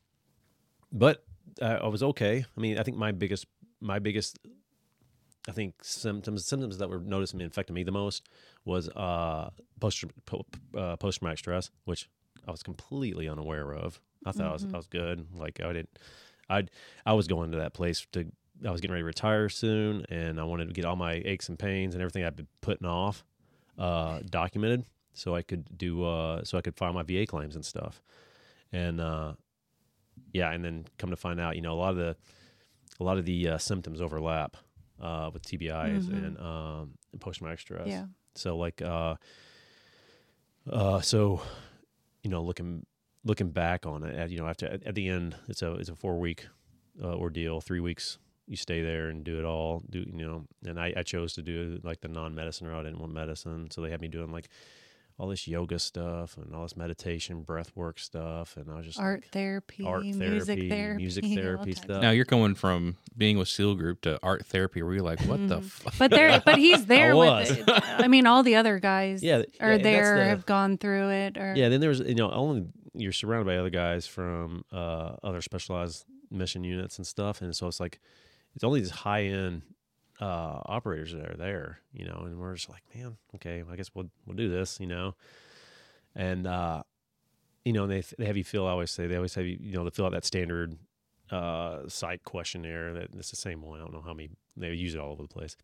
but 0.93 1.25
uh, 1.61 1.79
I 1.83 1.87
was 1.89 2.03
okay. 2.03 2.45
I 2.57 2.61
mean, 2.61 2.79
I 2.79 2.83
think 2.83 2.97
my 2.97 3.13
biggest 3.13 3.47
my 3.81 3.99
biggest 3.99 4.39
I 5.47 5.53
think 5.53 5.85
symptoms 5.85 6.47
symptoms 6.47 6.79
that 6.79 6.89
were 6.89 7.01
noticing 7.01 7.39
me 7.39 7.45
affecting 7.45 7.75
me 7.75 7.83
the 7.83 7.93
most 7.93 8.29
was 8.65 8.89
uh 8.91 9.51
post 9.81 10.05
uh, 10.77 10.97
post 10.97 11.19
traumatic 11.19 11.39
stress, 11.39 11.71
which 11.85 12.09
I 12.47 12.51
was 12.51 12.63
completely 12.63 13.29
unaware 13.29 13.73
of. 13.75 14.01
I 14.27 14.33
thought 14.33 14.47
I 14.47 14.53
was 14.53 14.65
I 14.73 14.77
was 14.79 14.87
good. 14.87 15.27
Like 15.35 15.61
I 15.61 15.73
didn't 15.73 15.99
I 16.49 16.65
I 17.05 17.13
was 17.13 17.27
going 17.29 17.51
to 17.53 17.59
that 17.59 17.75
place 17.75 18.07
to 18.13 18.27
I 18.67 18.71
was 18.71 18.81
getting 18.81 18.93
ready 18.93 19.03
to 19.03 19.07
retire 19.07 19.49
soon, 19.49 20.05
and 20.11 20.39
I 20.41 20.45
wanted 20.45 20.69
to 20.69 20.75
get 20.75 20.85
all 20.85 20.97
my 20.97 21.15
aches 21.25 21.49
and 21.49 21.59
pains 21.59 21.95
and 21.95 22.03
everything 22.03 22.25
I'd 22.25 22.37
been 22.37 22.47
putting 22.61 22.87
off 22.87 23.25
uh, 23.79 24.21
documented, 24.31 24.85
so 25.13 25.35
I 25.35 25.43
could 25.43 25.77
do 25.77 26.05
uh, 26.05 26.45
so 26.45 26.57
I 26.59 26.61
could 26.61 26.77
file 26.77 26.93
my 26.93 27.03
VA 27.03 27.27
claims 27.27 27.57
and 27.57 27.65
stuff. 27.65 28.01
And 28.73 29.01
uh, 29.01 29.35
yeah, 30.33 30.51
and 30.53 30.65
then 30.65 30.87
come 30.99 31.11
to 31.11 31.17
find 31.17 31.41
out, 31.41 31.57
you 31.57 31.63
know, 31.63 31.73
a 31.73 31.81
lot 31.81 31.91
of 31.91 31.97
the 31.97 32.17
a 33.01 33.05
lot 33.05 33.19
of 33.19 33.25
the 33.25 33.49
uh, 33.49 33.59
symptoms 33.59 34.01
overlap 34.01 34.57
uh, 35.01 35.31
with 35.33 35.43
TBIs 35.43 36.05
Mhm. 36.05 36.25
and 36.27 36.39
um, 36.39 36.91
post 37.21 37.39
traumatic 37.39 37.61
stress. 37.61 37.89
Yeah. 37.89 38.07
So 38.37 38.57
like 38.57 38.81
uh 38.83 39.17
uh 40.71 41.01
so 41.01 41.41
you 42.23 42.31
know 42.31 42.43
looking 42.43 42.87
looking 43.25 43.51
back 43.51 43.85
on 43.87 44.03
it 44.03 44.15
at, 44.17 44.31
you 44.31 44.39
know 44.39 44.47
after 44.47 44.67
at, 44.67 44.83
at 44.85 44.95
the 44.95 45.09
end 45.09 45.37
it's 45.49 45.63
a 45.63 45.73
it's 45.75 45.89
a 45.89 45.95
4 45.95 46.19
week 46.19 46.47
uh, 47.03 47.15
ordeal 47.15 47.61
3 47.61 47.81
weeks 47.81 48.19
you 48.47 48.57
stay 48.57 48.83
there 48.83 49.09
and 49.09 49.25
do 49.25 49.39
it 49.39 49.45
all 49.45 49.83
do 49.89 50.01
you 50.01 50.27
know 50.27 50.45
and 50.67 50.79
I, 50.79 50.93
I 50.97 51.03
chose 51.03 51.33
to 51.35 51.43
do 51.43 51.81
like 51.83 52.01
the 52.01 52.09
non-medicine 52.09 52.67
route 52.67 52.81
I 52.87 52.89
didn't 52.91 53.01
want 53.01 53.13
medicine 53.13 53.71
so 53.71 53.81
they 53.81 53.91
had 53.91 54.01
me 54.01 54.09
doing 54.09 54.31
like 54.33 54.49
all 55.17 55.29
this 55.29 55.47
yoga 55.47 55.79
stuff 55.79 56.37
and 56.37 56.55
all 56.57 56.63
this 56.63 56.77
meditation 56.77 57.43
breath 57.43 57.71
work 57.77 58.01
stuff 58.01 58.57
and 58.57 58.69
I 58.71 58.75
was 58.75 58.87
just 58.87 58.99
Art 58.99 59.21
like, 59.23 59.31
therapy, 59.31 59.85
art 59.87 60.03
music 60.05 60.19
therapy, 60.59 60.69
therapy, 60.69 60.97
music 61.03 61.25
therapy 61.27 61.73
stuff. 61.75 62.03
Now 62.03 62.11
you're 62.11 62.25
going 62.25 62.57
from 62.57 62.97
being 63.17 63.39
with 63.39 63.47
SEAL 63.47 63.77
Group 63.77 64.01
to 64.01 64.19
art 64.25 64.45
therapy, 64.45 64.83
where 64.83 64.93
you're 64.93 65.05
like, 65.05 65.21
what 65.21 65.47
the 65.47 65.61
Mhm. 65.61 65.63
fuck? 65.63 65.95
But 66.01 66.11
there, 66.11 66.43
but 66.45 66.59
he's 66.59 66.85
there 66.95 67.15
was. 67.15 67.49
with 67.49 67.61
it. 67.69 67.83
I 67.87 68.09
mean, 68.09 68.27
all 68.27 68.43
the 68.43 68.57
other 68.57 68.81
guys 68.81 69.23
Yeah, 69.23 69.37
th- 69.37 69.51
yeah, 69.55 69.67
are 69.67 69.79
there, 69.79 70.17
the- 70.19 70.25
have 70.25 70.47
gone 70.47 70.79
through 70.79 71.11
it, 71.11 71.39
or 71.39 71.55
Yeah, 71.55 71.69
then 71.69 71.81
there 71.81 71.91
was 71.91 72.01
you 72.01 72.17
know 72.17 72.33
only 72.33 72.67
you're 72.93 73.13
surrounded 73.13 73.47
by 73.47 73.57
other 73.57 73.71
guys 73.71 74.09
from 74.09 74.65
uh, 74.73 75.15
other 75.23 75.41
specialized 75.43 76.07
mission 76.29 76.65
units 76.65 76.99
and 76.99 77.07
stuff, 77.07 77.41
and 77.41 77.55
so 77.55 77.69
it's 77.69 77.79
like 77.79 78.01
it's 78.55 78.65
only 78.65 78.81
these 78.81 78.91
high 78.91 79.25
end 79.25 79.63
uh, 80.21 80.61
operators 80.67 81.13
that 81.13 81.31
are 81.31 81.37
there, 81.37 81.81
you 81.93 82.05
know, 82.05 82.23
and 82.25 82.39
we're 82.39 82.55
just 82.55 82.71
like, 82.71 82.83
man, 82.95 83.17
okay, 83.35 83.63
I 83.71 83.77
guess 83.77 83.91
we'll 83.95 84.11
we'll 84.27 84.37
do 84.37 84.49
this, 84.49 84.79
you 84.81 84.87
know, 84.87 85.15
and 86.15 86.47
uh, 86.47 86.83
you 87.65 87.73
know, 87.73 87.87
they 87.87 88.03
they 88.19 88.27
have 88.27 88.37
you 88.37 88.45
fill. 88.45 88.67
I 88.67 88.71
always 88.71 88.91
say 88.91 89.07
they 89.07 89.17
always 89.17 89.35
have 89.35 89.47
you 89.47 89.59
you 89.61 89.73
know 89.75 89.85
to 89.85 89.91
fill 89.91 90.07
out 90.07 90.13
that 90.13 90.25
standard 90.25 90.77
uh 91.31 91.89
site 91.89 92.23
questionnaire 92.23 92.93
that 92.93 93.09
it's 93.15 93.31
the 93.31 93.37
same 93.37 93.63
one. 93.63 93.81
I 93.81 93.85
don't 93.85 93.95
know 93.95 94.03
how 94.03 94.13
many 94.13 94.29
they 94.57 94.73
use 94.73 94.95
it 94.95 95.01
all 95.01 95.13
over 95.13 95.23
the 95.23 95.29
place. 95.29 95.57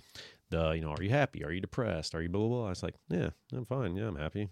The 0.49 0.73
you 0.73 0.81
know, 0.81 0.91
are 0.91 1.03
you 1.03 1.11
happy? 1.11 1.45
Are 1.45 1.53
you 1.53 1.61
depressed? 1.61 2.15
Are 2.15 2.23
you 2.23 2.29
blah 2.29 2.41
blah 2.41 2.49
blah? 2.49 2.67
I 2.67 2.71
was 2.71 2.83
like, 2.83 2.95
yeah, 3.09 3.31
I'm 3.53 3.67
fine. 3.67 3.95
Yeah, 3.95 4.09
I'm 4.09 4.17
happy. 4.17 4.49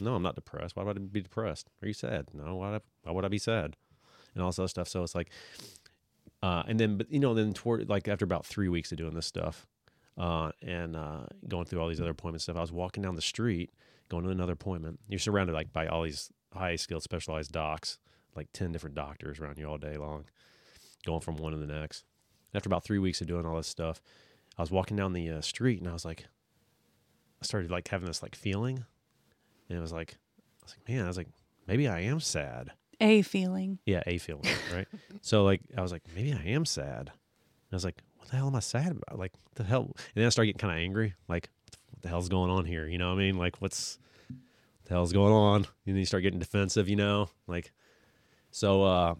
No, 0.00 0.14
I'm 0.14 0.22
not 0.22 0.34
depressed. 0.34 0.76
Why 0.76 0.84
would 0.84 0.96
I 0.96 1.00
be 1.00 1.22
depressed? 1.22 1.68
Are 1.82 1.88
you 1.88 1.94
sad? 1.94 2.28
No, 2.32 2.56
why, 2.56 2.78
why 3.02 3.12
would 3.12 3.24
I 3.24 3.28
be 3.28 3.38
sad? 3.38 3.76
And 4.34 4.42
all 4.42 4.50
this 4.50 4.58
other 4.58 4.68
stuff. 4.68 4.88
So 4.88 5.02
it's 5.02 5.14
like, 5.14 5.30
uh, 6.42 6.62
and 6.66 6.78
then, 6.78 6.96
but 6.96 7.10
you 7.10 7.20
know, 7.20 7.34
then 7.34 7.52
toward 7.52 7.88
like 7.88 8.08
after 8.08 8.24
about 8.24 8.44
three 8.44 8.68
weeks 8.68 8.90
of 8.92 8.98
doing 8.98 9.14
this 9.14 9.26
stuff, 9.26 9.66
uh, 10.18 10.50
and 10.60 10.96
uh, 10.96 11.26
going 11.48 11.64
through 11.64 11.80
all 11.80 11.88
these 11.88 12.00
other 12.00 12.10
appointment 12.10 12.42
stuff, 12.42 12.56
I 12.56 12.60
was 12.60 12.72
walking 12.72 13.02
down 13.02 13.14
the 13.14 13.22
street, 13.22 13.70
going 14.08 14.24
to 14.24 14.30
another 14.30 14.52
appointment. 14.52 15.00
You're 15.08 15.18
surrounded 15.18 15.54
like 15.54 15.72
by 15.72 15.86
all 15.86 16.02
these 16.02 16.30
high 16.52 16.76
skilled 16.76 17.02
specialized 17.02 17.52
docs, 17.52 17.98
like 18.34 18.48
ten 18.52 18.72
different 18.72 18.96
doctors 18.96 19.38
around 19.38 19.58
you 19.58 19.66
all 19.66 19.78
day 19.78 19.96
long, 19.96 20.24
going 21.06 21.20
from 21.20 21.36
one 21.36 21.52
to 21.52 21.58
the 21.58 21.66
next. 21.66 22.04
And 22.52 22.58
After 22.58 22.68
about 22.68 22.84
three 22.84 22.98
weeks 22.98 23.20
of 23.20 23.28
doing 23.28 23.46
all 23.46 23.56
this 23.56 23.68
stuff, 23.68 24.02
I 24.58 24.62
was 24.62 24.70
walking 24.70 24.96
down 24.96 25.12
the 25.12 25.30
uh, 25.30 25.40
street 25.40 25.80
and 25.80 25.88
I 25.88 25.92
was 25.92 26.04
like, 26.04 26.26
I 27.40 27.44
started 27.44 27.70
like 27.70 27.88
having 27.88 28.06
this 28.06 28.22
like 28.22 28.34
feeling, 28.34 28.84
and 29.68 29.78
it 29.78 29.80
was 29.80 29.92
like, 29.92 30.16
I 30.60 30.64
was 30.64 30.74
like, 30.76 30.88
man, 30.88 31.04
I 31.04 31.08
was 31.08 31.16
like, 31.16 31.28
maybe 31.66 31.88
I 31.88 32.00
am 32.00 32.20
sad. 32.20 32.72
A 33.02 33.22
feeling. 33.22 33.80
yeah, 33.84 34.02
a 34.06 34.18
feeling, 34.18 34.44
right? 34.72 34.86
so 35.22 35.44
like 35.44 35.60
I 35.76 35.82
was 35.82 35.90
like, 35.90 36.02
maybe 36.14 36.32
I 36.32 36.50
am 36.50 36.64
sad. 36.64 37.10
I 37.10 37.76
was 37.76 37.84
like, 37.84 38.00
what 38.18 38.28
the 38.30 38.36
hell 38.36 38.46
am 38.46 38.54
I 38.54 38.60
sad 38.60 38.92
about? 38.92 39.18
Like 39.18 39.32
the 39.56 39.64
hell? 39.64 39.82
And 39.82 39.96
then 40.14 40.26
I 40.26 40.28
started 40.28 40.52
getting 40.52 40.60
kind 40.60 40.72
of 40.72 40.78
angry. 40.78 41.14
Like 41.28 41.48
what 41.90 42.02
the 42.02 42.08
hell's 42.08 42.28
going 42.28 42.50
on 42.50 42.64
here? 42.64 42.86
You 42.86 42.98
know 42.98 43.08
what 43.08 43.20
I 43.20 43.24
mean? 43.24 43.36
Like 43.36 43.56
what's 43.60 43.98
what 44.28 44.38
the 44.84 44.94
hell's 44.94 45.12
going 45.12 45.32
on? 45.32 45.56
And 45.56 45.66
then 45.84 45.96
you 45.96 46.06
start 46.06 46.22
getting 46.22 46.38
defensive. 46.38 46.88
You 46.88 46.96
know, 46.96 47.28
like 47.46 47.72
so. 48.50 48.84
uh 48.84 49.14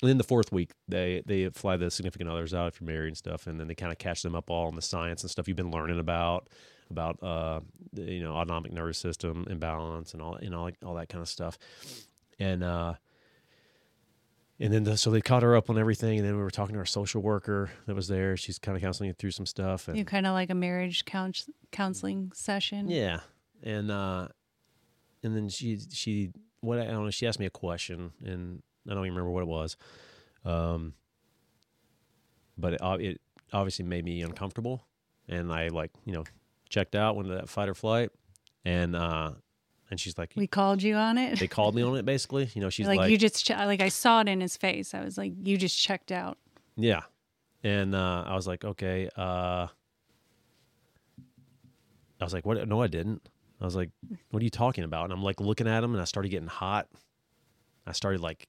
and 0.00 0.08
then 0.08 0.18
the 0.18 0.24
fourth 0.24 0.52
week, 0.52 0.70
they 0.86 1.22
they 1.26 1.48
fly 1.48 1.76
the 1.76 1.90
significant 1.90 2.30
others 2.30 2.54
out 2.54 2.68
if 2.68 2.80
you're 2.80 2.86
married 2.86 3.08
and 3.08 3.16
stuff, 3.16 3.48
and 3.48 3.58
then 3.58 3.66
they 3.66 3.74
kind 3.74 3.90
of 3.90 3.98
catch 3.98 4.22
them 4.22 4.36
up 4.36 4.48
all 4.48 4.68
on 4.68 4.76
the 4.76 4.82
science 4.82 5.22
and 5.22 5.30
stuff 5.30 5.48
you've 5.48 5.56
been 5.56 5.72
learning 5.72 5.98
about, 5.98 6.48
about 6.88 7.20
uh, 7.20 7.60
you 7.94 8.22
know 8.22 8.34
autonomic 8.34 8.72
nervous 8.72 8.98
system 8.98 9.44
imbalance 9.50 10.12
and 10.12 10.22
all 10.22 10.38
you 10.40 10.50
know 10.50 10.62
like 10.62 10.76
all 10.86 10.94
that 10.94 11.08
kind 11.08 11.20
of 11.20 11.28
stuff, 11.28 11.58
and 12.38 12.62
uh, 12.62 12.94
and 14.60 14.72
then 14.72 14.84
the, 14.84 14.96
so 14.96 15.10
they 15.10 15.20
caught 15.20 15.42
her 15.42 15.54
up 15.56 15.70
on 15.70 15.78
everything, 15.78 16.18
and 16.18 16.26
then 16.26 16.36
we 16.36 16.42
were 16.42 16.50
talking 16.50 16.74
to 16.74 16.78
our 16.78 16.86
social 16.86 17.22
worker 17.22 17.70
that 17.86 17.94
was 17.94 18.08
there. 18.08 18.36
She's 18.36 18.58
kind 18.58 18.76
of 18.76 18.82
counseling 18.82 19.12
through 19.14 19.30
some 19.32 19.46
stuff, 19.46 19.88
and 19.88 19.96
You 19.96 20.04
kind 20.04 20.26
of 20.26 20.32
like 20.34 20.50
a 20.50 20.54
marriage 20.54 21.04
couns- 21.04 21.48
counseling 21.72 22.32
session. 22.34 22.88
yeah, 22.90 23.20
and 23.62 23.90
uh, 23.90 24.28
and 25.22 25.36
then 25.36 25.48
she 25.48 25.78
she 25.92 26.30
what 26.60 26.78
I 26.78 26.84
don't 26.86 27.04
know. 27.04 27.10
She 27.10 27.26
asked 27.26 27.38
me 27.40 27.46
a 27.46 27.50
question, 27.50 28.12
and 28.24 28.62
I 28.88 28.94
don't 28.94 29.04
even 29.06 29.14
remember 29.16 29.30
what 29.30 29.42
it 29.42 29.48
was. 29.48 29.76
Um, 30.44 30.94
but 32.56 32.74
it, 32.74 32.80
it 33.00 33.20
obviously 33.52 33.84
made 33.84 34.04
me 34.04 34.22
uncomfortable, 34.22 34.84
and 35.28 35.52
I 35.52 35.68
like 35.68 35.90
you 36.04 36.12
know 36.12 36.24
checked 36.68 36.94
out, 36.94 37.16
went 37.16 37.28
to 37.28 37.34
that 37.36 37.48
fight 37.48 37.68
or 37.68 37.74
flight, 37.74 38.10
and 38.64 38.96
uh, 38.96 39.32
and 39.90 39.98
she's 39.98 40.18
like, 40.18 40.32
We 40.36 40.46
called 40.46 40.82
you 40.82 40.94
on 40.96 41.18
it. 41.18 41.38
they 41.38 41.48
called 41.48 41.74
me 41.74 41.82
on 41.82 41.96
it 41.96 42.04
basically. 42.04 42.50
You 42.54 42.60
know, 42.60 42.70
she's 42.70 42.86
like, 42.86 42.98
like, 42.98 43.10
you 43.10 43.18
just 43.18 43.44
che- 43.44 43.66
like 43.66 43.80
I 43.80 43.88
saw 43.88 44.20
it 44.20 44.28
in 44.28 44.40
his 44.40 44.56
face. 44.56 44.94
I 44.94 45.04
was 45.04 45.16
like, 45.18 45.32
you 45.42 45.56
just 45.56 45.78
checked 45.78 46.12
out. 46.12 46.38
Yeah. 46.76 47.02
And 47.64 47.94
uh, 47.94 48.24
I 48.26 48.34
was 48.34 48.46
like, 48.46 48.64
okay. 48.64 49.08
Uh, 49.16 49.66
I 52.20 52.24
was 52.24 52.32
like, 52.32 52.46
what? 52.46 52.66
No, 52.68 52.82
I 52.82 52.86
didn't. 52.86 53.28
I 53.60 53.64
was 53.64 53.74
like, 53.74 53.90
what 54.30 54.40
are 54.40 54.44
you 54.44 54.50
talking 54.50 54.84
about? 54.84 55.04
And 55.04 55.12
I'm 55.12 55.22
like 55.22 55.40
looking 55.40 55.66
at 55.66 55.82
him 55.82 55.92
and 55.92 56.00
I 56.00 56.04
started 56.04 56.28
getting 56.28 56.48
hot. 56.48 56.88
I 57.86 57.92
started 57.92 58.20
like, 58.20 58.46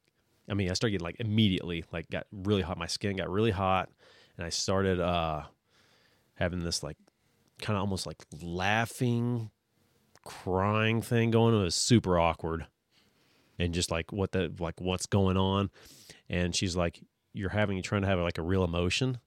I 0.50 0.54
mean, 0.54 0.70
I 0.70 0.74
started 0.74 0.92
getting 0.92 1.06
like 1.06 1.20
immediately, 1.20 1.84
like 1.92 2.10
got 2.10 2.28
really 2.32 2.62
hot. 2.62 2.78
My 2.78 2.88
skin 2.88 3.16
got 3.16 3.30
really 3.30 3.52
hot. 3.52 3.90
And 4.38 4.46
I 4.46 4.50
started 4.50 5.00
uh, 5.00 5.44
having 6.36 6.60
this 6.64 6.84
like 6.84 6.98
kind 7.62 7.76
of 7.76 7.82
almost 7.82 8.06
like 8.06 8.18
laughing, 8.42 9.50
crying 10.26 11.02
thing 11.02 11.32
going. 11.32 11.56
It 11.56 11.64
was 11.64 11.76
super 11.76 12.20
awkward. 12.20 12.66
And 13.58 13.74
just 13.74 13.92
like 13.92 14.12
what 14.14 14.32
the, 14.32 14.54
like 14.60 14.80
what's 14.80 15.06
going 15.06 15.36
on. 15.38 15.70
And 16.30 16.56
she's 16.56 16.76
like, 16.76 17.02
you're 17.34 17.50
having 17.50 17.78
you're 17.78 17.84
trying 17.84 18.02
to 18.04 18.08
have 18.08 18.20
like 18.20 18.38
a 18.38 18.42
real 18.42 18.64
emotion 18.64 19.20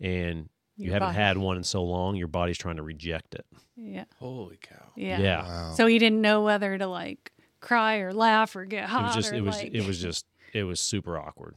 and 0.00 0.48
you 0.76 0.86
Your 0.86 0.94
haven't 0.94 1.08
body- 1.08 1.16
had 1.18 1.38
one 1.38 1.56
in 1.56 1.64
so 1.64 1.82
long 1.82 2.14
your 2.14 2.28
body's 2.28 2.58
trying 2.58 2.76
to 2.76 2.82
reject 2.82 3.34
it 3.34 3.46
Yeah. 3.74 4.04
Holy 4.18 4.58
cow! 4.60 4.92
Yeah. 4.96 5.18
yeah 5.20 5.42
Wow. 5.42 5.72
So 5.74 5.86
he 5.86 5.98
didn't 5.98 6.20
know 6.20 6.42
whether 6.42 6.76
to 6.76 6.86
like 6.86 7.32
cry 7.60 7.96
or 7.96 8.12
laugh 8.12 8.54
or 8.54 8.64
get 8.64 8.84
it 8.84 8.90
hot 8.90 9.06
was 9.06 9.14
just 9.16 9.32
or 9.32 9.36
it 9.36 9.40
was 9.40 9.56
like 9.56 9.74
it 9.74 9.86
was 9.86 10.00
just 10.00 10.26
it 10.52 10.62
was 10.64 10.78
super 10.78 11.18
awkward 11.18 11.56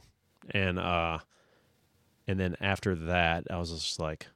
and 0.50 0.78
uh 0.78 1.18
and 2.26 2.40
then 2.40 2.56
after 2.60 2.96
that 2.96 3.44
i 3.50 3.56
was 3.58 3.70
just 3.70 4.00
like 4.00 4.26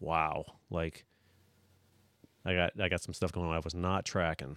wow 0.00 0.44
like 0.70 1.04
i 2.46 2.54
got 2.54 2.72
i 2.80 2.88
got 2.88 3.00
some 3.02 3.12
stuff 3.14 3.32
going 3.32 3.46
on 3.48 3.54
i 3.54 3.60
was 3.60 3.74
not 3.74 4.04
tracking. 4.04 4.56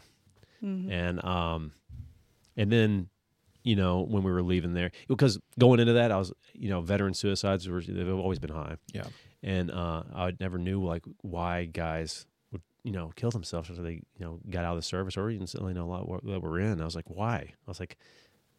Mhm. 0.64 0.92
and 0.92 1.24
um 1.26 1.72
and 2.58 2.72
then 2.72 3.10
you 3.64 3.76
know 3.76 4.02
when 4.02 4.24
we 4.24 4.32
were 4.32 4.42
leaving 4.44 4.74
there 4.74 4.92
because 5.08 5.40
going 5.58 5.80
into 5.80 5.94
that 5.94 6.12
i 6.12 6.18
was 6.18 6.32
you 6.54 6.70
know 6.70 6.82
veteran 6.82 7.14
suicides 7.14 7.68
were 7.68 7.82
they've 7.82 8.10
always 8.14 8.40
been 8.40 8.52
high. 8.52 8.76
Yeah. 8.94 9.08
and 9.44 9.72
uh 9.72 10.04
i 10.14 10.34
never 10.40 10.58
knew 10.58 10.84
like 10.84 11.04
why 11.22 11.66
guys 11.66 12.26
would 12.52 12.62
you 12.84 12.92
know 12.92 13.12
kill 13.16 13.32
themselves 13.32 13.70
after 13.70 13.82
they 13.82 13.94
you 13.94 14.20
know 14.20 14.40
got 14.50 14.66
out 14.66 14.72
of 14.74 14.78
the 14.78 14.82
service 14.84 15.18
or 15.18 15.30
even 15.30 15.48
you 15.54 15.74
know 15.74 15.86
a 15.86 15.92
lot 15.92 16.08
were- 16.08 16.22
that 16.24 16.42
were 16.42 16.60
in. 16.60 16.82
I 16.82 16.86
was 16.86 16.96
like 16.96 17.10
why? 17.10 17.38
I 17.38 17.54
was 17.68 17.80
like 17.80 17.98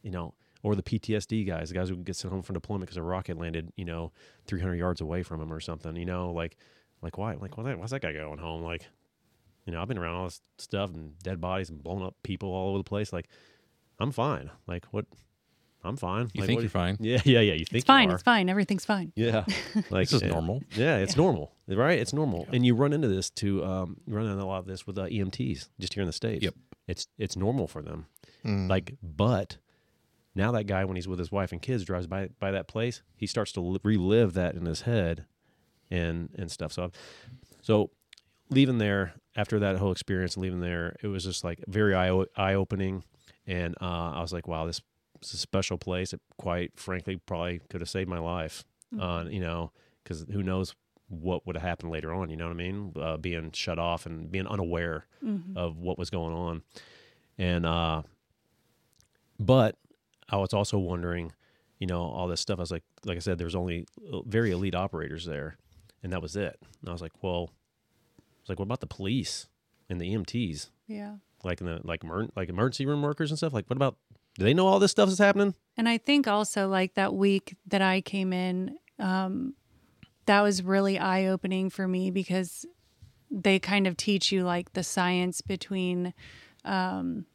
you 0.02 0.10
know 0.10 0.34
or 0.62 0.74
the 0.74 0.82
ptsd 0.82 1.46
guys 1.46 1.68
the 1.70 1.74
guys 1.74 1.88
who 1.88 1.96
get 1.96 2.16
sent 2.16 2.32
home 2.32 2.42
from 2.42 2.54
deployment 2.54 2.82
because 2.86 2.96
a 2.98 3.02
rocket 3.02 3.36
landed 3.38 3.72
you 3.76 3.84
know 3.84 4.12
300 4.46 4.74
yards 4.76 5.00
away 5.00 5.22
from 5.22 5.40
them 5.40 5.50
or 5.52 5.60
something 5.60 5.96
you 5.96 6.04
know 6.06 6.32
like 6.32 6.56
like 7.02 7.16
why 7.18 7.34
like 7.34 7.56
why 7.56 7.74
why's 7.74 7.90
that 7.90 8.02
guy 8.02 8.12
going 8.12 8.38
home? 8.38 8.62
Like 8.62 8.86
you 9.66 9.72
know 9.72 9.80
i've 9.82 9.88
been 9.88 9.98
around 9.98 10.14
all 10.14 10.24
this 10.24 10.40
stuff 10.58 10.90
and 10.94 11.18
dead 11.22 11.40
bodies 11.40 11.70
and 11.70 11.82
blown 11.82 12.02
up 12.02 12.14
people 12.22 12.48
all 12.50 12.70
over 12.70 12.78
the 12.78 12.84
place 12.84 13.12
like 13.12 13.28
i'm 13.98 14.10
fine 14.12 14.50
like 14.66 14.84
what 14.90 15.04
i'm 15.84 15.96
fine 15.96 16.28
You 16.34 16.40
like, 16.42 16.46
think 16.46 16.56
what- 16.58 16.62
you're 16.62 16.70
fine? 16.70 16.96
yeah 17.00 17.20
yeah 17.24 17.40
yeah 17.40 17.52
you 17.54 17.64
think 17.64 17.76
it's 17.80 17.84
fine. 17.86 18.08
you 18.08 18.12
are. 18.12 18.14
It's 18.16 18.22
fine. 18.22 18.48
Everything's 18.48 18.84
fine. 18.84 19.12
Yeah, 19.16 19.44
like 19.90 20.08
This 20.08 20.14
is 20.14 20.22
normal. 20.22 20.62
Yeah, 20.76 20.96
it's 20.98 21.16
normal, 21.16 21.52
right? 21.68 21.98
It's 21.98 22.12
normal, 22.12 22.46
and 22.52 22.64
you 22.66 22.74
run 22.74 22.92
into 22.92 23.08
this 23.08 23.30
to 23.30 23.64
Um, 23.64 23.96
run 24.06 24.26
into 24.26 24.42
a 24.42 24.44
lot 24.44 24.58
of 24.58 24.66
this 24.66 24.86
with 24.86 24.98
uh, 24.98 25.06
EMTs 25.06 25.68
just 25.78 25.94
here 25.94 26.02
in 26.02 26.06
the 26.06 26.12
states. 26.12 26.44
Yep. 26.44 26.54
it's 26.86 27.06
it's 27.18 27.34
normal 27.36 27.66
for 27.66 27.80
them. 27.82 28.06
Mm. 28.44 28.68
Like, 28.68 28.96
but 29.02 29.56
now 30.34 30.52
that 30.52 30.64
guy, 30.64 30.84
when 30.84 30.96
he's 30.96 31.08
with 31.08 31.18
his 31.18 31.32
wife 31.32 31.50
and 31.52 31.62
kids, 31.62 31.84
drives 31.84 32.06
by 32.06 32.28
by 32.38 32.50
that 32.50 32.68
place, 32.68 33.00
he 33.16 33.26
starts 33.26 33.52
to 33.52 33.78
relive 33.82 34.34
that 34.34 34.54
in 34.54 34.66
his 34.66 34.82
head, 34.82 35.24
and 35.90 36.28
and 36.38 36.50
stuff. 36.50 36.72
So, 36.74 36.90
so 37.62 37.90
leaving 38.50 38.76
there 38.78 39.14
after 39.36 39.58
that 39.60 39.76
whole 39.76 39.92
experience, 39.92 40.36
leaving 40.36 40.60
there, 40.60 40.96
it 41.02 41.06
was 41.08 41.24
just 41.24 41.44
like 41.44 41.60
very 41.68 41.94
eye 41.94 42.24
eye 42.36 42.54
opening, 42.54 43.04
and 43.46 43.74
uh, 43.80 44.12
I 44.14 44.20
was 44.20 44.32
like, 44.32 44.48
wow, 44.48 44.66
this 44.66 44.80
is 45.22 45.34
a 45.34 45.36
special 45.38 45.78
place. 45.78 46.12
It 46.12 46.20
quite 46.38 46.78
frankly 46.78 47.16
probably 47.16 47.60
could 47.70 47.80
have 47.80 47.90
saved 47.90 48.08
my 48.08 48.18
life. 48.18 48.64
Uh, 48.98 49.24
you 49.30 49.38
know, 49.40 49.70
because 50.02 50.26
who 50.32 50.42
knows 50.42 50.74
what 51.08 51.46
would 51.46 51.54
have 51.56 51.62
happened 51.62 51.92
later 51.92 52.12
on. 52.12 52.28
You 52.28 52.36
know 52.36 52.46
what 52.46 52.52
I 52.54 52.56
mean? 52.56 52.92
Uh, 53.00 53.16
being 53.16 53.52
shut 53.52 53.78
off 53.78 54.04
and 54.06 54.30
being 54.32 54.46
unaware 54.48 55.06
Mhm. 55.24 55.56
of 55.56 55.76
what 55.78 55.96
was 55.98 56.10
going 56.10 56.34
on, 56.34 56.62
and 57.38 57.64
uh, 57.64 58.02
but 59.38 59.76
I 60.28 60.36
was 60.36 60.52
also 60.52 60.78
wondering, 60.78 61.32
you 61.78 61.86
know, 61.86 62.02
all 62.02 62.28
this 62.28 62.40
stuff. 62.40 62.58
I 62.58 62.62
was 62.62 62.70
like, 62.70 62.84
like 63.04 63.16
I 63.16 63.20
said, 63.20 63.38
there 63.38 63.46
was 63.46 63.54
only 63.54 63.86
uh, 64.12 64.20
very 64.22 64.50
elite 64.50 64.74
operators 64.74 65.24
there, 65.24 65.56
and 66.02 66.12
that 66.12 66.22
was 66.22 66.36
it. 66.36 66.58
And 66.80 66.88
I 66.88 66.92
was 66.92 67.02
like, 67.02 67.12
well, 67.22 67.50
like, 68.50 68.58
what 68.58 68.64
about 68.66 68.80
the 68.80 68.86
police 68.86 69.46
and 69.88 70.00
the 70.00 70.12
EMTs, 70.12 70.68
Yeah. 70.86 71.16
like 71.44 71.60
in 71.60 71.66
the 71.66 71.80
like 71.84 72.04
emer- 72.04 72.28
like 72.36 72.48
emergency 72.50 72.84
room 72.84 73.00
workers 73.00 73.30
and 73.30 73.38
stuff? 73.38 73.52
Like, 73.54 73.68
what 73.70 73.76
about? 73.76 73.96
Do 74.38 74.44
they 74.44 74.54
know 74.54 74.66
all 74.66 74.78
this 74.78 74.90
stuff 74.90 75.08
is 75.08 75.18
happening? 75.18 75.54
And 75.76 75.88
I 75.88 75.98
think 75.98 76.28
also 76.28 76.68
like 76.68 76.94
that 76.94 77.14
week 77.14 77.56
that 77.66 77.82
I 77.82 78.00
came 78.00 78.32
in, 78.32 78.76
um, 78.98 79.54
that 80.26 80.40
was 80.42 80.62
really 80.62 80.98
eye 80.98 81.26
opening 81.26 81.68
for 81.70 81.88
me 81.88 82.10
because 82.10 82.64
they 83.30 83.58
kind 83.58 83.86
of 83.86 83.96
teach 83.96 84.30
you 84.32 84.44
like 84.44 84.72
the 84.72 84.82
science 84.84 85.40
between 85.40 86.14
um, 86.64 87.26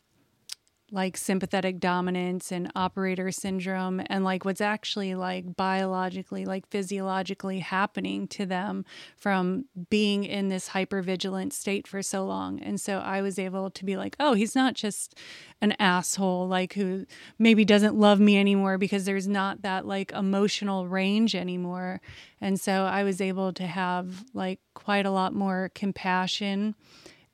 like 0.91 1.17
sympathetic 1.17 1.79
dominance 1.79 2.51
and 2.51 2.71
operator 2.75 3.31
syndrome 3.31 4.01
and 4.05 4.23
like 4.23 4.45
what's 4.45 4.61
actually 4.61 5.15
like 5.15 5.55
biologically 5.55 6.45
like 6.45 6.67
physiologically 6.69 7.59
happening 7.59 8.27
to 8.27 8.45
them 8.45 8.85
from 9.17 9.65
being 9.89 10.23
in 10.23 10.49
this 10.49 10.69
hypervigilant 10.69 11.51
state 11.51 11.87
for 11.87 12.01
so 12.01 12.23
long. 12.23 12.59
And 12.59 12.79
so 12.79 12.99
i 12.99 13.21
was 13.21 13.39
able 13.39 13.69
to 13.71 13.85
be 13.85 13.97
like 13.97 14.15
oh 14.19 14.33
he's 14.33 14.55
not 14.55 14.75
just 14.75 15.17
an 15.61 15.73
asshole 15.79 16.47
like 16.47 16.73
who 16.73 17.05
maybe 17.39 17.65
doesn't 17.65 17.95
love 17.95 18.19
me 18.19 18.37
anymore 18.37 18.77
because 18.77 19.05
there's 19.05 19.27
not 19.27 19.63
that 19.63 19.85
like 19.87 20.11
emotional 20.11 20.87
range 20.87 21.35
anymore. 21.35 21.99
And 22.39 22.59
so 22.59 22.83
i 22.83 23.03
was 23.03 23.21
able 23.21 23.53
to 23.53 23.65
have 23.65 24.23
like 24.33 24.59
quite 24.75 25.05
a 25.05 25.11
lot 25.11 25.33
more 25.33 25.71
compassion 25.73 26.75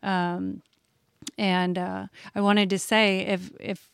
um, 0.04 0.62
and 1.38 1.78
uh, 1.78 2.08
I 2.36 2.42
wanted 2.42 2.70
to 2.72 2.80
say 2.80 3.20
if 3.22 3.52
if 3.60 3.90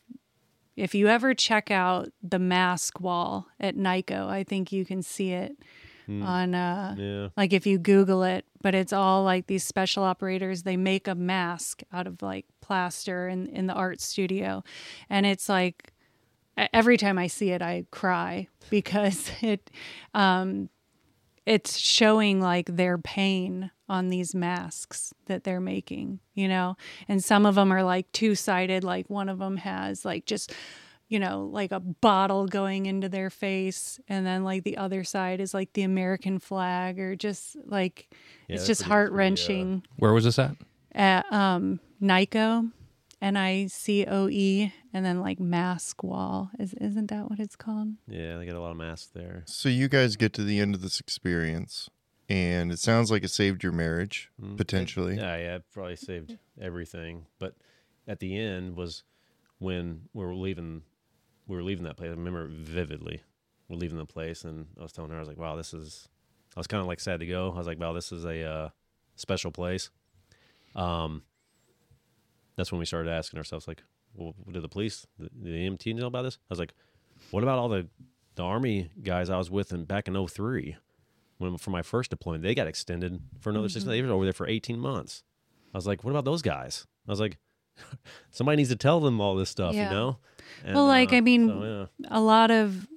if 0.76 0.94
you 0.94 1.08
ever 1.08 1.34
check 1.34 1.70
out 1.70 2.08
the 2.22 2.38
mask 2.38 3.00
wall 3.00 3.48
at 3.58 3.76
NICoE, 3.76 4.28
I 4.28 4.44
think 4.44 4.70
you 4.72 4.84
can 4.84 5.02
see 5.02 5.32
it 5.32 5.56
on 6.08 6.54
uh, 6.54 6.94
Yeah. 6.96 7.28
like 7.36 7.52
if 7.52 7.66
you 7.66 7.78
Google 7.78 8.22
it. 8.22 8.44
But 8.62 8.74
it's 8.74 8.92
all 8.92 9.22
like 9.24 9.46
these 9.46 9.62
special 9.64 10.02
operators. 10.02 10.62
They 10.64 10.76
make 10.76 11.06
a 11.06 11.14
mask 11.14 11.82
out 11.92 12.06
of 12.06 12.22
like 12.22 12.46
plaster 12.60 13.28
in 13.28 13.46
in 13.48 13.66
the 13.66 13.74
art 13.74 14.00
studio, 14.00 14.64
and 15.10 15.26
it's 15.26 15.48
like 15.48 15.92
every 16.72 16.96
time 16.96 17.18
I 17.18 17.26
see 17.28 17.50
it, 17.50 17.62
I 17.62 17.84
cry 17.90 18.48
because 18.70 19.30
it 19.42 19.70
um, 20.14 20.70
it's 21.48 21.78
showing 21.78 22.40
like 22.42 22.66
their 22.76 22.98
pain 22.98 23.70
on 23.88 24.08
these 24.08 24.34
masks 24.34 25.14
that 25.26 25.44
they're 25.44 25.60
making, 25.62 26.20
you 26.34 26.46
know? 26.46 26.76
And 27.08 27.24
some 27.24 27.46
of 27.46 27.54
them 27.54 27.72
are 27.72 27.82
like 27.82 28.12
two 28.12 28.34
sided, 28.34 28.84
like 28.84 29.08
one 29.08 29.30
of 29.30 29.38
them 29.38 29.56
has 29.56 30.04
like 30.04 30.26
just, 30.26 30.52
you 31.08 31.18
know, 31.18 31.48
like 31.50 31.72
a 31.72 31.80
bottle 31.80 32.46
going 32.46 32.84
into 32.84 33.08
their 33.08 33.30
face. 33.30 33.98
And 34.08 34.26
then 34.26 34.44
like 34.44 34.64
the 34.64 34.76
other 34.76 35.04
side 35.04 35.40
is 35.40 35.54
like 35.54 35.72
the 35.72 35.84
American 35.84 36.38
flag 36.38 37.00
or 37.00 37.16
just 37.16 37.56
like, 37.64 38.08
Yeah, 38.46 38.56
it's 38.56 38.66
just 38.66 38.82
heart 38.82 39.08
pretty, 39.10 39.14
uh, 39.14 39.18
wrenching 39.18 39.86
Where 39.96 40.12
was 40.12 40.24
this 40.24 40.38
at? 40.38 40.54
at 40.92 41.32
um, 41.32 41.80
NICoE 42.02 42.70
N 43.20 43.36
I 43.36 43.66
C 43.66 44.04
O 44.06 44.28
E, 44.28 44.72
and 44.92 45.04
then 45.04 45.20
like 45.20 45.40
mask 45.40 46.02
wall. 46.04 46.50
Is 46.58 46.74
isn't 46.74 47.06
that 47.10 47.28
what 47.28 47.40
it's 47.40 47.56
called? 47.56 47.94
Yeah, 48.06 48.38
they 48.38 48.46
got 48.46 48.54
a 48.56 48.60
lot 48.60 48.70
of 48.70 48.76
masks 48.76 49.10
there. 49.12 49.42
So 49.46 49.68
you 49.68 49.88
guys 49.88 50.16
get 50.16 50.32
to 50.34 50.44
the 50.44 50.60
end 50.60 50.74
of 50.74 50.82
this 50.82 51.00
experience, 51.00 51.90
and 52.28 52.70
it 52.70 52.78
sounds 52.78 53.10
like 53.10 53.24
it 53.24 53.30
saved 53.30 53.62
your 53.62 53.72
marriage 53.72 54.30
Mm. 54.40 54.56
potentially. 54.56 55.16
Yeah, 55.16 55.36
yeah, 55.36 55.56
it 55.56 55.64
probably 55.72 55.96
saved 55.96 56.38
everything. 56.60 57.26
But 57.40 57.54
at 58.06 58.20
the 58.20 58.38
end 58.38 58.76
was 58.76 59.02
when 59.58 60.02
we 60.12 60.24
were 60.24 60.34
leaving. 60.36 60.82
We 61.48 61.56
were 61.56 61.62
leaving 61.64 61.84
that 61.84 61.96
place. 61.96 62.08
I 62.08 62.10
remember 62.10 62.44
it 62.44 62.50
vividly. 62.50 63.22
We're 63.68 63.76
leaving 63.76 63.98
the 63.98 64.04
place, 64.06 64.44
and 64.44 64.66
I 64.78 64.82
was 64.82 64.92
telling 64.92 65.10
her, 65.10 65.16
I 65.16 65.20
was 65.20 65.28
like, 65.28 65.38
"Wow, 65.38 65.56
this 65.56 65.74
is." 65.74 66.08
I 66.56 66.60
was 66.60 66.66
kind 66.66 66.80
of 66.80 66.86
like 66.86 67.00
sad 67.00 67.20
to 67.20 67.26
go. 67.26 67.50
I 67.52 67.56
was 67.56 67.66
like, 67.66 67.80
"Wow, 67.80 67.92
this 67.94 68.12
is 68.12 68.24
a 68.24 68.44
uh, 68.44 68.68
special 69.16 69.50
place." 69.50 69.90
Um, 70.76 71.22
that's 72.58 72.70
when 72.70 72.78
we 72.78 72.84
started 72.84 73.10
asking 73.10 73.38
ourselves, 73.38 73.66
like, 73.66 73.82
"Well, 74.14 74.34
did 74.52 74.62
the 74.62 74.68
police, 74.68 75.06
the, 75.18 75.30
the 75.34 75.48
EMT 75.50 75.94
know 75.94 76.08
about 76.08 76.22
this?" 76.22 76.36
I 76.50 76.52
was 76.52 76.58
like, 76.58 76.74
"What 77.30 77.42
about 77.42 77.58
all 77.58 77.70
the 77.70 77.88
the 78.34 78.42
army 78.44 78.90
guys 79.02 79.30
I 79.30 79.38
was 79.38 79.50
with 79.50 79.72
in 79.72 79.84
back 79.86 80.06
in 80.08 80.26
03? 80.26 80.76
when 81.38 81.56
for 81.56 81.70
my 81.70 81.82
first 81.82 82.10
deployment, 82.10 82.42
they 82.42 82.52
got 82.54 82.66
extended 82.66 83.20
for 83.40 83.50
another 83.50 83.68
six. 83.68 83.84
Mm-hmm. 83.84 83.90
months. 83.90 83.96
They 83.96 84.02
were 84.02 84.12
over 84.12 84.24
there 84.24 84.32
for 84.32 84.46
eighteen 84.48 84.78
months. 84.80 85.22
I 85.72 85.78
was 85.78 85.86
like, 85.86 86.02
what 86.04 86.10
about 86.10 86.24
those 86.24 86.42
guys? 86.42 86.86
I 87.06 87.12
was 87.12 87.20
like, 87.20 87.38
somebody 88.30 88.56
needs 88.56 88.70
to 88.70 88.76
tell 88.76 89.00
them 89.00 89.20
all 89.20 89.36
this 89.36 89.50
stuff, 89.50 89.74
Yeah. 89.74 89.88
you 89.88 89.94
know? 89.94 90.18
And, 90.64 90.74
Well, 90.74 90.86
like, 90.86 91.12
uh, 91.12 91.16
I 91.16 91.20
mean, 91.20 91.48
so, 91.48 91.88
yeah. 92.00 92.08
a 92.10 92.20
lot 92.20 92.50
of 92.50 92.88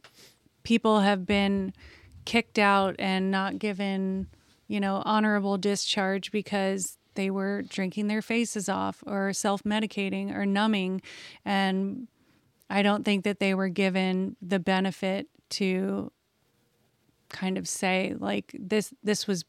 people 0.63 1.01
have 1.01 1.25
been 1.25 1.73
kicked 2.25 2.57
out 2.57 2.95
and 2.97 3.29
not 3.29 3.59
given, 3.59 4.27
you 4.67 4.79
know, 4.79 5.01
honorable 5.05 5.57
discharge 5.57 6.31
because 6.31 6.97
they 7.15 7.29
were 7.29 7.63
drinking 7.63 8.07
their 8.07 8.21
faces 8.21 8.69
off 8.69 9.03
or 9.05 9.33
self 9.33 9.63
medicating 9.63 10.35
or 10.35 10.45
numbing. 10.45 11.01
And 11.45 12.07
I 12.69 12.81
don't 12.81 13.03
think 13.03 13.23
that 13.25 13.39
they 13.39 13.53
were 13.53 13.69
given 13.69 14.35
the 14.41 14.59
benefit 14.59 15.27
to 15.51 16.11
kind 17.29 17.57
of 17.57 17.67
say, 17.67 18.15
like, 18.17 18.55
this, 18.57 18.93
this 19.03 19.27
was 19.27 19.43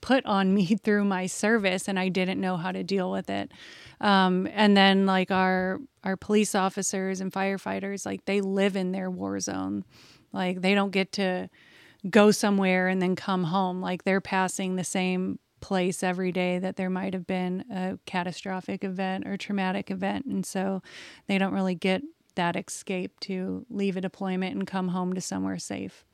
put 0.00 0.24
on 0.26 0.54
me 0.54 0.76
through 0.84 1.04
my 1.04 1.26
service 1.26 1.88
and 1.88 1.98
I 1.98 2.08
didn't 2.08 2.40
know 2.40 2.56
how 2.56 2.72
to 2.72 2.82
deal 2.82 3.10
with 3.10 3.30
it. 3.30 3.52
Um, 4.00 4.48
and 4.52 4.76
then 4.76 5.06
like 5.06 5.30
our 5.30 5.80
our 6.04 6.16
police 6.16 6.54
officers 6.54 7.20
and 7.20 7.32
firefighters, 7.32 8.06
like 8.06 8.24
they 8.24 8.40
live 8.40 8.76
in 8.76 8.92
their 8.92 9.10
war 9.10 9.40
zone. 9.40 9.84
Like 10.32 10.62
they 10.62 10.74
don't 10.74 10.92
get 10.92 11.12
to 11.12 11.50
go 12.08 12.30
somewhere 12.30 12.88
and 12.88 13.02
then 13.02 13.16
come 13.16 13.44
home. 13.44 13.80
Like 13.80 14.04
they're 14.04 14.20
passing 14.20 14.76
the 14.76 14.84
same 14.84 15.38
place 15.60 16.02
every 16.02 16.32
day 16.32 16.58
that 16.58 16.76
there 16.76 16.90
might 16.90 17.14
have 17.14 17.26
been 17.26 17.64
a 17.70 17.98
catastrophic 18.06 18.84
event 18.84 19.26
or 19.26 19.36
traumatic 19.36 19.90
event. 19.90 20.26
And 20.26 20.44
so 20.44 20.82
they 21.26 21.38
don't 21.38 21.52
really 21.52 21.74
get 21.74 22.02
that 22.34 22.56
escape 22.56 23.18
to 23.20 23.66
leave 23.68 23.96
a 23.96 24.00
deployment 24.00 24.54
and 24.54 24.66
come 24.66 24.88
home 24.88 25.12
to 25.14 25.20
somewhere 25.20 25.58
safe. 25.58 26.04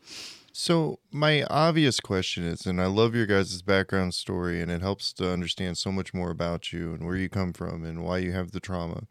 So 0.53 1.01
my 1.11 1.42
obvious 1.51 1.99
question 1.99 2.45
is, 2.45 2.64
and 2.64 2.80
I 2.80 2.86
love 2.86 3.14
your 3.14 3.26
guys' 3.26 3.61
background 3.61 4.14
story, 4.14 4.62
and 4.62 4.70
it 4.70 4.82
helps 4.82 5.12
to 5.14 5.30
understand 5.30 5.76
so 5.76 5.90
much 5.90 6.14
more 6.14 6.30
about 6.30 6.72
you 6.72 6.95
and 6.95 7.05
where 7.05 7.16
you 7.16 7.28
come 7.28 7.53
from 7.53 7.84
and 7.84 8.05
why 8.05 8.18
you 8.18 8.32
have 8.32 8.53
the 8.53 8.61
trauma. 8.61 9.03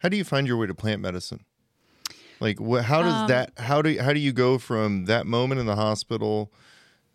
How 0.00 0.08
do 0.08 0.16
you 0.16 0.24
find 0.24 0.46
your 0.46 0.56
way 0.56 0.66
to 0.66 0.74
plant 0.74 1.00
medicine? 1.00 1.44
Like, 2.40 2.60
what? 2.60 2.84
How 2.84 3.02
does 3.02 3.14
Um, 3.14 3.28
that? 3.28 3.52
How 3.58 3.80
do 3.80 3.96
how 3.98 4.12
do 4.12 4.20
you 4.20 4.32
go 4.32 4.58
from 4.58 5.04
that 5.06 5.26
moment 5.26 5.60
in 5.60 5.66
the 5.66 5.76
hospital 5.76 6.52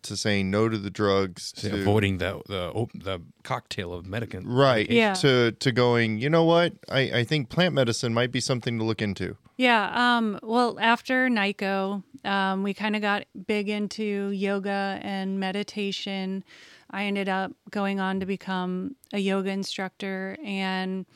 to 0.04 0.16
saying 0.16 0.50
no 0.50 0.68
to 0.68 0.78
the 0.78 0.90
drugs 0.90 1.52
To 1.52 1.70
to 1.70 1.80
avoiding 1.80 2.18
the 2.18 2.40
the 2.46 2.70
op- 2.72 2.92
the 2.94 3.20
cocktail 3.42 3.92
of 3.92 4.06
medicine. 4.06 4.46
right 4.46 4.88
Yeah. 4.90 5.14
to 5.14 5.52
to 5.52 5.72
going? 5.72 6.18
You 6.18 6.30
know 6.30 6.44
what? 6.44 6.72
I 6.88 7.00
I 7.20 7.24
think 7.24 7.48
plant 7.50 7.74
medicine 7.74 8.14
might 8.14 8.32
be 8.32 8.40
something 8.40 8.78
to 8.78 8.84
look 8.84 9.02
into. 9.02 9.36
Yeah. 9.56 9.90
Um, 10.16 10.38
well, 10.42 10.76
after 10.80 11.28
NICoE, 11.28 12.02
um, 12.24 12.62
we 12.64 12.74
kind 12.74 12.96
of 12.96 13.02
got 13.02 13.24
big 13.46 13.68
into 13.68 14.30
yoga 14.30 14.98
and 15.02 15.38
meditation. 15.38 16.42
I 16.90 17.04
ended 17.04 17.28
up 17.28 17.52
going 17.70 18.00
on 18.00 18.20
to 18.20 18.26
become 18.26 18.96
a 19.12 19.18
yoga 19.18 19.50
instructor 19.50 20.36
and 20.44 21.06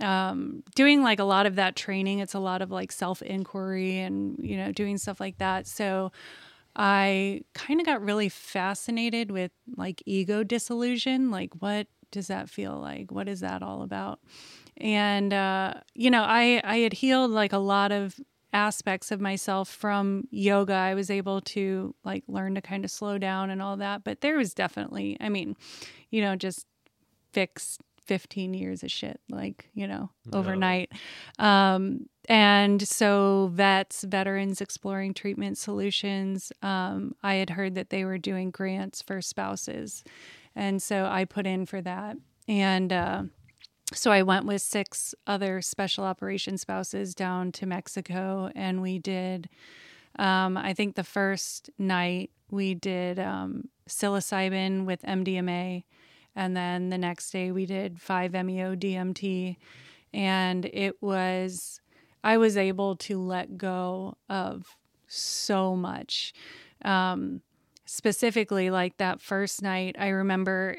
um, 0.00 0.62
doing 0.74 1.02
like 1.02 1.18
a 1.20 1.24
lot 1.24 1.44
of 1.44 1.56
that 1.56 1.76
training. 1.76 2.20
It's 2.20 2.32
a 2.34 2.38
lot 2.40 2.62
of 2.62 2.70
like 2.70 2.92
self 2.92 3.20
inquiry 3.20 3.98
and, 3.98 4.38
you 4.40 4.56
know, 4.56 4.72
doing 4.72 4.96
stuff 4.96 5.20
like 5.20 5.36
that. 5.38 5.66
So 5.66 6.12
I 6.74 7.42
kind 7.54 7.80
of 7.80 7.86
got 7.86 8.02
really 8.02 8.28
fascinated 8.28 9.30
with 9.30 9.52
like 9.76 10.02
ego 10.06 10.42
dissolution. 10.42 11.30
Like, 11.30 11.50
what 11.60 11.86
does 12.10 12.28
that 12.28 12.48
feel 12.48 12.78
like? 12.78 13.10
What 13.10 13.28
is 13.28 13.40
that 13.40 13.62
all 13.62 13.82
about? 13.82 14.20
and 14.78 15.34
uh, 15.34 15.74
you 15.94 16.10
know 16.10 16.22
i 16.22 16.60
i 16.64 16.78
had 16.78 16.94
healed 16.94 17.30
like 17.30 17.52
a 17.52 17.58
lot 17.58 17.92
of 17.92 18.18
aspects 18.54 19.10
of 19.10 19.20
myself 19.20 19.68
from 19.68 20.26
yoga 20.30 20.72
i 20.72 20.94
was 20.94 21.10
able 21.10 21.40
to 21.42 21.94
like 22.04 22.24
learn 22.26 22.54
to 22.54 22.60
kind 22.60 22.84
of 22.84 22.90
slow 22.90 23.18
down 23.18 23.50
and 23.50 23.60
all 23.62 23.76
that 23.76 24.02
but 24.04 24.20
there 24.22 24.36
was 24.36 24.54
definitely 24.54 25.16
i 25.20 25.28
mean 25.28 25.54
you 26.10 26.20
know 26.22 26.34
just 26.36 26.66
fix 27.32 27.78
15 28.06 28.52
years 28.54 28.82
of 28.82 28.90
shit 28.90 29.20
like 29.30 29.68
you 29.74 29.86
know 29.86 30.10
overnight 30.32 30.90
um 31.38 32.06
and 32.28 32.86
so 32.86 33.50
vets 33.52 34.04
veterans 34.04 34.60
exploring 34.60 35.12
treatment 35.12 35.58
solutions 35.58 36.52
um 36.62 37.14
i 37.22 37.34
had 37.34 37.50
heard 37.50 37.74
that 37.74 37.90
they 37.90 38.04
were 38.04 38.18
doing 38.18 38.50
grants 38.50 39.02
for 39.02 39.20
spouses 39.20 40.04
and 40.54 40.82
so 40.82 41.06
i 41.06 41.24
put 41.24 41.46
in 41.46 41.66
for 41.66 41.80
that 41.80 42.16
and 42.48 42.92
uh 42.92 43.22
so 43.94 44.10
I 44.10 44.22
went 44.22 44.46
with 44.46 44.62
six 44.62 45.14
other 45.26 45.60
special 45.60 46.04
operation 46.04 46.58
spouses 46.58 47.14
down 47.14 47.52
to 47.52 47.66
Mexico, 47.66 48.50
and 48.54 48.80
we 48.80 48.98
did. 48.98 49.48
Um, 50.18 50.56
I 50.56 50.74
think 50.74 50.94
the 50.94 51.04
first 51.04 51.70
night 51.78 52.30
we 52.50 52.74
did 52.74 53.18
um, 53.18 53.68
psilocybin 53.88 54.84
with 54.84 55.02
MDMA, 55.02 55.84
and 56.34 56.56
then 56.56 56.90
the 56.90 56.98
next 56.98 57.30
day 57.30 57.50
we 57.50 57.66
did 57.66 58.00
five 58.00 58.34
E 58.34 58.42
meo 58.42 58.74
DMT, 58.74 59.56
and 60.12 60.64
it 60.66 61.00
was. 61.02 61.80
I 62.24 62.38
was 62.38 62.56
able 62.56 62.96
to 62.96 63.18
let 63.20 63.56
go 63.58 64.16
of 64.28 64.76
so 65.08 65.74
much. 65.76 66.32
Um, 66.84 67.42
specifically, 67.84 68.70
like 68.70 68.96
that 68.98 69.20
first 69.20 69.62
night, 69.62 69.96
I 69.98 70.08
remember 70.08 70.76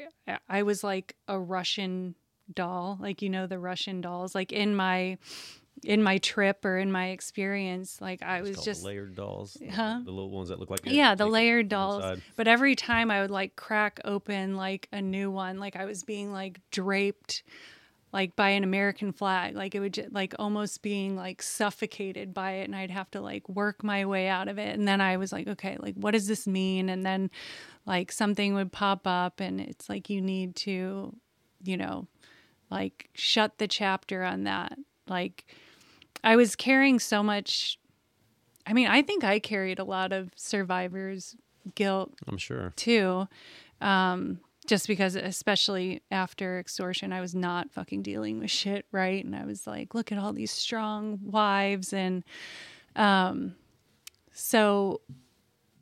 I 0.48 0.62
was 0.62 0.82
like 0.82 1.16
a 1.28 1.38
Russian 1.38 2.14
doll 2.52 2.98
like 3.00 3.22
you 3.22 3.30
know 3.30 3.46
the 3.46 3.58
russian 3.58 4.02
dolls 4.02 4.34
like 4.34 4.52
in 4.52 4.76
my 4.76 5.16
in 5.82 6.02
my 6.02 6.18
trip 6.18 6.62
or 6.66 6.76
in 6.76 6.92
my 6.92 7.08
experience 7.08 8.02
like 8.02 8.22
i 8.22 8.40
It's 8.40 8.58
was 8.58 8.64
just 8.66 8.84
layered 8.84 9.14
dolls. 9.16 9.54
the- 9.54 9.68
Huh? 9.68 10.00
The 10.04 10.10
little 10.10 10.28
ones 10.28 10.50
that 10.50 10.58
look 10.60 10.68
like 10.68 10.80
yeah 10.84 11.14
the 11.14 11.24
layered 11.24 11.70
dolls 11.70 12.02
but 12.36 12.46
every 12.46 12.74
time 12.76 13.10
i 13.10 13.22
would 13.22 13.30
like 13.30 13.56
crack 13.56 13.98
open 14.04 14.56
like 14.58 14.88
a 14.92 15.00
new 15.00 15.30
one 15.30 15.58
like 15.58 15.74
i 15.74 15.86
was 15.86 16.02
being 16.02 16.34
like 16.34 16.60
draped 16.70 17.44
like 18.14 18.36
by 18.36 18.50
an 18.50 18.62
american 18.62 19.10
flag 19.10 19.56
like 19.56 19.74
it 19.74 19.80
would 19.80 19.92
just 19.92 20.12
like 20.12 20.34
almost 20.38 20.82
being 20.82 21.16
like 21.16 21.42
suffocated 21.42 22.32
by 22.32 22.52
it 22.52 22.64
and 22.64 22.76
i'd 22.76 22.90
have 22.90 23.10
to 23.10 23.20
like 23.20 23.46
work 23.48 23.82
my 23.82 24.06
way 24.06 24.28
out 24.28 24.46
of 24.46 24.56
it. 24.56 24.72
And 24.78 24.86
then 24.86 25.00
i 25.00 25.16
was 25.16 25.32
like 25.32 25.48
okay 25.48 25.76
like 25.80 25.96
what 25.96 26.12
does 26.12 26.28
this 26.28 26.46
mean? 26.46 26.88
And 26.88 27.04
then 27.04 27.30
like 27.84 28.12
something 28.12 28.54
would 28.54 28.72
pop 28.72 29.06
up 29.06 29.40
and 29.40 29.60
it's 29.60 29.88
like 29.88 30.08
you 30.08 30.22
need 30.22 30.54
to 30.56 31.14
you 31.62 31.76
know 31.76 32.06
like 32.70 33.10
shut 33.14 33.58
the 33.58 33.68
chapter 33.68 34.22
on 34.22 34.44
that. 34.44 34.78
Like 35.08 35.44
i 36.22 36.36
was 36.36 36.54
carrying 36.56 37.00
so 37.00 37.22
much 37.22 37.78
i 38.66 38.72
mean 38.72 38.86
i 38.86 39.02
think 39.02 39.24
i 39.24 39.38
carried 39.40 39.78
a 39.80 39.84
lot 39.84 40.12
of 40.12 40.30
survivors 40.36 41.36
guilt 41.74 42.14
I'm 42.28 42.38
sure. 42.38 42.72
too. 42.76 43.26
Um 43.80 44.38
just 44.66 44.86
because 44.86 45.14
especially 45.14 46.02
after 46.10 46.58
Extortion 46.58 47.12
i 47.12 47.20
was 47.20 47.34
not 47.34 47.72
fucking 47.72 48.02
dealing 48.02 48.38
with 48.38 48.50
shit 48.50 48.86
right 48.92 49.24
and 49.24 49.36
i 49.36 49.44
was 49.44 49.66
like 49.66 49.94
look 49.94 50.12
at 50.12 50.18
all 50.18 50.32
these 50.32 50.50
strong 50.50 51.18
wives 51.22 51.92
and 51.92 52.24
um 52.96 53.54
so 54.32 55.00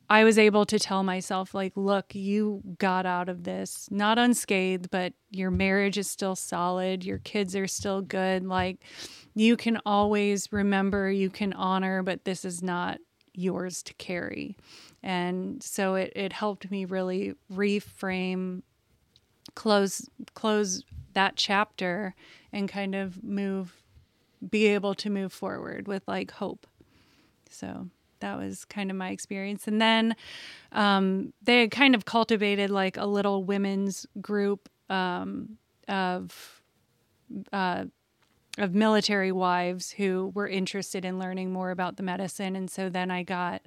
I 0.09 0.25
was 0.25 0.37
able 0.37 0.65
to 0.67 0.77
tell 0.77 1.01
myself, 1.01 1.55
like, 1.55 1.73
look, 1.75 2.13
you 2.13 2.61
got 2.77 3.07
out 3.07 3.29
of 3.29 3.45
this, 3.45 3.87
not 3.89 4.19
unscathed, 4.19 4.91
but 4.91 5.13
your 5.31 5.49
marriage 5.49 5.97
is 5.97 6.07
still 6.07 6.35
solid. 6.35 7.03
Your 7.03 7.17
kids 7.17 7.55
are 7.55 7.65
still 7.65 8.01
good. 8.01 8.45
Like, 8.45 8.83
you 9.33 9.57
can 9.57 9.79
always 9.87 10.51
remember, 10.51 11.09
you 11.09 11.31
can 11.31 11.53
honor, 11.53 12.03
but 12.03 12.25
this 12.25 12.45
is 12.45 12.61
not 12.61 12.99
yours 13.33 13.81
to 13.83 13.93
carry. 13.95 14.55
And 15.01 15.63
so 15.63 15.95
it, 15.95 16.13
it 16.15 16.33
helped 16.33 16.69
me 16.69 16.85
really 16.85 17.33
reframe, 17.51 18.61
close, 19.55 20.09
close 20.33 20.83
that 21.13 21.35
chapter 21.35 22.15
and 22.51 22.69
kind 22.69 22.95
of 22.95 23.23
move, 23.23 23.81
be 24.49 24.67
able 24.67 24.95
to 24.95 25.09
move 25.09 25.31
forward 25.31 25.87
with 25.87 26.03
like 26.07 26.31
hope. 26.31 26.67
So 27.49 27.87
that 28.19 28.37
was 28.37 28.65
kind 28.65 28.89
of 28.89 28.97
my 28.97 29.09
experience. 29.09 29.67
And 29.67 29.81
then 29.81 30.15
um, 30.71 31.33
they 31.43 31.61
had 31.61 31.71
kind 31.71 31.93
of 31.93 32.05
cultivated 32.05 32.69
like 32.69 32.97
a 32.97 33.05
little 33.05 33.43
women's 33.43 34.07
group 34.21 34.69
um, 34.89 35.57
of 35.87 36.61
uh, 37.51 37.85
of 38.57 38.75
military 38.75 39.31
wives 39.31 39.91
who 39.91 40.31
were 40.35 40.47
interested 40.47 41.03
in 41.03 41.19
learning 41.19 41.51
more 41.51 41.71
about 41.71 41.97
the 41.97 42.03
medicine. 42.03 42.55
And 42.55 42.69
so 42.69 42.87
then 42.89 43.09
I 43.09 43.23
got 43.23 43.63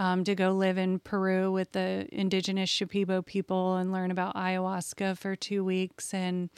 um, 0.00 0.24
to 0.24 0.34
go 0.34 0.50
live 0.52 0.78
in 0.78 0.98
Peru 0.98 1.52
with 1.52 1.72
the 1.72 2.08
indigenous 2.10 2.70
Shipibo 2.70 3.24
people 3.24 3.76
and 3.76 3.92
learn 3.92 4.10
about 4.10 4.34
ayahuasca 4.34 5.16
for 5.18 5.36
two 5.36 5.62
weeks. 5.64 6.14
And 6.14 6.48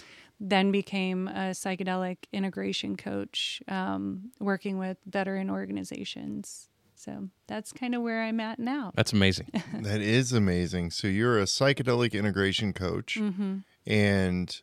then 0.44 0.72
became 0.72 1.28
a 1.28 1.52
psychedelic 1.62 2.16
integration 2.32 2.96
coach 2.96 3.62
um, 3.68 4.32
working 4.40 4.76
with 4.76 4.96
veteran 5.06 5.48
organizations. 5.48 6.68
So 6.96 7.28
that's 7.46 7.72
kind 7.72 7.94
of 7.94 8.02
where 8.02 8.22
I'm 8.22 8.40
at 8.40 8.58
now. 8.58 8.90
That's 8.96 9.12
amazing. 9.12 9.50
That 9.82 10.00
is 10.00 10.32
amazing. 10.32 10.90
So 10.90 11.06
you're 11.06 11.38
a 11.38 11.44
psychedelic 11.44 12.12
integration 12.12 12.72
coach, 12.72 13.18
Mm-hmm. 13.20 13.58
and 13.86 14.60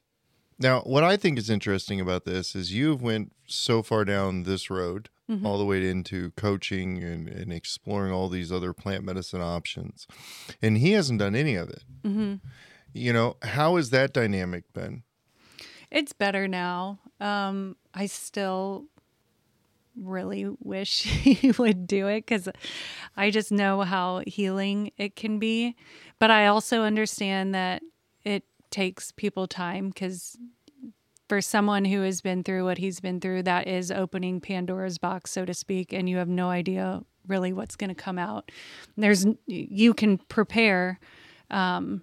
now 0.57 0.81
what 0.81 1.03
I 1.05 1.15
think 1.15 1.37
is 1.37 1.49
interesting 1.49 2.01
about 2.01 2.25
this 2.25 2.55
is 2.55 2.73
you've 2.73 3.01
went 3.01 3.31
so 3.47 3.81
far 3.81 4.03
down 4.05 4.43
this 4.43 4.69
road, 4.69 5.09
Mm-hmm. 5.29 5.45
all 5.45 5.59
the 5.59 5.65
way 5.65 5.87
into 5.87 6.31
coaching 6.31 7.03
and, 7.03 7.27
and 7.27 7.53
exploring 7.53 8.11
all 8.11 8.29
these 8.29 8.51
other 8.51 8.73
plant 8.73 9.03
medicine 9.03 9.41
options, 9.41 10.07
and 10.59 10.79
he 10.79 10.93
hasn't 10.93 11.19
done 11.19 11.35
any 11.35 11.53
of 11.53 11.69
it. 11.69 11.83
Mm-hmm. 12.03 12.35
You 12.93 13.13
know, 13.13 13.37
how 13.43 13.75
has 13.75 13.91
that 13.91 14.11
dynamic 14.11 14.63
been? 14.73 15.03
It's 15.91 16.13
better 16.13 16.47
now. 16.47 16.97
Um, 17.19 17.75
I 17.93 18.07
still 18.07 18.85
really 19.95 20.47
wish 20.59 21.03
he 21.03 21.51
would 21.51 21.87
do 21.87 22.07
it 22.07 22.25
because 22.25 22.49
I 23.15 23.29
just 23.29 23.51
know 23.51 23.81
how 23.81 24.23
healing 24.25 24.91
it 24.97 25.15
can 25.15 25.39
be. 25.39 25.75
But 26.19 26.31
I 26.31 26.47
also 26.47 26.83
understand 26.83 27.53
that 27.55 27.81
it 28.23 28.43
takes 28.71 29.11
people 29.11 29.47
time 29.47 29.89
because 29.89 30.37
for 31.29 31.39
someone 31.41 31.85
who 31.85 32.01
has 32.01 32.19
been 32.21 32.43
through 32.43 32.65
what 32.65 32.77
he's 32.79 32.99
been 32.99 33.21
through, 33.21 33.43
that 33.43 33.67
is 33.67 33.91
opening 33.91 34.41
Pandora's 34.41 34.97
box, 34.97 35.31
so 35.31 35.45
to 35.45 35.53
speak, 35.53 35.93
and 35.93 36.09
you 36.09 36.17
have 36.17 36.27
no 36.27 36.49
idea 36.49 37.01
really 37.27 37.53
what's 37.53 37.75
going 37.75 37.89
to 37.89 37.95
come 37.95 38.17
out. 38.17 38.51
There's 38.97 39.25
you 39.45 39.93
can 39.93 40.17
prepare, 40.17 40.99
um, 41.51 42.01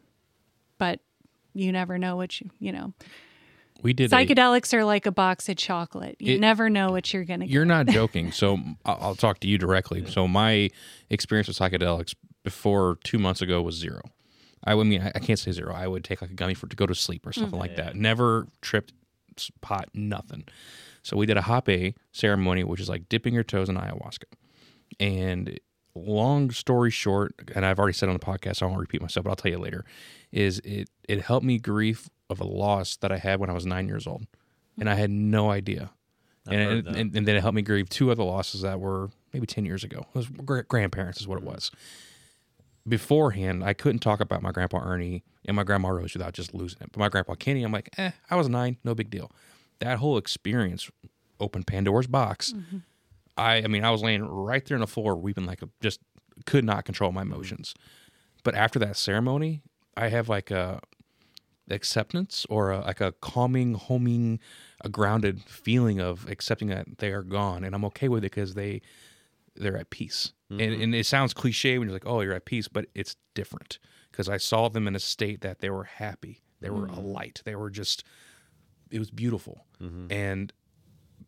but 0.79 1.01
you 1.55 1.73
never 1.73 1.99
know 1.99 2.17
what 2.17 2.41
you 2.41 2.49
you 2.59 2.73
know. 2.73 2.93
We 3.83 3.93
did 3.93 4.11
a- 4.13 4.17
Psychedelics 4.17 4.73
are 4.73 4.85
like 4.85 5.05
a 5.07 5.13
box 5.13 5.49
of 5.51 5.57
chocolate. 5.57 6.17
You 6.19 6.37
It- 6.37 6.41
never 6.41 6.71
know 6.71 6.91
what 6.93 7.13
you're 7.13 7.25
going 7.25 7.41
to 7.41 7.47
get. 7.47 7.53
You're 7.53 7.65
not 7.67 7.87
joking. 8.01 8.33
So 8.33 8.59
I'll 8.85 8.99
I'll 9.01 9.15
talk 9.17 9.41
to 9.41 9.49
you 9.49 9.59
directly. 9.59 10.07
So 10.07 10.27
my 10.29 10.71
experience 11.11 11.49
with 11.49 11.59
psychedelics 11.59 12.15
before 12.45 12.99
two 13.05 13.19
months 13.19 13.43
ago 13.43 13.61
was 13.61 13.75
zero. 13.75 14.01
I 14.65 14.75
would 14.75 14.87
mean 14.87 15.03
I 15.03 15.13
I 15.15 15.19
can't 15.19 15.39
say 15.39 15.51
zero. 15.53 15.75
I 15.75 15.87
would 15.89 16.05
take 16.05 16.23
like 16.23 16.31
a 16.31 16.35
gummy 16.35 16.55
for 16.55 16.69
to 16.69 16.77
go 16.77 16.87
to 16.87 16.95
sleep 16.95 17.27
or 17.27 17.33
something 17.33 17.59
like 17.59 17.77
that. 17.77 17.97
Never 17.97 18.47
tripped 18.63 18.93
s- 18.93 19.06
pot, 19.61 19.89
nothing. 19.95 20.45
So 21.03 21.17
we 21.17 21.27
did 21.27 21.37
a 21.37 21.43
hape 21.43 21.97
ceremony, 22.13 22.65
which 22.65 22.81
is 22.81 22.89
like 22.89 23.09
dipping 23.09 23.35
your 23.35 23.45
toes 23.45 23.69
in 23.69 23.77
ayahuasca. 23.77 24.25
And 24.99 25.59
long 25.95 26.51
story 26.51 26.91
short, 26.91 27.35
and 27.55 27.65
I've 27.65 27.79
already 27.79 27.95
said 27.95 28.09
on 28.09 28.15
the 28.15 28.25
podcast, 28.25 28.57
so 28.57 28.67
I 28.67 28.69
won't 28.69 28.81
repeat 28.81 29.01
myself, 29.01 29.25
but 29.25 29.31
I'll 29.31 29.37
tell 29.37 29.51
you 29.51 29.59
later, 29.59 29.85
is 30.33 30.61
it 30.61 30.91
it 31.09 31.23
helped 31.23 31.47
me 31.47 31.59
grieve 31.59 32.11
of 32.29 32.41
a 32.41 32.45
loss 32.45 32.97
that 32.97 33.13
I 33.13 33.19
had 33.19 33.41
when 33.41 33.51
I 33.51 33.53
was 33.53 33.67
nine 33.67 33.89
years 33.89 34.07
old, 34.07 34.27
and 34.79 34.91
I 34.91 34.95
had 34.95 35.11
no 35.11 35.51
idea 35.51 35.91
and, 36.49 36.87
and, 36.87 37.17
and 37.17 37.29
then 37.29 37.37
it 37.37 37.41
helped 37.41 37.57
me 37.57 37.63
grieve 37.63 37.89
two 37.89 38.11
other 38.11 38.23
losses 38.23 38.63
that 38.63 38.81
were 38.81 39.11
maybe 39.33 39.47
10 39.47 39.65
years 39.65 39.85
ago. 39.85 40.07
It 40.15 40.19
was 40.19 40.27
grandparents 40.69 41.21
is 41.21 41.29
what 41.29 41.39
it 41.39 41.45
was. 41.45 41.71
Beforehand, 42.89 43.65
I 43.65 43.73
couldn't 43.73 43.99
talk 43.99 44.21
about 44.21 44.43
my 44.43 44.53
grandpa 44.53 44.79
Ernie 44.79 45.25
and 45.47 45.57
my 45.57 45.65
grandma 45.65 45.89
Rose 45.89 46.13
without 46.13 46.35
just 46.35 46.53
losing 46.53 46.79
it. 46.83 46.91
But 46.93 46.99
my 46.99 47.09
grandpa 47.09 47.35
Kenny, 47.35 47.63
I'm 47.63 47.73
like, 47.73 47.89
eh, 47.99 48.11
I 48.31 48.37
was 48.37 48.49
nine, 48.49 48.77
no 48.85 48.95
big 48.95 49.11
deal. 49.11 49.31
That 49.79 49.99
whole 49.99 50.19
experience 50.19 50.91
opened 51.41 51.67
Pandora's 51.67 52.07
box. 52.07 52.53
I, 53.37 53.57
I 53.57 53.67
mean, 53.67 53.85
I 53.85 53.91
was 53.91 54.03
laying 54.03 54.25
right 54.25 54.65
there 54.65 54.77
on 54.77 54.81
the 54.81 54.87
floor 54.87 55.15
weeping 55.17 55.47
like 55.47 55.63
a, 55.63 55.69
just 55.81 56.01
could 56.45 56.65
not 56.65 56.85
control 56.85 57.13
my 57.13 57.23
emotions. 57.23 57.75
But 58.43 58.55
after 58.55 58.79
that 58.81 58.97
ceremony, 58.97 59.63
I 59.97 60.09
have 60.09 60.29
like 60.29 60.51
a 60.51 60.81
acceptance 61.71 62.47
or 62.49 62.71
a, 62.71 62.81
like 62.81 63.01
a 63.01 63.13
calming, 63.13 63.75
homing, 63.75 64.41
a 64.83 64.89
grounded 64.89 65.43
feeling 65.43 66.01
of 66.01 66.29
accepting 66.29 66.69
that 66.69 66.99
they 66.99 67.13
are 67.13 67.23
gone, 67.23 67.65
and 67.65 67.75
I'm 67.75 67.85
okay 67.87 68.09
with 68.09 68.25
it 68.25 68.31
because 68.31 68.55
they 68.55 68.83
they're 69.57 69.77
at 69.77 69.91
peace. 69.91 70.33
And, 70.51 70.61
and 70.61 70.95
it 70.95 71.07
sounds 71.07 71.35
cliche 71.35 71.79
when 71.79 71.89
you're 71.89 71.95
like, 71.95 72.07
"Oh, 72.07 72.21
you're 72.21 72.35
at 72.35 72.45
peace," 72.45 72.69
but 72.69 72.87
it's 72.95 73.17
different 73.35 73.79
because 74.17 74.31
I 74.31 74.39
saw 74.39 74.69
them 74.69 74.89
in 74.89 74.97
a 74.97 75.01
state 75.01 75.43
that 75.43 75.59
they 75.59 75.69
were 75.69 75.85
happy, 75.85 76.41
they 76.61 76.71
were 76.71 76.87
mm. 76.87 76.97
a 76.97 77.01
light, 77.01 77.43
they 77.45 77.55
were 77.55 77.69
just 77.69 78.03
it 78.91 78.99
was 78.99 79.11
beautiful. 79.11 79.67
Mm-hmm. 79.83 80.11
And 80.11 80.53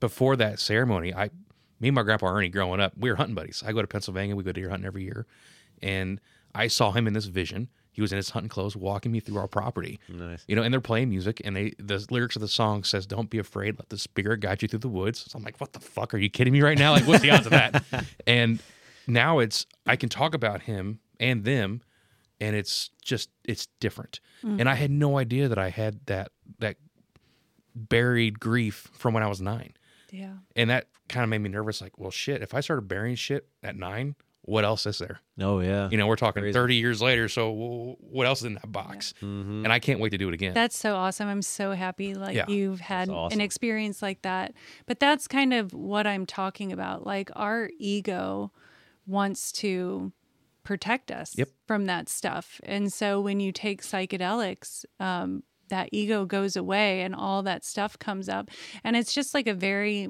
before 0.01 0.37
that 0.37 0.59
ceremony, 0.59 1.13
I 1.13 1.31
me 1.81 1.89
and 1.89 1.95
my 1.95 2.03
grandpa 2.03 2.29
Ernie 2.29 2.49
growing 2.49 2.81
up, 2.81 2.95
we 2.97 3.11
were 3.11 3.17
hunting 3.17 3.35
buddies. 3.35 3.63
I 3.67 3.73
go 3.73 3.83
to 3.83 3.87
Pennsylvania, 3.87 4.35
we 4.35 4.43
go 4.43 4.53
deer 4.53 4.71
hunting 4.71 4.87
every 4.87 5.05
year, 5.05 5.27
and 5.83 6.19
I 6.55 6.69
saw 6.69 6.93
him 6.93 7.07
in 7.07 7.13
this 7.13 7.27
vision. 7.27 7.69
He 7.93 8.01
was 8.01 8.13
in 8.13 8.17
his 8.17 8.31
hunting 8.31 8.49
clothes, 8.49 8.77
walking 8.77 9.11
me 9.13 9.21
through 9.21 9.39
our 9.39 9.49
property. 9.49 9.99
Nice. 10.09 10.45
You 10.47 10.55
know, 10.55 10.63
and 10.63 10.73
they're 10.73 10.81
playing 10.81 11.11
music, 11.11 11.43
and 11.45 11.55
they 11.55 11.75
the 11.79 12.05
lyrics 12.11 12.37
of 12.37 12.43
the 12.43 12.49
song 12.49 12.85
says, 12.85 13.07
"Don't 13.07 13.29
be 13.29 13.39
afraid, 13.39 13.77
let 13.79 13.91
the 13.91 13.99
spirit 13.99 14.41
guide 14.41 14.63
you 14.63 14.69
through 14.69 14.79
the 14.79 14.89
woods." 14.89 15.27
So 15.29 15.37
I'm 15.37 15.45
like, 15.45 15.61
"What 15.61 15.75
the 15.75 15.81
fuck? 15.81 16.15
Are 16.15 16.19
you 16.19 16.31
kidding 16.31 16.55
me 16.55 16.63
right 16.63 16.79
now? 16.79 16.93
Like, 16.93 17.07
what's 17.07 17.21
the 17.21 17.31
odds 17.31 17.47
of 17.47 17.53
that?" 17.53 17.85
And 18.27 18.61
now 19.07 19.41
it's 19.41 19.67
I 19.87 19.97
can 19.97 20.09
talk 20.09 20.35
about 20.35 20.63
him 20.63 21.01
and 21.19 21.45
them, 21.45 21.83
and 22.41 22.55
it's 22.57 22.91
just 23.05 23.31
it's 23.45 23.67
different. 23.81 24.21
And 24.43 24.69
I 24.69 24.75
had 24.75 24.91
no 24.91 25.19
idea 25.19 25.49
that 25.49 25.59
I 25.59 25.71
had 25.71 26.01
that 26.07 26.31
that 26.61 26.77
buried 27.75 28.41
grief 28.41 28.89
from 28.93 29.15
when 29.15 29.23
I 29.23 29.27
was 29.29 29.41
nine, 29.41 29.75
yeah. 30.11 30.35
and 30.57 30.71
that 30.71 30.87
kind 31.09 31.25
of 31.25 31.31
made 31.31 31.39
me 31.39 31.49
nervous. 31.49 31.81
Like, 31.81 31.99
well, 31.99 32.11
shit, 32.11 32.43
if 32.43 32.55
I 32.55 32.61
started 32.61 32.83
burying 32.83 33.17
shit 33.17 33.49
at 33.63 33.77
nine, 33.77 34.15
what 34.43 34.65
else 34.65 34.87
is 34.87 34.99
there? 34.99 35.21
Oh 35.41 35.61
yeah. 35.61 35.89
You 35.91 35.99
know, 35.99 36.07
we're 36.07 36.17
talking 36.17 36.43
Crazy. 36.43 36.53
30 36.55 36.75
years 36.77 37.03
later. 37.03 37.29
So 37.29 37.97
what 38.01 38.27
else 38.27 38.41
is 38.41 38.45
in 38.47 38.55
that 38.55 38.71
box? 38.73 39.13
Mhm. 39.21 39.65
And 39.65 39.73
I 39.73 39.79
can't 39.79 40.01
wait 40.01 40.11
to 40.11 40.19
do 40.19 40.29
it 40.29 40.35
again. 40.35 40.55
That's 40.55 40.77
so 40.77 40.95
awesome. 40.97 41.29
I'm 41.29 41.43
so 41.43 41.73
happy 41.73 42.15
like 42.15 42.35
Yeah. 42.35 42.47
you've 42.49 42.81
had 42.81 43.09
awesome. 43.11 43.39
an 43.39 43.45
experience 43.45 44.01
like 44.03 44.23
that. 44.23 44.55
But 44.87 45.01
that's 45.01 45.29
kind 45.29 45.53
of 45.53 45.73
what 45.75 46.07
I'm 46.07 46.25
talking 46.27 46.73
about. 46.73 47.05
Like 47.07 47.31
our 47.37 47.71
ego 47.79 48.51
wants 49.07 49.53
to 49.53 50.13
protect 50.69 51.11
us 51.11 51.33
Yep. 51.35 51.49
from 51.67 51.87
that 51.87 52.11
stuff. 52.11 52.61
And 52.63 52.93
so 52.93 53.23
when 53.23 53.41
you 53.41 53.53
take 53.53 53.81
psychedelics, 53.83 54.85
um, 55.01 55.43
that 55.71 55.89
ego 55.93 56.27
goes 56.27 56.57
away 56.57 57.01
and 57.01 57.15
all 57.15 57.43
that 57.45 57.65
stuff 57.65 57.99
comes 57.99 58.29
up. 58.29 58.51
And 58.85 58.95
it's 58.95 59.15
just 59.15 59.33
like 59.33 59.47
a 59.47 59.55
very 59.55 60.09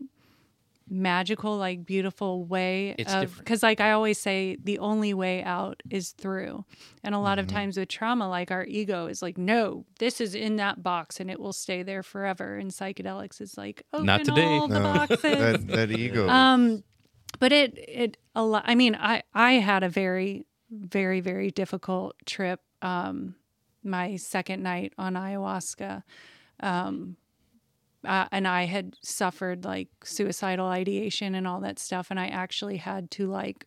magical, 0.90 1.56
like 1.56 1.84
beautiful 1.84 2.44
way 2.44 2.94
It's 2.98 3.12
of 3.12 3.36
because 3.38 3.62
like 3.62 3.80
I 3.80 3.92
always 3.92 4.18
say, 4.18 4.56
the 4.62 4.78
only 4.80 5.14
way 5.14 5.44
out 5.44 5.80
is 5.90 6.10
through. 6.10 6.64
And 7.04 7.14
a 7.14 7.18
lot 7.20 7.38
of 7.38 7.46
times 7.46 7.76
with 7.76 7.88
trauma, 7.88 8.28
like 8.28 8.50
our 8.50 8.64
ego 8.64 9.06
is 9.06 9.22
like, 9.22 9.38
no, 9.38 9.84
this 10.00 10.20
is 10.20 10.34
in 10.34 10.56
that 10.56 10.82
box 10.82 11.20
and 11.20 11.30
it 11.30 11.38
will 11.38 11.52
stay 11.52 11.82
there 11.84 12.02
forever. 12.02 12.56
And 12.56 12.70
psychedelics 12.72 13.40
is 13.40 13.56
like, 13.56 13.84
open 13.92 14.06
Not 14.06 14.24
today. 14.24 14.44
all 14.46 14.66
the 14.66 14.80
No, 14.80 14.92
boxes. 14.94 15.22
that 15.22 15.66
that 15.68 15.90
ego. 15.92 16.28
Um, 16.28 16.82
but 17.38 17.52
it 17.52 17.78
it 17.78 18.16
a 18.34 18.42
lot. 18.42 18.64
I 18.66 18.74
mean, 18.74 18.96
I 18.96 19.22
I 19.34 19.52
had 19.60 19.82
a 19.84 19.88
very 19.88 20.46
very 20.70 21.20
very 21.20 21.50
difficult 21.50 22.16
trip. 22.26 22.60
Um, 22.82 23.34
my 23.82 24.16
second 24.16 24.62
night 24.62 24.92
on 24.98 25.14
ayahuasca. 25.14 26.02
Um, 26.60 27.16
uh, 28.04 28.26
and 28.30 28.46
I 28.46 28.64
had 28.64 28.96
suffered 29.02 29.64
like 29.64 29.88
suicidal 30.04 30.66
ideation 30.66 31.34
and 31.34 31.46
all 31.48 31.60
that 31.60 31.78
stuff, 31.78 32.10
and 32.10 32.20
I 32.20 32.28
actually 32.28 32.76
had 32.76 33.10
to 33.12 33.26
like 33.26 33.66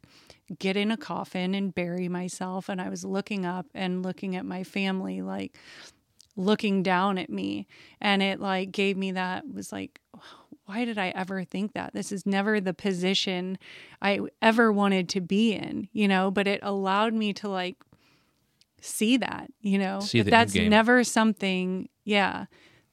get 0.57 0.78
in 0.78 0.91
a 0.91 0.98
coffin 0.98 1.53
and 1.53 1.76
bury 1.76 2.07
myself. 2.07 2.69
And 2.69 2.82
I 2.82 2.90
was 2.90 3.03
looking 3.03 3.45
up 3.45 3.68
and 3.73 4.03
looking 4.03 4.36
at 4.36 4.45
my 4.45 4.64
family, 4.64 5.22
like 5.22 5.57
looking 6.38 6.82
down 6.82 7.18
at 7.18 7.30
me, 7.30 7.68
and 7.99 8.23
it 8.23 8.40
like 8.40 8.72
gave 8.72 8.95
me 8.95 9.11
that 9.11 9.44
was 9.53 9.72
like 9.72 9.99
why 10.66 10.86
did 10.86 10.98
I 10.98 11.10
ever 11.10 11.44
think 11.44 11.74
that? 11.74 11.94
This 11.94 12.12
is 12.12 12.26
never 12.26 12.62
the 12.62 12.74
position 12.74 13.58
I 14.02 14.20
ever 14.42 14.72
wanted 14.72 15.10
to 15.10 15.22
be 15.22 15.54
in, 15.54 15.90
you 15.92 16.08
know, 16.08 16.32
but 16.32 16.48
it 16.48 16.60
allowed 16.64 17.14
me 17.14 17.34
to 17.34 17.50
like 17.50 17.76
see 18.82 19.18
that, 19.18 19.52
you 19.62 19.78
know, 19.78 20.00
See 20.00 20.22
that 20.22 20.32
that's 20.32 20.56
never 20.56 21.04
something, 21.04 21.90
yeah, 22.04 22.46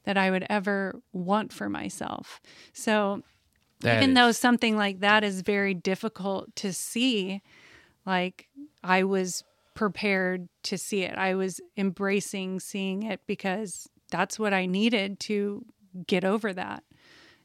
that 0.04 0.16
I 0.18 0.30
would 0.30 0.46
ever 0.50 1.00
want 1.12 1.52
for 1.52 1.68
myself. 1.68 2.40
So 2.72 3.22
That 3.80 3.96
even 3.98 4.10
is- 4.10 4.14
though 4.16 4.32
something 4.32 4.76
like 4.76 5.00
that 5.00 5.24
is 5.24 5.40
very 5.42 5.74
difficult 5.74 6.54
to 6.56 6.72
see, 6.72 7.42
like 8.04 8.48
I 8.82 9.04
was 9.04 9.44
prepared 9.74 10.48
to 10.64 10.76
see 10.76 11.02
it. 11.02 11.16
I 11.16 11.34
was 11.34 11.60
embracing 11.76 12.60
seeing 12.60 13.04
it 13.04 13.20
because 13.26 13.88
that's 14.10 14.38
what 14.38 14.52
I 14.52 14.66
needed 14.66 15.20
to 15.20 15.64
get 16.06 16.24
over 16.24 16.52
that. 16.52 16.82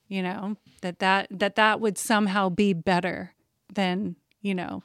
You 0.08 0.22
know, 0.22 0.58
that 0.82 1.00
that 1.00 1.28
that 1.32 1.56
that 1.56 1.80
would 1.80 1.98
somehow 1.98 2.50
be 2.50 2.74
better 2.74 3.34
than, 3.74 4.16
you 4.42 4.54
know, 4.54 4.84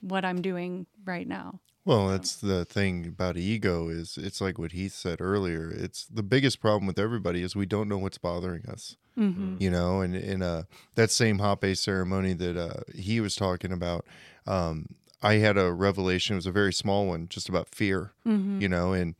what 0.00 0.24
I'm 0.24 0.42
doing 0.42 0.86
right 1.04 1.26
now. 1.26 1.60
Well, 1.84 2.08
that's 2.08 2.36
the 2.36 2.64
thing 2.64 3.06
about 3.06 3.36
ego 3.36 3.88
is 3.88 4.16
it's 4.16 4.40
like 4.40 4.56
what 4.56 4.70
he 4.70 4.88
said 4.88 5.20
earlier. 5.20 5.68
It's 5.68 6.06
the 6.06 6.22
biggest 6.22 6.60
problem 6.60 6.86
with 6.86 6.98
everybody 6.98 7.42
is 7.42 7.56
we 7.56 7.66
don't 7.66 7.88
know 7.88 7.98
what's 7.98 8.18
bothering 8.18 8.66
us. 8.66 8.96
Mm-hmm. 9.18 9.56
You 9.58 9.70
know, 9.70 10.00
and 10.00 10.14
in 10.14 10.42
uh, 10.42 10.62
that 10.94 11.10
same 11.10 11.40
base 11.60 11.80
ceremony 11.80 12.34
that 12.34 12.56
uh, 12.56 12.82
he 12.94 13.20
was 13.20 13.34
talking 13.34 13.72
about, 13.72 14.06
um, 14.46 14.86
I 15.22 15.34
had 15.34 15.58
a 15.58 15.72
revelation. 15.72 16.34
It 16.34 16.38
was 16.38 16.46
a 16.46 16.52
very 16.52 16.72
small 16.72 17.06
one, 17.06 17.28
just 17.28 17.48
about 17.48 17.68
fear. 17.68 18.12
Mm-hmm. 18.26 18.60
You 18.60 18.68
know, 18.68 18.92
and 18.92 19.16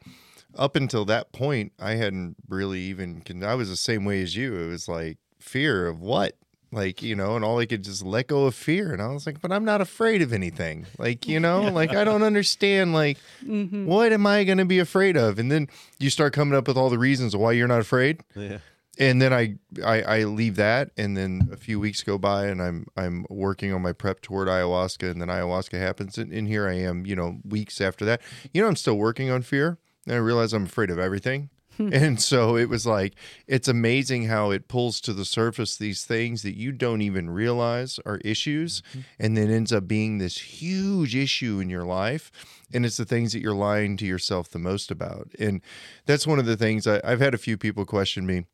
up 0.57 0.77
until 0.77 1.05
that 1.07 1.33
point, 1.33 1.73
I 1.79 1.93
hadn't 1.93 2.37
really 2.49 2.81
even. 2.83 3.23
I 3.45 3.55
was 3.55 3.69
the 3.69 3.77
same 3.77 4.05
way 4.05 4.23
as 4.23 4.37
you. 4.37 4.55
It 4.57 4.69
was 4.69 4.89
like 4.89 5.19
fear 5.39 5.87
of 5.89 6.01
what 6.01 6.37
like 6.75 7.03
you 7.03 7.15
know 7.15 7.37
and 7.37 7.45
all 7.45 7.59
i 7.59 7.67
could 7.67 7.85
just 7.85 8.03
let 8.03 8.29
go 8.29 8.47
of 8.47 8.55
fear 8.55 8.95
and 8.95 9.03
i 9.03 9.09
was 9.09 9.27
like 9.27 9.43
but 9.43 9.53
i'm 9.53 9.65
not 9.65 9.83
afraid 9.83 10.23
of 10.23 10.33
anything 10.33 10.87
like 10.97 11.29
you 11.29 11.39
know 11.39 11.63
like 11.73 11.95
i 11.95 12.03
don't 12.03 12.23
understand 12.23 12.95
like 12.95 13.19
Mm-hmm. 13.45 13.85
what 13.85 14.11
am 14.13 14.27
i 14.27 14.43
going 14.45 14.57
to 14.57 14.65
be 14.65 14.79
afraid 14.79 15.15
of 15.17 15.39
and 15.39 15.53
then 15.53 15.69
you 15.99 16.09
start 16.09 16.33
coming 16.33 16.57
up 16.57 16.67
with 16.67 16.79
all 16.79 16.89
the 16.89 16.97
reasons 16.99 17.37
why 17.37 17.53
you're 17.53 17.69
not 17.69 17.81
afraid 17.81 18.23
Yeah. 18.35 18.59
and 18.99 19.21
then 19.21 19.35
I, 19.35 19.57
I 19.85 20.03
i 20.03 20.25
leave 20.25 20.57
that 20.57 20.93
and 20.97 21.15
then 21.15 21.51
a 21.53 21.59
few 21.59 21.79
weeks 21.79 22.03
go 22.03 22.17
by 22.17 22.47
and 22.47 22.63
i'm 22.63 22.87
i'm 22.97 23.27
working 23.29 23.75
on 23.75 23.83
my 23.83 23.93
prep 23.93 24.23
toward 24.23 24.49
ayahuasca 24.49 25.11
and 25.11 25.21
then 25.21 25.29
ayahuasca 25.29 25.79
happens 25.79 26.17
and, 26.17 26.33
and 26.33 26.49
here 26.49 26.67
i 26.69 26.75
am 26.75 27.05
you 27.05 27.17
know 27.17 27.39
weeks 27.47 27.83
after 27.83 28.07
that 28.07 28.23
you 28.55 28.63
know 28.63 28.69
i'm 28.69 28.77
still 28.77 28.97
working 28.97 29.31
on 29.31 29.43
fear 29.43 29.77
and 30.07 30.15
i 30.15 30.19
realize 30.19 30.53
i'm 30.53 30.65
afraid 30.65 30.91
of 30.91 30.99
everything. 30.99 31.51
And 31.79 32.21
so 32.21 32.57
it 32.57 32.69
was 32.69 32.87
like 32.87 33.15
it's 33.47 33.67
amazing 33.67 34.27
how 34.27 34.51
it 34.51 34.69
pulls 34.69 35.01
to 35.01 35.13
the 35.13 35.25
surface 35.25 35.77
these 35.77 36.05
things 36.05 36.43
that 36.43 36.57
you 36.57 36.71
don't 36.71 37.01
even 37.01 37.31
realize 37.31 37.99
are 38.05 38.19
issues 38.19 38.83
mm-hmm. 38.91 39.01
and 39.19 39.37
then 39.37 39.51
ends 39.51 39.73
up 39.73 39.89
being 39.89 40.19
this 40.19 40.39
huge 40.39 41.17
issue 41.17 41.61
in 41.61 41.71
your 41.71 41.85
life. 41.85 42.31
And 42.75 42.85
it's 42.85 42.99
the 42.99 43.05
things 43.05 43.33
that 43.33 43.41
you're 43.41 43.55
lying 43.55 43.97
to 43.97 44.07
yourself 44.07 44.51
the 44.51 44.59
most 44.59 44.91
about. 44.91 45.31
And 45.39 45.63
that's 46.05 46.27
one 46.27 46.39
of 46.39 46.47
the 46.47 46.57
things 46.57 46.87
I, 46.87 47.01
i've 47.05 47.21
had 47.21 47.35
a 47.35 47.39
few 47.39 47.57
people 47.57 47.85
question 47.85 48.27
me 48.27 48.45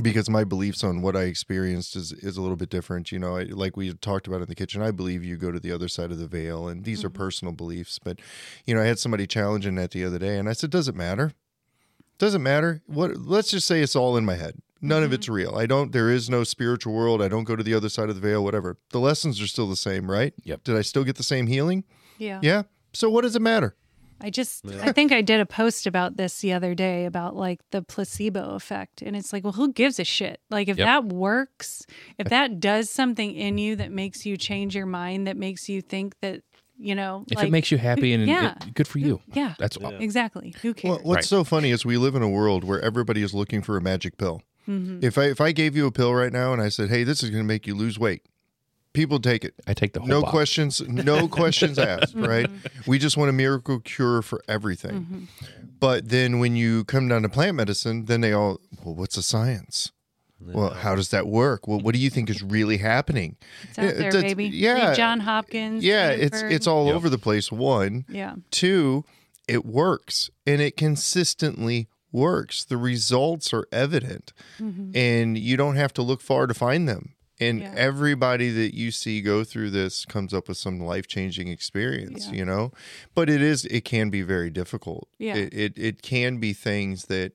because 0.00 0.30
my 0.30 0.44
beliefs 0.44 0.84
on 0.84 1.02
what 1.02 1.16
I 1.16 1.22
experienced 1.22 1.96
is, 1.96 2.12
is 2.12 2.36
a 2.36 2.42
little 2.42 2.56
bit 2.56 2.70
different. 2.70 3.10
You 3.10 3.18
know, 3.18 3.36
I, 3.36 3.44
like 3.44 3.76
we 3.76 3.92
talked 3.94 4.26
about 4.26 4.42
in 4.42 4.48
the 4.48 4.54
kitchen, 4.54 4.82
I 4.82 4.90
believe 4.90 5.24
you 5.24 5.36
go 5.36 5.50
to 5.50 5.60
the 5.60 5.72
other 5.72 5.88
side 5.88 6.10
of 6.10 6.18
the 6.18 6.26
veil, 6.26 6.68
and 6.68 6.84
these 6.84 7.04
are 7.04 7.08
mm-hmm. 7.08 7.18
personal 7.18 7.52
beliefs. 7.52 7.98
But, 7.98 8.20
you 8.66 8.74
know, 8.74 8.82
I 8.82 8.86
had 8.86 8.98
somebody 8.98 9.26
challenging 9.26 9.74
that 9.76 9.90
the 9.90 10.04
other 10.04 10.18
day, 10.18 10.38
and 10.38 10.48
I 10.48 10.52
said, 10.52 10.70
"Does 10.70 10.88
it 10.88 10.94
matter? 10.94 11.32
Doesn't 12.18 12.42
matter. 12.42 12.82
What? 12.86 13.16
Let's 13.16 13.50
just 13.50 13.66
say 13.66 13.80
it's 13.80 13.96
all 13.96 14.16
in 14.16 14.24
my 14.24 14.36
head. 14.36 14.60
None 14.82 15.02
of 15.02 15.08
mm-hmm. 15.08 15.14
it's 15.14 15.28
real. 15.28 15.56
I 15.56 15.66
don't. 15.66 15.92
There 15.92 16.10
is 16.10 16.30
no 16.30 16.44
spiritual 16.44 16.94
world. 16.94 17.20
I 17.20 17.28
don't 17.28 17.44
go 17.44 17.56
to 17.56 17.62
the 17.62 17.74
other 17.74 17.88
side 17.88 18.08
of 18.08 18.14
the 18.14 18.20
veil. 18.20 18.44
Whatever. 18.44 18.78
The 18.90 19.00
lessons 19.00 19.40
are 19.40 19.46
still 19.46 19.68
the 19.68 19.76
same, 19.76 20.10
right? 20.10 20.32
Yep. 20.44 20.64
Did 20.64 20.76
I 20.76 20.82
still 20.82 21.04
get 21.04 21.16
the 21.16 21.22
same 21.22 21.46
healing? 21.46 21.84
Yeah. 22.18 22.40
Yeah. 22.42 22.62
So 22.92 23.10
what 23.10 23.22
does 23.22 23.36
it 23.36 23.42
matter? 23.42 23.74
I 24.20 24.30
just, 24.30 24.66
I 24.68 24.92
think 24.92 25.12
I 25.12 25.22
did 25.22 25.40
a 25.40 25.46
post 25.46 25.86
about 25.86 26.16
this 26.16 26.40
the 26.40 26.52
other 26.52 26.74
day 26.74 27.04
about 27.06 27.36
like 27.36 27.60
the 27.70 27.82
placebo 27.82 28.50
effect. 28.54 29.02
And 29.02 29.16
it's 29.16 29.32
like, 29.32 29.44
well, 29.44 29.52
who 29.54 29.72
gives 29.72 29.98
a 29.98 30.04
shit? 30.04 30.40
Like, 30.50 30.68
if 30.68 30.76
Yep. 30.78 30.86
that 30.86 31.04
works, 31.06 31.86
if 32.18 32.28
that 32.28 32.60
does 32.60 32.90
something 32.90 33.34
in 33.34 33.58
you 33.58 33.76
that 33.76 33.90
makes 33.92 34.26
you 34.26 34.36
change 34.36 34.74
your 34.74 34.86
mind, 34.86 35.26
that 35.26 35.36
makes 35.36 35.68
you 35.68 35.80
think 35.82 36.14
that, 36.20 36.42
you 36.78 36.94
know, 36.94 37.24
If 37.30 37.36
like, 37.38 37.48
it 37.48 37.50
makes 37.50 37.70
you 37.70 37.78
happy 37.78 38.12
and 38.12 38.26
yeah. 38.26 38.54
it- 38.66 38.74
good 38.74 38.88
for 38.88 38.98
you. 38.98 39.20
yeah, 39.32 39.54
That's 39.58 39.76
Yeah. 39.80 39.90
exactly. 39.90 40.54
Who 40.62 40.74
cares? 40.74 40.90
Well, 40.96 41.00
what's 41.04 41.16
Right. 41.18 41.24
so 41.38 41.44
funny 41.44 41.70
is 41.70 41.84
we 41.84 41.96
live 41.96 42.14
in 42.14 42.22
a 42.22 42.28
world 42.28 42.64
where 42.64 42.80
everybody 42.80 43.22
is 43.22 43.32
looking 43.34 43.62
for 43.62 43.76
a 43.76 43.80
magic 43.80 44.16
pill. 44.18 44.42
Mhm. 44.68 45.02
If 45.02 45.16
I 45.18 45.24
if 45.24 45.40
I 45.40 45.52
gave 45.52 45.74
you 45.74 45.86
a 45.86 45.90
pill 45.90 46.14
right 46.14 46.32
now 46.32 46.52
and 46.52 46.60
I 46.62 46.68
said, 46.68 46.90
"Hey, 46.90 47.02
this 47.02 47.22
is 47.22 47.30
going 47.30 47.42
to 47.42 47.46
make 47.48 47.66
you 47.66 47.74
lose 47.74 47.98
weight," 47.98 48.22
people 48.92 49.20
take 49.20 49.44
it. 49.44 49.54
I 49.66 49.74
take 49.74 49.92
the 49.92 50.00
whole 50.00 50.08
No 50.08 50.20
box. 50.22 50.30
questions, 50.30 50.80
no 50.88 51.28
questions 51.40 51.78
asked. 51.78 52.14
Right? 52.14 52.50
We 52.86 52.98
just 52.98 53.16
want 53.16 53.30
a 53.30 53.32
miracle 53.32 53.80
cure 53.80 54.22
for 54.22 54.42
everything. 54.48 54.92
Mm-hmm. 55.02 55.24
But 55.78 56.08
then 56.10 56.38
when 56.40 56.56
you 56.56 56.84
come 56.84 57.08
down 57.08 57.22
to 57.22 57.28
plant 57.28 57.56
medicine, 57.56 58.04
then 58.06 58.20
they 58.20 58.32
all, 58.32 58.60
well, 58.84 58.94
what's 58.94 59.16
the 59.16 59.22
science? 59.22 59.92
Well, 60.42 60.70
how 60.70 60.94
does 60.94 61.10
that 61.10 61.26
work? 61.26 61.68
Well, 61.68 61.80
what 61.80 61.94
do 61.94 62.00
you 62.00 62.08
think 62.08 62.30
is 62.30 62.42
really 62.42 62.78
happening? 62.78 63.36
It's 63.68 63.78
out 63.78 63.84
Yeah, 63.84 63.90
there, 63.92 64.12
that's- 64.12 64.22
baby. 64.22 64.46
yeah. 64.46 64.88
Read 64.88 64.96
John 64.96 65.20
Hopkins. 65.20 65.84
Yeah, 65.84 66.10
it's 66.10 66.38
Stanford. 66.38 66.52
it's 66.52 66.66
all 66.66 66.86
Yep. 66.86 66.94
over 66.94 67.08
the 67.10 67.18
place. 67.18 67.52
One, 67.52 68.06
Yeah. 68.08 68.36
Two, 68.50 69.04
it 69.46 69.66
works 69.66 70.30
and 70.46 70.62
it 70.62 70.78
consistently 70.78 71.88
works. 72.10 72.64
The 72.64 72.78
results 72.78 73.52
are 73.52 73.66
evident 73.70 74.32
Mhm. 74.58 74.96
and 74.96 75.36
you 75.38 75.56
don't 75.58 75.76
have 75.76 75.92
to 75.94 76.02
look 76.02 76.22
far 76.22 76.46
to 76.46 76.54
find 76.54 76.88
them. 76.88 77.12
And 77.40 77.60
Yeah. 77.60 77.72
everybody 77.76 78.50
that 78.50 78.74
you 78.74 78.90
see 78.90 79.20
go 79.22 79.44
through 79.44 79.70
this 79.70 80.04
comes 80.04 80.34
up 80.34 80.46
with 80.48 80.58
some 80.58 80.78
life 80.78 81.06
changing 81.06 81.48
experience, 81.48 82.26
Yeah. 82.26 82.34
you 82.34 82.44
know? 82.44 82.72
But 83.14 83.30
it 83.30 83.40
is, 83.40 83.64
it 83.66 83.84
can 83.84 84.10
be 84.10 84.22
very 84.22 84.50
difficult. 84.50 85.08
Yeah. 85.18 85.36
It, 85.36 85.54
it, 85.54 85.78
it 85.78 86.02
can 86.02 86.36
be 86.38 86.52
things 86.52 87.06
that 87.06 87.32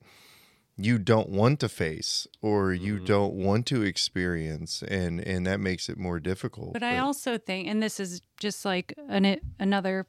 you 0.78 0.98
don't 1.00 1.30
want 1.30 1.60
to 1.62 1.70
face 1.70 2.28
or 2.42 2.74
you 2.74 2.96
Mm-hmm. 2.98 3.06
don't 3.06 3.34
want 3.34 3.66
to 3.68 3.82
experience 3.82 4.84
and 4.88 5.22
and 5.22 5.48
that 5.48 5.60
makes 5.62 5.88
it 5.88 5.98
more 5.98 6.20
difficult 6.20 6.74
But 6.74 6.84
I 6.84 6.98
also 7.00 7.38
think, 7.38 7.68
and 7.70 7.82
this 7.82 7.98
is 8.00 8.22
just 8.38 8.66
like 8.66 8.94
an, 9.08 9.40
another 9.58 10.06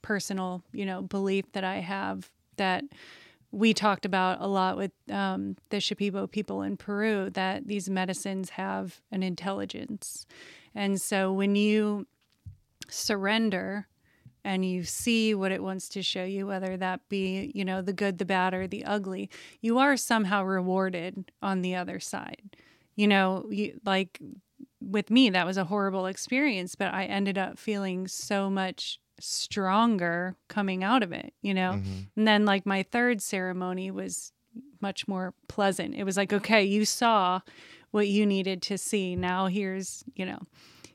personal, 0.00 0.62
you 0.72 0.86
know, 0.86 1.02
belief 1.02 1.52
that 1.52 1.64
I 1.64 1.76
have 1.80 2.30
that 2.56 2.84
we 3.56 3.72
talked 3.72 4.04
about 4.04 4.42
a 4.42 4.46
lot 4.46 4.76
with 4.76 4.92
um, 5.10 5.56
the 5.70 5.78
Shipibo 5.78 6.30
people 6.30 6.60
in 6.60 6.76
Peru 6.76 7.30
that 7.30 7.66
these 7.66 7.88
medicines 7.88 8.50
have 8.50 9.00
an 9.10 9.22
intelligence. 9.22 10.26
And 10.74 11.00
so 11.00 11.32
when 11.32 11.56
you 11.56 12.06
surrender 12.90 13.88
and 14.44 14.62
you 14.62 14.84
see 14.84 15.34
what 15.34 15.52
it 15.52 15.62
wants 15.62 15.88
to 15.88 16.02
show 16.02 16.22
you, 16.22 16.46
whether 16.46 16.76
that 16.76 17.08
be, 17.08 17.50
you 17.54 17.64
know, 17.64 17.80
the 17.80 17.94
good, 17.94 18.18
the 18.18 18.26
bad, 18.26 18.52
or 18.52 18.66
the 18.66 18.84
ugly, 18.84 19.30
you 19.62 19.78
are 19.78 19.96
somehow 19.96 20.44
rewarded 20.44 21.32
on 21.40 21.62
the 21.62 21.74
other 21.74 21.98
side. 21.98 22.56
You 22.94 23.08
know, 23.08 23.46
you, 23.50 23.80
like 23.86 24.20
with 24.82 25.10
me, 25.10 25.30
that 25.30 25.46
was 25.46 25.56
a 25.56 25.64
horrible 25.64 26.04
experience, 26.04 26.74
but 26.74 26.92
I 26.92 27.06
ended 27.06 27.38
up 27.38 27.58
feeling 27.58 28.06
so 28.06 28.50
much 28.50 29.00
stronger 29.20 30.36
coming 30.48 30.84
out 30.84 31.02
of 31.02 31.12
it, 31.12 31.32
you 31.42 31.54
know? 31.54 31.72
Mhm. 31.72 32.06
And 32.16 32.28
then, 32.28 32.44
like, 32.44 32.66
my 32.66 32.82
third 32.82 33.20
ceremony 33.22 33.90
was 33.90 34.32
much 34.80 35.06
more 35.08 35.34
pleasant. 35.48 35.94
It 35.94 36.04
was 36.04 36.16
like, 36.16 36.32
okay, 36.32 36.64
you 36.64 36.84
saw 36.84 37.40
what 37.90 38.08
you 38.08 38.26
needed 38.26 38.62
to 38.62 38.76
see. 38.78 39.16
Now 39.16 39.46
here's, 39.46 40.04
you 40.14 40.26
know, 40.26 40.40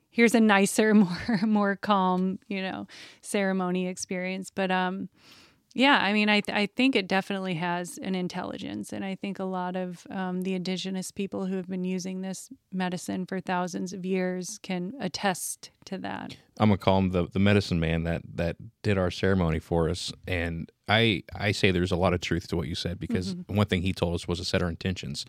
here's 0.09 0.35
a 0.35 0.39
nicer, 0.39 0.93
more 0.95 1.39
more 1.45 1.75
calm, 1.75 2.39
you 2.47 2.61
know, 2.61 2.87
ceremony 3.21 3.87
experience. 3.87 4.51
But 4.53 4.71
um 4.71 5.09
yeah, 5.73 5.99
I 6.01 6.11
mean, 6.11 6.27
I, 6.29 6.41
th- 6.41 6.55
I 6.55 6.65
think 6.65 6.95
it 6.95 7.07
definitely 7.07 7.53
has 7.55 7.97
an 8.01 8.13
intelligence. 8.13 8.91
And 8.91 9.05
I 9.05 9.15
think 9.15 9.39
a 9.39 9.45
lot 9.45 9.75
of 9.75 10.05
um, 10.09 10.41
the 10.41 10.53
indigenous 10.53 11.11
people 11.11 11.45
who 11.45 11.55
have 11.55 11.67
been 11.67 11.85
using 11.85 12.21
this 12.21 12.49
medicine 12.73 13.25
for 13.25 13.39
thousands 13.39 13.93
of 13.93 14.05
years 14.05 14.59
can 14.61 14.93
attest 14.99 15.71
to 15.85 15.97
that. 15.99 16.35
I'm 16.59 16.69
gonna 16.69 16.77
call 16.77 16.99
him 16.99 17.09
the, 17.11 17.27
the 17.27 17.39
medicine 17.39 17.79
man 17.79 18.03
that 18.03 18.21
that 18.35 18.57
did 18.83 18.97
our 18.97 19.09
ceremony 19.09 19.59
for 19.59 19.89
us. 19.89 20.11
And 20.27 20.69
I 20.87 21.23
I 21.33 21.53
say 21.53 21.71
there's 21.71 21.91
a 21.91 21.95
lot 21.95 22.13
of 22.13 22.21
truth 22.21 22.49
to 22.49 22.55
what 22.57 22.67
you 22.67 22.75
said 22.75 22.99
because 22.99 23.35
one 23.47 23.65
thing 23.65 23.81
he 23.81 23.93
told 23.93 24.13
us 24.13 24.27
was 24.27 24.37
to 24.39 24.45
set 24.45 24.61
our 24.61 24.69
intentions. 24.69 25.25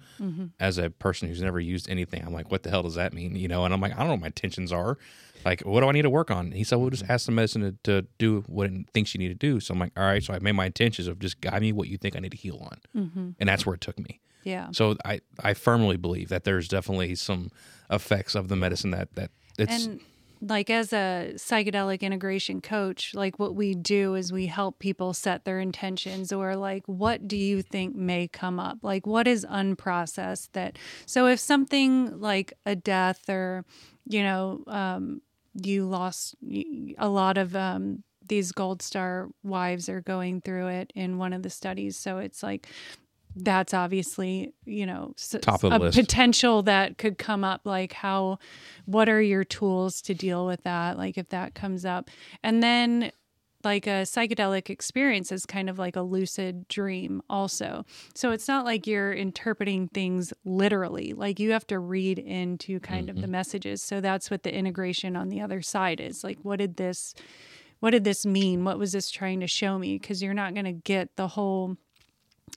As 0.61 0.77
a 0.77 0.91
person 0.91 1.29
who's 1.29 1.41
never 1.41 1.59
used 1.61 1.89
anything, 1.89 2.23
I'm 2.27 2.35
like, 2.35 2.51
what 2.51 2.65
the 2.65 2.71
hell 2.71 2.83
does 2.83 2.97
that 2.97 3.15
mean? 3.15 3.35
You 3.37 3.49
know, 3.49 3.65
and 3.65 3.73
I'm 3.73 3.81
like, 3.81 3.93
I 3.93 3.99
don't 3.99 4.09
know 4.09 4.15
what 4.15 4.21
my 4.23 4.27
intentions 4.27 4.73
are. 4.73 4.99
Like, 5.45 5.61
what 5.63 5.81
do 5.81 5.89
I 5.89 5.93
need 5.93 6.03
to 6.03 6.11
work 6.11 6.31
on? 6.31 6.53
He 6.53 6.65
said, 6.65 6.77
well, 6.77 6.91
just 6.91 7.05
ask 7.09 7.27
the 7.27 7.33
medicine 7.33 7.63
to, 7.63 8.03
to 8.03 8.07
do 8.19 8.45
what 8.47 8.67
it 8.71 8.73
thinks 8.93 9.15
you 9.15 9.19
need 9.19 9.29
to 9.29 9.35
do. 9.35 9.61
So 9.61 9.73
I'm 9.75 9.81
like, 9.81 9.93
all 9.97 10.05
right. 10.05 10.23
So 10.23 10.35
I 10.35 10.39
made 10.39 10.53
my 10.53 10.67
intentions 10.67 11.09
of 11.09 11.19
just 11.19 11.41
guide 11.41 11.61
me 11.63 11.73
what 11.73 11.89
you 11.89 11.99
think 11.99 12.17
I 12.17 12.21
need 12.21 12.33
to 12.33 12.39
heal 12.39 12.59
on, 12.71 12.79
Mm-hmm. 13.05 13.31
and 13.41 13.49
that's 13.49 13.65
where 13.67 13.75
it 13.75 13.81
took 13.81 13.99
me. 13.99 14.21
Yeah. 14.45 14.69
So 14.73 14.97
I 15.05 15.21
I 15.43 15.55
firmly 15.55 15.97
believe 15.97 16.29
that 16.31 16.45
there's 16.45 16.67
definitely 16.69 17.15
some 17.15 17.51
effects 17.91 18.35
of 18.35 18.49
the 18.49 18.57
medicine 18.57 18.91
that 18.91 19.15
that 19.15 19.31
it's 19.59 19.87
and 19.87 20.01
like 20.45 20.69
as 20.71 20.93
a 20.93 21.35
psychedelic 21.35 22.01
integration 22.01 22.61
coach 22.61 23.15
like 23.15 23.39
what 23.39 23.55
we 23.55 23.75
do 23.77 24.17
is 24.17 24.33
we 24.33 24.47
help 24.47 24.81
people 24.81 25.15
set 25.15 25.45
their 25.45 25.61
intentions 25.61 26.33
or 26.33 26.57
like 26.57 26.83
what 26.87 27.29
do 27.29 27.37
you 27.37 27.63
think 27.63 27.95
may 27.95 28.27
come 28.27 28.59
up 28.59 28.79
like 28.83 29.07
what 29.07 29.29
is 29.29 29.47
unprocessed 29.49 30.49
that 30.53 30.77
so 31.07 31.27
if 31.29 31.39
something 31.39 32.19
like 32.19 32.53
a 32.67 32.75
death 32.75 33.29
or 33.29 33.65
you 34.09 34.21
know 34.25 34.65
um, 34.67 35.23
you 35.55 35.85
lost 35.87 36.35
a 36.99 37.09
lot 37.09 37.39
of 37.39 37.55
um, 37.57 38.03
these 38.27 38.53
gold 38.53 38.83
star 38.83 39.29
wives 39.43 39.89
are 39.89 40.01
going 40.01 40.41
through 40.41 40.69
it 40.69 40.93
in 40.95 41.19
one 41.19 41.33
of 41.33 41.43
the 41.43 41.51
studies. 41.51 41.97
So 41.97 42.19
it's 42.19 42.43
like 42.43 42.67
that's 43.35 43.73
obviously 43.73 44.53
you 44.67 44.85
know 44.85 45.15
Top 45.41 45.65
of 45.65 45.73
a 45.73 45.79
list. 45.79 45.99
potential 45.99 46.63
that 46.65 46.99
could 46.99 47.17
come 47.17 47.45
up 47.45 47.63
like 47.65 47.95
how 47.95 48.39
what 48.85 49.09
are 49.09 49.23
your 49.23 49.45
tools 49.45 50.03
to 50.03 50.15
deal 50.15 50.47
with 50.47 50.63
that? 50.65 50.99
Like 50.99 51.17
if 51.19 51.29
that 51.31 51.55
comes 51.55 51.85
up. 51.85 52.11
And 52.43 52.63
then 52.63 53.13
like 53.65 53.87
a 53.87 54.03
psychedelic 54.03 54.71
experience 54.71 55.33
is 55.33 55.47
kind 55.47 55.69
of 55.71 55.79
like 55.79 55.97
a 55.97 56.03
lucid 56.03 56.67
dream 56.69 57.23
also 57.29 57.85
so 58.15 58.31
it's 58.31 58.49
not 58.49 58.65
like 58.65 58.87
you're 58.87 59.13
interpreting 59.13 59.89
things 59.89 60.33
literally 60.45 61.13
like 61.13 61.39
you 61.39 61.53
have 61.53 61.67
to 61.67 61.79
read 61.79 62.19
into 62.19 62.81
kind 62.81 63.09
of 63.09 63.17
the 63.17 63.23
mm-hmm. 63.23 63.33
messages 63.33 63.83
so 63.83 64.01
that's 64.01 64.31
what 64.31 64.43
the 64.43 64.55
integration 64.55 65.17
on 65.17 65.29
the 65.29 65.41
other 65.41 65.63
side 65.63 66.01
is 66.01 66.23
like 66.25 66.39
what 66.43 66.59
did 66.59 66.77
this 66.77 67.15
what 67.83 67.91
did 67.91 68.05
this 68.05 68.25
mean? 68.25 68.63
What 68.63 68.79
was 68.79 68.93
this 68.93 69.11
trying 69.11 69.41
to 69.41 69.49
show 69.49 69.77
me? 69.77 69.99
Because 69.99 70.23
you're 70.23 70.35
not 70.35 70.55
going 70.55 70.67
to 70.67 70.73
get 70.73 71.17
the 71.17 71.27
whole 71.27 71.77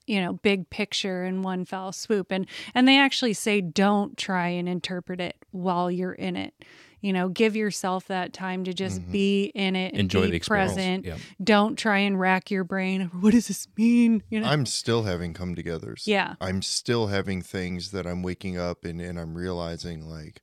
you 0.07 0.21
know 0.21 0.33
big 0.33 0.69
picture 0.69 1.23
in 1.25 1.41
one 1.41 1.65
fell 1.65 1.91
swoop 1.91 2.31
and 2.31 2.45
and 2.73 2.87
they 2.87 2.97
actually 2.97 3.33
say 3.33 3.61
don't 3.61 4.17
try 4.17 4.47
and 4.49 4.67
interpret 4.69 5.19
it 5.19 5.35
while 5.51 5.89
you're 5.89 6.13
in 6.13 6.35
it 6.35 6.53
you 7.01 7.11
know 7.13 7.27
give 7.29 7.55
yourself 7.55 8.07
that 8.07 8.33
time 8.33 8.63
to 8.63 8.73
just 8.73 9.01
Mhm. 9.01 9.11
be 9.11 9.45
in 9.55 9.75
it 9.75 9.91
and 9.93 10.01
Enjoy 10.01 10.21
be 10.25 10.29
the 10.31 10.35
experience. 10.37 10.73
present 10.73 11.05
Yeah. 11.05 11.17
don't 11.43 11.75
try 11.77 11.99
and 11.99 12.19
rack 12.19 12.49
your 12.51 12.63
brain 12.63 13.09
what 13.21 13.31
does 13.33 13.47
this 13.47 13.67
mean 13.77 14.23
you 14.29 14.39
know 14.39 14.47
I'm 14.47 14.65
still 14.65 15.03
having 15.03 15.33
come 15.33 15.55
togethers. 15.55 16.05
yeah 16.07 16.35
I'm 16.41 16.61
still 16.61 17.07
having 17.07 17.41
things 17.41 17.91
that 17.91 18.05
I'm 18.05 18.21
waking 18.23 18.57
up 18.57 18.85
and, 18.85 19.01
and 19.01 19.19
I'm 19.19 19.35
realizing 19.35 20.07
like, 20.09 20.41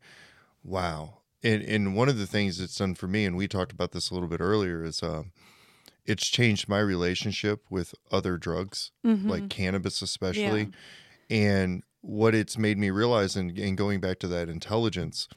wow. 0.65 1.19
And 1.45 1.63
and 1.63 1.97
one 1.97 2.09
of 2.09 2.19
the 2.19 2.27
things 2.27 2.59
that's 2.59 2.77
done 2.77 2.95
for 2.95 3.09
me, 3.09 3.25
and 3.25 3.37
we 3.37 3.49
talked 3.49 3.73
about 3.73 3.91
this 3.93 4.11
a 4.11 4.15
little 4.15 4.29
bit 4.29 4.41
earlier, 4.41 4.85
is 4.85 5.03
um, 5.03 5.33
it's 6.05 6.27
changed 6.29 6.69
my 6.69 6.81
relationship 6.81 7.63
with 7.71 7.95
other 8.11 8.37
drugs, 8.37 8.91
Mhm. 9.05 9.29
like 9.29 9.49
cannabis 9.49 10.03
especially. 10.03 10.71
And 11.31 11.83
what 12.01 12.35
it's 12.35 12.59
made 12.59 12.79
me 12.79 12.91
realize, 12.91 13.37
and, 13.37 13.57
and 13.59 13.77
going 13.77 14.01
back 14.01 14.19
to 14.21 14.29
that 14.29 14.49
intelligence, 14.49 15.29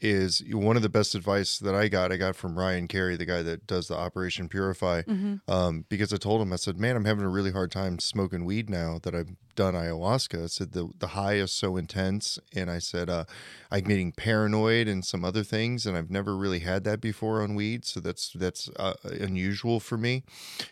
is 0.00 0.42
one 0.50 0.76
of 0.76 0.82
the 0.82 0.88
best 0.88 1.14
advice 1.14 1.58
that 1.58 1.74
I 1.74 1.88
got. 1.88 2.12
I 2.12 2.16
got 2.16 2.36
from 2.36 2.58
Ryan 2.58 2.88
Carey, 2.88 3.16
the 3.16 3.24
guy 3.24 3.42
that 3.42 3.66
does 3.66 3.88
the 3.88 3.96
Operation 3.96 4.48
Purify, 4.48 5.02
Mhm. 5.02 5.40
um, 5.48 5.84
because 5.88 6.12
I 6.12 6.16
told 6.16 6.42
him, 6.42 6.52
I 6.52 6.56
said, 6.56 6.78
"Man, 6.78 6.96
I'm 6.96 7.04
having 7.04 7.24
a 7.24 7.28
really 7.28 7.52
hard 7.52 7.70
time 7.70 7.98
smoking 7.98 8.44
weed 8.44 8.68
now 8.68 8.98
that 9.02 9.14
I've 9.14 9.30
done 9.54 9.74
ayahuasca." 9.74 10.44
I 10.44 10.46
said 10.46 10.72
the 10.72 10.88
the 10.98 11.08
high 11.08 11.34
is 11.34 11.52
so 11.52 11.76
intense, 11.76 12.38
and 12.52 12.70
I 12.70 12.80
said 12.80 13.08
uh, 13.08 13.24
I'm 13.70 13.84
getting 13.84 14.12
paranoid 14.12 14.88
and 14.88 15.04
some 15.04 15.24
other 15.24 15.42
things, 15.44 15.86
and 15.86 15.96
I've 15.96 16.10
never 16.10 16.36
really 16.36 16.60
had 16.60 16.84
that 16.84 17.00
before 17.00 17.40
on 17.42 17.54
weed, 17.54 17.84
so 17.84 18.00
that's 18.00 18.30
that's 18.34 18.68
uh, 18.76 18.94
unusual 19.04 19.80
for 19.80 19.96
me. 19.96 20.24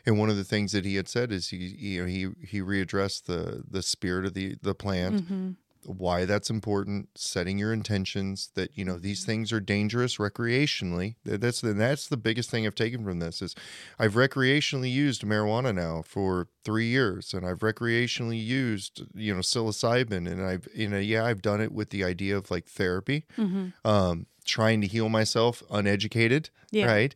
And 0.04 0.18
one 0.18 0.30
of 0.30 0.36
the 0.36 0.44
things 0.44 0.72
that 0.72 0.84
he 0.84 0.96
had 0.96 1.08
said 1.08 1.32
is 1.32 1.48
he 1.48 1.56
you 1.56 2.02
know 2.02 2.06
he 2.08 2.28
he 2.46 2.60
readdressed 2.60 3.24
the 3.24 3.62
the 3.70 3.82
spirit 3.82 4.26
of 4.26 4.34
the 4.34 4.56
the 4.62 4.74
plant 4.74 5.28
Mhm. 5.28 5.56
Why 5.84 6.24
that's 6.24 6.50
important 6.50 7.09
setting 7.14 7.59
your 7.59 7.72
intentions 7.72 8.50
that 8.54 8.76
you 8.76 8.84
know 8.84 8.98
these 8.98 9.24
things 9.24 9.52
are 9.52 9.60
dangerous 9.60 10.16
recreationally 10.18 11.14
that's 11.24 11.60
the 11.60 11.72
that's 11.72 12.06
the 12.09 12.16
biggest 12.16 12.50
thing 12.50 12.66
i've 12.66 12.74
taken 12.74 13.04
from 13.04 13.18
this 13.18 13.42
is 13.42 13.54
i've 13.98 14.14
recreationally 14.14 14.90
used 14.92 15.22
marijuana 15.22 15.74
now 15.74 16.02
for 16.02 16.48
three 16.64 16.86
years 16.86 17.34
and 17.34 17.46
i've 17.46 17.60
recreationally 17.60 18.42
used 18.42 19.02
you 19.14 19.34
know 19.34 19.40
psilocybin 19.40 20.30
and 20.30 20.42
i've 20.44 20.68
you 20.74 20.88
know 20.88 20.98
yeah 20.98 21.24
i've 21.24 21.42
done 21.42 21.60
it 21.60 21.72
with 21.72 21.90
the 21.90 22.04
idea 22.04 22.36
of 22.36 22.50
like 22.50 22.66
therapy 22.66 23.24
Mhm. 23.38 23.72
um 23.84 24.26
trying 24.44 24.80
to 24.80 24.86
heal 24.86 25.09
myself 25.09 25.62
uneducated 25.70 26.50
Yeah. 26.70 26.86
right 26.86 27.14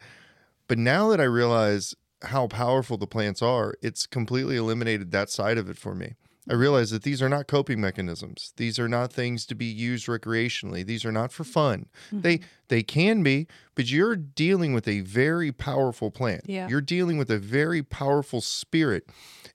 but 0.69 0.79
now 0.79 1.09
that 1.11 1.21
i 1.21 1.25
realize 1.25 1.95
how 2.23 2.47
powerful 2.47 2.97
the 2.97 3.07
plants 3.07 3.43
are 3.43 3.75
it's 3.83 4.07
completely 4.07 4.57
eliminated 4.57 5.11
that 5.13 5.29
side 5.31 5.59
of 5.59 5.69
it 5.69 5.77
for 5.77 5.95
me 5.95 6.15
I 6.49 6.55
realize 6.55 6.91
that 6.91 7.03
these 7.03 7.21
are 7.21 7.29
not 7.29 7.49
coping 7.49 7.81
mechanisms. 7.81 8.53
These 8.57 8.79
are 8.79 8.89
not 8.89 9.13
things 9.13 9.47
to 9.47 9.55
be 9.55 9.67
used 9.67 10.07
recreationally. 10.07 10.87
These 10.87 11.05
are 11.05 11.13
not 11.13 11.33
for 11.33 11.45
fun. 11.45 11.87
They 12.13 12.41
they 12.69 12.83
can 12.83 13.23
be, 13.23 13.47
but 13.75 13.91
you're 13.91 14.17
dealing 14.17 14.73
with 14.73 14.89
a 14.89 15.01
very 15.01 15.53
powerful 15.53 16.11
plant. 16.11 16.43
Yeah. 16.47 16.69
You're 16.69 16.81
dealing 16.81 17.19
with 17.19 17.31
a 17.31 17.39
very 17.39 17.83
powerful 17.83 18.41
spirit 18.41 19.09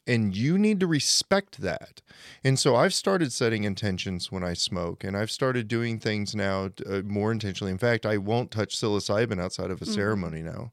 and 0.08 0.36
you 0.36 0.58
need 0.58 0.80
to 0.80 0.88
respect 0.88 1.62
that. 1.62 2.02
And 2.44 2.58
so 2.58 2.76
I've 2.76 2.94
started 2.94 3.32
setting 3.32 3.64
intentions 3.64 4.32
when 4.32 4.44
I 4.44 4.54
smoke 4.54 5.04
and 5.04 5.16
I've 5.16 5.32
started 5.32 5.68
doing 5.68 6.00
things 6.00 6.36
now 6.36 6.70
uh, 6.90 7.02
more 7.06 7.32
intentionally. 7.32 7.72
In 7.72 7.78
fact, 7.78 8.06
I 8.06 8.18
won't 8.18 8.52
touch 8.52 8.76
psilocybin 8.76 9.42
outside 9.42 9.72
of 9.72 9.82
a 9.82 9.86
ceremony 9.86 10.42
now. 10.42 10.72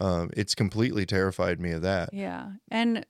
Um, 0.00 0.30
it's 0.36 0.54
completely 0.54 1.06
terrified 1.06 1.60
me 1.60 1.72
of 1.72 1.82
that. 1.82 2.10
Yeah. 2.12 2.50
And 2.70 3.04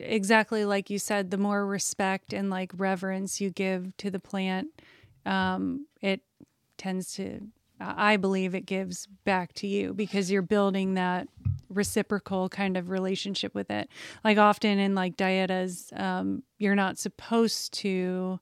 exactly 0.00 0.64
like 0.64 0.90
you 0.90 0.98
said, 0.98 1.30
the 1.30 1.38
more 1.38 1.66
respect 1.66 2.32
and 2.32 2.50
like 2.50 2.72
reverence 2.76 3.40
you 3.40 3.50
give 3.50 3.96
to 3.98 4.10
the 4.10 4.18
plant, 4.18 4.68
um, 5.26 5.86
it 6.00 6.20
tends 6.76 7.14
to, 7.14 7.40
I 7.80 8.16
believe 8.16 8.54
it 8.54 8.66
gives 8.66 9.06
back 9.24 9.52
to 9.54 9.66
you 9.66 9.92
because 9.94 10.30
you're 10.30 10.42
building 10.42 10.94
that 10.94 11.28
reciprocal 11.68 12.48
kind 12.48 12.76
of 12.76 12.90
relationship 12.90 13.54
with 13.54 13.70
it. 13.70 13.88
Like 14.24 14.38
often 14.38 14.78
in 14.78 14.94
like 14.94 15.16
dietas, 15.16 15.98
um, 15.98 16.42
you're 16.58 16.74
not 16.74 16.98
supposed 16.98 17.72
to 17.74 18.38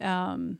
um, 0.00 0.58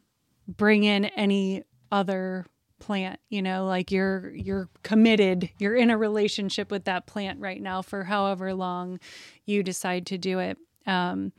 bring 0.49 0.85
in 0.85 1.07
any 1.07 1.65
other 1.93 2.47
plant 2.78 3.19
you 3.28 3.40
know 3.43 3.66
like 3.66 3.90
you're 3.90 4.32
you're 4.35 4.69
committed 4.82 5.51
you're 5.59 5.77
in 5.77 5.90
a 5.90 5.97
relationship 5.98 6.70
with 6.70 6.85
that 6.85 7.07
plant 7.07 7.40
right 7.40 7.61
now 7.61 7.82
for 7.82 8.05
however 8.05 8.53
long 8.55 8.98
you 9.44 9.62
decide 9.62 10.07
to 10.07 10.19
do 10.19 10.39
it. 10.39 10.59
Um 10.86 11.32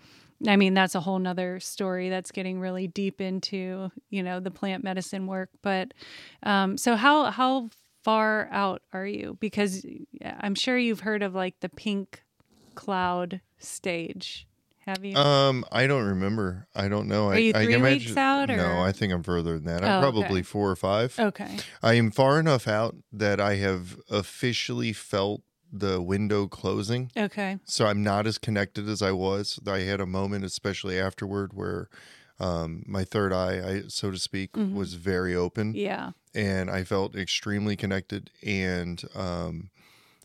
i 0.48 0.56
mean 0.56 0.76
that's 0.76 0.94
a 0.94 1.00
whole 1.00 1.18
nother 1.18 1.60
story 1.60 2.10
that's 2.10 2.32
getting 2.32 2.60
really 2.60 2.88
deep 2.88 3.22
into 3.22 3.90
you 4.12 4.22
know 4.22 4.40
the 4.40 4.52
plant 4.52 4.84
medicine 4.84 5.26
work 5.26 5.50
but 5.64 5.94
um 6.44 6.78
so 6.78 6.96
how 6.96 7.32
how 7.32 7.70
far 8.04 8.48
out 8.52 8.82
are 8.94 9.06
you? 9.06 9.38
Because 9.40 9.86
i'm 10.22 10.56
sure 10.56 10.78
you've 10.78 11.02
heard 11.02 11.24
of 11.24 11.36
like 11.36 11.60
the 11.60 11.70
pink 11.70 12.24
cloud 12.76 13.42
stage 13.58 14.47
have 14.88 15.04
you 15.04 15.16
Um, 15.16 15.66
I 15.72 15.86
don't 15.86 16.06
remember. 16.06 16.68
I 16.74 16.88
don't 16.88 17.08
know. 17.08 17.28
Are 17.30 17.34
I, 17.36 17.38
you 17.40 17.52
I 17.54 17.66
three 17.66 17.76
imagine, 17.76 18.08
weeks 18.08 18.18
out, 18.18 18.50
No, 18.50 18.80
I 18.80 18.92
think 18.92 19.14
I'm 19.14 19.22
further 19.24 19.54
than 19.60 19.66
that. 19.66 19.84
I'm 19.84 19.90
Oh, 20.04 20.08
okay. 20.08 20.20
probably 20.22 20.44
four 20.44 20.72
or 20.72 20.76
five. 20.76 21.14
okay 21.20 21.58
I 21.84 21.94
am 21.96 22.10
far 22.10 22.40
enough 22.40 22.68
out 22.68 22.96
that 23.12 23.40
I 23.40 23.56
have 23.56 23.98
officially 24.10 24.94
felt 24.94 25.42
the 25.72 26.02
window 26.02 26.48
closing. 26.48 27.12
okay 27.18 27.60
So 27.66 27.86
I'm 27.86 28.02
not 28.02 28.26
as 28.26 28.38
connected 28.38 28.88
as 28.88 29.02
I 29.02 29.12
was. 29.12 29.60
I 29.68 29.80
had 29.80 30.00
a 30.00 30.06
moment, 30.06 30.46
especially 30.46 30.98
afterward, 30.98 31.52
where 31.54 31.90
um, 32.40 32.84
my 32.88 33.04
third 33.04 33.34
eye, 33.34 33.60
I, 33.70 33.82
so 33.90 34.10
to 34.12 34.18
speak, 34.20 34.54
Mhm. 34.54 34.74
was 34.74 34.94
very 34.94 35.36
open, 35.36 35.74
yeah 35.76 36.12
and 36.36 36.70
I 36.70 36.84
felt 36.84 37.16
extremely 37.16 37.76
connected. 37.76 38.30
And 38.46 39.04
um, 39.16 39.72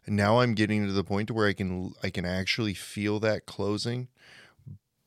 now 0.07 0.41
I'm 0.41 0.55
getting 0.55 0.87
to 0.87 0.93
the 0.93 1.05
point 1.05 1.29
to 1.29 1.35
where 1.35 1.49
I 1.49 1.55
can 1.55 1.95
I 2.03 2.11
can 2.11 2.25
actually 2.25 2.75
feel 2.75 3.19
that 3.21 3.47
closing. 3.47 4.09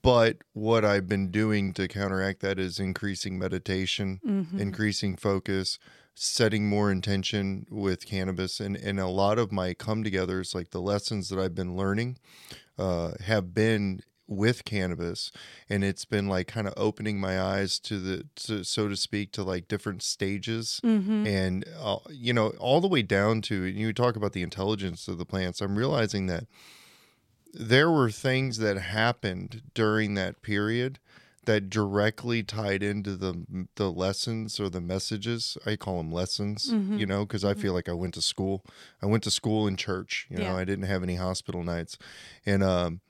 But 0.06 0.38
what 0.53 0.86
I've 0.86 1.07
been 1.07 1.32
doing 1.32 1.73
to 1.73 1.88
counteract 1.88 2.40
that 2.41 2.60
is 2.60 2.80
increasing 2.80 3.40
meditation, 3.40 4.19
Mhm. 4.23 4.60
increasing 4.60 5.15
focus, 5.15 5.80
setting 6.14 6.69
more 6.69 6.91
intention 6.91 7.65
with 7.69 8.06
cannabis, 8.06 8.60
and 8.60 8.76
and 8.77 8.99
a 8.99 9.07
lot 9.07 9.40
of 9.40 9.52
my 9.52 9.73
come 9.73 10.03
togethers, 10.03 10.53
like 10.53 10.69
the 10.69 10.80
lessons 10.82 11.30
that 11.30 11.40
I've 11.40 11.56
been 11.56 11.76
learning, 11.76 12.18
uh, 12.77 13.14
have 13.22 13.53
been 13.53 14.02
with 14.27 14.64
cannabis, 14.65 15.32
and 15.69 15.84
it's 15.84 16.06
been 16.06 16.27
like 16.27 16.48
kind 16.48 16.68
of 16.68 16.73
opening 16.77 17.19
my 17.19 17.40
eyes 17.40 17.77
to 17.80 17.99
the, 17.99 18.26
to, 18.36 18.64
so 18.64 18.88
to 18.88 18.95
speak, 18.95 19.32
to 19.34 19.44
like 19.44 19.68
different 19.68 20.02
stages 20.02 20.80
Mhm. 20.84 21.27
and 21.27 21.65
uh, 21.80 21.98
you 22.10 22.34
know 22.34 22.49
all 22.60 22.80
the 22.82 22.88
way 22.88 23.02
down 23.02 23.41
to 23.41 23.64
you 23.64 23.91
talk 23.94 24.15
about 24.15 24.34
the 24.34 24.41
intelligence 24.44 25.07
of 25.07 25.18
the 25.19 25.26
plants 25.26 25.61
i'm 25.61 25.77
realizing 25.77 26.26
that 26.27 26.45
there 27.57 27.90
were 27.90 28.11
things 28.11 28.57
that 28.57 28.77
happened 28.77 29.61
during 29.73 30.14
that 30.15 30.41
period 30.41 30.99
that 31.45 31.69
directly 31.69 32.44
tied 32.44 32.84
into 32.84 33.15
the 33.15 33.68
the 33.76 33.90
lessons 33.91 34.60
or 34.60 34.69
the 34.69 34.82
messages. 34.82 35.57
I 35.65 35.76
call 35.76 35.98
them 35.98 36.11
lessons 36.11 36.72
Mhm. 36.72 36.99
you 36.99 37.06
know 37.06 37.23
because 37.26 37.45
i 37.45 37.53
feel 37.53 37.72
like 37.73 37.88
i 37.88 37.94
went 37.94 38.14
to 38.15 38.22
school. 38.22 38.64
I 39.02 39.06
went 39.06 39.23
to 39.23 39.32
school 39.32 39.68
in 39.68 39.76
church 39.77 40.27
you 40.30 40.38
know 40.38 40.44
Yeah. 40.52 40.56
i 40.56 40.65
didn't 40.65 40.86
have 40.86 41.02
any 41.03 41.15
hospital 41.15 41.64
nights. 41.64 41.98
And 42.45 42.61
um 42.64 43.02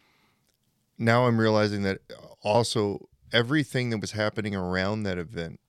now 0.98 1.26
i'm 1.28 1.40
realizing 1.40 1.84
that 1.84 2.00
also 2.42 3.10
everything 3.32 3.90
that 3.90 4.00
was 4.02 4.12
happening 4.12 4.56
around 4.56 5.04
that 5.04 5.18
event 5.18 5.60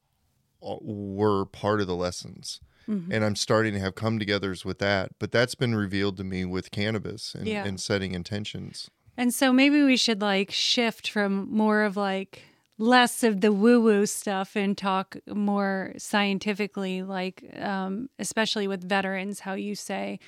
uh, 0.62 0.76
were 0.82 1.44
part 1.44 1.80
of 1.80 1.86
the 1.86 1.96
lessons 1.96 2.60
Mhm. 2.88 3.08
and 3.12 3.24
i'm 3.24 3.36
starting 3.36 3.74
to 3.74 3.80
have 3.80 3.94
come 3.94 4.18
togethers 4.18 4.64
with 4.64 4.78
that 4.78 5.10
but 5.18 5.32
that's 5.32 5.54
been 5.54 5.74
revealed 5.74 6.16
to 6.16 6.24
me 6.24 6.44
with 6.44 6.70
cannabis 6.70 7.34
and, 7.34 7.46
Yeah. 7.46 7.64
and 7.66 7.80
setting 7.80 8.12
intentions 8.12 8.90
And 9.18 9.32
so 9.32 9.50
maybe 9.52 9.82
we 9.82 9.96
should 9.96 10.20
like 10.20 10.50
shift 10.50 11.08
from 11.08 11.48
more 11.50 11.84
of 11.84 11.96
like 11.96 12.42
less 12.78 13.22
of 13.24 13.40
the 13.40 13.50
woo 13.50 13.80
woo 13.80 14.04
stuff 14.04 14.54
and 14.54 14.76
talk 14.76 15.16
more 15.26 15.94
scientifically, 15.96 17.02
like, 17.02 17.42
um, 17.58 18.10
especially 18.18 18.68
with 18.68 18.86
veterans, 18.86 19.40
how 19.40 19.54
you 19.54 19.74
say, 19.74 20.18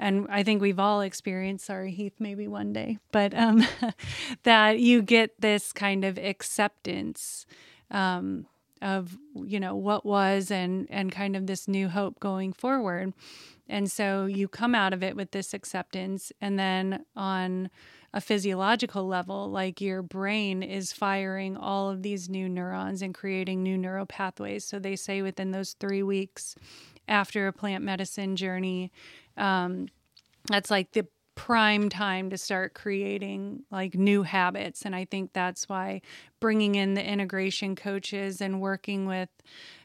and 0.00 0.26
I 0.28 0.42
think 0.42 0.60
we've 0.60 0.80
all 0.80 1.00
experienced, 1.02 1.66
sorry, 1.66 1.92
Heath, 1.92 2.14
maybe 2.18 2.48
one 2.48 2.72
day, 2.72 2.98
but 3.12 3.32
um, 3.34 3.62
that 4.42 4.80
you 4.80 5.02
get 5.02 5.40
this 5.40 5.72
kind 5.72 6.04
of 6.04 6.18
acceptance. 6.18 7.46
Um, 7.92 8.46
of 8.82 9.16
you 9.34 9.60
know 9.60 9.74
what 9.74 10.04
was 10.04 10.50
and 10.50 10.86
and 10.90 11.12
kind 11.12 11.36
of 11.36 11.46
this 11.46 11.68
new 11.68 11.88
hope 11.88 12.20
going 12.20 12.52
forward. 12.52 13.14
And 13.68 13.90
so 13.90 14.26
you 14.26 14.48
come 14.48 14.74
out 14.74 14.92
of 14.92 15.02
it 15.02 15.16
with 15.16 15.30
this 15.30 15.54
acceptance 15.54 16.32
and 16.40 16.58
then 16.58 17.04
on 17.16 17.70
a 18.12 18.20
physiological 18.20 19.06
level 19.06 19.48
like 19.48 19.80
your 19.80 20.02
brain 20.02 20.62
is 20.62 20.92
firing 20.92 21.56
all 21.56 21.88
of 21.88 22.02
these 22.02 22.28
new 22.28 22.48
neurons 22.48 23.00
and 23.00 23.14
creating 23.14 23.62
new 23.62 23.78
neural 23.78 24.04
pathways. 24.04 24.64
So 24.64 24.78
they 24.78 24.96
say 24.96 25.22
within 25.22 25.52
those 25.52 25.72
3 25.80 26.02
weeks 26.02 26.54
after 27.08 27.46
a 27.46 27.52
plant 27.52 27.82
medicine 27.82 28.36
journey 28.36 28.92
um, 29.36 29.88
that's 30.48 30.70
like 30.70 30.92
the 30.92 31.06
prime 31.34 31.88
time 31.88 32.30
to 32.30 32.36
start 32.36 32.74
creating 32.74 33.62
like 33.70 33.94
new 33.94 34.22
habits 34.22 34.82
and 34.84 34.94
i 34.94 35.04
think 35.04 35.32
that's 35.32 35.68
why 35.68 36.00
bringing 36.40 36.74
in 36.74 36.94
the 36.94 37.04
integration 37.04 37.74
coaches 37.74 38.40
and 38.40 38.60
working 38.60 39.06
with 39.06 39.30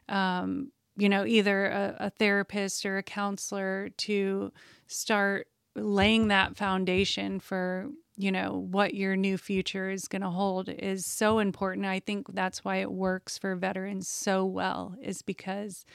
um, 0.10 0.72
you 0.98 1.07
know 1.07 1.26
either 1.26 1.68
a, 1.68 1.95
a 1.99 2.10
therapist 2.10 2.86
or 2.86 2.98
a 2.98 3.03
counselor 3.03 3.90
to 3.98 4.52
start 4.88 5.48
laying 5.76 6.28
that 6.28 6.57
foundation 6.57 7.40
for 7.40 7.90
you 8.18 8.32
know 8.32 8.65
what 8.72 8.95
your 8.95 9.15
new 9.15 9.38
future 9.38 9.90
is 9.91 10.07
going 10.07 10.24
to 10.24 10.30
hold 10.30 10.69
is 10.69 11.06
so 11.06 11.38
important. 11.40 11.86
I 11.86 11.99
think 11.99 12.34
that's 12.34 12.65
why 12.65 12.78
it 12.78 12.91
works 12.91 13.38
for 13.38 13.56
veterans 13.56 14.07
so 14.07 14.44
well 14.44 14.95
is 15.02 15.22
because 15.22 15.86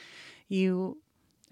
you 0.47 1.02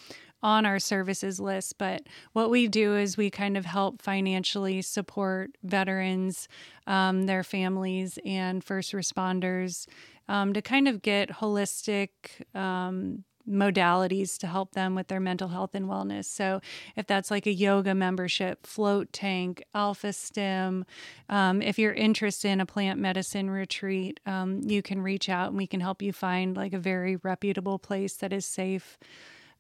on 0.43 0.67
our 0.67 0.79
services 0.79 1.41
list, 1.41 1.79
but 1.79 2.03
what 2.33 2.51
we 2.51 2.69
do 2.69 2.95
is 2.97 3.17
we 3.17 3.31
kind 3.31 3.57
of 3.57 3.65
help 3.65 4.03
financially 4.03 4.83
support 4.83 5.51
veterans, 5.63 6.49
um, 6.87 7.27
their 7.27 7.43
families, 7.43 8.19
and 8.25 8.63
first 8.63 8.93
responders 8.93 9.87
um, 10.29 10.53
to 10.53 10.63
kind 10.63 10.89
of 10.89 11.03
get 11.03 11.31
holistic. 11.31 12.09
Um, 12.55 13.25
modalities 13.49 14.37
to 14.39 14.47
help 14.47 14.73
them 14.73 14.95
with 14.95 15.09
their 15.09 15.21
mental 15.21 15.49
health 15.49 15.75
and 15.75 15.87
wellness. 15.87 16.25
So, 16.25 16.61
if 16.97 17.07
that's 17.07 17.31
like 17.31 17.47
a 17.47 17.53
yoga 17.53 17.95
membership, 17.95 18.67
float 18.67 19.13
tank, 19.13 19.63
Alpha-Stim, 19.75 20.85
um, 21.29 21.63
if 21.63 21.79
you're 21.79 21.93
interested 21.93 22.49
in 22.49 22.61
a 22.61 22.67
plant 22.67 22.99
medicine 22.99 23.49
retreat, 23.49 24.21
um, 24.27 24.63
you 24.65 24.83
can 24.83 25.01
reach 25.01 25.29
out 25.29 25.49
and 25.49 25.57
we 25.57 25.67
can 25.67 25.81
help 25.81 26.03
you 26.03 26.13
find 26.13 26.57
like 26.57 26.73
a 26.73 26.79
very 26.79 27.17
reputable 27.17 27.79
place 27.79 28.15
that 28.17 28.33
is 28.33 28.45
safe. 28.45 28.99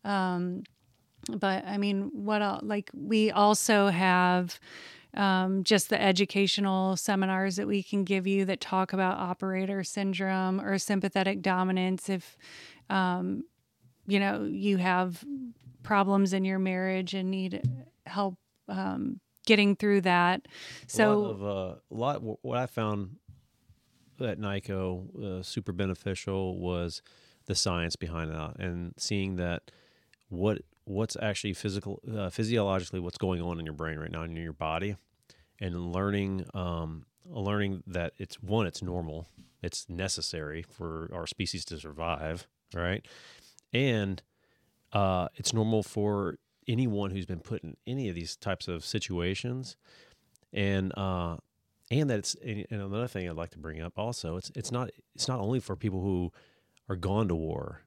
Um, 0.06 0.62
but 1.28 1.66
I 1.66 1.76
mean, 1.76 2.10
what 2.12 2.40
else? 2.40 2.62
Like, 2.62 2.90
we 2.94 3.30
also 3.30 3.88
have 3.88 4.60
um, 5.14 5.64
just 5.64 5.88
the 5.88 6.00
educational 6.00 6.96
seminars 6.96 7.56
that 7.56 7.66
we 7.66 7.82
can 7.82 8.04
give 8.04 8.26
you 8.26 8.44
that 8.44 8.60
talk 8.60 8.92
about 8.92 9.18
operator 9.18 9.82
syndrome 9.82 10.60
or 10.60 10.78
sympathetic 10.78 11.42
dominance. 11.42 12.08
If 12.08 12.36
um, 12.90 13.44
you 14.06 14.20
know 14.20 14.44
you 14.44 14.76
have 14.76 15.24
problems 15.82 16.32
in 16.32 16.44
your 16.44 16.58
marriage 16.58 17.14
and 17.14 17.30
need 17.30 17.62
help 18.06 18.36
um, 18.68 19.20
getting 19.46 19.74
through 19.74 20.02
that, 20.02 20.46
a 20.46 20.90
so 20.90 21.18
lot 21.18 21.30
of 21.30 21.42
uh, 21.42 21.74
a 21.90 21.94
lot. 21.94 22.22
What 22.42 22.58
I 22.58 22.66
found 22.66 23.16
at 24.20 24.38
NICoE 24.38 25.40
uh, 25.40 25.42
super 25.42 25.72
beneficial 25.72 26.58
was 26.58 27.02
the 27.46 27.54
science 27.54 27.96
behind 27.96 28.30
that, 28.30 28.58
and 28.58 28.94
seeing 28.98 29.36
that 29.36 29.70
what 30.28 30.58
what's 30.84 31.16
actually 31.20 31.52
physical, 31.52 32.00
uh, 32.16 32.30
physiologically, 32.30 33.00
what's 33.00 33.18
going 33.18 33.42
on 33.42 33.58
in 33.58 33.66
your 33.66 33.74
brain 33.74 33.98
right 33.98 34.10
now 34.10 34.22
in 34.22 34.36
your 34.36 34.52
body, 34.52 34.96
and 35.60 35.92
learning 35.92 36.46
um, 36.54 37.06
learning 37.28 37.82
that 37.86 38.12
it's 38.18 38.40
one, 38.42 38.66
it's 38.66 38.82
normal, 38.82 39.28
it's 39.62 39.88
necessary 39.88 40.62
for 40.62 41.10
our 41.12 41.26
species 41.26 41.64
to 41.66 41.78
survive, 41.78 42.46
right, 42.74 43.06
and 43.72 44.22
uh, 44.92 45.28
it's 45.34 45.52
normal 45.52 45.82
for 45.82 46.38
anyone 46.68 47.10
who's 47.10 47.26
been 47.26 47.40
put 47.40 47.62
in 47.62 47.76
any 47.86 48.08
of 48.08 48.14
these 48.14 48.36
types 48.36 48.68
of 48.68 48.84
situations. 48.84 49.76
And 50.52 50.96
uh 50.96 51.36
and 51.90 52.10
that 52.10 52.18
it's 52.18 52.34
and 52.44 52.66
another 52.70 53.06
thing 53.06 53.28
I'd 53.28 53.36
like 53.36 53.50
to 53.50 53.58
bring 53.58 53.80
up 53.80 53.98
also 53.98 54.36
it's 54.36 54.50
it's 54.54 54.72
not 54.72 54.90
it's 55.14 55.28
not 55.28 55.40
only 55.40 55.60
for 55.60 55.76
people 55.76 56.00
who 56.00 56.32
are 56.88 56.96
gone 56.96 57.28
to 57.28 57.34
war 57.34 57.82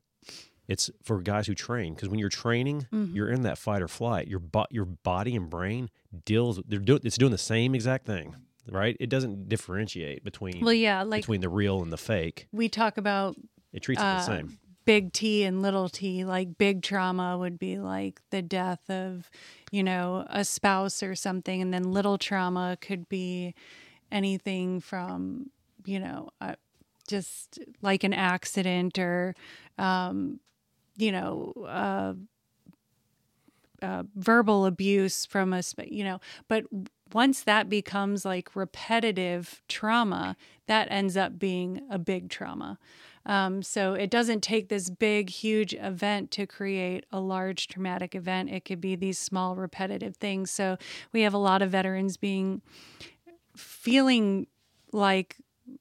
it's 0.70 0.90
for 1.04 1.22
guys 1.22 1.48
who 1.48 1.54
train 1.56 1.94
because 1.94 2.08
when 2.08 2.20
you're 2.20 2.30
training 2.30 2.88
Mhm. 2.94 3.14
you're 3.14 3.30
in 3.30 3.42
that 3.42 3.58
fight 3.58 3.82
or 3.82 3.88
flight 3.90 4.28
your 4.28 4.40
bo- 4.40 4.68
your 4.70 4.86
body 4.86 5.36
and 5.36 5.50
brain 5.50 5.90
deals 6.26 6.62
they're 6.68 6.80
doing 6.80 7.02
it's 7.04 7.18
doing 7.18 7.32
the 7.32 7.38
same 7.38 7.76
exact 7.76 8.06
thing 8.06 8.36
right 8.70 8.96
it 9.00 9.10
doesn't 9.10 9.50
differentiate 9.50 10.24
between 10.24 10.64
well, 10.64 10.74
yeah, 10.74 11.02
like 11.04 11.22
between 11.24 11.42
the 11.42 11.50
real 11.50 11.82
and 11.82 11.92
the 11.92 11.98
fake 11.98 12.48
we 12.54 12.70
talk 12.70 12.98
about 12.98 13.36
it 13.74 13.82
treats 13.82 14.02
it 14.02 14.06
the 14.06 14.16
uh, 14.16 14.20
same 14.20 14.58
big 14.86 15.14
T 15.14 15.44
and 15.44 15.62
little 15.62 15.88
T. 15.88 16.26
Like 16.26 16.58
big 16.58 16.82
trauma 16.82 17.38
would 17.38 17.60
be 17.60 17.78
like 17.78 18.22
the 18.32 18.42
death 18.42 18.90
of, 18.90 19.30
you 19.72 19.84
know, 19.84 20.26
a 20.32 20.44
spouse 20.44 21.04
or 21.04 21.14
something, 21.14 21.62
and 21.62 21.72
then 21.72 21.92
little 21.94 22.18
trauma 22.18 22.76
could 22.82 23.08
be 23.08 23.54
anything 24.12 24.80
from, 24.80 25.52
you 25.86 26.00
know, 26.00 26.30
uh, 26.42 26.56
just 27.08 27.60
like 27.84 28.04
an 28.04 28.14
accident 28.14 28.98
or, 28.98 29.36
um, 29.78 30.40
you 31.00 31.12
know, 31.12 31.54
uh, 31.68 32.14
uh, 33.82 34.04
verbal 34.16 34.66
abuse 34.66 35.26
from 35.26 35.54
a, 35.54 35.62
you 35.88 36.04
know, 36.04 36.20
but 36.48 36.66
once 37.14 37.42
that 37.42 37.70
becomes 37.70 38.26
like 38.26 38.56
repetitive 38.56 39.62
trauma, 39.68 40.36
that 40.68 40.88
ends 40.92 41.18
up 41.18 41.40
being 41.40 41.82
a 41.90 41.98
big 41.98 42.30
trauma. 42.30 42.78
Um, 43.26 43.62
so 43.62 43.94
it 43.94 44.10
doesn't 44.10 44.42
take 44.42 44.70
this 44.70 44.90
big, 44.90 45.30
huge 45.30 45.74
event 45.74 46.32
to 46.32 46.46
create 46.46 47.06
a 47.12 47.20
large 47.20 47.68
traumatic 47.68 48.16
event. 48.16 48.50
It 48.50 48.66
could 48.66 48.82
be 48.82 48.96
these 48.96 49.20
small, 49.20 49.56
repetitive 49.56 50.18
things. 50.18 50.52
So 50.52 50.78
we 51.12 51.22
have 51.22 51.34
a 51.34 51.38
lot 51.40 51.62
of 51.62 51.72
veterans 51.72 52.18
being 52.18 52.62
feeling 53.56 54.48
like 54.92 55.38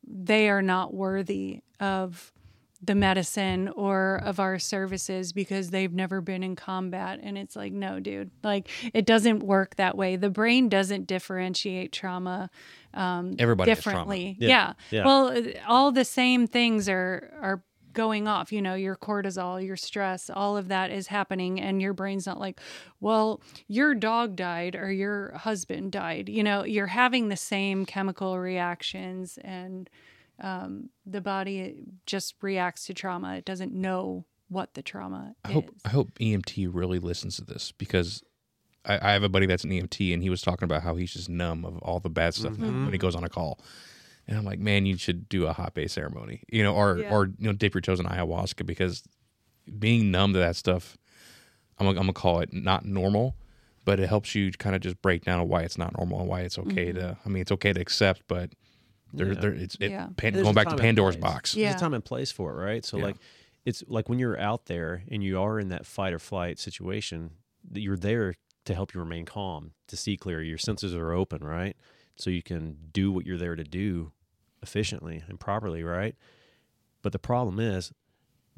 they 0.07 0.49
are 0.49 0.62
not 0.62 0.93
worthy 0.93 1.62
of 1.81 2.32
the 2.81 2.95
medicine 2.95 3.69
or 3.71 4.21
of 4.25 4.39
our 4.39 4.59
services 4.59 5.33
because 5.33 5.71
they've 5.71 5.93
never 5.93 6.21
been 6.21 6.45
in 6.45 6.55
combat 6.55 7.19
and 7.23 7.37
it's 7.37 7.57
like 7.57 7.73
no 7.73 7.99
dude 7.99 8.31
like 8.45 8.69
it 8.95 9.05
doesn't 9.05 9.41
work 9.43 9.75
that 9.77 9.97
way 9.97 10.15
the 10.15 10.31
brain 10.31 10.69
doesn't 10.69 11.07
differentiate 11.09 11.91
trauma 11.93 12.49
um 12.95 13.35
Everybody 13.39 13.71
has 13.73 13.83
trauma. 13.83 13.95
differently 13.97 14.37
Yeah, 14.39 14.49
yeah. 14.49 14.99
yeah. 15.01 15.05
well 15.05 15.43
all 15.67 15.91
the 15.91 16.05
same 16.05 16.47
things 16.47 16.89
are 16.89 17.33
are 17.43 17.63
going 17.95 18.29
off 18.29 18.53
you 18.53 18.63
know 18.63 18.75
your 18.77 18.95
cortisol 18.95 19.65
your 19.65 19.77
stress 19.77 20.31
all 20.33 20.57
of 20.57 20.69
that 20.69 20.93
is 20.93 21.09
happening 21.09 21.61
and 21.61 21.83
your 21.83 21.93
brain's 21.93 22.27
not 22.27 22.39
like 22.39 22.61
well 23.01 23.41
your 23.67 23.93
dog 23.93 24.37
died 24.37 24.77
or 24.77 24.93
your 24.93 25.33
husband 25.33 25.91
died 25.91 26.29
you 26.29 26.45
know 26.45 26.63
you're 26.65 26.87
having 26.87 27.29
the 27.29 27.37
same 27.37 27.85
chemical 27.85 28.39
reactions 28.39 29.37
and 29.43 29.91
um, 30.40 30.90
the 31.05 31.20
body 31.20 31.82
just 32.06 32.35
reacts 32.43 32.86
to 32.86 32.94
trauma 32.94 33.36
it 33.36 33.44
doesn't 33.44 33.73
know 33.73 34.24
what 34.48 34.74
the 34.74 34.82
trauma 34.82 35.35
I 35.44 35.48
is 35.48 35.55
hope 35.55 35.70
I 35.85 35.89
hope 35.90 36.19
EMT 36.19 36.69
really 36.73 36.98
listens 36.98 37.36
to 37.36 37.44
this 37.44 37.73
because 37.73 38.23
I, 38.85 39.10
I 39.10 39.12
have 39.12 39.23
a 39.23 39.28
buddy 39.28 39.47
that's 39.47 39.65
an 39.65 39.70
EMT 39.70 40.15
and 40.15 40.23
he 40.23 40.31
was 40.31 40.40
talking 40.40 40.65
about 40.65 40.82
how 40.82 40.94
he's 40.97 41.12
just 41.12 41.28
numb 41.28 41.65
of 41.65 41.78
all 41.78 42.01
the 42.01 42.09
bad 42.09 42.35
stuff 42.35 42.56
when 42.59 42.93
he 42.93 42.98
goes 42.98 43.15
on 43.15 43.24
a 43.24 43.28
call. 43.28 43.60
And 44.27 44.36
I'm 44.39 44.44
like, 44.44 44.59
man, 44.59 44.86
you 44.86 44.97
should 44.97 45.28
do 45.28 45.47
a 45.47 45.52
hape 45.52 45.90
ceremony, 45.90 46.43
you 46.51 46.62
know, 46.62 46.74
or 46.74 46.98
Yeah. 46.98 47.10
or 47.10 47.27
you 47.27 47.47
know, 47.47 47.52
dip 47.52 47.74
your 47.74 47.81
toes 47.81 47.98
in 47.98 48.06
ayahuasca 48.06 48.65
because 48.65 49.02
being 49.78 50.10
numb 50.10 50.32
to 50.35 50.39
that 50.39 50.56
stuff, 50.56 50.97
I'm 51.78 51.86
gonna, 51.86 51.98
I'm 51.98 52.05
gonna 52.05 52.12
call 52.15 52.40
it 52.40 52.52
not 52.52 52.85
normal, 52.85 53.36
but 53.85 54.01
it 54.01 54.09
helps 54.09 54.35
you 54.35 54.52
kind 54.52 54.74
of 54.77 54.82
just 54.82 55.01
break 55.02 55.24
down 55.24 55.47
why 55.48 55.62
it's 55.62 55.78
not 55.78 55.97
normal 55.97 56.20
and 56.20 56.28
why 56.28 56.40
it's 56.43 56.59
okay 56.59 56.93
to. 56.93 57.16
I 57.24 57.28
mean, 57.28 57.40
it's 57.43 57.52
okay 57.52 57.73
to 57.73 57.81
accept, 57.81 58.23
but 58.28 58.51
there, 59.12 59.32
Yeah. 59.32 59.40
there, 59.40 59.52
it's 59.52 59.76
it, 59.80 59.90
Yeah. 59.90 60.09
pan, 60.16 60.32
going 60.35 60.55
back 60.55 60.68
to 60.68 60.76
Pandora's 60.76 61.16
box. 61.16 61.55
Yeah. 61.55 61.68
There's 61.68 61.76
a 61.80 61.85
time 61.85 61.94
and 61.94 62.05
place 62.05 62.30
for 62.30 62.52
it, 62.52 62.62
right? 62.62 62.85
So 62.85 62.98
Yeah. 62.98 63.05
like 63.05 63.16
it's 63.64 63.85
like 63.86 64.09
when 64.09 64.18
you're 64.18 64.39
out 64.39 64.66
there 64.66 65.05
and 65.10 65.22
you 65.22 65.39
are 65.40 65.59
in 65.60 65.68
that 65.68 65.85
fight 65.86 66.12
or 66.12 66.18
flight 66.18 66.59
situation, 66.59 67.32
that 67.70 67.80
you're 67.80 67.97
there 67.97 68.35
to 68.64 68.74
help 68.74 68.94
you 68.94 69.01
remain 69.01 69.24
calm, 69.24 69.72
to 69.89 69.97
see 69.97 70.16
clear. 70.16 70.43
Your 70.43 70.59
senses 70.59 70.94
are 70.94 71.12
open, 71.12 71.43
right? 71.44 71.76
So 72.16 72.30
you 72.30 72.43
can 72.43 72.76
do 72.93 73.10
what 73.12 73.26
you're 73.26 73.39
there 73.39 73.56
to 73.56 73.64
do 73.64 74.12
efficiently 74.62 75.22
and 75.28 75.39
properly, 75.39 75.82
right? 75.82 76.14
But 77.02 77.12
the 77.12 77.18
problem 77.18 77.60
is 77.60 77.93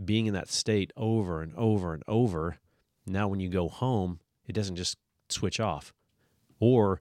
being 0.03 0.27
in 0.27 0.35
that 0.35 0.49
state 0.49 0.93
over 0.97 1.43
and 1.43 1.55
over 1.57 1.93
and 1.93 2.03
over. 2.09 2.59
Now 3.07 3.29
when 3.29 3.41
you 3.41 3.49
go 3.49 3.69
home, 3.69 4.21
it 4.47 4.53
doesn't 4.53 4.77
just 4.77 4.97
switch 5.29 5.61
off. 5.61 5.93
Or 6.59 7.01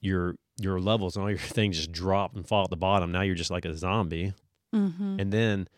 your 0.00 0.36
your 0.58 0.78
levels 0.80 1.16
and 1.16 1.22
all 1.22 1.30
your 1.30 1.38
things 1.58 1.76
just 1.76 1.92
drop 1.92 2.36
and 2.36 2.46
fall 2.46 2.64
at 2.64 2.70
the 2.70 2.76
bottom. 2.76 3.10
Now 3.12 3.22
you're 3.22 3.34
just 3.34 3.50
like 3.50 3.64
a 3.64 3.76
zombie 3.76 4.32
mm-hmm. 4.74 5.16
and 5.18 5.32
then 5.32 5.68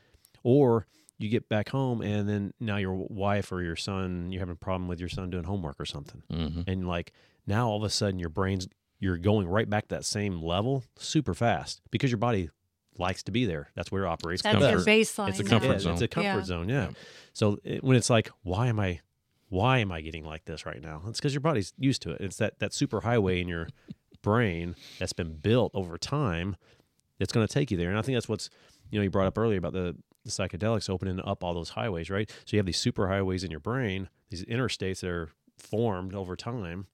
or 0.42 0.86
you 1.18 1.28
get 1.30 1.48
back 1.48 1.70
home 1.70 2.02
and 2.02 2.28
then 2.28 2.52
now 2.60 2.76
your 2.76 2.92
wife 2.94 3.50
or 3.52 3.62
your 3.62 3.76
son 3.76 4.30
you're 4.30 4.40
having 4.40 4.52
a 4.52 4.56
problem 4.56 4.86
with 4.86 5.00
your 5.00 5.08
son 5.08 5.30
doing 5.30 5.44
homework 5.44 5.80
or 5.80 5.86
something 5.86 6.22
hmm 6.30 6.60
and 6.66 6.86
like 6.86 7.12
now 7.46 7.68
all 7.68 7.78
of 7.78 7.82
a 7.82 7.90
sudden 7.90 8.18
your 8.18 8.28
brain's 8.28 8.68
you're 9.00 9.16
going 9.16 9.46
right 9.48 9.68
back 9.70 9.88
to 9.88 9.94
that 9.94 10.04
same 10.04 10.42
level 10.42 10.84
super 10.98 11.32
fast 11.34 11.80
because 11.90 12.10
your 12.10 12.18
body 12.18 12.50
likes 12.98 13.22
to 13.22 13.32
be 13.32 13.46
there 13.46 13.70
that's 13.74 13.90
where 13.90 14.04
it 14.04 14.08
operates 14.08 14.42
that's 14.42 14.54
comfort. 14.58 14.70
your 14.70 14.80
baseline 14.80 15.28
It's 15.30 15.40
a 15.40 15.44
comfort 15.44 15.66
yeah, 15.72 15.78
zone. 15.78 15.92
it's 15.94 16.02
a 16.02 16.08
comfort 16.08 16.28
Yeah. 16.28 16.42
zone 16.44 16.68
yeah, 16.68 16.84
Yeah. 16.88 16.90
so 17.32 17.58
it, 17.64 17.82
when 17.82 17.96
it's 17.96 18.10
like 18.10 18.30
why 18.42 18.66
am 18.68 18.78
i 18.78 19.00
why 19.48 19.78
am 19.78 19.90
i 19.92 20.02
getting 20.02 20.24
like 20.24 20.44
this 20.44 20.66
right 20.66 20.82
now 20.82 21.02
it's 21.08 21.18
because 21.18 21.32
your 21.34 21.40
body's 21.40 21.72
used 21.78 22.02
to 22.02 22.10
it 22.10 22.20
it's 22.20 22.36
that 22.36 22.58
that 22.58 22.74
super 22.74 23.00
highway 23.00 23.40
in 23.40 23.48
your 23.48 23.68
brain 24.26 24.74
that's 24.98 25.12
been 25.12 25.34
built 25.48 25.70
over 25.74 25.96
time 25.96 26.56
that's 27.18 27.32
going 27.32 27.46
to 27.46 27.52
take 27.58 27.70
you 27.70 27.76
there. 27.76 27.88
And 27.90 27.98
i 27.98 28.02
think 28.02 28.16
that's 28.16 28.28
what's 28.28 28.50
you 28.90 28.98
know 28.98 29.02
you 29.04 29.10
brought 29.10 29.26
up 29.28 29.38
earlier 29.38 29.58
about 29.58 29.72
the, 29.72 29.96
the 30.24 30.30
psychedelics 30.30 30.90
opening 30.90 31.20
up 31.20 31.42
all 31.44 31.54
those 31.54 31.70
highways 31.70 32.10
right? 32.10 32.28
So 32.44 32.50
you 32.56 32.58
have 32.58 32.66
these 32.66 32.78
super 32.86 33.08
highways 33.08 33.42
in 33.44 33.50
your 33.50 33.60
brain 33.70 34.08
these 34.30 34.44
interstates 34.46 35.00
that 35.00 35.10
are 35.10 35.28
formed 35.58 36.12
over 36.14 36.34
time 36.36 36.86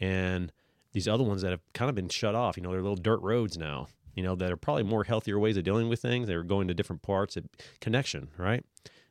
and 0.00 0.52
these 0.92 1.08
other 1.08 1.24
ones 1.24 1.42
that 1.42 1.50
have 1.50 1.60
kind 1.72 1.88
of 1.88 1.94
been 1.94 2.08
shut 2.08 2.34
off 2.34 2.56
you 2.56 2.62
know 2.62 2.70
they're 2.70 2.82
little 2.82 2.96
dirt 3.10 3.20
roads 3.22 3.56
now 3.58 3.88
you 4.14 4.22
know 4.22 4.34
that 4.34 4.50
are 4.52 4.56
probably 4.56 4.82
more 4.84 5.04
healthier 5.04 5.38
ways 5.38 5.56
of 5.56 5.62
dealing 5.64 5.88
with 5.88 6.00
things. 6.02 6.26
They're 6.26 6.42
going 6.42 6.66
to 6.68 6.74
different 6.74 7.02
parts 7.02 7.36
of 7.36 7.44
connection 7.80 8.28
right? 8.36 8.64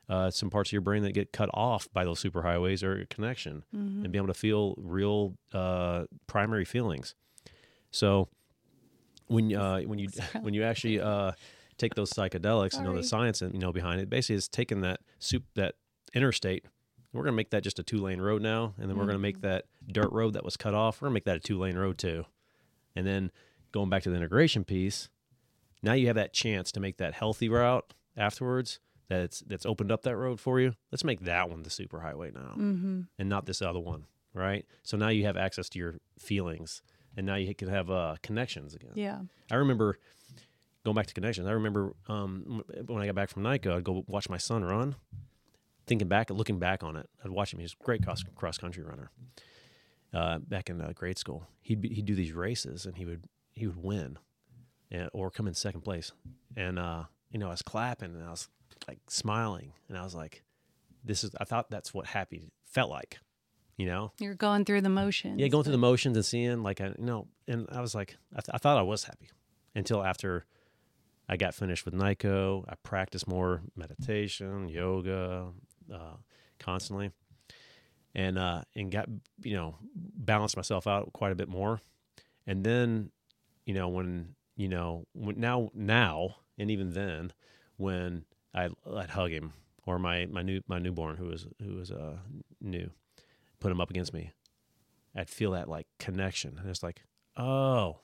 Uh, 0.10 0.30
some 0.32 0.50
parts 0.50 0.70
of 0.70 0.74
your 0.74 0.82
brain 0.82 1.04
that 1.04 1.12
get 1.14 1.32
cut 1.34 1.50
off 1.54 1.88
by 1.94 2.04
those 2.06 2.22
superhighways 2.24 2.82
are 2.84 3.06
connection 3.08 3.64
Mhm. 3.76 4.04
and 4.04 4.12
be 4.12 4.18
able 4.18 4.28
to 4.28 4.34
feel 4.34 4.74
real 4.78 5.38
uh, 5.54 6.06
primary 6.28 6.64
feelings 6.66 7.14
so 7.92 8.28
when 9.28 9.54
uh, 9.56 9.82
when 9.82 10.00
you 10.00 10.10
when 10.42 10.54
you 10.54 10.64
actually 10.64 11.00
uh, 11.00 11.32
take 11.78 11.96
those 11.96 12.12
psychedelics, 12.12 12.76
and 12.76 12.84
know 12.86 12.92
the 12.96 13.04
science 13.04 13.42
and 13.42 13.54
you 13.54 13.60
know 13.60 13.72
behind 13.72 14.02
it. 14.02 14.10
Basically, 14.10 14.36
it's 14.36 14.48
taking 14.48 14.82
that 14.82 15.00
soup 15.20 15.44
that 15.56 15.76
interstate. 16.14 16.66
We're 17.14 17.24
gonna 17.24 17.36
make 17.36 17.50
that 17.52 17.64
just 17.64 17.80
a 17.80 17.84
two 17.84 17.98
lane 18.00 18.22
road 18.22 18.42
now, 18.42 18.74
and 18.80 18.90
then 18.90 18.98
we're 18.98 19.06
gonna 19.06 19.20
make 19.20 19.42
that 19.42 19.66
dirt 19.92 20.12
road 20.12 20.34
that 20.34 20.44
was 20.46 20.58
cut 20.58 20.74
off. 20.74 21.02
We're 21.02 21.08
gonna 21.08 21.14
make 21.16 21.26
that 21.26 21.38
a 21.38 21.40
two 21.40 21.58
lane 21.58 21.78
road 21.78 21.98
too, 21.98 22.26
and 22.96 23.06
then 23.08 23.32
going 23.72 23.90
back 23.90 24.04
to 24.04 24.10
the 24.10 24.16
integration 24.16 24.64
piece. 24.64 25.10
Now 25.84 25.94
you 25.94 26.08
have 26.08 26.16
that 26.16 26.34
chance 26.34 26.72
to 26.74 26.80
make 26.80 26.98
that 26.98 27.14
healthy 27.14 27.50
route 27.50 27.94
afterwards. 28.16 28.80
That's 29.10 29.40
that's 29.42 29.66
opened 29.66 29.92
up 29.92 30.02
that 30.04 30.18
road 30.18 30.40
for 30.40 30.60
you. 30.60 30.74
Let's 30.92 31.04
make 31.04 31.22
that 31.22 31.50
one 31.50 31.64
the 31.64 31.70
super 31.70 32.02
highway 32.02 32.32
now 32.32 32.56
Mm-hmm. 32.58 33.02
and 33.18 33.30
not 33.30 33.46
this 33.46 33.62
other 33.62 33.80
one, 33.80 34.06
right? 34.34 34.66
So 34.84 34.98
now 34.98 35.10
you 35.10 35.24
have 35.26 35.38
access 35.38 35.70
to 35.70 35.80
your 35.80 35.96
feelings, 36.20 36.82
and 37.18 37.26
now 37.26 37.36
you 37.36 37.54
can 37.54 37.68
have 37.68 37.90
uh, 37.90 38.16
connections 38.22 38.74
again. 38.76 38.92
Yeah. 38.94 39.20
I 39.52 39.56
remember 39.56 39.98
going 40.86 40.96
back 40.96 41.08
to 41.08 41.14
connections. 41.14 41.48
I 41.48 41.52
remember 41.52 41.96
um, 42.08 42.64
when 42.86 43.02
I 43.02 43.08
got 43.08 43.16
back 43.16 43.30
from 43.30 43.44
NICoE, 43.44 43.76
I'd 43.76 43.84
go 43.84 44.06
watch 44.08 44.30
my 44.30 44.38
son 44.38 44.64
run. 44.64 44.96
Thinking 45.88 46.08
back, 46.08 46.30
looking 46.30 46.60
back 46.60 46.84
on 46.84 46.96
it, 46.96 47.10
I'd 47.24 47.32
watch 47.32 47.54
him. 47.54 47.60
He's 47.60 47.76
a 47.80 47.84
great 47.84 48.04
cross 48.04 48.24
cross 48.36 48.58
country 48.58 48.84
runner. 48.84 49.10
Uh, 50.14 50.38
back 50.40 50.70
in 50.70 50.80
uh, 50.80 50.92
grade 50.94 51.18
school, 51.18 51.48
he'd 51.62 51.82
be, 51.82 51.90
he'd 51.90 52.06
do 52.06 52.16
these 52.16 52.34
races, 52.34 52.86
and 52.86 52.98
he 52.98 53.06
would 53.06 53.26
he 53.54 53.68
would 53.68 53.82
win, 53.82 54.18
and, 54.92 55.10
or 55.14 55.32
come 55.32 55.48
in 55.48 55.54
second 55.54 55.82
place. 55.82 56.12
And 56.56 56.78
uh, 56.78 57.04
you 57.32 57.40
know, 57.40 57.48
I 57.48 57.52
was 57.52 57.62
clapping 57.62 58.16
and 58.16 58.24
I 58.24 58.30
was 58.32 58.50
like 58.88 59.00
smiling, 59.08 59.74
and 59.88 59.98
I 59.98 60.04
was 60.04 60.14
like, 60.14 60.44
"This 61.04 61.24
is." 61.24 61.32
I 61.40 61.46
thought 61.46 61.70
that's 61.70 61.94
what 61.94 62.08
happy 62.08 62.52
felt 62.66 62.90
like, 62.90 63.20
you 63.78 63.86
know. 63.86 64.12
You're 64.20 64.36
going 64.36 64.66
through 64.66 64.82
the 64.82 64.90
motions. 64.90 65.40
Yeah, 65.40 65.48
going 65.48 65.64
through 65.64 65.72
the 65.72 65.78
motions 65.78 66.18
and 66.18 66.26
seeing 66.26 66.64
like 66.64 66.82
I, 66.82 66.88
you 66.88 67.06
know, 67.06 67.28
and 67.48 67.68
I 67.72 67.82
was 67.82 67.96
like, 67.96 68.18
I, 68.34 68.42
th- 68.42 68.54
I 68.54 68.58
thought 68.58 68.78
I 68.78 68.82
was 68.82 69.04
happy 69.06 69.30
until 69.76 70.04
after 70.04 70.46
I 71.30 71.38
got 71.38 71.54
finished 71.54 71.86
with 71.86 71.94
NICoE. 71.94 72.66
I 72.68 72.76
practiced 72.84 73.28
more 73.28 73.62
meditation, 73.76 74.70
yoga, 74.70 75.48
uh, 75.94 76.16
constantly, 76.60 77.12
and 78.16 78.38
uh, 78.38 78.62
and 78.76 78.92
got 78.92 79.08
you 79.42 79.56
know 79.56 79.76
balanced 79.94 80.58
myself 80.58 80.88
out 80.88 81.14
quite 81.14 81.32
a 81.32 81.36
bit 81.36 81.50
more. 81.50 81.80
And 82.46 82.64
then, 82.64 83.12
you 83.66 83.74
know, 83.74 83.90
when 83.90 84.36
you 84.56 84.70
know 84.70 85.06
when 85.14 85.40
now 85.40 85.70
now 85.74 86.38
and 86.58 86.72
even 86.72 86.92
then, 86.94 87.34
when 87.76 88.26
I 88.54 88.70
I'd 88.96 89.12
hug 89.12 89.32
him 89.32 89.54
or 89.86 90.00
my 90.00 90.26
my 90.26 90.42
new 90.42 90.62
my 90.68 90.80
newborn 90.80 91.18
who 91.18 91.26
was 91.26 91.46
who 91.62 91.76
was 91.76 91.92
uh 91.92 92.18
new, 92.62 92.90
put 93.60 93.72
him 93.72 93.82
up 93.82 93.90
against 93.90 94.14
me, 94.14 94.32
I'd 95.16 95.30
feel 95.30 95.52
that 95.52 95.68
like 95.70 95.88
connection, 96.00 96.58
and 96.60 96.70
it's 96.70 96.84
like, 96.84 97.02
oh, 97.36 98.00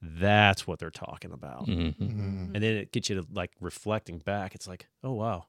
that's 0.00 0.66
what 0.66 0.78
they're 0.78 0.90
talking 0.90 1.32
about. 1.32 1.64
hmm 1.66 1.90
Mhm. 1.90 2.54
And 2.54 2.62
then 2.62 2.76
it 2.76 2.92
gets 2.92 3.08
you 3.08 3.16
to 3.16 3.26
like 3.32 3.52
reflecting 3.60 4.18
back. 4.18 4.54
It's 4.54 4.68
like, 4.68 4.86
oh 5.02 5.12
wow, 5.12 5.46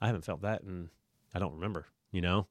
I 0.00 0.06
haven't 0.06 0.24
felt 0.24 0.42
that, 0.42 0.62
and 0.62 0.88
I 1.34 1.38
don't 1.38 1.54
remember. 1.54 1.86
You 2.10 2.20
know, 2.20 2.46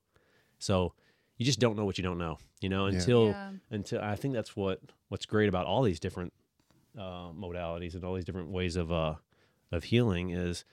so 0.58 0.94
you 1.38 1.46
just 1.46 1.60
don't 1.60 1.76
know 1.76 1.86
what 1.86 1.98
you 1.98 2.04
don't 2.04 2.18
know. 2.18 2.38
You 2.62 2.70
know, 2.70 2.88
Yeah. 2.88 2.94
until 3.00 3.28
Yeah. 3.30 3.52
until 3.72 4.02
I 4.02 4.16
think 4.16 4.34
that's 4.34 4.56
what 4.56 4.80
what's 5.10 5.26
great 5.26 5.50
about 5.50 5.66
all 5.66 5.84
these 5.84 6.00
different 6.00 6.34
uh, 6.98 7.32
modalities 7.32 7.94
and 7.96 8.04
all 8.04 8.16
these 8.16 8.26
different 8.26 8.50
ways 8.50 8.76
of 8.76 8.92
uh, 8.92 9.16
of 9.72 9.86
healing 9.86 10.30
is 10.32 10.66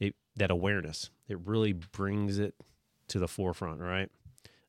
it 0.00 0.14
that 0.36 0.50
awareness. 0.50 1.10
It 1.28 1.38
really 1.40 1.72
brings 1.72 2.38
it 2.38 2.54
to 3.08 3.18
the 3.18 3.28
forefront, 3.28 3.80
right? 3.80 4.10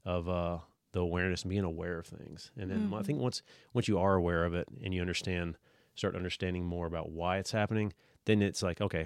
Of 0.08 0.30
uh, 0.30 0.60
the 0.94 1.02
awareness, 1.02 1.42
and 1.44 1.50
being 1.50 1.66
aware 1.66 2.00
of 2.00 2.06
things, 2.08 2.52
and 2.56 2.72
then 2.72 2.94
I 2.94 3.00
Mhm. 3.02 3.06
think 3.06 3.20
once 3.20 3.42
once 3.74 3.90
you 3.90 4.00
are 4.00 4.16
aware 4.16 4.46
of 4.46 4.54
it 4.54 4.68
and 4.82 4.94
you 4.94 5.02
understand, 5.02 5.58
start 5.96 6.16
understanding 6.16 6.66
more 6.66 6.88
about 6.88 7.12
why 7.12 7.40
it's 7.40 7.52
happening, 7.52 7.92
then 8.24 8.42
it's 8.42 8.64
like, 8.64 8.80
okay, 8.80 9.06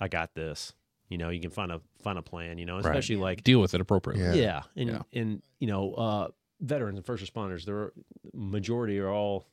I 0.00 0.08
got 0.08 0.34
this. 0.34 0.74
You 1.08 1.18
know, 1.18 1.28
you 1.28 1.40
can 1.40 1.50
find 1.50 1.70
a 1.70 1.80
find 2.02 2.18
a 2.18 2.22
plan. 2.22 2.58
You 2.58 2.66
know, 2.66 2.74
Right. 2.76 2.84
especially 2.86 3.14
like 3.16 3.44
Deal 3.44 3.60
with 3.60 3.74
it 3.74 3.80
appropriately. 3.80 4.24
Yeah. 4.24 4.34
yeah, 4.34 4.62
and 4.74 4.88
Yeah. 4.90 5.02
and 5.12 5.42
you 5.60 5.68
know, 5.68 5.94
uh, 5.94 6.28
veterans 6.60 6.98
and 6.98 7.06
first 7.06 7.22
responders, 7.24 7.64
they're 7.64 7.92
majority 8.32 8.98
are 8.98 9.10
all 9.10 9.46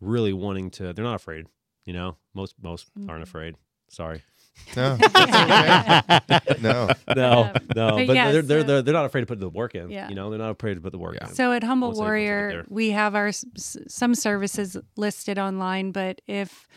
really 0.00 0.32
wanting 0.32 0.70
to. 0.72 0.92
They're 0.92 1.04
not 1.04 1.14
afraid. 1.14 1.46
You 1.84 1.92
know, 1.92 2.16
most 2.34 2.56
most 2.60 2.90
aren't 3.08 3.20
Mhm. 3.20 3.28
afraid. 3.28 3.56
Sorry, 3.90 4.22
No, 4.76 4.92
okay. 4.94 6.56
No. 6.60 6.88
no, 7.16 7.52
no, 7.74 7.96
But 7.96 8.06
but 8.06 8.14
yes, 8.14 8.32
they're, 8.32 8.42
they're 8.42 8.62
they're 8.62 8.82
they're 8.82 8.94
not 8.94 9.06
afraid 9.06 9.22
to 9.22 9.26
put 9.26 9.40
the 9.40 9.48
work 9.48 9.74
in. 9.74 9.90
Yeah. 9.90 10.08
You 10.08 10.14
know, 10.14 10.28
they're 10.30 10.38
not 10.38 10.50
afraid 10.50 10.74
to 10.74 10.80
put 10.80 10.92
the 10.92 10.98
work 10.98 11.14
Yeah. 11.20 11.28
in. 11.28 11.34
So 11.34 11.52
at 11.52 11.62
Humble 11.64 11.88
Once 11.88 11.98
they- 11.98 12.02
they 12.02 12.06
Warrior, 12.06 12.64
we 12.68 12.90
have 12.90 13.14
our 13.14 13.28
s- 13.28 13.44
s- 13.56 13.76
some 13.88 14.14
services 14.14 14.76
listed 14.96 15.38
online, 15.38 15.92
but 15.92 16.20
if 16.26 16.68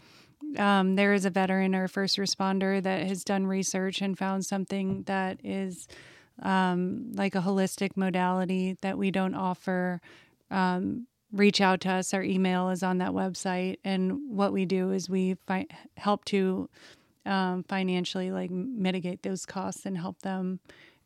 um, 0.58 0.96
there 0.96 1.14
is 1.14 1.26
a 1.26 1.30
veteran 1.30 1.76
or 1.76 1.88
first 1.88 2.18
responder 2.18 2.82
that 2.82 3.06
has 3.08 3.24
done 3.24 3.46
research 3.46 4.02
and 4.02 4.18
found 4.18 4.46
something 4.46 5.04
that 5.04 5.40
is 5.44 5.88
um, 6.42 7.12
like 7.14 7.36
a 7.36 7.40
holistic 7.42 7.98
modality 7.98 8.78
that 8.82 8.98
we 8.98 9.12
don't 9.12 9.36
offer, 9.36 10.00
um, 10.50 11.06
reach 11.34 11.60
out 11.62 11.82
to 11.82 11.90
us. 11.92 12.14
Our 12.14 12.24
email 12.24 12.70
is 12.70 12.82
on 12.82 13.00
that 13.00 13.12
website, 13.12 13.76
and 13.84 14.20
what 14.36 14.54
we 14.54 14.66
do 14.66 14.92
is 14.92 15.10
we 15.10 15.36
fi- 15.46 15.68
help 15.98 16.26
to 16.26 16.70
um, 17.26 17.64
financially 17.64 18.32
like 18.32 18.52
mitigate 18.52 19.24
those 19.24 19.46
costs 19.46 19.86
and 19.86 19.98
help 19.98 20.22
them 20.22 20.60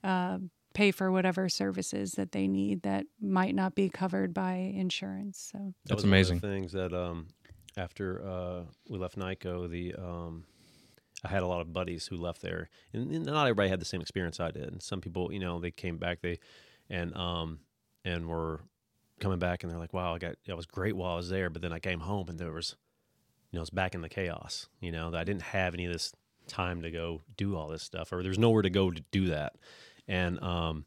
uh, 0.04 0.38
pay 0.74 0.92
for 0.92 1.12
whatever 1.12 1.50
services 1.50 2.14
that 2.14 2.32
they 2.32 2.48
need 2.48 2.82
that 2.84 3.06
might 3.22 3.54
not 3.56 3.76
be 3.76 3.90
covered 3.90 4.34
by 4.34 4.54
insurance. 4.54 5.50
So 5.52 5.58
That 5.58 5.74
That's 5.86 6.04
was 6.04 6.06
one 6.06 6.14
of 6.14 6.26
the 6.26 6.34
amazing. 6.34 6.40
things 6.40 6.72
that 6.74 6.94
um, 6.94 7.28
after 7.78 8.26
uh, 8.26 8.62
we 8.90 8.98
left 8.98 9.18
NICoE, 9.18 9.70
the 9.70 9.94
um, 9.96 10.46
I 11.24 11.30
had 11.30 11.44
a 11.44 11.48
lot 11.48 11.62
of 11.62 11.72
buddies 11.72 12.08
who 12.08 12.18
left 12.18 12.42
there, 12.42 12.70
and, 12.92 13.10
and 13.12 13.26
not 13.26 13.46
everybody 13.46 13.70
had 13.70 13.80
the 13.80 13.86
same 13.86 14.02
experience 14.02 14.40
I 14.40 14.52
did. 14.52 14.64
And 14.72 14.82
Some 14.82 15.00
people, 15.00 15.32
you 15.32 15.40
know, 15.40 15.60
they 15.60 15.72
came 15.72 15.98
back, 15.98 16.22
they 16.22 16.40
and 16.90 17.16
um, 17.16 17.60
and 18.04 18.28
were 18.28 18.60
coming 19.22 19.40
back, 19.40 19.64
and 19.64 19.72
they're 19.72 19.80
like, 19.80 19.94
"Wow, 19.94 20.16
I 20.16 20.18
got 20.18 20.36
it 20.46 20.54
was 20.58 20.66
great 20.66 20.96
while 20.98 21.14
I 21.14 21.16
was 21.16 21.30
there," 21.30 21.50
but 21.50 21.62
then 21.62 21.72
I 21.72 21.80
came 21.80 22.02
home 22.02 22.28
and 22.28 22.38
there 22.38 22.52
was, 22.52 22.76
you 23.54 23.58
know, 23.58 23.62
it's 23.62 23.70
back 23.70 23.96
in 23.96 24.02
the 24.02 24.10
chaos. 24.10 24.68
You 24.82 24.92
know, 24.92 25.12
that 25.12 25.20
I 25.22 25.24
didn't 25.24 25.44
have 25.44 25.74
any 25.74 25.86
of 25.86 25.94
this 25.94 26.12
time 26.48 26.82
to 26.82 26.92
go 26.92 27.22
do 27.38 27.56
all 27.56 27.70
this 27.70 27.84
stuff, 27.84 28.12
or 28.12 28.24
there's 28.24 28.38
nowhere 28.38 28.64
to 28.64 28.70
go 28.70 28.92
to 28.92 29.02
do 29.12 29.28
that, 29.28 29.54
and 30.10 30.44
um, 30.44 30.86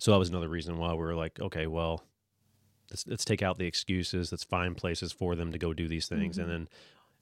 so 0.00 0.12
that 0.12 0.18
was 0.18 0.30
another 0.30 0.48
reason 0.48 0.78
why 0.78 0.92
we 0.92 0.98
were 1.00 1.14
like, 1.14 1.38
okay, 1.40 1.66
well, 1.66 2.02
let's, 2.90 3.06
let's 3.06 3.24
take 3.24 3.42
out 3.42 3.58
the 3.58 3.66
excuses. 3.66 4.32
Let's 4.32 4.44
find 4.44 4.74
places 4.74 5.12
for 5.12 5.36
them 5.36 5.52
to 5.52 5.58
go 5.58 5.74
do 5.74 5.88
these 5.88 6.08
things. 6.08 6.38
And 6.38 6.50
then 6.50 6.68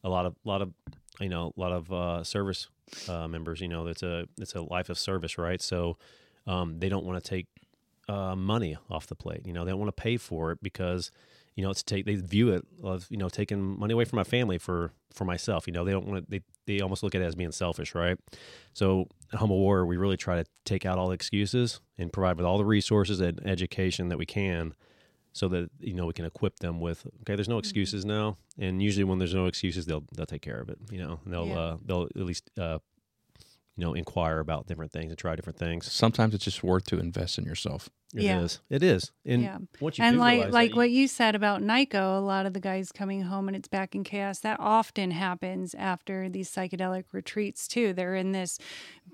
a 0.04 0.08
lot 0.08 0.26
of, 0.26 0.36
a 0.44 0.48
lot 0.48 0.62
of, 0.62 0.72
you 1.18 1.28
know, 1.28 1.52
a 1.56 1.60
lot 1.60 1.72
of 1.72 1.92
uh, 1.92 2.22
service 2.22 2.68
uh, 3.08 3.26
members, 3.26 3.60
you 3.60 3.66
know, 3.66 3.88
it's 3.88 4.04
a, 4.04 4.28
it's 4.38 4.54
a 4.54 4.62
life 4.62 4.90
of 4.90 4.96
service, 4.98 5.38
right? 5.38 5.60
So 5.60 5.98
um, 6.46 6.78
they 6.78 6.88
don't 6.88 7.04
want 7.04 7.22
to 7.22 7.28
take 7.28 7.48
uh, 8.08 8.36
money 8.36 8.76
off 8.88 9.08
the 9.08 9.16
plate. 9.16 9.44
You 9.44 9.52
know, 9.52 9.64
they 9.64 9.72
don't 9.72 9.80
want 9.80 9.94
to 9.94 10.00
pay 10.00 10.16
for 10.16 10.52
it 10.52 10.62
because, 10.62 11.10
you 11.58 11.64
know, 11.64 11.70
it's 11.70 11.82
take, 11.82 12.06
they 12.06 12.14
view 12.14 12.52
it 12.52 12.64
of, 12.84 13.08
you 13.10 13.16
know, 13.16 13.28
taking 13.28 13.60
money 13.80 13.92
away 13.92 14.04
from 14.04 14.16
my 14.18 14.22
family 14.22 14.58
for, 14.58 14.92
for 15.12 15.24
myself. 15.24 15.66
You 15.66 15.72
know, 15.72 15.84
they 15.84 15.90
don't 15.90 16.06
want 16.06 16.24
to, 16.24 16.30
they, 16.30 16.40
they 16.66 16.80
almost 16.80 17.02
look 17.02 17.16
at 17.16 17.20
it 17.20 17.24
as 17.24 17.34
being 17.34 17.50
selfish, 17.50 17.96
right? 17.96 18.16
So 18.74 19.08
at 19.32 19.40
Humble 19.40 19.58
Warrior, 19.58 19.84
we 19.84 19.96
really 19.96 20.16
try 20.16 20.40
to 20.40 20.48
take 20.64 20.86
out 20.86 20.98
all 20.98 21.08
the 21.08 21.14
excuses 21.14 21.80
and 21.98 22.12
provide 22.12 22.36
with 22.36 22.46
all 22.46 22.58
the 22.58 22.64
resources 22.64 23.18
and 23.20 23.44
education 23.44 24.08
that 24.10 24.18
we 24.18 24.24
can 24.24 24.72
so 25.32 25.48
that 25.48 25.68
you 25.80 25.94
know 25.94 26.06
we 26.06 26.12
can 26.12 26.24
equip 26.24 26.60
them 26.60 26.80
with 26.80 27.06
okay 27.20 27.34
there's 27.36 27.48
no 27.48 27.58
excuses 27.58 28.04
now 28.04 28.36
and 28.58 28.80
usually 28.82 29.04
when 29.04 29.18
there's 29.18 29.34
no 29.34 29.46
excuses 29.46 29.84
they'll 29.84 30.02
they'll 30.14 30.26
take 30.26 30.42
care 30.42 30.58
of 30.60 30.68
it 30.68 30.78
you 30.90 30.98
know 30.98 31.20
and 31.24 31.32
they'll 31.34 31.46
Yeah. 31.46 31.58
uh, 31.58 31.76
they'll 31.84 32.04
at 32.04 32.16
least 32.24 32.50
uh, 32.58 32.78
you 33.76 33.84
know 33.84 33.92
inquire 33.94 34.38
about 34.38 34.66
different 34.66 34.90
things 34.90 35.10
and 35.10 35.18
try 35.18 35.36
different 35.36 35.58
things 35.58 35.90
Sometimes 35.92 36.34
it's 36.34 36.44
just 36.44 36.62
worth 36.64 36.86
to 36.86 36.98
invest 36.98 37.36
in 37.38 37.44
yourself. 37.44 37.90
It 38.14 38.24
is. 38.24 38.60
Yeah. 38.70 38.76
it 38.76 38.82
is 38.82 39.12
and 39.26 39.42
Yeah. 39.42 39.58
you 39.80 39.88
and 39.98 40.18
like 40.18 40.50
like 40.50 40.70
that 40.70 40.76
what 40.76 40.90
you 40.90 41.06
said 41.08 41.34
about 41.34 41.60
NICoE, 41.62 42.18
a 42.18 42.20
lot 42.20 42.46
of 42.46 42.54
the 42.54 42.60
guys 42.60 42.90
coming 42.90 43.22
home 43.22 43.48
and 43.48 43.56
it's 43.56 43.68
back 43.68 43.94
in 43.94 44.02
chaos. 44.02 44.38
That 44.40 44.58
often 44.60 45.10
happens 45.10 45.74
after 45.74 46.28
these 46.30 46.50
psychedelic 46.50 47.04
retreats 47.12 47.68
too. 47.68 47.92
They're 47.92 48.14
in 48.14 48.32
this 48.32 48.58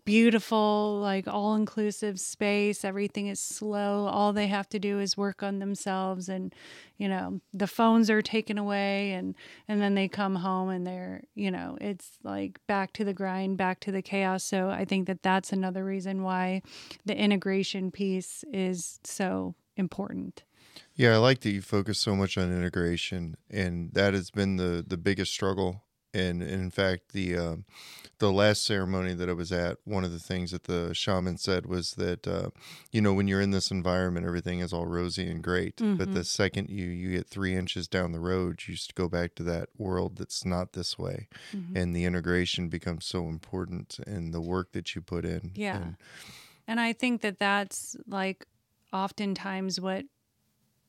beautiful, 0.04 0.98
like 1.00 1.26
all 1.26 1.54
inclusive 1.54 2.20
space. 2.20 2.84
Everything 2.84 3.26
is 3.28 3.40
slow. 3.40 4.06
All 4.06 4.32
they 4.32 4.46
have 4.48 4.68
to 4.70 4.78
do 4.78 5.00
is 5.00 5.16
work 5.16 5.42
on 5.42 5.58
themselves, 5.58 6.28
and 6.28 6.54
you 6.98 7.08
know 7.08 7.40
the 7.52 7.66
phones 7.66 8.10
are 8.10 8.22
taken 8.22 8.58
away, 8.58 9.12
and 9.12 9.34
and 9.68 9.80
then 9.80 9.94
they 9.94 10.08
come 10.08 10.36
home 10.36 10.68
and 10.68 10.86
they're 10.86 11.22
you 11.34 11.50
know 11.50 11.78
it's 11.80 12.18
like 12.22 12.58
back 12.66 12.92
to 12.94 13.04
the 13.04 13.14
grind, 13.14 13.56
back 13.56 13.80
to 13.80 13.92
the 13.92 14.02
chaos. 14.02 14.44
So 14.44 14.68
I 14.70 14.84
think 14.84 15.06
that 15.06 15.22
that's 15.22 15.52
another 15.52 15.84
reason 15.84 16.22
why 16.22 16.62
the 17.04 17.16
integration 17.16 17.90
piece 17.90 18.44
is 18.52 18.83
so 19.04 19.54
important. 19.76 20.42
Yeah, 20.94 21.14
I 21.14 21.16
like 21.18 21.40
that 21.40 21.50
you 21.50 21.62
focus 21.62 21.98
so 21.98 22.14
much 22.16 22.36
on 22.38 22.52
integration, 22.52 23.36
and 23.50 23.92
that 23.94 24.14
has 24.14 24.30
been 24.30 24.56
the 24.56 24.84
the 24.86 24.96
biggest 24.96 25.32
struggle. 25.32 25.82
And, 26.16 26.42
and 26.42 26.52
in 26.62 26.70
fact, 26.70 27.12
the 27.12 27.36
um, 27.36 27.64
the 28.20 28.30
last 28.30 28.62
ceremony 28.64 29.14
that 29.14 29.28
I 29.28 29.32
was 29.32 29.50
at, 29.50 29.78
one 29.82 30.04
of 30.04 30.12
the 30.12 30.20
things 30.20 30.52
that 30.52 30.62
the 30.64 30.94
shaman 30.94 31.38
said 31.38 31.66
was 31.66 31.94
that 31.94 32.28
uh, 32.28 32.50
you 32.92 33.00
know 33.00 33.12
when 33.12 33.26
you're 33.26 33.40
in 33.40 33.50
this 33.50 33.72
environment, 33.72 34.24
everything 34.24 34.60
is 34.60 34.72
all 34.72 34.86
rosy 34.86 35.28
and 35.28 35.42
great, 35.42 35.74
but 35.98 36.14
the 36.14 36.22
second 36.22 36.70
you 36.70 36.86
you 36.86 37.10
get 37.10 37.26
three 37.26 37.56
inches 37.56 37.88
down 37.88 38.12
the 38.12 38.20
road, 38.20 38.62
you 38.68 38.74
just 38.76 38.94
go 38.94 39.08
back 39.08 39.34
to 39.34 39.42
that 39.42 39.70
world 39.76 40.16
that's 40.18 40.44
not 40.44 40.72
this 40.74 40.96
way, 40.96 41.26
and 41.74 41.96
the 41.96 42.04
integration 42.04 42.68
becomes 42.68 43.04
so 43.04 43.26
important, 43.28 43.98
and 44.06 44.32
the 44.32 44.40
work 44.40 44.70
that 44.70 44.94
you 44.94 45.00
put 45.02 45.24
in. 45.24 45.50
Yeah. 45.56 45.76
And- 45.82 45.96
And 46.68 46.80
I 46.80 46.92
think 46.94 47.20
that 47.22 47.38
that's 47.38 47.94
like 48.06 48.46
oftentimes 48.94 49.80
what 49.80 50.04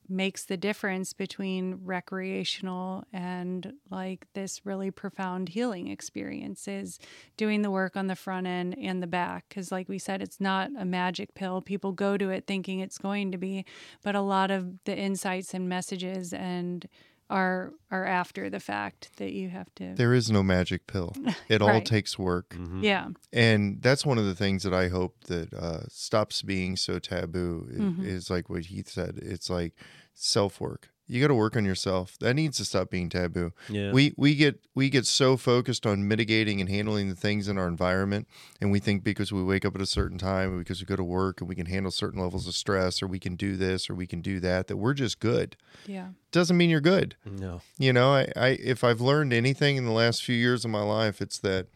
makes 0.07 0.45
the 0.45 0.57
difference 0.57 1.14
between 1.14 1.80
recreational 1.84 3.03
and 3.11 3.73
like 3.90 4.27
this 4.36 4.64
really 4.64 4.91
profound 4.91 5.49
healing 5.49 5.88
experience 5.88 6.68
is 6.68 6.99
doing 7.38 7.64
the 7.64 7.72
work 7.72 7.95
on 7.95 8.06
the 8.06 8.15
front 8.15 8.45
end 8.45 8.76
and 8.80 9.02
the 9.02 9.07
back. 9.07 9.45
Because 9.49 9.72
like 9.72 9.90
we 9.90 9.98
said 9.98 10.22
it's 10.22 10.40
not 10.40 10.69
a 10.77 10.86
magic 10.86 11.34
pill. 11.34 11.61
People 11.61 11.91
go 11.91 12.18
to 12.18 12.30
it 12.30 12.45
thinking 12.45 12.80
it's 12.80 12.99
going 12.99 13.32
to 13.32 13.38
be 13.38 13.65
but 14.03 14.15
a 14.15 14.22
lot 14.22 14.52
of 14.52 14.84
the 14.86 14.95
insights 14.95 15.53
and 15.56 15.68
messages 15.68 16.34
and 16.34 16.88
are 17.30 17.74
are 17.90 18.06
after 18.06 18.50
the 18.50 18.60
fact 18.60 19.10
that 19.18 19.32
you 19.34 19.50
have 19.50 19.74
to 19.76 19.94
there 19.96 20.14
is 20.14 20.30
no 20.32 20.44
magic 20.44 20.86
pill. 20.88 21.14
It 21.50 21.62
all 21.62 21.82
takes 21.82 22.20
work. 22.20 22.50
Mhm. 22.50 22.84
yeah 22.84 23.08
and 23.34 23.82
that's 23.82 24.06
one 24.06 24.18
of 24.18 24.26
the 24.26 24.36
things 24.36 24.64
that 24.64 24.74
I 24.74 24.90
hope 24.90 25.24
that 25.26 25.54
uh, 25.54 25.84
stops 25.90 26.42
being 26.44 26.76
so 26.78 27.00
taboo 27.00 27.68
i- 27.72 27.80
Mhm. 27.82 28.06
is 28.06 28.30
like 28.30 28.50
what 28.50 28.66
Heath 28.66 28.90
said. 28.90 29.18
It's 29.22 29.50
like 29.50 29.74
self 30.14 30.60
work. 30.62 30.90
You 31.07 31.22
got 31.22 31.27
to 31.27 31.36
work 31.36 31.56
on 31.56 31.65
yourself. 31.65 32.18
That 32.19 32.34
needs 32.34 32.57
to 32.57 32.65
stop 32.65 32.90
being 32.90 33.10
taboo. 33.10 33.52
yeah 33.69 33.91
We 33.91 34.14
we 34.18 34.36
get 34.36 34.65
we 34.73 34.90
get 34.90 35.06
so 35.06 35.38
focused 35.38 35.86
on 35.86 36.07
mitigating 36.07 36.60
and 36.61 36.69
handling 36.69 37.10
the 37.10 37.15
things 37.15 37.48
in 37.48 37.57
our 37.57 37.68
environment, 37.68 38.27
and 38.60 38.72
we 38.72 38.80
think 38.80 39.03
because 39.03 39.32
we 39.32 39.44
wake 39.44 39.65
up 39.65 39.76
at 39.76 39.82
a 39.82 39.86
certain 39.86 40.18
time, 40.18 40.57
because 40.57 40.80
we 40.82 40.86
go 40.86 40.95
to 40.95 41.03
work, 41.03 41.41
and 41.41 41.48
we 41.48 41.56
can 41.56 41.68
handle 41.68 41.91
certain 41.91 42.22
levels 42.22 42.48
of 42.48 42.56
stress, 42.56 43.03
or 43.03 43.07
we 43.07 43.19
can 43.19 43.36
do 43.36 43.56
this, 43.56 43.90
or 43.90 43.95
we 43.95 44.07
can 44.07 44.22
do 44.22 44.40
that, 44.40 44.68
that 44.68 44.77
we're 44.77 44.94
just 44.94 45.19
good. 45.19 45.56
yeah 45.86 46.10
Doesn't 46.32 46.57
mean 46.57 46.69
you're 46.69 46.82
good. 46.82 47.15
no 47.26 47.61
You 47.77 47.94
know, 47.94 48.14
I, 48.14 48.32
I 48.36 48.48
if 48.60 48.84
I've 48.84 49.02
learned 49.02 49.34
anything 49.34 49.77
in 49.77 49.86
the 49.86 49.91
last 49.91 50.23
few 50.23 50.36
years 50.36 50.65
of 50.65 50.72
my 50.72 50.84
life, 50.84 51.22
it's 51.22 51.40
that 51.40 51.68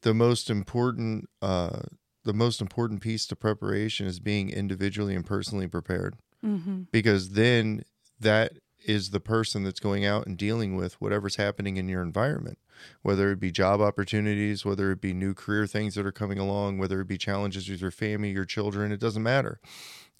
the 0.00 0.14
most 0.14 0.48
important 0.50 1.28
uh 1.42 1.80
the 2.24 2.32
most 2.34 2.60
important 2.60 3.00
piece 3.00 3.26
to 3.26 3.36
preparation 3.36 4.06
is 4.06 4.20
being 4.20 4.50
individually 4.50 5.14
and 5.14 5.24
personally 5.24 5.66
prepared. 5.66 6.16
mm-hmm. 6.44 6.82
Because 6.92 7.30
then 7.30 7.82
that 8.20 8.52
is 8.88 9.10
the 9.10 9.20
person 9.20 9.62
that's 9.64 9.80
going 9.80 10.04
out 10.04 10.26
and 10.26 10.36
dealing 10.38 10.74
with 10.74 11.00
whatever's 11.00 11.36
happening 11.36 11.76
in 11.76 11.88
your 11.88 12.02
environment, 12.02 12.58
whether 13.02 13.30
it 13.30 13.38
be 13.38 13.50
job 13.50 13.80
opportunities, 13.80 14.64
whether 14.64 14.90
it 14.90 15.00
be 15.00 15.12
new 15.12 15.34
career 15.34 15.66
things 15.66 15.94
that 15.94 16.06
are 16.06 16.12
coming 16.12 16.38
along, 16.38 16.78
whether 16.78 17.00
it 17.00 17.08
be 17.08 17.18
challenges 17.18 17.68
with 17.68 17.80
your 17.80 17.90
family, 17.90 18.30
your 18.30 18.44
children, 18.44 18.90
it 18.90 19.00
doesn't 19.00 19.22
matter. 19.22 19.60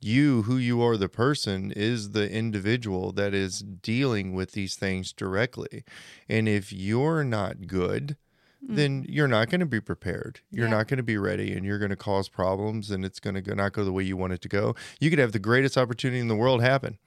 You 0.00 0.42
who 0.42 0.56
you 0.58 0.80
are 0.82 0.96
the 0.96 1.08
person 1.08 1.72
is 1.72 2.10
the 2.10 2.30
individual 2.30 3.10
that 3.12 3.34
is 3.34 3.60
dealing 3.60 4.32
with 4.34 4.52
these 4.52 4.76
things 4.76 5.12
directly. 5.12 5.82
And 6.28 6.48
if 6.48 6.72
you're 6.72 7.24
not 7.24 7.66
good 7.66 8.16
mm. 8.64 8.76
then 8.76 9.06
you're 9.08 9.28
not 9.28 9.50
going 9.50 9.60
to 9.60 9.66
be 9.66 9.80
prepared. 9.80 10.40
You're 10.50 10.66
Yeah. 10.66 10.74
not 10.76 10.88
going 10.88 10.98
to 10.98 11.02
be 11.02 11.18
ready 11.18 11.52
and 11.52 11.64
you're 11.64 11.78
going 11.78 11.90
to 11.90 11.96
cause 11.96 12.28
problems 12.28 12.90
and 12.90 13.04
it's 13.04 13.20
going 13.20 13.34
to 13.34 13.40
go, 13.42 13.54
not 13.54 13.72
go 13.72 13.84
the 13.84 13.92
way 13.92 14.02
you 14.04 14.16
want 14.16 14.32
it 14.32 14.40
to 14.42 14.48
go. 14.48 14.74
You 15.00 15.10
could 15.10 15.18
have 15.18 15.32
the 15.32 15.38
greatest 15.38 15.76
opportunity 15.76 16.20
in 16.20 16.28
the 16.28 16.36
world 16.36 16.62
happen 16.62 16.98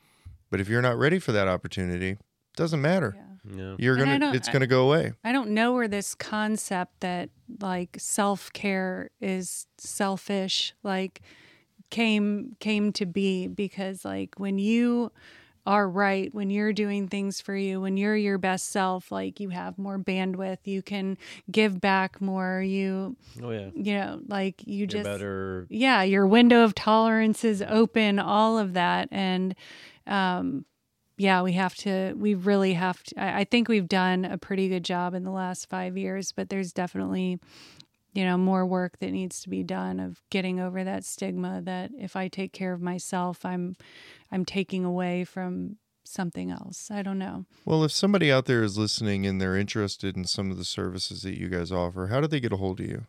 but 0.52 0.60
if 0.60 0.70
you're 0.70 0.82
not 0.82 1.00
ready 1.00 1.18
for 1.18 1.32
that 1.32 1.48
opportunity 1.48 2.18
doesn't 2.56 2.82
matter. 2.82 3.16
Yeah. 3.18 3.24
Yeah. 3.56 3.76
You're 3.80 3.96
And 3.96 4.06
going 4.06 4.32
to 4.34 4.38
it's 4.38 4.50
going 4.50 4.62
to 4.62 4.68
go 4.68 4.84
away. 4.84 5.14
I 5.24 5.32
don't 5.32 5.52
know 5.52 5.74
where 5.74 5.88
this 5.88 6.14
concept 6.14 7.00
that 7.00 7.30
like 7.60 7.98
self 8.00 8.54
care 8.54 9.10
is 9.20 9.66
selfish 9.80 10.74
like 10.84 11.22
came 11.90 12.56
came 12.60 12.92
to 12.94 13.06
be 13.06 13.48
because 13.48 14.06
like 14.06 14.36
when 14.38 14.60
you 14.60 15.12
are 15.66 15.88
right 15.90 16.34
when 16.34 16.50
you're 16.50 16.74
doing 16.74 17.08
things 17.08 17.40
for 17.40 17.56
you 17.56 17.80
when 17.82 17.96
you're 17.98 18.16
your 18.16 18.38
best 18.40 18.72
self 18.72 19.12
like 19.12 19.40
you 19.40 19.50
have 19.50 19.78
more 19.78 20.00
bandwidth 20.00 20.58
you 20.66 20.82
can 20.82 21.16
give 21.52 21.80
back 21.80 22.20
more 22.20 22.62
you 22.62 23.16
oh 23.44 23.52
yeah. 23.52 23.70
you 23.76 23.94
know 23.94 24.20
like 24.28 24.62
you 24.66 24.78
you're 24.78 24.88
just 24.88 25.04
better. 25.04 25.68
Yeah 25.70 26.04
your 26.04 26.26
window 26.26 26.64
of 26.64 26.74
tolerance 26.74 27.44
is 27.44 27.64
open 27.68 28.20
all 28.20 28.58
of 28.58 28.74
that. 28.74 29.10
And 29.12 29.56
um 30.12 30.66
yeah 31.18 31.42
we 31.42 31.54
have 31.54 31.76
to 31.76 32.14
we 32.18 32.34
really 32.34 32.74
have 32.74 33.02
to 33.04 33.20
I, 33.20 33.40
I 33.40 33.44
think 33.44 33.68
we've 33.68 33.88
done 33.88 34.26
a 34.26 34.38
pretty 34.38 34.70
good 34.70 34.84
job 34.84 35.14
in 35.14 35.24
the 35.24 35.32
last 35.32 35.70
five 35.70 35.98
years 35.98 36.32
but 36.32 36.50
there's 36.50 36.74
definitely 36.74 37.40
you 38.14 38.26
know 38.26 38.38
more 38.38 38.66
work 38.66 39.00
that 39.00 39.12
needs 39.12 39.42
to 39.42 39.50
be 39.50 39.64
done 39.64 40.00
of 40.00 40.22
getting 40.30 40.60
over 40.60 40.84
that 40.84 41.06
stigma 41.06 41.62
that 41.64 41.92
if 41.98 42.16
i 42.16 42.28
take 42.28 42.52
care 42.52 42.74
of 42.74 42.82
myself 42.82 43.46
i'm 43.46 43.76
i'm 44.32 44.46
taking 44.46 44.84
away 44.86 45.24
from 45.24 45.78
something 46.12 46.52
else. 46.52 46.92
I 46.92 47.02
don't 47.02 47.18
know. 47.18 47.46
Well 47.66 47.84
if 47.84 47.92
somebody 47.92 48.32
out 48.32 48.46
there 48.46 48.64
is 48.64 48.78
listening 48.78 49.26
and 49.26 49.40
they're 49.40 49.56
interested 49.56 50.18
in 50.18 50.26
some 50.26 50.52
of 50.52 50.58
the 50.58 50.66
services 50.66 51.22
that 51.24 51.40
you 51.40 51.48
guys 51.48 51.72
offer 51.72 52.08
how 52.08 52.22
do 52.22 52.28
they 52.28 52.40
get 52.40 52.54
a 52.54 52.58
hold 52.58 52.80
of 52.80 52.88
you? 52.88 53.06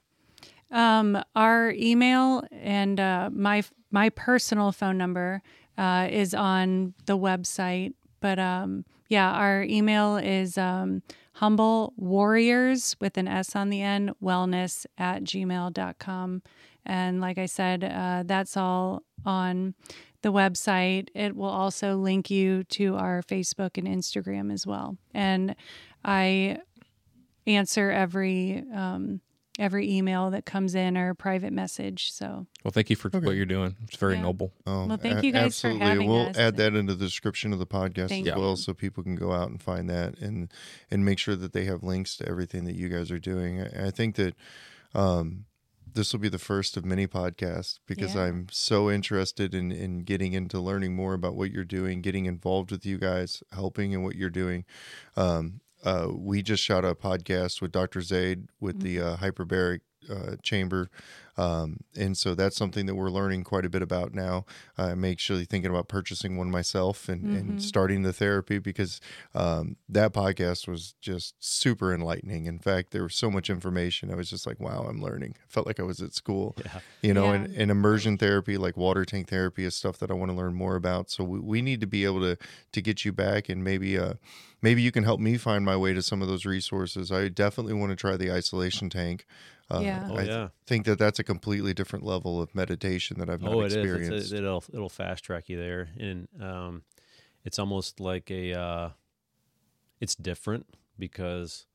Um, 0.70 1.22
our 1.36 1.72
email 1.72 2.44
and 2.50 2.98
uh, 2.98 3.28
my 3.32 3.62
my 3.90 4.08
personal 4.08 4.72
phone 4.72 4.96
number 4.96 5.42
uh, 5.78 6.08
is 6.10 6.34
on 6.34 6.94
the 7.06 7.16
website, 7.16 7.94
but 8.20 8.38
um, 8.38 8.84
yeah, 9.08 9.32
our 9.32 9.62
email 9.62 10.16
is 10.16 10.56
um, 10.56 11.02
humble 11.34 11.92
warriors 11.96 12.96
with 13.00 13.18
an 13.18 13.28
S 13.28 13.56
on 13.56 13.68
the 13.68 13.82
end, 13.82 14.12
wellness 14.22 14.86
at 14.96 15.24
gmail.com. 15.24 16.42
And 16.84 17.20
like 17.20 17.38
I 17.38 17.46
said, 17.46 17.84
uh, 17.84 18.22
that's 18.26 18.56
all 18.56 19.02
on 19.24 19.74
the 20.22 20.32
website. 20.32 21.08
It 21.14 21.36
will 21.36 21.48
also 21.48 21.96
link 21.96 22.30
you 22.30 22.64
to 22.64 22.96
our 22.96 23.22
Facebook 23.22 23.76
and 23.76 23.86
Instagram 23.86 24.52
as 24.52 24.66
well. 24.66 24.96
And 25.14 25.54
I 26.04 26.58
answer 27.46 27.90
every 27.90 28.64
um, 28.74 29.20
every 29.62 29.88
email 29.90 30.30
that 30.30 30.44
comes 30.44 30.74
in 30.74 30.96
or 30.98 31.14
private 31.14 31.52
message. 31.52 32.10
So 32.12 32.46
Well, 32.64 32.72
thank 32.72 32.90
you 32.90 32.96
for 32.96 33.08
Okay. 33.08 33.20
what 33.24 33.36
you're 33.36 33.46
doing. 33.46 33.76
It's 33.84 33.96
very 33.96 34.14
Yeah. 34.16 34.22
noble. 34.22 34.52
Oh, 34.66 34.86
Well, 34.86 34.96
thank 34.96 35.20
a- 35.22 35.26
you 35.26 35.32
guys 35.32 35.60
for 35.60 35.68
absolutely. 35.68 35.86
having 35.86 36.08
we'll 36.08 36.28
us. 36.28 36.36
add 36.36 36.56
that 36.56 36.74
into 36.74 36.94
the 36.96 37.04
description 37.06 37.52
of 37.52 37.58
the 37.60 37.66
podcast 37.66 38.08
Thank 38.08 38.26
as 38.26 38.36
well, 38.36 38.56
so 38.56 38.74
people 38.74 39.02
can 39.04 39.14
go 39.14 39.32
out 39.32 39.50
and 39.50 39.62
find 39.62 39.88
that 39.88 40.18
and 40.18 40.52
and 40.90 41.04
make 41.04 41.18
sure 41.18 41.36
that 41.36 41.52
they 41.52 41.64
have 41.66 41.82
links 41.82 42.16
to 42.16 42.28
everything 42.28 42.64
that 42.64 42.74
you 42.74 42.88
guys 42.88 43.10
are 43.12 43.20
doing. 43.20 43.60
I, 43.62 43.86
I 43.86 43.90
think 43.90 44.16
that 44.16 44.34
um, 44.94 45.44
this 45.94 46.12
will 46.12 46.20
be 46.20 46.28
the 46.28 46.38
first 46.38 46.76
of 46.76 46.84
many 46.84 47.06
podcasts 47.06 47.78
because 47.86 48.14
Yeah. 48.14 48.22
I'm 48.22 48.46
so 48.50 48.90
interested 48.90 49.54
in 49.54 49.70
in 49.70 50.00
getting 50.04 50.32
into 50.32 50.58
learning 50.58 50.96
more 50.96 51.14
about 51.14 51.36
what 51.36 51.50
you're 51.52 51.64
doing, 51.64 52.00
getting 52.02 52.26
involved 52.26 52.70
with 52.72 52.84
you 52.84 52.98
guys, 52.98 53.42
helping 53.52 53.92
in 53.92 54.02
what 54.02 54.16
you're 54.16 54.30
doing. 54.30 54.64
Um, 55.16 55.60
uh, 55.82 56.08
we 56.14 56.42
just 56.42 56.62
shot 56.62 56.84
a 56.84 56.94
podcast 56.94 57.60
with 57.60 57.72
Dr. 57.72 58.00
Zaid 58.02 58.48
with 58.60 58.80
the 58.80 59.00
uh, 59.00 59.16
hyperbaric 59.16 59.80
uh, 60.10 60.36
chamber. 60.42 60.90
Um, 61.38 61.78
and 61.96 62.16
so 62.16 62.34
that's 62.34 62.56
something 62.56 62.86
that 62.86 62.94
we're 62.94 63.10
learning 63.10 63.44
quite 63.44 63.64
a 63.64 63.70
bit 63.70 63.80
about 63.82 64.14
now. 64.14 64.44
I'm 64.76 65.04
actually 65.04 65.44
thinking 65.46 65.70
about 65.70 65.88
purchasing 65.88 66.36
one 66.36 66.50
myself 66.50 67.08
and, 67.08 67.24
Mhm. 67.24 67.38
and 67.40 67.62
starting 67.62 68.02
the 68.02 68.12
therapy 68.12 68.58
because 68.58 69.00
um, 69.34 69.76
that 69.88 70.12
podcast 70.12 70.68
was 70.68 70.94
just 71.00 71.34
super 71.38 71.94
enlightening. 71.94 72.46
In 72.46 72.58
fact, 72.58 72.90
there 72.90 73.02
was 73.02 73.14
so 73.14 73.30
much 73.30 73.48
information. 73.48 74.10
I 74.12 74.14
was 74.14 74.28
just 74.28 74.46
like, 74.46 74.60
wow, 74.60 74.86
I'm 74.88 75.00
learning. 75.00 75.36
I 75.38 75.46
felt 75.48 75.66
like 75.66 75.80
I 75.80 75.84
was 75.84 76.00
at 76.02 76.12
school 76.14 76.54
Yeah. 76.64 76.80
you 77.02 77.14
know 77.14 77.24
Yeah. 77.32 77.34
and, 77.34 77.54
and 77.56 77.70
immersion 77.70 78.18
therapy 78.18 78.56
like 78.58 78.76
water 78.76 79.04
tank 79.04 79.28
therapy 79.28 79.64
is 79.64 79.74
stuff 79.74 79.98
that 79.98 80.10
i 80.10 80.14
want 80.14 80.30
to 80.30 80.36
learn 80.36 80.54
more 80.54 80.76
about 80.76 81.10
so 81.10 81.24
we, 81.24 81.38
we 81.40 81.62
need 81.62 81.80
to 81.80 81.86
be 81.86 82.04
able 82.04 82.20
to 82.20 82.36
to 82.72 82.80
get 82.82 83.04
you 83.04 83.12
back 83.12 83.48
and 83.48 83.62
maybe 83.64 83.98
uh 83.98 84.14
maybe 84.60 84.82
you 84.82 84.90
can 84.92 85.04
help 85.04 85.18
me 85.20 85.36
find 85.36 85.64
my 85.64 85.76
way 85.76 85.92
to 85.92 86.02
some 86.02 86.20
of 86.22 86.28
those 86.28 86.44
resources 86.44 87.10
i 87.12 87.28
definitely 87.28 87.72
want 87.74 87.90
to 87.90 87.96
try 87.96 88.16
the 88.16 88.30
isolation 88.30 88.88
tank 88.90 89.26
uh, 89.72 89.82
Yeah. 89.82 90.06
Oh 90.08 90.18
I 90.18 90.24
yeah. 90.24 90.48
think 90.66 90.84
that 90.86 90.98
that's 90.98 91.18
a 91.18 91.24
completely 91.24 91.74
different 91.74 92.04
level 92.04 92.40
of 92.40 92.54
meditation 92.54 93.18
that 93.18 93.28
i've 93.30 93.40
not 93.42 93.52
Oh, 93.54 93.60
it 93.62 93.66
is. 93.66 93.74
experienced 93.74 94.24
It's 94.24 94.32
a, 94.32 94.36
it'll 94.36 94.64
it'll 94.72 94.88
fast 94.88 95.24
track 95.24 95.48
you 95.48 95.56
there, 95.56 95.88
and 95.98 96.28
um, 96.40 96.82
it's 97.44 97.58
almost 97.58 98.00
like 98.00 98.30
a. 98.30 98.52
Uh, 98.58 98.90
it's 100.00 100.14
different 100.16 100.66
because, 100.98 101.66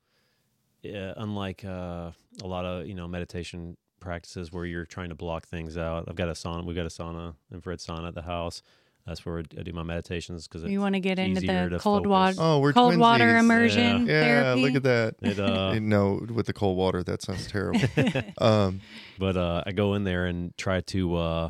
uh, 0.86 1.14
unlike 1.16 1.64
uh, 1.64 2.12
a 2.44 2.48
lot 2.48 2.66
of 2.66 2.86
you 2.88 2.94
know 2.94 3.08
meditation 3.08 3.78
practices 4.00 4.52
where 4.52 4.66
you're 4.66 4.86
trying 4.86 5.10
to 5.10 5.16
block 5.16 5.48
things 5.48 5.78
out. 5.78 6.06
I've 6.08 6.16
got 6.16 6.28
a 6.30 6.34
sauna. 6.34 6.66
We've 6.66 6.76
got 6.76 6.86
a 6.86 6.90
sauna, 6.90 7.36
infrared 7.52 7.80
sauna 7.80 8.10
at 8.10 8.16
the 8.16 8.22
house. 8.24 8.62
That's 9.08 9.26
where 9.26 9.40
I 9.40 9.64
do 9.64 9.72
my 9.74 9.84
meditations 9.84 10.48
because 10.48 10.70
you 10.70 10.82
want 10.82 10.96
to 10.96 11.00
get 11.00 11.18
into 11.18 11.40
the 11.40 11.80
cold 11.80 12.06
water, 12.06 12.36
oh 12.38 12.60
we're 12.60 12.74
cold 12.74 12.98
water 12.98 13.24
twinsies. 13.24 13.40
immersion 13.40 14.06
yeah 14.06 14.22
therapy. 14.22 14.62
look 14.62 14.76
at 14.76 14.84
that 14.84 15.16
it 15.22 15.40
uh, 15.40 15.80
no 15.82 16.22
with 16.30 16.46
the 16.46 16.54
cold 16.54 16.78
water 16.78 17.04
that 17.04 17.22
sounds 17.22 17.48
terrible 17.48 17.80
um 18.40 18.82
but 19.18 19.36
uh, 19.38 19.64
I 19.66 19.72
go 19.72 19.94
in 19.96 20.04
there 20.04 20.26
and 20.26 20.56
try 20.58 20.82
to, 20.82 21.16
uh, 21.16 21.50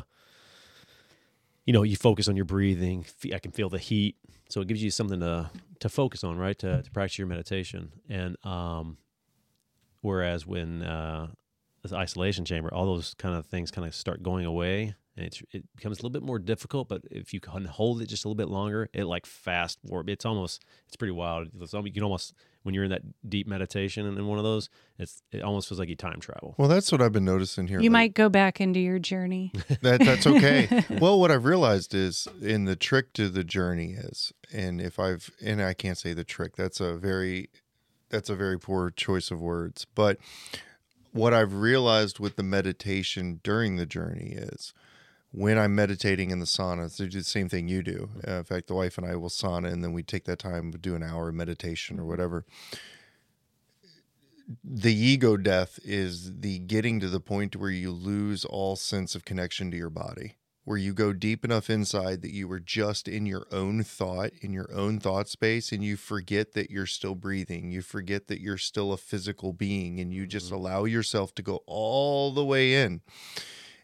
you 1.66 1.72
know, 1.72 1.82
you 1.82 1.96
focus 1.96 2.28
on 2.28 2.36
your 2.36 2.44
breathing. 2.44 3.04
I 3.32 3.38
can 3.38 3.52
feel 3.52 3.68
the 3.68 3.78
heat, 3.78 4.16
so 4.48 4.60
it 4.60 4.68
gives 4.68 4.82
you 4.82 4.90
something 4.90 5.20
to 5.20 5.50
to 5.80 5.88
focus 5.88 6.24
on, 6.24 6.38
right? 6.38 6.58
To, 6.58 6.82
to 6.82 6.90
practice 6.90 7.18
your 7.18 7.26
meditation. 7.28 7.92
And 8.08 8.36
um, 8.44 8.96
whereas 10.00 10.46
when 10.46 10.82
uh, 10.82 11.28
this 11.82 11.92
isolation 11.92 12.44
chamber, 12.44 12.72
all 12.72 12.86
those 12.86 13.14
kind 13.14 13.34
of 13.36 13.46
things 13.46 13.70
kind 13.70 13.86
of 13.86 13.94
start 13.94 14.22
going 14.22 14.44
away, 14.46 14.94
and 15.18 15.26
it's 15.26 15.42
it 15.52 15.64
becomes 15.76 15.96
a 15.98 16.02
little 16.02 16.10
bit 16.10 16.22
more 16.22 16.38
difficult. 16.38 16.88
But 16.88 17.02
if 17.10 17.34
you 17.34 17.40
can 17.40 17.64
hold 17.64 18.00
it 18.00 18.06
just 18.06 18.24
a 18.24 18.28
little 18.28 18.36
bit 18.36 18.48
longer, 18.48 18.88
it 18.94 19.04
like 19.04 19.26
fast 19.26 19.78
warp. 19.82 20.08
It's 20.08 20.24
almost 20.24 20.64
it's 20.86 20.96
pretty 20.96 21.12
wild. 21.12 21.48
It's 21.60 21.74
almost, 21.74 21.88
you 21.88 21.92
can 21.92 22.04
almost 22.04 22.32
when 22.62 22.74
you're 22.74 22.84
in 22.84 22.90
that 22.90 23.02
deep 23.28 23.46
meditation 23.46 24.06
and 24.06 24.18
in 24.18 24.26
one 24.26 24.38
of 24.38 24.44
those, 24.44 24.68
it's 24.98 25.22
it 25.32 25.42
almost 25.42 25.68
feels 25.68 25.78
like 25.78 25.88
you 25.88 25.96
time 25.96 26.20
travel. 26.20 26.54
well 26.58 26.68
that's 26.68 26.92
what 26.92 27.00
i've 27.00 27.12
been 27.12 27.24
noticing 27.24 27.66
here 27.66 27.78
You 27.78 27.82
lately. 27.84 27.88
might 27.90 28.14
go 28.14 28.28
back 28.28 28.60
into 28.60 28.78
your 28.80 28.98
journey. 28.98 29.52
that 29.82 30.00
that's 30.00 30.26
okay. 30.26 30.84
well, 31.00 31.18
what 31.18 31.30
I've 31.30 31.44
realized 31.46 31.94
is, 31.94 32.28
in 32.42 32.64
the 32.66 32.76
trick 32.76 33.12
to 33.14 33.28
the 33.28 33.44
journey 33.44 33.92
is, 33.92 34.32
and 34.52 34.80
if 34.80 34.98
I've, 34.98 35.30
and 35.42 35.60
I 35.62 35.74
can't 35.74 35.98
say 35.98 36.12
the 36.12 36.24
trick. 36.24 36.56
That's 36.56 36.80
a 36.80 36.94
very, 36.96 37.48
that's 38.10 38.28
a 38.30 38.36
very 38.36 38.58
poor 38.58 38.90
choice 38.90 39.30
of 39.30 39.40
words. 39.40 39.86
But 39.94 40.18
what 41.12 41.32
I've 41.32 41.54
realized 41.54 42.18
with 42.20 42.36
the 42.36 42.42
meditation 42.42 43.40
during 43.42 43.76
the 43.76 43.86
journey 43.86 44.34
is, 44.36 44.74
when 45.30 45.58
I'm 45.58 45.74
meditating 45.74 46.30
in 46.30 46.38
the 46.38 46.46
sauna, 46.46 46.94
they 46.96 47.06
do 47.06 47.18
the 47.18 47.24
same 47.24 47.48
thing 47.48 47.68
you 47.68 47.82
do. 47.82 48.10
Mm-hmm. 48.16 48.30
Uh, 48.30 48.38
in 48.38 48.44
fact, 48.44 48.66
the 48.68 48.74
wife 48.74 48.98
and 48.98 49.06
I 49.06 49.16
will 49.16 49.28
sauna, 49.28 49.72
and 49.72 49.84
then 49.84 49.92
we 49.92 50.02
take 50.02 50.24
that 50.24 50.38
time 50.38 50.72
to 50.72 50.78
do 50.78 50.94
an 50.94 51.02
hour 51.02 51.28
of 51.28 51.34
meditation 51.34 51.98
or 51.98 52.02
mm-hmm. 52.02 52.10
whatever. 52.10 52.44
The 54.64 54.94
ego 54.94 55.36
death 55.36 55.78
is 55.84 56.40
the 56.40 56.58
getting 56.58 57.00
to 57.00 57.08
the 57.08 57.20
point 57.20 57.56
where 57.56 57.70
you 57.70 57.90
lose 57.90 58.46
all 58.46 58.76
sense 58.76 59.14
of 59.14 59.26
connection 59.26 59.70
to 59.70 59.76
your 59.76 59.90
body 59.90 60.36
where 60.68 60.76
you 60.76 60.92
go 60.92 61.14
deep 61.14 61.46
enough 61.46 61.70
inside 61.70 62.20
that 62.20 62.30
you 62.30 62.50
are 62.52 62.60
just 62.60 63.08
in 63.08 63.24
your 63.24 63.46
own 63.50 63.82
thought 63.82 64.30
in 64.42 64.52
your 64.52 64.70
own 64.70 65.00
thought 65.00 65.26
space 65.26 65.72
and 65.72 65.82
you 65.82 65.96
forget 65.96 66.52
that 66.52 66.70
you're 66.70 66.84
still 66.84 67.14
breathing. 67.14 67.70
You 67.70 67.80
forget 67.80 68.26
that 68.26 68.42
you're 68.42 68.58
still 68.58 68.92
a 68.92 68.98
physical 68.98 69.54
being 69.54 69.98
and 69.98 70.12
you 70.12 70.26
just 70.26 70.48
mm-hmm. 70.48 70.56
allow 70.56 70.84
yourself 70.84 71.34
to 71.36 71.42
go 71.42 71.62
all 71.64 72.32
the 72.32 72.44
way 72.44 72.74
in 72.74 73.00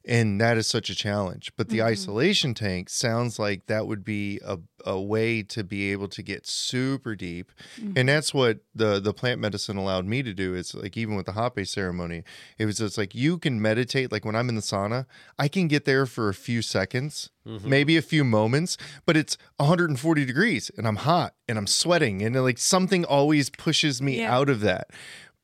and 0.07 0.41
that 0.41 0.57
is 0.59 0.67
such 0.67 0.91
a 0.91 0.95
challenge 0.95 1.51
but 1.57 1.69
the 1.71 1.79
Mhm. 1.79 1.85
isolation 1.87 2.53
tank 2.55 2.91
sounds 2.91 3.39
like 3.39 3.67
that 3.67 3.87
would 3.87 4.05
be 4.05 4.39
a, 4.45 4.59
a 4.85 5.01
way 5.01 5.43
to 5.43 5.65
be 5.65 5.91
able 5.93 6.09
to 6.09 6.23
get 6.23 6.47
super 6.47 7.15
deep 7.17 7.51
and 7.97 8.09
that's 8.09 8.35
what 8.35 8.59
the 8.75 9.01
the 9.01 9.15
plant 9.15 9.41
medicine 9.41 9.77
allowed 9.79 10.05
me 10.05 10.23
to 10.23 10.35
do 10.35 10.55
is 10.55 10.75
like 10.75 10.97
even 10.97 11.17
with 11.17 11.25
the 11.27 11.33
hape 11.33 11.67
ceremony 11.67 12.23
it 12.59 12.67
was 12.67 12.79
just 12.79 12.99
like 12.99 13.15
you 13.15 13.39
can 13.39 13.63
meditate 13.63 14.13
like 14.13 14.25
when 14.27 14.37
i'm 14.37 14.49
in 14.51 14.57
the 14.57 14.61
sauna 14.61 15.07
i 15.39 15.49
can 15.49 15.69
get 15.69 15.85
there 15.87 16.05
for 16.07 16.29
a 16.29 16.35
few 16.35 16.61
seconds 16.63 17.31
Mm-hmm. 17.47 17.69
maybe 17.69 17.97
a 17.99 18.01
few 18.03 18.25
moments 18.25 18.79
but 19.05 19.19
it's 19.19 19.37
140 19.59 20.25
degrees 20.25 20.71
and 20.79 20.89
i'm 20.89 20.97
hot 20.97 21.35
and 21.47 21.59
i'm 21.59 21.67
sweating 21.67 22.23
and 22.23 22.35
like 22.43 22.57
something 22.57 23.05
always 23.05 23.51
pushes 23.51 24.01
me 24.01 24.21
Yeah. 24.21 24.35
out 24.35 24.49
of 24.49 24.61
that 24.61 24.89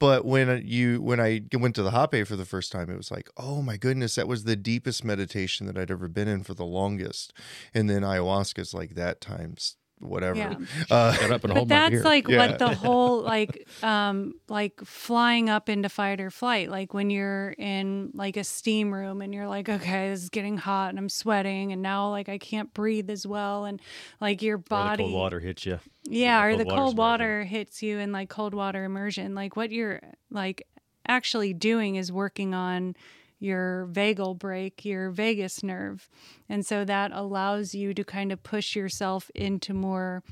but 0.00 0.24
when 0.24 0.62
you 0.66 1.00
when 1.00 1.20
I 1.20 1.42
went 1.52 1.76
to 1.76 1.82
the 1.82 1.92
Hape 1.92 2.26
for 2.26 2.34
the 2.34 2.44
first 2.44 2.72
time, 2.72 2.90
it 2.90 2.96
was 2.96 3.10
like, 3.10 3.30
oh 3.36 3.62
my 3.62 3.76
goodness, 3.76 4.16
that 4.16 4.26
was 4.26 4.44
the 4.44 4.56
deepest 4.56 5.04
meditation 5.04 5.66
that 5.66 5.78
I'd 5.78 5.90
ever 5.90 6.08
been 6.08 6.26
in 6.26 6.42
for 6.42 6.54
the 6.54 6.64
longest. 6.64 7.32
And 7.72 7.88
then 7.88 8.02
ayahuasca 8.02 8.58
is 8.58 8.74
like 8.74 8.96
that 8.96 9.20
times 9.20 9.76
whatever. 10.00 10.36
Yeah. 10.38 10.54
Uh, 10.90 11.12
Shut 11.12 11.30
up 11.30 11.44
and 11.44 11.52
But 11.52 11.56
hold 11.58 11.68
my 11.68 11.74
that's 11.76 11.90
beer. 11.90 12.02
like 12.02 12.26
Yeah. 12.28 12.38
what 12.48 12.58
the 12.58 12.74
whole 12.74 13.22
like 13.22 13.68
um 13.82 14.32
like 14.48 14.80
flying 14.84 15.48
up 15.50 15.68
into 15.68 15.88
fight 15.88 16.20
or 16.20 16.30
flight 16.30 16.70
like 16.70 16.94
when 16.94 17.10
you're 17.10 17.50
in 17.58 18.10
like 18.14 18.36
a 18.36 18.44
steam 18.44 18.92
room 18.94 19.20
and 19.22 19.34
you're 19.34 19.46
like 19.48 19.68
okay 19.68 20.08
this 20.08 20.22
is 20.22 20.30
getting 20.30 20.56
hot 20.56 20.88
and 20.90 20.98
I'm 20.98 21.08
sweating 21.10 21.72
and 21.72 21.82
now 21.82 22.08
like 22.10 22.28
I 22.28 22.38
can't 22.38 22.72
breathe 22.74 23.10
as 23.10 23.26
well 23.26 23.66
and 23.66 23.80
like 24.20 24.42
your 24.42 24.56
Or 24.56 24.60
the 24.60 24.68
body 24.68 25.02
cold 25.04 25.14
water 25.14 25.40
hits 25.40 25.66
you. 25.66 25.78
yeah, 26.04 26.40
the 26.40 26.46
or 26.54 26.56
the 26.56 26.64
cold 26.64 26.76
submersion. 26.90 26.96
water 26.96 27.44
hits 27.44 27.82
you 27.82 27.98
in 27.98 28.10
like 28.12 28.28
cold 28.30 28.54
water 28.54 28.84
immersion. 28.84 29.34
Like 29.34 29.54
what 29.56 29.70
you're 29.70 30.00
like 30.30 30.66
actually 31.06 31.52
doing 31.52 31.96
is 31.96 32.10
working 32.10 32.54
on 32.54 32.94
your 33.40 33.88
vagal 33.90 34.38
brake, 34.38 34.84
your 34.84 35.10
vagus 35.10 35.62
nerve. 35.62 36.08
And 36.48 36.64
so 36.64 36.84
that 36.84 37.10
allows 37.12 37.74
you 37.74 37.94
to 37.94 38.04
kind 38.04 38.30
of 38.30 38.42
push 38.42 38.76
yourself 38.76 39.30
into 39.34 39.74
more 39.74 40.22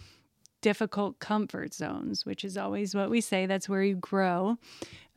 difficult 0.61 1.19
comfort 1.19 1.75
zones, 1.75 2.25
which 2.25 2.45
is 2.45 2.57
always 2.57 2.95
what 2.95 3.11
we 3.11 3.21
say. 3.21 3.47
That's 3.47 3.69
where 3.69 3.83
you 3.83 3.97
grow. 3.97 4.59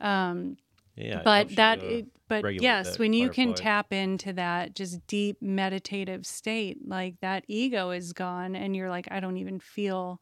Um, 0.00 0.56
Yeah. 0.96 1.22
but 1.22 1.36
helps 1.36 1.50
you, 1.50 1.56
that 1.56 1.78
uh, 1.82 1.86
it, 1.86 2.06
but 2.28 2.62
yes 2.62 2.98
when 2.98 3.12
you 3.12 3.28
can 3.30 3.54
tap 3.54 3.92
into 3.92 4.32
that 4.32 4.74
just 4.74 5.06
deep 5.06 5.40
meditative 5.40 6.26
state 6.26 6.78
like 6.86 7.18
that 7.20 7.44
ego 7.48 7.90
is 7.90 8.12
gone 8.12 8.54
and 8.56 8.76
you're 8.76 8.88
like 8.90 9.08
i 9.10 9.20
don't 9.20 9.36
even 9.38 9.58
feel 9.58 10.20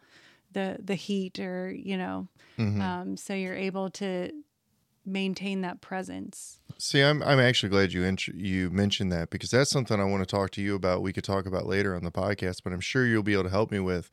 the 0.52 0.76
the 0.82 0.94
heat 0.94 1.38
or 1.38 1.70
you 1.70 1.96
know 1.96 2.28
mhm. 2.58 2.80
um, 2.80 3.16
so 3.16 3.34
you're 3.34 3.54
able 3.54 3.90
to 3.90 4.30
maintain 5.04 5.62
that 5.62 5.80
presence. 5.80 6.59
See, 6.78 7.02
I'm 7.02 7.22
I'm 7.22 7.38
actually 7.38 7.68
glad 7.68 7.92
you 7.92 8.04
int- 8.04 8.28
you 8.28 8.70
mentioned 8.70 9.12
that 9.12 9.30
because 9.30 9.50
that's 9.50 9.70
something 9.70 10.00
I 10.00 10.04
want 10.04 10.22
to 10.22 10.26
talk 10.26 10.50
to 10.52 10.62
you 10.62 10.74
about. 10.74 11.02
We 11.02 11.12
could 11.12 11.24
talk 11.24 11.46
about 11.46 11.66
later 11.66 11.94
on 11.94 12.04
the 12.04 12.10
podcast, 12.10 12.62
but 12.64 12.72
I'm 12.72 12.80
sure 12.80 13.06
you'll 13.06 13.22
be 13.22 13.32
able 13.32 13.44
to 13.44 13.50
help 13.50 13.70
me 13.70 13.80
with. 13.80 14.10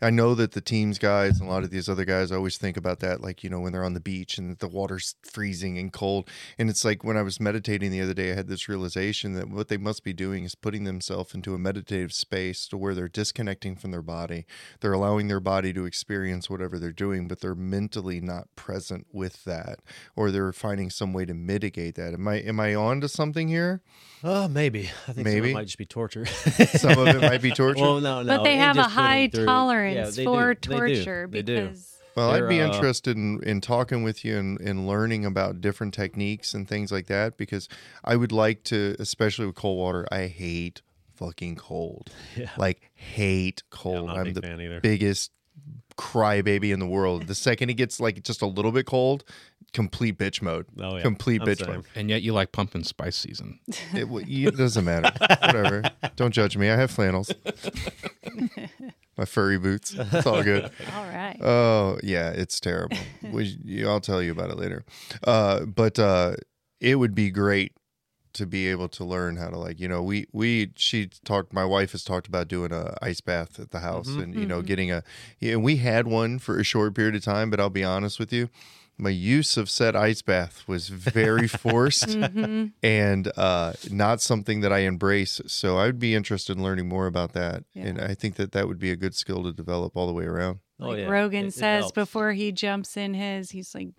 I 0.00 0.10
know 0.10 0.34
that 0.34 0.52
the 0.52 0.60
teams 0.60 0.98
guys 0.98 1.40
and 1.40 1.48
a 1.48 1.52
lot 1.52 1.64
of 1.64 1.70
these 1.70 1.88
other 1.88 2.04
guys 2.04 2.32
always 2.32 2.58
think 2.58 2.76
about 2.76 3.00
that, 3.00 3.20
like 3.20 3.42
you 3.42 3.50
know 3.50 3.60
when 3.60 3.72
they're 3.72 3.84
on 3.84 3.94
the 3.94 4.00
beach 4.00 4.38
and 4.38 4.58
the 4.58 4.68
water's 4.68 5.14
freezing 5.22 5.78
and 5.78 5.92
cold, 5.92 6.28
and 6.58 6.68
it's 6.68 6.84
like 6.84 7.04
when 7.04 7.16
I 7.16 7.22
was 7.22 7.40
meditating 7.40 7.90
the 7.90 8.02
other 8.02 8.14
day, 8.14 8.32
I 8.32 8.34
had 8.34 8.48
this 8.48 8.68
realization 8.68 9.34
that 9.34 9.48
what 9.48 9.68
they 9.68 9.78
must 9.78 10.04
be 10.04 10.12
doing 10.12 10.44
is 10.44 10.54
putting 10.54 10.84
themselves 10.84 11.34
into 11.34 11.54
a 11.54 11.58
meditative 11.58 12.12
space 12.12 12.66
to 12.68 12.76
where 12.76 12.94
they're 12.94 13.08
disconnecting 13.08 13.76
from 13.76 13.90
their 13.90 14.02
body, 14.02 14.46
they're 14.80 14.92
allowing 14.92 15.28
their 15.28 15.40
body 15.40 15.72
to 15.72 15.86
experience 15.86 16.50
whatever 16.50 16.78
they're 16.78 16.92
doing, 16.92 17.28
but 17.28 17.40
they're 17.40 17.54
mentally 17.54 18.20
not 18.20 18.54
present 18.56 19.06
with 19.12 19.44
that, 19.44 19.80
or 20.16 20.30
they're 20.30 20.52
finding 20.52 20.90
some 20.90 21.12
way 21.12 21.24
to 21.24 21.34
mitigate 21.34 21.87
that. 21.96 22.14
Am 22.14 22.26
I 22.28 22.36
am 22.36 22.58
I 22.60 22.74
on 22.74 23.00
to 23.02 23.08
something 23.08 23.48
here? 23.48 23.80
Uh, 24.24 24.48
maybe. 24.48 24.90
I 25.06 25.12
think 25.12 25.16
some 25.16 25.18
of 25.18 25.24
Maybe. 25.26 25.50
it 25.50 25.54
might 25.54 25.66
just 25.66 25.78
be 25.78 25.84
torture. 25.86 26.26
Some 26.26 26.98
of 26.98 27.06
it 27.06 27.20
might 27.22 27.40
be 27.40 27.50
torture. 27.52 27.80
well, 27.80 28.00
no, 28.00 28.22
no. 28.24 28.36
but 28.38 28.42
they 28.42 28.54
and 28.54 28.60
have 28.60 28.76
a 28.76 28.82
high 28.82 29.28
through- 29.28 29.44
tolerance 29.46 30.18
yeah, 30.18 30.24
for 30.24 30.54
do, 30.54 30.70
they 30.70 30.74
do, 30.74 30.78
torture 31.04 31.28
they 31.30 31.42
do. 31.42 31.54
because 31.68 31.96
Well, 32.16 32.30
I'd 32.32 32.48
be 32.48 32.60
uh, 32.60 32.66
interested 32.66 33.16
in, 33.16 33.40
in 33.44 33.60
talking 33.60 34.02
with 34.02 34.24
you 34.24 34.36
and, 34.36 34.60
and 34.60 34.88
learning 34.88 35.24
about 35.24 35.60
different 35.60 35.94
techniques 35.94 36.52
and 36.52 36.66
things 36.66 36.90
like 36.90 37.06
that 37.06 37.36
because 37.36 37.68
I 38.04 38.16
would 38.16 38.32
like 38.32 38.64
to, 38.64 38.96
especially 38.98 39.46
with 39.46 39.54
cold 39.54 39.78
water, 39.78 40.04
I 40.10 40.26
hate 40.26 40.82
fucking 41.14 41.54
cold. 41.54 42.10
Yeah. 42.36 42.50
Like, 42.56 42.90
hate 42.94 43.62
Yeah, 43.70 43.76
cold. 43.78 43.98
I'm 43.98 44.06
not 44.06 44.16
a 44.16 44.18
I'm 44.20 44.24
big 44.24 44.34
the 44.34 44.42
fan 44.42 44.60
either. 44.60 44.80
biggest 44.80 45.30
crybaby 45.98 46.72
in 46.72 46.78
the 46.80 46.86
world. 46.86 47.26
The 47.26 47.34
second 47.34 47.70
it 47.70 47.74
gets 47.74 48.00
like 48.00 48.22
just 48.22 48.40
a 48.40 48.46
little 48.46 48.72
bit 48.72 48.86
cold, 48.86 49.24
complete 49.72 50.16
bitch 50.16 50.40
mode. 50.40 50.66
Oh, 50.80 50.96
yeah. 50.96 51.02
Complete 51.02 51.42
I'm 51.42 51.48
bitch 51.48 51.64
same. 51.64 51.74
mode. 51.76 51.84
And 51.94 52.08
yet 52.08 52.22
you 52.22 52.32
like 52.32 52.52
pumpkin 52.52 52.84
spice 52.84 53.16
season. 53.16 53.58
It, 53.94 54.00
w- 54.04 54.24
it 54.46 54.56
doesn't 54.56 54.84
matter. 54.84 55.10
Whatever. 55.44 55.82
Don't 56.16 56.32
judge 56.32 56.56
me. 56.56 56.70
I 56.70 56.76
have 56.76 56.90
flannels. 56.90 57.32
My 59.16 59.24
furry 59.24 59.58
boots. 59.58 59.94
It's 59.98 60.26
all 60.26 60.42
good. 60.44 60.64
all 60.94 61.04
right. 61.08 61.36
Oh 61.42 61.98
yeah, 62.04 62.30
it's 62.30 62.60
terrible. 62.60 62.96
we, 63.32 63.84
I'll 63.84 64.00
tell 64.00 64.22
you 64.22 64.30
about 64.30 64.50
it 64.50 64.58
later. 64.58 64.84
Uh, 65.24 65.64
but 65.64 65.98
uh, 65.98 66.36
it 66.80 66.94
would 66.96 67.14
be 67.16 67.30
great 67.30 67.72
to 68.38 68.46
be 68.46 68.68
able 68.68 68.88
to 68.88 69.04
learn 69.04 69.36
how 69.36 69.48
to 69.48 69.58
like 69.58 69.78
you 69.78 69.88
know 69.88 70.02
we 70.02 70.26
we 70.32 70.70
she 70.76 71.08
talked 71.24 71.52
my 71.52 71.64
wife 71.64 71.92
has 71.92 72.02
talked 72.02 72.26
about 72.26 72.48
doing 72.48 72.72
a 72.72 72.96
ice 73.02 73.20
bath 73.20 73.60
at 73.60 73.70
the 73.70 73.80
house 73.80 74.08
mm-hmm, 74.08 74.20
and 74.20 74.34
you 74.34 74.46
know 74.46 74.58
mm-hmm. 74.58 74.66
getting 74.66 74.90
a 74.90 75.02
yeah 75.38 75.56
we 75.56 75.76
had 75.76 76.06
one 76.06 76.38
for 76.38 76.58
a 76.58 76.64
short 76.64 76.94
period 76.94 77.14
of 77.14 77.22
time 77.22 77.50
but 77.50 77.60
I'll 77.60 77.70
be 77.70 77.84
honest 77.84 78.18
with 78.18 78.32
you 78.32 78.48
my 78.98 79.10
use 79.10 79.56
of 79.56 79.70
said 79.70 79.94
ice 79.94 80.22
bath 80.22 80.66
was 80.66 80.88
very 80.88 81.46
forced 81.64 82.08
mm-hmm. 82.08 82.66
and 82.82 83.32
uh, 83.36 83.72
not 83.90 84.20
something 84.20 84.60
that 84.60 84.72
I 84.72 84.80
embrace. 84.80 85.40
So 85.46 85.78
I'd 85.78 86.00
be 86.00 86.14
interested 86.14 86.56
in 86.56 86.64
learning 86.64 86.88
more 86.88 87.06
about 87.06 87.32
that, 87.34 87.62
and 87.76 88.00
I 88.00 88.14
think 88.14 88.34
that 88.36 88.52
that 88.52 88.66
would 88.66 88.80
be 88.80 88.90
a 88.90 88.96
good 88.96 89.14
skill 89.14 89.44
to 89.44 89.52
develop 89.52 89.96
all 89.96 90.08
the 90.08 90.12
way 90.12 90.24
around. 90.24 90.58
Oh, 90.80 90.88
like 90.88 90.98
yeah. 90.98 91.08
Rogan 91.08 91.44
It- 91.44 91.48
it 91.48 91.54
says 91.54 91.82
helps. 91.84 91.92
before 91.92 92.32
he 92.32 92.50
jumps 92.52 92.96
in 92.96 93.14
his, 93.14 93.52
he's 93.52 93.74
like, 93.74 93.90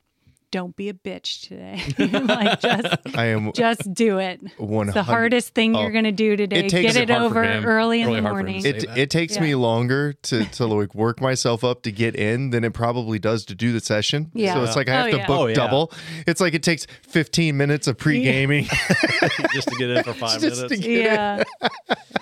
"Don't 0.51 0.75
be 0.75 0.89
a 0.89 0.93
bitch 0.93 1.47
today. 1.47 1.81
like 2.27 2.59
just 2.59 2.97
I 3.15 3.25
am 3.25 3.51
just 3.53 3.93
do 3.93 4.17
it. 4.19 4.41
one 4.57 4.87
It's 4.87 4.95
the 4.95 5.03
hardest 5.03 5.53
thing 5.53 5.75
Oh, 5.75 5.81
you're 5.81 5.91
gonna 5.91 6.11
do 6.11 6.35
today. 6.35 6.67
takes- 6.67 6.93
Get 6.93 7.01
It's 7.03 7.11
it 7.11 7.11
over 7.11 7.43
early 7.43 8.01
in 8.01 8.07
Really 8.07 8.21
the 8.21 8.27
hard 8.27 8.45
for 8.45 8.47
him 8.47 8.53
morning. 8.55 8.65
It, 8.65 8.85
it 8.97 9.09
takes 9.09 9.35
Yeah. 9.35 9.41
me 9.43 9.55
longer 9.55 10.13
to, 10.13 10.45
to 10.45 10.65
like 10.65 10.95
work 10.95 11.21
myself 11.21 11.63
up 11.63 11.83
to 11.83 11.91
get 11.91 12.15
in 12.15 12.49
than 12.49 12.63
it 12.63 12.73
probably 12.73 13.19
does 13.19 13.45
to 13.45 13.55
do 13.55 13.71
the 13.71 13.79
session. 13.79 14.31
Yeah. 14.33 14.55
So 14.55 14.63
it's 14.63 14.75
like 14.75 14.89
I 14.89 14.93
have 14.93 15.05
Oh, 15.07 15.11
to 15.11 15.17
yeah. 15.17 15.27
book 15.27 15.39
Oh, 15.39 15.45
yeah. 15.47 15.55
double. 15.55 15.91
It's 16.27 16.41
like 16.41 16.53
it 16.53 16.63
takes 16.63 16.87
15 17.07 17.55
minutes 17.55 17.87
of 17.87 17.97
pre 17.97 18.21
gaming. 18.23 18.65
just 19.53 19.67
to 19.67 19.75
get 19.77 19.89
in 19.89 20.03
for 20.03 20.13
five 20.15 20.41
Just 20.41 20.55
to 20.67 20.69
minutes. 20.69 20.81
get- 20.81 21.03
yeah. 21.03 21.43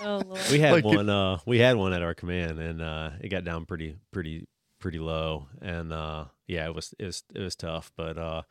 oh 0.02 0.22
Lord. 0.26 0.42
We 0.52 0.60
had 0.60 0.72
Like- 0.74 0.84
one. 0.86 1.10
Uh, 1.10 1.38
we 1.46 1.60
had 1.60 1.78
one 1.78 1.94
at 1.94 2.02
our 2.02 2.14
command, 2.14 2.60
and 2.60 2.82
uh, 2.82 3.12
it 3.22 3.30
got 3.30 3.44
down 3.44 3.66
pretty, 3.66 3.96
pretty, 4.12 4.48
pretty 4.80 5.00
low. 5.00 5.48
And 5.62 5.92
uh, 5.94 6.26
yeah, 6.48 6.66
it 6.66 6.74
was, 6.74 6.94
it 6.98 7.06
was, 7.06 7.24
it 7.36 7.42
was 7.42 7.56
tough. 7.56 7.92
But 7.96 8.18
uh, 8.18 8.42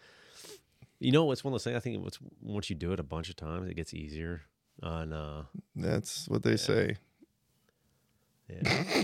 you 1.01 1.13
know, 1.13 1.31
it's 1.33 1.43
one 1.45 1.53
of 1.53 1.55
those 1.55 1.65
things. 1.65 1.77
I 1.77 1.81
think 1.81 1.97
it 1.97 2.03
was 2.03 2.19
once 2.43 2.71
you 2.71 2.77
do 2.77 2.93
it 2.93 3.01
a 3.01 3.05
bunch 3.05 3.29
of 3.29 3.37
times, 3.37 3.69
it 3.69 3.75
gets 3.75 3.95
easier. 3.95 4.43
And 4.83 5.13
uh, 5.13 5.43
That's 5.75 6.29
what 6.29 6.43
they 6.43 6.57
say. 6.57 6.97
yeah, 8.49 8.97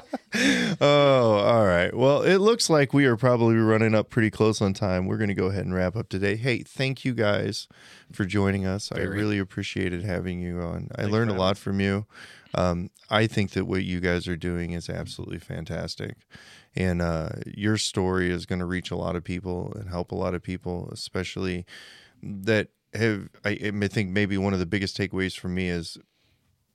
Oh, 0.80 1.32
all 1.44 1.66
right. 1.66 1.92
Well, 1.94 2.22
it 2.22 2.36
looks 2.38 2.70
like 2.70 2.94
we 2.94 3.04
are 3.06 3.16
probably 3.16 3.56
running 3.56 3.94
up 3.94 4.10
pretty 4.10 4.30
close 4.30 4.62
on 4.62 4.72
time. 4.72 5.06
We're 5.06 5.16
going 5.16 5.28
to 5.28 5.34
go 5.34 5.46
ahead 5.46 5.64
and 5.64 5.74
wrap 5.74 5.96
up 5.96 6.08
today. 6.08 6.36
Hey, 6.36 6.58
thank 6.62 7.04
you 7.04 7.12
guys 7.14 7.66
for 8.12 8.24
joining 8.24 8.64
us. 8.64 8.92
I 8.92 9.00
really 9.00 9.38
appreciated 9.38 10.04
having 10.04 10.40
you 10.40 10.60
on. 10.60 10.88
I 10.96 11.04
learned 11.04 11.30
a 11.30 11.34
lot 11.34 11.58
from 11.58 11.80
you. 11.80 12.06
Um, 12.54 12.90
I 13.10 13.26
think 13.26 13.50
that 13.52 13.66
what 13.66 13.84
you 13.84 14.00
guys 14.00 14.28
are 14.28 14.36
doing 14.36 14.72
is 14.72 14.88
absolutely 14.88 15.38
fantastic. 15.38 16.16
And 16.76 17.02
uh, 17.02 17.30
your 17.46 17.76
story 17.76 18.30
is 18.30 18.46
going 18.46 18.60
to 18.60 18.64
reach 18.64 18.90
a 18.90 18.96
lot 18.96 19.16
of 19.16 19.24
people 19.24 19.72
and 19.74 19.88
help 19.88 20.12
a 20.12 20.16
lot 20.16 20.34
of 20.34 20.42
people, 20.42 20.88
especially 20.92 21.66
that 22.22 22.68
have, 22.94 23.28
I, 23.44 23.58
I 23.62 23.88
think 23.88 24.10
maybe 24.10 24.38
one 24.38 24.52
of 24.52 24.60
the 24.60 24.66
biggest 24.66 24.96
takeaways 24.96 25.38
for 25.38 25.48
me 25.48 25.68
is 25.68 25.98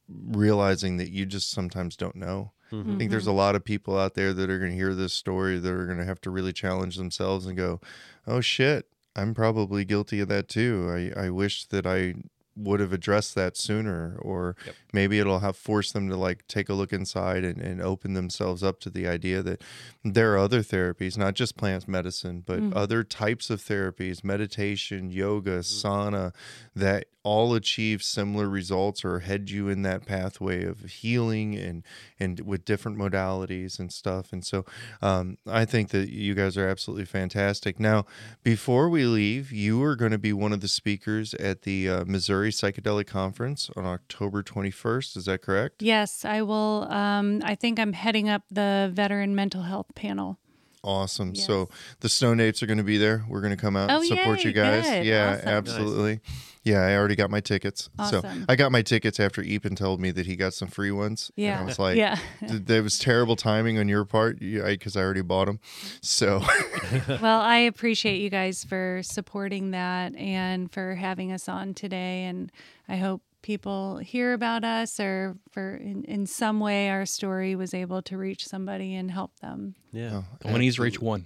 realizing 0.08 0.98
that 0.98 1.10
you 1.12 1.26
just 1.26 1.50
sometimes 1.50 1.96
don't 1.96 2.16
know. 2.16 2.52
I 2.72 2.98
think 2.98 3.12
there's 3.12 3.28
a 3.28 3.32
lot 3.32 3.56
of 3.56 3.64
people 3.64 3.98
out 3.98 4.16
there 4.16 4.34
that 4.34 4.50
are 4.50 4.60
going 4.60 4.72
to 4.72 4.78
hear 4.78 4.96
this 4.96 5.14
story 5.14 5.60
that 5.60 5.72
are 5.72 5.86
going 5.86 6.00
to 6.00 6.06
have 6.06 6.20
to 6.22 6.32
really 6.32 6.52
challenge 6.52 6.98
themselves 6.98 7.46
and 7.46 7.56
go, 7.56 7.80
"Oh 8.26 8.42
shit, 8.42 8.88
I'm 9.16 9.34
probably 9.34 9.86
guilty 9.86 10.20
of 10.20 10.28
that 10.30 10.48
too. 10.50 10.90
I 11.16 11.26
I 11.26 11.30
wish 11.30 11.66
that 11.68 11.86
I 11.86 12.16
would 12.56 12.80
have 12.80 12.94
addressed 12.94 13.36
that 13.36 13.58
sooner 13.58 14.18
or 14.22 14.56
Yep. 14.66 14.76
maybe 14.94 15.20
it'll 15.20 15.40
have 15.40 15.58
forced 15.58 15.94
them 15.94 16.08
to 16.10 16.16
like 16.16 16.48
take 16.48 16.70
a 16.70 16.74
look 16.74 16.94
inside 16.94 17.44
and, 17.44 17.62
and 17.62 17.82
open 17.82 18.14
themselves 18.14 18.64
up 18.64 18.80
to 18.82 18.90
the 18.90 19.08
idea 19.08 19.42
that 19.44 19.62
there 20.04 20.34
are 20.34 20.38
other 20.38 20.62
therapies 20.62 21.18
not 21.18 21.34
just 21.34 21.58
plant 21.58 21.88
medicine 21.88 22.44
but 22.46 22.62
other 22.74 23.04
types 23.04 23.50
of 23.50 23.62
therapies 23.62 24.24
meditation 24.24 25.10
yoga 25.10 25.60
sauna 25.60 26.34
that 26.76 27.06
all 27.24 27.56
achieve 27.56 28.04
similar 28.04 28.48
results 28.48 29.04
or 29.04 29.20
head 29.22 29.50
you 29.50 29.68
in 29.68 29.82
that 29.82 30.06
pathway 30.06 30.64
of 30.64 30.82
healing 30.82 31.56
and 31.56 31.84
and 32.20 32.40
with 32.42 32.64
different 32.64 33.00
modalities 33.00 33.80
and 33.80 33.92
stuff. 33.92 34.32
And 34.32 34.46
so 34.46 34.64
um, 35.02 35.38
i 35.48 35.66
think 35.66 35.90
that 35.90 36.10
you 36.10 36.36
guys 36.36 36.56
are 36.56 36.68
absolutely 36.68 37.06
fantastic. 37.06 37.80
Now 37.80 38.06
before 38.44 38.90
we 38.90 39.06
leave 39.06 39.52
you 39.52 39.82
are 39.84 39.96
going 39.96 40.12
to 40.12 40.20
be 40.20 40.34
one 40.34 40.54
of 40.54 40.62
the 40.62 40.68
speakers 40.68 41.34
at 41.36 41.64
the 41.64 41.90
uh, 41.90 42.06
missouri 42.06 42.45
psychedelic 42.52 43.08
conference 43.08 43.70
on 43.76 43.86
october 43.86 44.42
21st 44.44 45.18
is 45.18 45.26
that 45.26 45.42
correct 45.42 45.82
Yes, 45.82 46.26
I 46.26 46.42
will. 46.42 46.88
Um, 46.92 47.42
I 47.44 47.56
think 47.56 47.80
I'm 47.80 47.94
heading 47.94 48.30
up 48.30 48.44
the 48.50 48.90
veteran 48.94 49.36
mental 49.36 49.64
health 49.64 49.88
panel. 49.96 50.40
Awesome. 50.86 51.32
Yes. 51.34 51.46
So 51.46 51.70
the 52.00 52.10
Stoned 52.10 52.40
Apes 52.42 52.62
are 52.64 52.68
going 52.68 52.78
to 52.78 52.84
be 52.84 52.98
there. 52.98 53.26
We're 53.28 53.42
going 53.42 53.56
to 53.56 53.62
come 53.62 53.76
out 53.76 53.90
Oh, 53.92 53.98
and 53.98 54.06
support 54.06 54.40
yay, 54.44 54.50
you 54.50 54.54
guys. 54.54 54.84
good. 54.86 55.06
Yeah, 55.06 55.34
Awesome. 55.38 55.48
absolutely. 55.50 56.20
Yeah, 56.64 56.80
I 56.82 56.96
already 56.96 57.16
got 57.16 57.30
my 57.30 57.42
tickets. 57.42 57.90
So 58.10 58.24
I 58.50 58.56
got 58.56 58.72
my 58.72 58.82
tickets 58.82 59.20
after 59.20 59.44
Epen 59.44 59.76
told 59.78 60.00
me 60.02 60.10
that 60.12 60.26
he 60.26 60.36
got 60.36 60.54
some 60.56 60.68
free 60.68 60.90
ones. 60.92 61.32
And 61.38 61.46
Yeah. 61.46 61.60
I 61.62 61.64
was 61.64 61.78
like, 61.78 61.96
Yeah. 61.96 62.18
th- 62.40 62.64
there 62.66 62.82
was 62.82 62.98
terrible 62.98 63.36
timing 63.36 63.78
on 63.78 63.88
your 63.88 64.04
part 64.04 64.40
because 64.40 64.98
I 64.98 65.02
already 65.02 65.22
bought 65.22 65.46
them. 65.46 65.60
So 66.02 66.42
well, 67.08 67.40
I 67.42 67.58
appreciate 67.58 68.20
you 68.20 68.32
guys 68.32 68.64
for 68.64 69.02
supporting 69.04 69.72
that 69.72 70.16
and 70.16 70.72
for 70.72 70.96
having 70.96 71.32
us 71.32 71.48
on 71.48 71.76
today. 71.76 72.24
And 72.24 72.52
I 72.90 72.96
hope 72.98 73.22
people 73.46 73.98
hear 74.00 74.34
about 74.34 74.64
us 74.64 75.00
or 75.00 75.38
for 75.52 75.76
in, 75.76 76.04
in 76.06 76.26
some 76.26 76.60
way 76.60 76.90
our 76.90 77.06
story 77.06 77.56
was 77.56 77.76
able 77.76 78.02
to 78.02 78.18
reach 78.18 78.44
somebody 78.48 78.96
and 78.96 79.12
help 79.12 79.40
them. 79.40 79.76
yeah. 79.92 80.24
All 80.44 80.56
I 80.56 80.58
need 80.58 80.70
is 80.70 80.76
to 80.78 80.82
reach 80.82 81.00
one. 81.00 81.26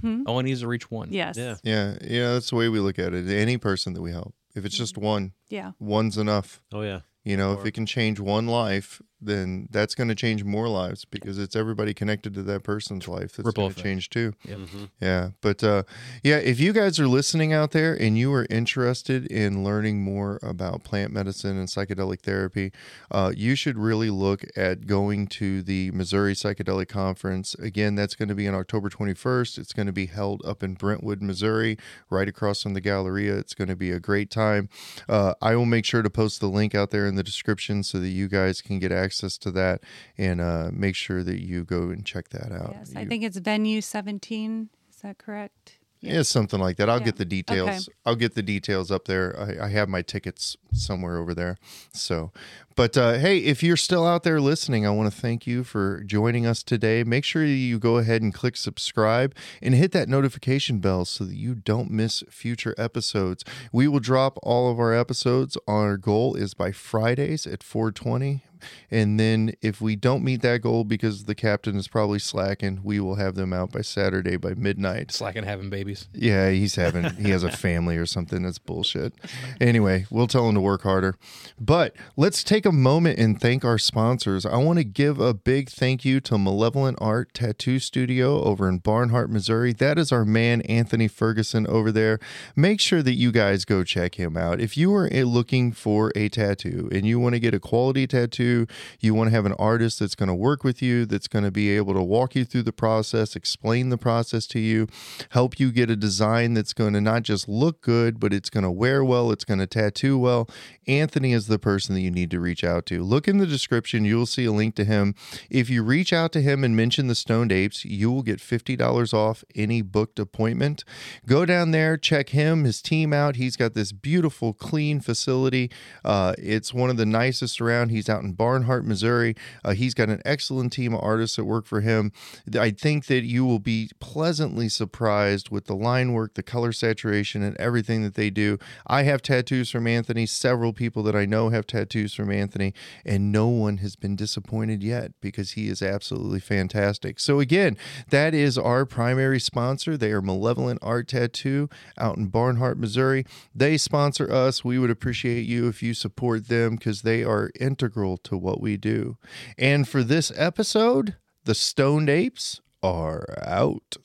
Hmm? 0.00 0.22
All 0.26 0.38
I 0.38 0.42
need 0.42 0.52
is 0.52 0.60
to 0.60 0.68
reach 0.68 0.88
one. 0.88 1.08
Yes. 1.10 1.36
Yeah. 1.36 1.56
yeah, 1.64 1.98
yeah, 2.00 2.32
that's 2.34 2.50
the 2.50 2.56
way 2.56 2.68
we 2.68 2.78
look 2.78 3.00
at 3.00 3.12
it. 3.12 3.28
Any 3.28 3.58
person 3.58 3.92
that 3.94 4.02
we 4.02 4.12
help, 4.12 4.34
if 4.54 4.64
it's 4.64 4.76
just 4.76 4.96
one, 4.96 5.32
Yeah. 5.48 5.72
one's 5.80 6.16
enough. 6.16 6.62
Oh 6.72 6.82
yeah. 6.82 7.00
You 7.24 7.36
know, 7.36 7.52
if 7.58 7.66
it 7.66 7.72
can 7.72 7.84
change 7.86 8.20
one 8.20 8.46
life, 8.46 9.02
then 9.20 9.68
that's 9.70 9.94
going 9.94 10.08
to 10.08 10.14
change 10.14 10.44
more 10.44 10.68
lives 10.68 11.04
because 11.04 11.38
it's 11.38 11.56
everybody 11.56 11.92
connected 11.92 12.34
to 12.34 12.42
that 12.44 12.62
person's 12.62 13.08
life 13.08 13.32
that's 13.32 13.50
going 13.50 13.72
to 13.72 13.82
change 13.82 14.10
too. 14.10 14.32
Mm-hmm. 14.46 14.84
Yeah, 15.00 15.30
but 15.40 15.64
uh, 15.64 15.82
yeah, 16.22 16.36
if 16.36 16.60
you 16.60 16.72
guys 16.72 17.00
are 17.00 17.08
listening 17.08 17.52
out 17.52 17.72
there 17.72 17.94
and 17.94 18.16
you 18.16 18.32
are 18.32 18.46
interested 18.48 19.26
in 19.26 19.64
learning 19.64 20.02
more 20.02 20.38
about 20.42 20.84
plant 20.84 21.12
medicine 21.12 21.58
and 21.58 21.68
psychedelic 21.68 22.20
therapy, 22.20 22.72
uh, 23.10 23.32
you 23.34 23.56
should 23.56 23.76
really 23.76 24.10
look 24.10 24.44
at 24.56 24.86
going 24.86 25.26
to 25.26 25.62
the 25.62 25.90
Missouri 25.90 26.34
Psychedelic 26.34 26.88
Conference. 26.88 27.54
Again, 27.54 27.96
that's 27.96 28.14
going 28.14 28.28
to 28.28 28.34
be 28.36 28.46
on 28.46 28.54
October 28.54 28.88
21st. 28.88 29.58
It's 29.58 29.72
going 29.72 29.86
to 29.86 29.92
be 29.92 30.06
held 30.06 30.44
up 30.44 30.62
in 30.62 30.74
Brentwood, 30.74 31.22
Missouri, 31.22 31.76
right 32.08 32.28
across 32.28 32.62
from 32.62 32.74
the 32.74 32.80
Galleria. 32.80 33.36
It's 33.36 33.54
going 33.54 33.68
to 33.68 33.76
be 33.76 33.90
a 33.90 33.98
great 33.98 34.30
time. 34.30 34.68
Uh, 35.08 35.34
I 35.42 35.56
will 35.56 35.66
make 35.66 35.84
sure 35.84 36.02
to 36.02 36.10
post 36.10 36.40
the 36.40 36.48
link 36.48 36.74
out 36.74 36.90
there 36.90 37.06
in 37.06 37.16
the 37.16 37.24
description 37.24 37.82
so 37.82 37.98
that 37.98 38.08
you 38.08 38.28
guys 38.28 38.62
can 38.62 38.78
get 38.78 38.92
access 38.92 39.07
to 39.42 39.50
that 39.52 39.80
and 40.16 40.40
uh, 40.40 40.70
make 40.72 40.94
sure 40.94 41.22
that 41.22 41.40
you 41.40 41.64
go 41.64 41.90
and 41.90 42.04
check 42.04 42.28
that 42.30 42.52
out. 42.52 42.74
Yes. 42.78 42.92
I 42.96 43.04
think 43.04 43.24
it's 43.24 43.38
venue 43.38 43.80
17. 43.80 44.68
Is 44.90 44.96
that 45.02 45.18
correct? 45.18 45.78
Yeah, 46.00 46.22
something 46.22 46.60
like 46.60 46.76
that. 46.76 46.88
I'll 46.88 47.00
Yeah. 47.00 47.06
get 47.06 47.16
the 47.16 47.24
details. 47.24 47.88
I'll 48.06 48.14
get 48.14 48.34
the 48.34 48.42
details 48.42 48.90
up 48.92 49.06
there. 49.06 49.36
I, 49.60 49.66
I 49.66 49.68
have 49.70 49.88
my 49.88 50.02
tickets 50.02 50.56
somewhere 50.72 51.18
over 51.18 51.34
there. 51.34 51.58
So, 51.92 52.30
but 52.78 52.96
uh, 52.96 53.14
hey, 53.14 53.38
if 53.38 53.60
you're 53.60 53.76
still 53.76 54.06
out 54.06 54.22
there 54.22 54.40
listening, 54.40 54.86
I 54.86 54.90
want 54.90 55.12
to 55.12 55.20
thank 55.20 55.48
you 55.48 55.64
for 55.64 56.04
joining 56.04 56.46
us 56.46 56.62
today. 56.62 57.02
Make 57.02 57.24
sure 57.24 57.44
you 57.44 57.76
go 57.80 57.96
ahead 57.96 58.22
and 58.22 58.32
click 58.32 58.56
subscribe 58.56 59.34
and 59.60 59.74
hit 59.74 59.90
that 59.90 60.08
notification 60.08 60.78
bell 60.78 61.04
so 61.04 61.24
that 61.24 61.34
you 61.34 61.56
don't 61.56 61.90
miss 61.90 62.22
future 62.30 62.76
episodes. 62.78 63.44
We 63.72 63.88
will 63.88 63.98
drop 63.98 64.38
all 64.44 64.70
of 64.70 64.78
our 64.78 64.94
episodes. 64.94 65.58
Our 65.66 65.96
goal 65.96 66.36
is 66.36 66.54
by 66.54 66.70
Fridays 66.70 67.48
at 67.48 67.64
420. 67.64 68.44
And 68.90 69.18
then 69.18 69.52
if 69.60 69.80
we 69.80 69.96
don't 69.96 70.24
meet 70.24 70.42
that 70.42 70.62
goal 70.62 70.84
because 70.84 71.24
the 71.24 71.34
captain 71.34 71.76
is 71.76 71.88
probably 71.88 72.18
slacking, 72.18 72.80
we 72.82 73.00
will 73.00 73.16
have 73.16 73.34
them 73.34 73.52
out 73.52 73.72
by 73.72 73.82
Saturday 73.82 74.36
by 74.36 74.54
midnight. 74.54 75.12
Slacking 75.12 75.44
having 75.44 75.70
babies. 75.70 76.08
Yeah, 76.12 76.50
he's 76.50 76.74
having 76.74 77.04
he 77.16 77.30
has 77.30 77.44
a 77.44 77.50
family 77.50 77.96
or 77.96 78.06
something. 78.06 78.42
That's 78.42 78.58
bullshit. 78.58 79.14
Anyway, 79.60 80.06
we'll 80.10 80.26
tell 80.26 80.48
him 80.48 80.54
to 80.54 80.60
work 80.60 80.82
harder. 80.82 81.16
But 81.60 81.94
let's 82.16 82.42
take 82.42 82.66
a 82.68 82.72
moment 82.72 83.18
and 83.18 83.40
thank 83.40 83.64
our 83.64 83.78
sponsors. 83.78 84.44
I 84.44 84.58
want 84.58 84.78
to 84.78 84.84
give 84.84 85.18
a 85.18 85.32
big 85.32 85.70
thank 85.70 86.04
you 86.04 86.20
to 86.20 86.36
Malevolent 86.36 86.98
Art 87.00 87.32
Tattoo 87.32 87.78
Studio 87.78 88.42
over 88.42 88.68
in 88.68 88.76
Barnhart, 88.76 89.30
Missouri. 89.30 89.72
That 89.72 89.98
is 89.98 90.12
our 90.12 90.26
man 90.26 90.60
Anthony 90.62 91.08
Ferguson 91.08 91.66
over 91.66 91.90
there. 91.90 92.18
Make 92.54 92.78
sure 92.78 93.02
that 93.02 93.14
you 93.14 93.32
guys 93.32 93.64
go 93.64 93.84
check 93.84 94.16
him 94.16 94.36
out. 94.36 94.60
If 94.60 94.76
you 94.76 94.94
are 94.94 95.08
eh, 95.10 95.24
looking 95.24 95.72
for 95.72 96.12
a 96.14 96.28
tattoo 96.28 96.90
and 96.92 97.06
you 97.06 97.18
want 97.18 97.36
to 97.36 97.40
get 97.40 97.54
a 97.54 97.58
quality 97.58 98.06
tattoo, 98.06 98.66
you 99.00 99.14
want 99.14 99.28
to 99.28 99.34
have 99.34 99.46
an 99.46 99.54
artist 99.54 100.00
that's 100.00 100.14
going 100.14 100.28
to 100.28 100.34
work 100.34 100.62
with 100.62 100.82
you, 100.82 101.06
that's 101.06 101.26
going 101.26 101.46
to 101.46 101.50
be 101.50 101.70
able 101.70 101.94
to 101.94 102.02
walk 102.02 102.34
you 102.34 102.44
through 102.44 102.64
the 102.64 102.72
process, 102.72 103.34
explain 103.34 103.88
the 103.88 103.96
process 103.96 104.46
to 104.48 104.60
you, 104.60 104.88
help 105.30 105.58
you 105.58 105.72
get 105.72 105.88
a 105.88 105.96
design 105.96 106.52
that's 106.52 106.74
going 106.74 106.92
to 106.92 107.00
not 107.00 107.22
just 107.22 107.48
look 107.48 107.80
good, 107.80 108.20
but 108.20 108.34
it's 108.34 108.50
going 108.50 108.64
to 108.64 108.70
wear 108.70 109.02
well, 109.02 109.32
it's 109.32 109.44
going 109.46 109.60
to 109.60 109.66
tattoo 109.66 110.18
well. 110.18 110.50
Anthony 110.86 111.32
is 111.32 111.46
the 111.46 111.58
person 111.58 111.94
that 111.94 112.02
you 112.02 112.10
need 112.10 112.30
to 112.30 112.40
reach 112.40 112.57
out 112.64 112.86
to. 112.86 113.02
Look 113.02 113.28
in 113.28 113.38
the 113.38 113.46
description, 113.46 114.04
you 114.04 114.16
will 114.16 114.26
see 114.26 114.44
a 114.44 114.52
link 114.52 114.74
to 114.76 114.84
him. 114.84 115.14
If 115.50 115.70
you 115.70 115.82
reach 115.82 116.12
out 116.12 116.32
to 116.32 116.40
him 116.40 116.64
and 116.64 116.76
mention 116.76 117.06
the 117.06 117.14
Stoned 117.14 117.52
Apes, 117.52 117.84
you 117.84 118.10
will 118.10 118.22
get 118.22 118.38
$50 118.38 119.14
off 119.14 119.44
any 119.54 119.82
booked 119.82 120.18
appointment. 120.18 120.84
Go 121.26 121.44
down 121.44 121.70
there, 121.70 121.96
check 121.96 122.30
him, 122.30 122.64
his 122.64 122.82
team 122.82 123.12
out. 123.12 123.36
He's 123.36 123.56
got 123.56 123.74
this 123.74 123.92
beautiful, 123.92 124.52
clean 124.52 125.00
facility. 125.00 125.70
Uh, 126.04 126.34
it's 126.38 126.74
one 126.74 126.90
of 126.90 126.96
the 126.96 127.06
nicest 127.06 127.60
around. 127.60 127.90
He's 127.90 128.08
out 128.08 128.22
in 128.22 128.32
Barnhart, 128.32 128.84
Missouri. 128.84 129.34
Uh, 129.64 129.72
he's 129.72 129.94
got 129.94 130.08
an 130.08 130.22
excellent 130.24 130.72
team 130.72 130.94
of 130.94 131.00
artists 131.02 131.36
that 131.36 131.44
work 131.44 131.66
for 131.66 131.80
him. 131.80 132.12
I 132.58 132.70
think 132.70 133.06
that 133.06 133.24
you 133.24 133.44
will 133.44 133.58
be 133.58 133.90
pleasantly 134.00 134.68
surprised 134.68 135.50
with 135.50 135.66
the 135.66 135.74
line 135.74 136.12
work, 136.12 136.34
the 136.34 136.42
color 136.42 136.72
saturation, 136.72 137.42
and 137.42 137.56
everything 137.56 138.02
that 138.02 138.14
they 138.14 138.30
do. 138.30 138.58
I 138.86 139.02
have 139.02 139.22
tattoos 139.22 139.70
from 139.70 139.86
Anthony. 139.86 140.26
Several 140.26 140.72
people 140.72 141.02
that 141.04 141.16
I 141.16 141.26
know 141.26 141.50
have 141.50 141.66
tattoos 141.66 142.14
from 142.14 142.30
Anthony, 142.48 142.72
and 143.04 143.30
no 143.30 143.46
one 143.46 143.78
has 143.78 143.94
been 143.94 144.16
disappointed 144.16 144.82
yet 144.82 145.12
because 145.20 145.50
he 145.50 145.68
is 145.68 145.82
absolutely 145.82 146.40
fantastic. 146.40 147.20
So, 147.20 147.40
again, 147.40 147.76
that 148.08 148.32
is 148.32 148.56
our 148.56 148.86
primary 148.86 149.38
sponsor. 149.38 149.98
They 149.98 150.12
are 150.12 150.22
Malevolent 150.22 150.78
Art 150.80 151.08
Tattoo 151.08 151.68
out 151.98 152.16
in 152.16 152.28
Barnhart, 152.28 152.78
Missouri. 152.78 153.26
They 153.54 153.76
sponsor 153.76 154.32
us. 154.32 154.64
We 154.64 154.78
would 154.78 154.88
appreciate 154.88 155.46
you 155.46 155.68
if 155.68 155.82
you 155.82 155.92
support 155.92 156.48
them 156.48 156.76
because 156.76 157.02
they 157.02 157.22
are 157.22 157.50
integral 157.60 158.16
to 158.18 158.38
what 158.38 158.62
we 158.62 158.78
do. 158.78 159.18
And 159.58 159.86
for 159.86 160.02
this 160.02 160.32
episode, 160.34 161.16
the 161.44 161.54
Stoned 161.54 162.08
Apes 162.08 162.62
are 162.82 163.26
out. 163.46 163.98